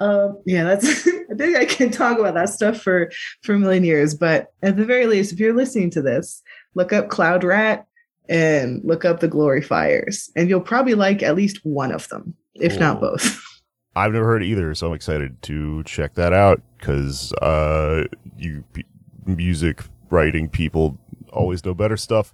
Um, 0.00 0.42
yeah, 0.44 0.64
that's 0.64 1.06
I 1.30 1.34
think 1.36 1.56
I 1.56 1.64
can 1.64 1.90
talk 1.90 2.18
about 2.18 2.34
that 2.34 2.50
stuff 2.50 2.80
for 2.80 3.10
for 3.42 3.54
a 3.54 3.58
million 3.58 3.84
years. 3.84 4.14
But 4.14 4.52
at 4.62 4.76
the 4.76 4.84
very 4.84 5.06
least, 5.06 5.32
if 5.32 5.40
you're 5.40 5.54
listening 5.54 5.90
to 5.90 6.02
this, 6.02 6.42
look 6.74 6.92
up 6.92 7.08
Cloud 7.08 7.44
Rat 7.44 7.86
and 8.28 8.80
look 8.84 9.04
up 9.04 9.20
the 9.20 9.28
Glory 9.28 9.62
Fires, 9.62 10.30
and 10.36 10.48
you'll 10.48 10.60
probably 10.60 10.94
like 10.94 11.22
at 11.22 11.36
least 11.36 11.60
one 11.64 11.92
of 11.92 12.08
them, 12.08 12.34
if 12.54 12.78
not 12.78 13.00
both. 13.00 13.40
I've 13.96 14.12
never 14.12 14.24
heard 14.24 14.42
either, 14.42 14.74
so 14.74 14.88
I'm 14.88 14.94
excited 14.94 15.40
to 15.42 15.84
check 15.84 16.14
that 16.14 16.32
out 16.32 16.60
because 16.78 17.32
uh, 17.34 18.04
you 18.36 18.64
p- 18.72 18.84
music 19.24 19.82
writing 20.10 20.48
people 20.48 20.98
always 21.32 21.64
know 21.64 21.74
better 21.74 21.96
stuff 21.96 22.32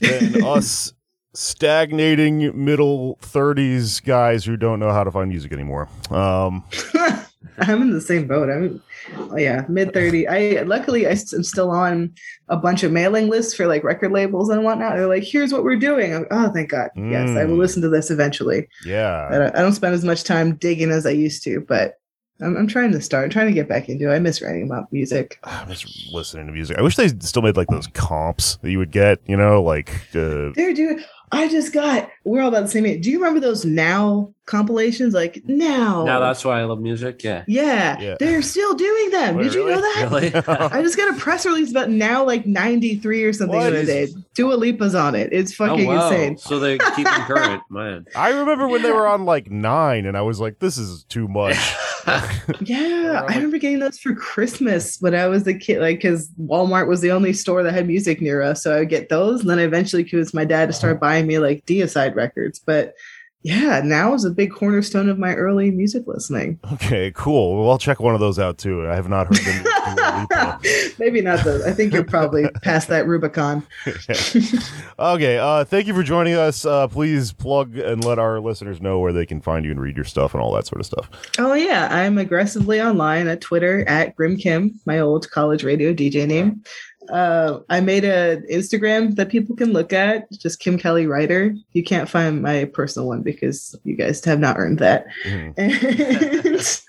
than 0.00 0.42
us 0.44 0.92
stagnating 1.34 2.64
middle 2.64 3.18
30s 3.22 4.02
guys 4.04 4.44
who 4.44 4.56
don't 4.56 4.80
know 4.80 4.92
how 4.92 5.04
to 5.04 5.10
find 5.10 5.28
music 5.28 5.52
anymore. 5.52 5.88
Um, 6.10 6.64
I'm 7.58 7.82
in 7.82 7.90
the 7.90 8.00
same 8.00 8.26
boat. 8.26 8.48
I'm, 8.48 8.82
oh 9.30 9.36
yeah, 9.36 9.64
mid 9.68 9.92
30. 9.92 10.28
I 10.28 10.62
luckily 10.62 11.06
I 11.06 11.10
am 11.10 11.42
still 11.44 11.70
on 11.70 12.12
a 12.48 12.56
bunch 12.56 12.82
of 12.82 12.92
mailing 12.92 13.28
lists 13.28 13.54
for 13.54 13.66
like 13.66 13.84
record 13.84 14.12
labels 14.12 14.48
and 14.48 14.64
whatnot. 14.64 14.96
They're 14.96 15.06
like, 15.08 15.24
here's 15.24 15.52
what 15.52 15.64
we're 15.64 15.76
doing. 15.76 16.14
I'm, 16.14 16.26
oh, 16.30 16.50
thank 16.50 16.70
God. 16.70 16.90
Yes, 16.96 17.30
I 17.30 17.44
will 17.44 17.56
Mm. 17.56 17.58
listen 17.58 17.82
to 17.82 17.88
this 17.88 18.10
eventually. 18.10 18.68
I 18.84 18.88
yeah. 18.88 19.28
don't, 19.30 19.56
I 19.56 19.60
don't 19.62 19.72
spend 19.72 19.94
as 19.94 20.04
much 20.04 20.24
time 20.24 20.56
digging 20.56 20.90
as 20.90 21.04
I 21.06 21.10
used 21.10 21.42
to, 21.44 21.60
but 21.60 21.94
I'm, 22.40 22.56
I'm 22.56 22.66
trying 22.68 22.92
to 22.92 23.00
start, 23.00 23.24
I'm 23.24 23.30
trying 23.30 23.48
to 23.48 23.52
get 23.52 23.68
back 23.68 23.88
into 23.88 24.10
it. 24.10 24.14
I 24.14 24.18
miss 24.20 24.40
writing 24.40 24.64
about 24.64 24.92
music. 24.92 25.38
I'm 25.44 25.68
just 25.68 26.12
listening 26.12 26.46
to 26.46 26.52
music. 26.52 26.78
I 26.78 26.82
wish 26.82 26.96
they 26.96 27.08
still 27.08 27.42
made 27.42 27.56
like 27.56 27.68
those 27.68 27.88
comps 27.88 28.56
that 28.62 28.70
you 28.70 28.78
would 28.78 28.92
get, 28.92 29.18
you 29.26 29.36
know, 29.36 29.62
like 29.62 29.90
uh, 30.14 30.50
They're 30.54 30.74
doing. 30.74 31.02
I 31.32 31.48
just 31.48 31.72
got. 31.72 32.10
We're 32.24 32.42
all 32.42 32.48
about 32.48 32.62
the 32.62 32.68
same 32.68 32.84
age. 32.86 33.02
Do 33.04 33.10
you 33.10 33.18
remember 33.18 33.40
those 33.40 33.64
now 33.64 34.32
compilations? 34.46 35.14
Like 35.14 35.42
now. 35.46 36.04
Now 36.04 36.20
that's 36.20 36.44
why 36.44 36.60
I 36.60 36.64
love 36.64 36.80
music. 36.80 37.22
Yeah. 37.24 37.44
Yeah, 37.46 37.98
Yeah. 38.00 38.16
they're 38.18 38.42
still 38.42 38.74
doing 38.74 39.10
them. 39.10 39.36
Wait, 39.36 39.44
Did 39.44 39.54
you 39.54 39.68
know 39.68 39.80
that? 39.80 40.08
Really? 40.10 40.34
I 40.46 40.82
just 40.82 40.96
got 40.96 41.14
a 41.14 41.18
press 41.18 41.46
release 41.46 41.70
about 41.70 41.90
now, 41.90 42.24
like 42.24 42.46
'93 42.46 43.24
or 43.24 43.32
something 43.32 43.56
What 43.56 43.62
the 43.64 43.68
other 43.68 43.90
is- 43.92 44.14
day. 44.14 44.20
Dua 44.34 44.54
Lipa's 44.54 44.94
on 44.94 45.14
it. 45.14 45.30
It's 45.32 45.52
oh 45.60 45.66
fucking 45.66 45.86
wow. 45.86 46.10
insane. 46.10 46.38
So 46.38 46.58
they 46.60 46.78
keep 46.78 47.04
them 47.06 47.22
current, 47.22 47.62
man. 47.70 48.06
I 48.14 48.30
remember 48.30 48.68
when 48.68 48.82
they 48.82 48.92
were 48.92 49.08
on 49.08 49.24
like 49.24 49.50
nine, 49.50 50.06
and 50.06 50.16
I 50.16 50.20
was 50.22 50.38
like, 50.40 50.58
"This 50.60 50.78
is 50.78 51.04
too 51.04 51.26
much." 51.28 51.56
Yeah, 52.60 53.24
I 53.28 53.34
remember 53.34 53.58
getting 53.58 53.78
those 53.78 53.98
for 53.98 54.14
Christmas 54.14 55.00
when 55.00 55.14
I 55.14 55.26
was 55.26 55.46
a 55.46 55.54
kid, 55.54 55.80
like 55.80 55.98
because 55.98 56.30
Walmart 56.40 56.88
was 56.88 57.00
the 57.00 57.12
only 57.12 57.32
store 57.32 57.62
that 57.62 57.72
had 57.72 57.86
music 57.86 58.20
near 58.20 58.42
us. 58.42 58.62
So 58.62 58.74
I 58.74 58.80
would 58.80 58.88
get 58.88 59.08
those, 59.08 59.40
and 59.40 59.50
then 59.50 59.58
I 59.58 59.62
eventually 59.62 60.04
convinced 60.04 60.34
my 60.34 60.44
dad 60.44 60.66
to 60.66 60.70
uh-huh. 60.70 60.72
start 60.72 61.00
buying 61.00 61.26
me 61.26 61.38
like 61.38 61.64
Deicide 61.66 62.14
records. 62.14 62.58
But 62.58 62.94
yeah, 63.42 63.80
now 63.84 64.14
is 64.14 64.24
a 64.24 64.30
big 64.30 64.50
cornerstone 64.50 65.08
of 65.08 65.18
my 65.18 65.34
early 65.34 65.70
music 65.70 66.06
listening. 66.06 66.58
okay, 66.72 67.12
cool. 67.14 67.56
Well, 67.56 67.70
I'll 67.70 67.78
check 67.78 68.00
one 68.00 68.14
of 68.14 68.20
those 68.20 68.38
out 68.38 68.58
too. 68.58 68.88
I 68.88 68.96
have 68.96 69.08
not 69.08 69.28
heard 69.28 69.36
them. 69.36 69.62
do 69.62 69.70
Dua 69.96 70.26
Lipa. 70.30 70.94
Maybe 70.98 71.20
not 71.20 71.44
those. 71.44 71.62
I 71.64 71.72
think 71.72 71.92
you're 71.92 72.02
probably 72.04 72.48
past 72.62 72.88
that 72.88 73.06
Rubicon. 73.06 73.64
okay, 74.98 75.38
uh, 75.38 75.64
thank 75.64 75.86
you 75.86 75.94
for 75.94 76.02
joining 76.02 76.34
us. 76.34 76.66
Uh, 76.66 76.88
please 76.88 77.32
plug 77.32 77.78
and 77.78 78.04
let 78.04 78.18
our 78.18 78.40
listeners 78.40 78.80
know 78.82 78.98
where 78.98 79.12
they 79.12 79.24
can 79.24 79.40
find 79.40 79.64
you 79.64 79.70
and 79.70 79.80
read 79.80 79.96
your 79.96 80.04
stuff 80.04 80.34
and 80.34 80.42
all 80.42 80.52
that 80.54 80.66
sort 80.66 80.80
of 80.80 80.86
stuff. 80.86 81.08
Oh 81.38 81.54
yeah, 81.54 81.88
I'm 81.92 82.18
aggressively 82.18 82.82
online 82.82 83.28
at 83.28 83.40
Twitter 83.40 83.88
at 83.88 84.16
Grim 84.16 84.36
Kim, 84.36 84.80
my 84.84 84.98
old 84.98 85.30
college 85.30 85.62
radio 85.62 85.94
DJ 85.94 86.26
name. 86.26 86.62
Uh, 87.10 87.60
I 87.68 87.80
made 87.80 88.04
an 88.04 88.44
Instagram 88.50 89.14
that 89.16 89.30
people 89.30 89.56
can 89.56 89.72
look 89.72 89.92
at, 89.92 90.26
It's 90.30 90.38
just 90.38 90.60
Kim 90.60 90.78
Kelly 90.78 91.06
Writer. 91.06 91.54
You 91.72 91.82
can't 91.82 92.08
find 92.08 92.42
my 92.42 92.66
personal 92.66 93.08
one 93.08 93.22
because 93.22 93.74
you 93.84 93.96
guys 93.96 94.24
have 94.24 94.40
not 94.40 94.58
earned 94.58 94.78
that. 94.80 95.06
Mhm. 95.24 96.82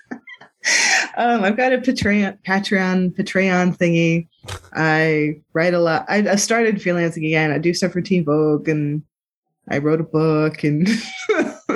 And 1.16 1.40
um, 1.40 1.42
I've 1.42 1.56
got 1.56 1.72
a 1.72 1.78
Patreon, 1.78 2.38
Patreon, 2.42 3.16
Patreon 3.16 3.76
thingy. 3.78 4.28
I 4.74 5.40
write 5.54 5.72
a 5.72 5.78
lot. 5.80 6.04
I, 6.08 6.18
I 6.18 6.36
started 6.36 6.76
freelancing 6.76 7.26
again. 7.26 7.50
I 7.50 7.58
do 7.58 7.72
stuff 7.72 7.92
for 7.92 8.02
Teen 8.02 8.24
Vogue, 8.24 8.68
and 8.68 9.02
I 9.70 9.78
wrote 9.78 10.00
a 10.00 10.04
book, 10.04 10.62
and 10.64 10.86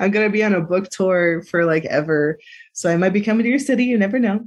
I'm 0.00 0.10
gonna 0.10 0.28
be 0.28 0.42
on 0.42 0.54
a 0.54 0.60
book 0.60 0.88
tour 0.90 1.42
for 1.42 1.64
like 1.64 1.84
ever. 1.84 2.38
So 2.72 2.90
I 2.90 2.96
might 2.96 3.12
be 3.12 3.20
coming 3.20 3.44
to 3.44 3.50
your 3.50 3.58
city. 3.60 3.84
You 3.84 3.96
never 3.96 4.18
know. 4.18 4.46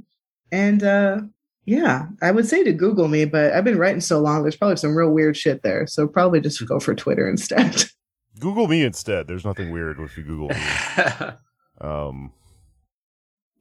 And 0.52 0.82
uh, 0.82 1.20
yeah, 1.66 2.06
I 2.22 2.30
would 2.30 2.46
say 2.46 2.62
to 2.64 2.72
Google 2.72 3.08
me, 3.08 3.24
but 3.24 3.52
I've 3.52 3.64
been 3.64 3.76
writing 3.78 4.00
so 4.00 4.20
long. 4.20 4.42
There's 4.42 4.56
probably 4.56 4.76
some 4.76 4.96
real 4.96 5.10
weird 5.10 5.36
shit 5.36 5.62
there. 5.62 5.86
So 5.86 6.06
probably 6.06 6.40
just 6.40 6.64
go 6.66 6.78
for 6.80 6.94
Twitter 6.94 7.28
instead. 7.28 7.84
Google 8.38 8.68
me 8.68 8.82
instead. 8.82 9.26
There's 9.26 9.44
nothing 9.44 9.70
weird 9.70 9.98
if 9.98 10.16
you 10.16 10.22
Google 10.24 10.48
me. 10.48 10.56
Um, 11.78 12.32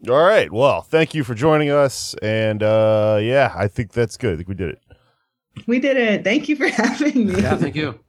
all 0.07 0.23
right. 0.23 0.49
Well, 0.49 0.81
thank 0.81 1.13
you 1.13 1.25
for 1.25 1.35
joining 1.35 1.69
us. 1.69 2.15
And 2.21 2.63
uh, 2.63 3.19
yeah, 3.21 3.51
I 3.53 3.67
think 3.67 3.91
that's 3.91 4.15
good. 4.15 4.33
I 4.33 4.37
think 4.37 4.47
we 4.47 4.55
did 4.55 4.69
it. 4.69 4.79
we 5.67 5.79
did 5.79 5.97
it. 5.97 6.23
Thank 6.23 6.47
you 6.47 6.55
for 6.55 6.67
having 6.69 7.27
me. 7.27 7.41
yeah, 7.41 7.57
thank 7.57 7.75
you. 7.75 7.99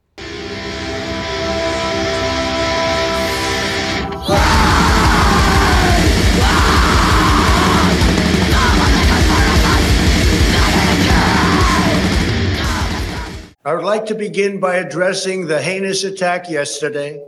I 13.67 13.75
would 13.75 13.84
like 13.84 14.07
to 14.07 14.14
begin 14.14 14.61
by 14.61 14.76
addressing 14.76 15.49
the 15.49 15.61
heinous 15.61 16.05
attack 16.05 16.49
yesterday. 16.49 17.21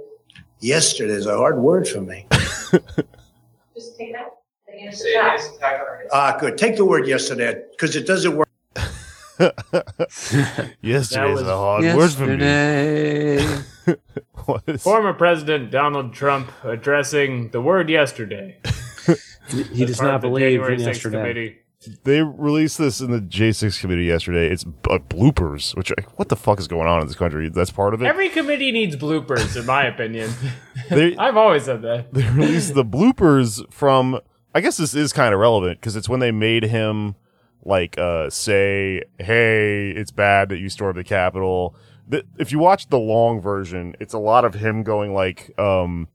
Yesterday 0.61 1.15
is 1.15 1.27
a 1.27 1.37
hard 1.37 1.59
word 1.59 1.89
for 1.89 2.01
me. 2.01 2.27
Just 2.31 3.99
take 3.99 4.13
that. 4.13 4.37
The 4.69 4.73
heinous 4.73 5.05
attack. 5.05 5.41
Ah, 6.13 6.37
good. 6.39 6.57
Take 6.57 6.77
the 6.77 6.85
word 6.85 7.09
yesterday 7.09 7.61
because 7.73 7.97
it 7.97 8.07
doesn't 8.07 8.37
work. 8.37 8.47
yesterday 10.81 11.33
is 11.33 11.43
a 11.43 11.57
hard 11.57 11.83
word 11.97 12.11
for 12.13 12.27
me. 12.27 12.45
Yesterday. 12.45 13.65
What 14.45 14.63
is- 14.69 14.85
Former 14.85 15.15
President 15.15 15.73
Donald 15.73 16.13
Trump 16.15 16.53
addressing 16.63 17.51
the 17.51 17.61
word 17.61 17.91
yesterday. 17.91 18.59
He 19.73 19.85
does 19.85 20.01
not 20.01 20.21
believe 20.21 20.63
in 20.63 20.79
yesterday. 20.79 21.19
Committee. 21.19 21.59
They 22.05 22.23
released 22.23 22.79
this 22.79 23.01
in 23.01 23.11
the 23.11 23.21
J6 23.21 23.81
committee 23.81 24.05
yesterday. 24.05 24.49
It's 24.53 24.65
uh, 24.65 24.99
bloopers, 24.99 25.77
which 25.77 25.93
what 26.17 26.29
the 26.29 26.37
fuck 26.37 26.59
is 26.59 26.69
going 26.69 26.87
on 26.89 27.01
in 27.01 27.07
this 27.07 27.17
country? 27.17 27.49
That's 27.49 27.71
part 27.71 27.95
of 27.95 28.03
it. 28.03 28.07
Every 28.07 28.29
committee 28.29 28.73
needs 28.73 28.97
bloopers, 28.97 29.59
in 29.59 29.67
my 29.67 29.85
opinion. 29.87 30.31
They- 30.91 31.17
I've 31.17 31.37
always 31.37 31.65
said 31.65 31.83
that. 31.83 32.15
they 32.15 32.27
released 32.31 32.75
the 32.75 32.85
bloopers 32.85 33.63
from 33.73 34.19
I 34.55 34.61
guess 34.63 34.79
this 34.79 34.95
is 34.95 35.13
kind 35.13 35.35
of 35.35 35.41
relevant 35.41 35.79
because 35.81 35.97
it's 35.97 36.09
when 36.09 36.21
they 36.21 36.31
made 36.33 36.65
him 36.65 37.15
like 37.63 37.99
uh 37.99 38.31
say, 38.31 39.03
"Hey, 39.19 39.91
it's 39.91 40.11
bad 40.11 40.49
that 40.49 40.59
you 40.59 40.69
stormed 40.71 40.97
the 40.99 41.05
Capitol." 41.05 41.75
The, 42.09 42.25
if 42.39 42.53
you 42.53 42.59
watch 42.59 42.89
the 42.89 42.99
long 42.99 43.39
version, 43.41 43.95
it's 44.01 44.15
a 44.15 44.19
lot 44.19 44.47
of 44.47 44.55
him 44.55 44.83
going 44.83 45.13
like, 45.13 45.53
um, 45.59 46.09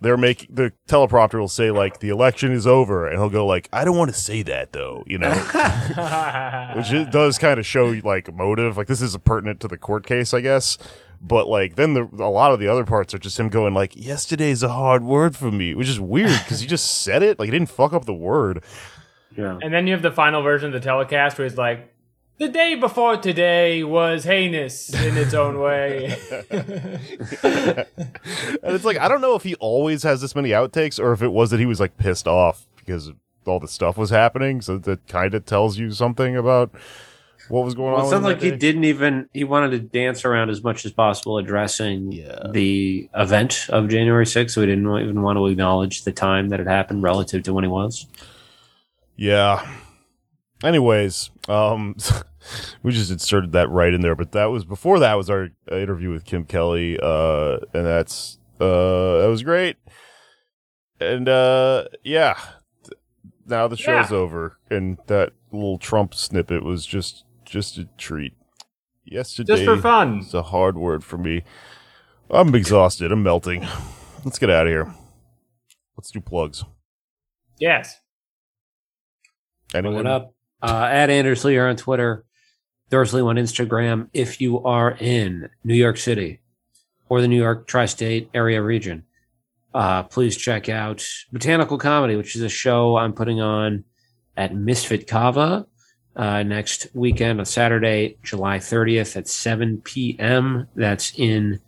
they're 0.00 0.16
making 0.16 0.54
the 0.54 0.72
teleprompter 0.88 1.38
will 1.38 1.48
say 1.48 1.70
like, 1.70 2.00
"The 2.00 2.08
election 2.08 2.52
is 2.52 2.66
over," 2.66 3.06
and 3.06 3.18
he'll 3.18 3.30
go 3.30 3.46
like, 3.46 3.68
"I 3.72 3.84
don't 3.84 3.96
want 3.96 4.12
to 4.12 4.20
say 4.20 4.42
that 4.42 4.72
though," 4.72 5.02
you 5.06 5.18
know, 5.18 5.30
which 6.76 6.92
it 6.92 7.10
does 7.10 7.38
kind 7.38 7.58
of 7.58 7.66
show 7.66 7.86
like 8.04 8.32
motive. 8.32 8.76
Like 8.76 8.86
this 8.86 9.02
is 9.02 9.16
pertinent 9.18 9.60
to 9.60 9.68
the 9.68 9.78
court 9.78 10.06
case, 10.06 10.32
I 10.32 10.40
guess. 10.40 10.78
But 11.20 11.48
like 11.48 11.74
then 11.74 11.94
the 11.94 12.08
a 12.18 12.30
lot 12.30 12.52
of 12.52 12.60
the 12.60 12.68
other 12.68 12.84
parts 12.84 13.12
are 13.12 13.18
just 13.18 13.38
him 13.40 13.48
going 13.48 13.74
like, 13.74 13.96
"Yesterday's 13.96 14.62
a 14.62 14.68
hard 14.68 15.02
word 15.02 15.34
for 15.34 15.50
me," 15.50 15.74
which 15.74 15.88
is 15.88 15.98
weird 15.98 16.38
because 16.44 16.60
he 16.60 16.66
just 16.66 17.02
said 17.02 17.22
it. 17.22 17.38
Like 17.38 17.46
he 17.46 17.50
didn't 17.50 17.70
fuck 17.70 17.92
up 17.92 18.04
the 18.04 18.14
word. 18.14 18.62
Yeah. 19.36 19.58
And 19.62 19.72
then 19.72 19.86
you 19.86 19.92
have 19.92 20.02
the 20.02 20.10
final 20.12 20.42
version 20.42 20.68
of 20.68 20.72
the 20.72 20.80
telecast 20.80 21.38
where 21.38 21.46
he's 21.46 21.56
like, 21.56 21.92
"The 22.38 22.48
day 22.48 22.74
before 22.76 23.16
today 23.16 23.82
was 23.84 24.24
heinous 24.24 24.92
in 24.94 25.16
its 25.16 25.34
own 25.34 25.58
way." 25.58 26.16
and 27.42 27.86
it's 28.62 28.84
like 28.84 28.98
I 28.98 29.08
don't 29.08 29.20
know 29.20 29.34
if 29.34 29.42
he 29.42 29.54
always 29.56 30.02
has 30.02 30.20
this 30.20 30.34
many 30.34 30.50
outtakes 30.50 30.98
or 31.02 31.12
if 31.12 31.22
it 31.22 31.28
was 31.32 31.50
that 31.50 31.60
he 31.60 31.66
was 31.66 31.80
like 31.80 31.96
pissed 31.96 32.26
off 32.28 32.66
because 32.76 33.12
all 33.46 33.60
the 33.60 33.68
stuff 33.68 33.96
was 33.96 34.10
happening. 34.10 34.60
So 34.60 34.78
that 34.78 35.06
kind 35.08 35.34
of 35.34 35.46
tells 35.46 35.78
you 35.78 35.90
something 35.90 36.36
about 36.36 36.70
what 37.48 37.64
was 37.64 37.74
going 37.74 37.92
Well, 37.92 38.00
on. 38.02 38.06
it 38.06 38.10
sounds 38.10 38.24
like 38.24 38.40
that 38.40 38.44
he 38.44 38.50
day. 38.52 38.56
didn't 38.58 38.84
even 38.84 39.28
he 39.32 39.42
wanted 39.44 39.70
to 39.70 39.78
dance 39.78 40.24
around 40.24 40.50
as 40.50 40.62
much 40.62 40.84
as 40.84 40.92
possible 40.92 41.38
addressing 41.38 42.12
Yeah. 42.12 42.48
the 42.52 43.08
event 43.14 43.66
of 43.70 43.88
January 43.88 44.26
6th, 44.26 44.50
so 44.50 44.60
he 44.60 44.66
didn't 44.66 44.86
even 44.98 45.22
want 45.22 45.38
to 45.38 45.46
acknowledge 45.46 46.04
the 46.04 46.12
time 46.12 46.50
that 46.50 46.60
it 46.60 46.66
happened 46.66 47.02
relative 47.02 47.42
to 47.44 47.54
when 47.54 47.64
he 47.64 47.70
was. 47.70 48.06
Yeah. 49.16 49.66
Anyways, 50.64 51.30
um, 51.48 51.96
we 52.82 52.92
just 52.92 53.10
inserted 53.10 53.52
that 53.52 53.68
right 53.70 53.92
in 53.94 54.00
there, 54.00 54.16
but 54.16 54.32
that 54.32 54.46
was 54.46 54.64
before 54.64 54.98
that 54.98 55.14
was 55.14 55.30
our 55.30 55.50
uh, 55.70 55.76
interview 55.76 56.10
with 56.10 56.24
Kim 56.24 56.44
Kelly, 56.44 56.98
uh, 57.00 57.58
and 57.72 57.86
that's 57.86 58.38
uh, 58.60 59.18
that 59.22 59.28
was 59.28 59.42
great. 59.42 59.76
And 61.00 61.28
uh, 61.28 61.84
yeah, 62.02 62.36
now 63.46 63.68
the 63.68 63.76
show's 63.76 64.10
Yeah. 64.10 64.16
over, 64.16 64.58
and 64.68 64.98
that 65.06 65.32
little 65.52 65.78
Trump 65.78 66.12
snippet 66.14 66.64
was 66.64 66.84
just 66.84 67.24
just 67.44 67.78
a 67.78 67.84
treat. 67.96 68.34
Yesterday, 69.04 69.54
Just 69.54 69.64
for 69.64 69.76
fun. 69.78 70.18
It's 70.18 70.34
a 70.34 70.42
hard 70.42 70.76
word 70.76 71.02
for 71.04 71.16
me. 71.16 71.42
I'm 72.30 72.54
exhausted. 72.54 73.10
I'm 73.10 73.22
melting. 73.22 73.66
Let's 74.24 74.38
get 74.38 74.50
out 74.50 74.66
of 74.66 74.70
here. 74.70 74.92
Let's 75.96 76.10
do 76.10 76.20
plugs. 76.20 76.64
yes. 77.58 78.00
Anyone 79.74 79.94
What 79.96 80.06
up? 80.06 80.34
Uh, 80.60 80.88
at 80.90 81.10
Anders 81.10 81.44
Lear 81.44 81.68
on 81.68 81.76
Twitter, 81.76 82.24
Dorsley 82.90 83.24
on 83.24 83.36
Instagram. 83.36 84.08
If 84.12 84.40
you 84.40 84.62
are 84.64 84.96
in 84.98 85.50
New 85.62 85.74
York 85.74 85.98
City 85.98 86.40
or 87.08 87.20
the 87.20 87.28
New 87.28 87.36
York 87.36 87.66
tri-state 87.66 88.30
area 88.34 88.62
region, 88.62 89.04
uh, 89.74 90.02
please 90.04 90.36
check 90.36 90.68
out 90.68 91.06
Botanical 91.32 91.78
Comedy, 91.78 92.16
which 92.16 92.34
is 92.34 92.42
a 92.42 92.48
show 92.48 92.96
I'm 92.96 93.12
putting 93.12 93.40
on 93.40 93.84
at 94.36 94.54
Misfit 94.54 95.06
Kava 95.06 95.66
uh, 96.16 96.42
next 96.42 96.88
weekend 96.94 97.38
on 97.38 97.46
Saturday, 97.46 98.16
July 98.22 98.58
30th 98.58 99.16
at 99.16 99.28
7 99.28 99.80
p.m. 99.82 100.66
That's 100.74 101.12
in 101.16 101.60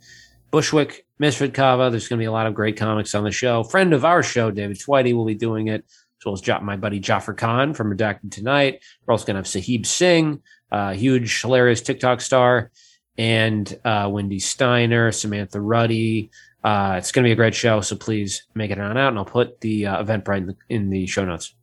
Bushwick, 0.51 1.05
Misfit 1.19 1.53
Kava. 1.53 1.89
There's 1.89 2.07
going 2.07 2.17
to 2.19 2.23
be 2.23 2.27
a 2.27 2.31
lot 2.31 2.47
of 2.47 2.53
great 2.53 2.77
comics 2.77 3.15
on 3.15 3.23
the 3.23 3.31
show. 3.31 3.63
Friend 3.63 3.93
of 3.93 4.03
our 4.03 4.23
show, 4.23 4.51
David 4.51 4.77
Twitey, 4.77 5.13
will 5.13 5.25
be 5.25 5.35
doing 5.35 5.67
it 5.67 5.85
as 6.21 6.47
well 6.47 6.57
as 6.57 6.61
my 6.61 6.77
buddy 6.77 6.99
Jaffer 6.99 7.33
Khan 7.33 7.73
from 7.73 7.95
Redacted 7.95 8.31
Tonight. 8.31 8.83
We're 9.05 9.13
also 9.13 9.25
going 9.25 9.35
to 9.35 9.39
have 9.39 9.47
Sahib 9.47 9.85
Singh, 9.85 10.41
uh, 10.71 10.93
huge, 10.93 11.41
hilarious 11.41 11.81
TikTok 11.81 12.21
star, 12.21 12.71
and 13.17 13.79
uh, 13.83 14.07
Wendy 14.11 14.39
Steiner, 14.39 15.11
Samantha 15.11 15.59
Ruddy. 15.59 16.31
Uh, 16.63 16.95
it's 16.97 17.11
going 17.11 17.23
to 17.23 17.27
be 17.27 17.33
a 17.33 17.35
great 17.35 17.55
show, 17.55 17.81
so 17.81 17.95
please 17.95 18.43
make 18.53 18.69
it 18.69 18.79
on 18.79 18.97
out, 18.97 19.09
and 19.09 19.17
I'll 19.17 19.25
put 19.25 19.61
the 19.61 19.87
uh, 19.87 20.03
Eventbrite 20.03 20.37
in 20.37 20.45
the, 20.45 20.55
in 20.69 20.89
the 20.91 21.07
show 21.07 21.25
notes. 21.25 21.55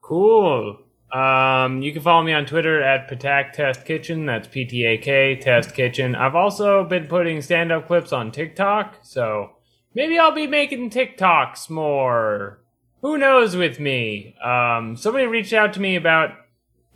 Cool. 0.00 0.78
Um, 1.12 1.80
you 1.80 1.92
can 1.92 2.02
follow 2.02 2.24
me 2.24 2.32
on 2.32 2.44
Twitter 2.44 2.82
at 2.82 3.08
Patak 3.08 3.52
Test 3.52 3.84
Kitchen. 3.84 4.26
That's 4.26 4.48
P 4.48 4.64
T 4.64 4.84
A 4.84 4.98
K 4.98 5.36
Test 5.36 5.74
Kitchen. 5.74 6.16
I've 6.16 6.34
also 6.34 6.82
been 6.84 7.06
putting 7.06 7.40
stand 7.40 7.70
up 7.70 7.86
clips 7.86 8.12
on 8.12 8.32
TikTok, 8.32 8.96
so 9.02 9.50
maybe 9.94 10.18
I'll 10.18 10.34
be 10.34 10.48
making 10.48 10.90
TikToks 10.90 11.70
more. 11.70 12.63
Who 13.04 13.18
knows 13.18 13.54
with 13.54 13.78
me? 13.78 14.34
Um, 14.42 14.96
somebody 14.96 15.26
reached 15.26 15.52
out 15.52 15.74
to 15.74 15.80
me 15.80 15.94
about 15.94 16.30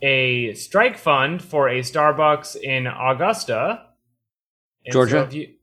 a 0.01 0.55
strike 0.55 0.97
fund 0.97 1.39
for 1.39 1.69
a 1.69 1.81
Starbucks 1.81 2.55
in 2.55 2.87
Augusta. 2.87 3.85
And 4.87 4.91
Georgia? 4.91 5.21
if 5.21 5.33
you- 5.35 5.53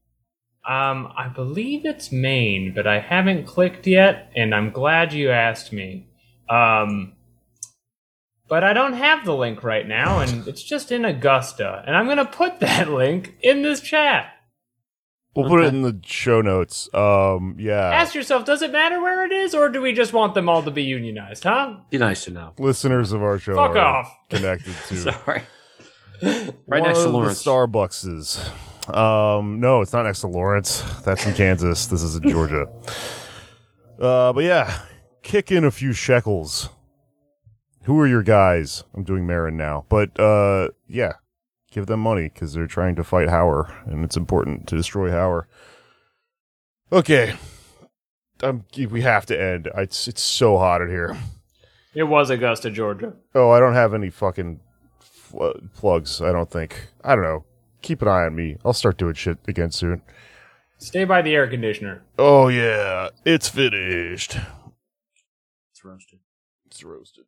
um, 0.64 1.12
I 1.16 1.26
believe 1.34 1.84
it's 1.84 2.12
Maine, 2.12 2.72
but 2.72 2.86
I 2.86 3.00
haven't 3.00 3.46
clicked 3.46 3.88
yet, 3.88 4.30
and 4.36 4.54
I'm 4.54 4.70
glad 4.70 5.12
you 5.12 5.30
asked 5.30 5.72
me. 5.72 6.06
Um, 6.48 7.14
but 8.46 8.62
I 8.62 8.72
don't 8.72 8.92
have 8.92 9.24
the 9.24 9.34
link 9.34 9.64
right 9.64 9.88
now, 9.88 10.20
and 10.20 10.46
it's 10.46 10.62
just 10.62 10.92
in 10.92 11.04
Augusta. 11.04 11.82
And 11.84 11.96
I'm 11.96 12.04
going 12.04 12.18
to 12.18 12.24
put 12.24 12.60
that 12.60 12.88
link 12.88 13.34
in 13.42 13.62
this 13.62 13.80
chat. 13.80 14.32
We'll 15.36 15.48
put 15.48 15.64
it 15.64 15.74
in 15.74 15.82
the 15.82 16.00
show 16.04 16.40
notes. 16.40 16.88
Um, 16.94 17.56
yeah. 17.58 17.90
Ask 17.90 18.14
yourself, 18.14 18.46
does 18.46 18.62
it 18.62 18.72
matter 18.72 19.00
where 19.00 19.24
it 19.26 19.32
is, 19.32 19.54
or 19.54 19.68
do 19.68 19.82
we 19.82 19.92
just 19.92 20.14
want 20.14 20.34
them 20.34 20.48
all 20.48 20.62
to 20.62 20.70
be 20.70 20.82
unionized, 20.82 21.44
huh? 21.44 21.76
Be 21.90 21.98
nice 21.98 22.24
to 22.24 22.30
know. 22.30 22.54
Listeners 22.58 23.12
of 23.12 23.22
our 23.22 23.38
show 23.38 23.54
Fuck 23.54 23.72
are 23.72 23.78
off. 23.78 24.16
connected 24.30 24.74
to 24.88 24.96
Sorry. 24.96 25.42
right 26.22 26.54
one 26.66 26.82
next 26.84 27.00
to 27.00 27.08
Lawrence. 27.10 27.44
The 27.44 27.50
Starbuckses. 27.50 28.94
Um, 28.96 29.60
no, 29.60 29.82
it's 29.82 29.92
not 29.92 30.04
next 30.04 30.20
to 30.20 30.28
Lawrence. 30.28 30.82
That's 31.04 31.26
in 31.26 31.34
Kansas. 31.34 31.86
This 31.86 32.02
is 32.02 32.16
in 32.16 32.28
Georgia. 32.30 32.66
Uh, 34.00 34.32
but 34.32 34.44
yeah, 34.44 34.80
kick 35.22 35.52
in 35.52 35.64
a 35.64 35.70
few 35.70 35.92
shekels. 35.92 36.70
Who 37.82 38.00
are 38.00 38.06
your 38.06 38.22
guys? 38.22 38.84
I'm 38.94 39.04
doing 39.04 39.26
Marin 39.26 39.56
now, 39.56 39.84
but 39.88 40.18
uh, 40.18 40.70
yeah, 40.88 41.14
give 41.76 41.86
them 41.86 42.00
money 42.00 42.30
because 42.32 42.54
they're 42.54 42.66
trying 42.66 42.94
to 42.94 43.04
fight 43.04 43.28
Hauer, 43.28 43.70
and 43.84 44.02
it's 44.02 44.16
important 44.16 44.66
to 44.68 44.76
destroy 44.76 45.10
Hauer. 45.10 45.44
Okay, 46.90 47.34
um, 48.42 48.64
we 48.90 49.02
have 49.02 49.26
to 49.26 49.38
end. 49.38 49.68
It's 49.76 50.08
it's 50.08 50.22
so 50.22 50.56
hot 50.56 50.80
in 50.80 50.88
here. 50.88 51.14
It 51.94 52.04
was 52.04 52.30
Augusta, 52.30 52.70
Georgia. 52.70 53.12
Oh, 53.34 53.50
I 53.50 53.60
don't 53.60 53.74
have 53.74 53.92
any 53.92 54.08
fucking 54.08 54.60
fl- 55.00 55.50
plugs. 55.74 56.22
I 56.22 56.32
don't 56.32 56.50
think. 56.50 56.88
I 57.04 57.14
don't 57.14 57.24
know. 57.24 57.44
Keep 57.82 58.00
an 58.00 58.08
eye 58.08 58.24
on 58.24 58.34
me. 58.34 58.56
I'll 58.64 58.72
start 58.72 58.96
doing 58.96 59.12
shit 59.12 59.36
again 59.46 59.70
soon. 59.70 60.00
Stay 60.78 61.04
by 61.04 61.20
the 61.20 61.34
air 61.34 61.46
conditioner. 61.46 62.04
Oh 62.18 62.48
yeah, 62.48 63.10
it's 63.26 63.50
finished. 63.50 64.38
It's 65.72 65.84
roasted. 65.84 66.20
It's 66.64 66.82
roasted. 66.82 67.24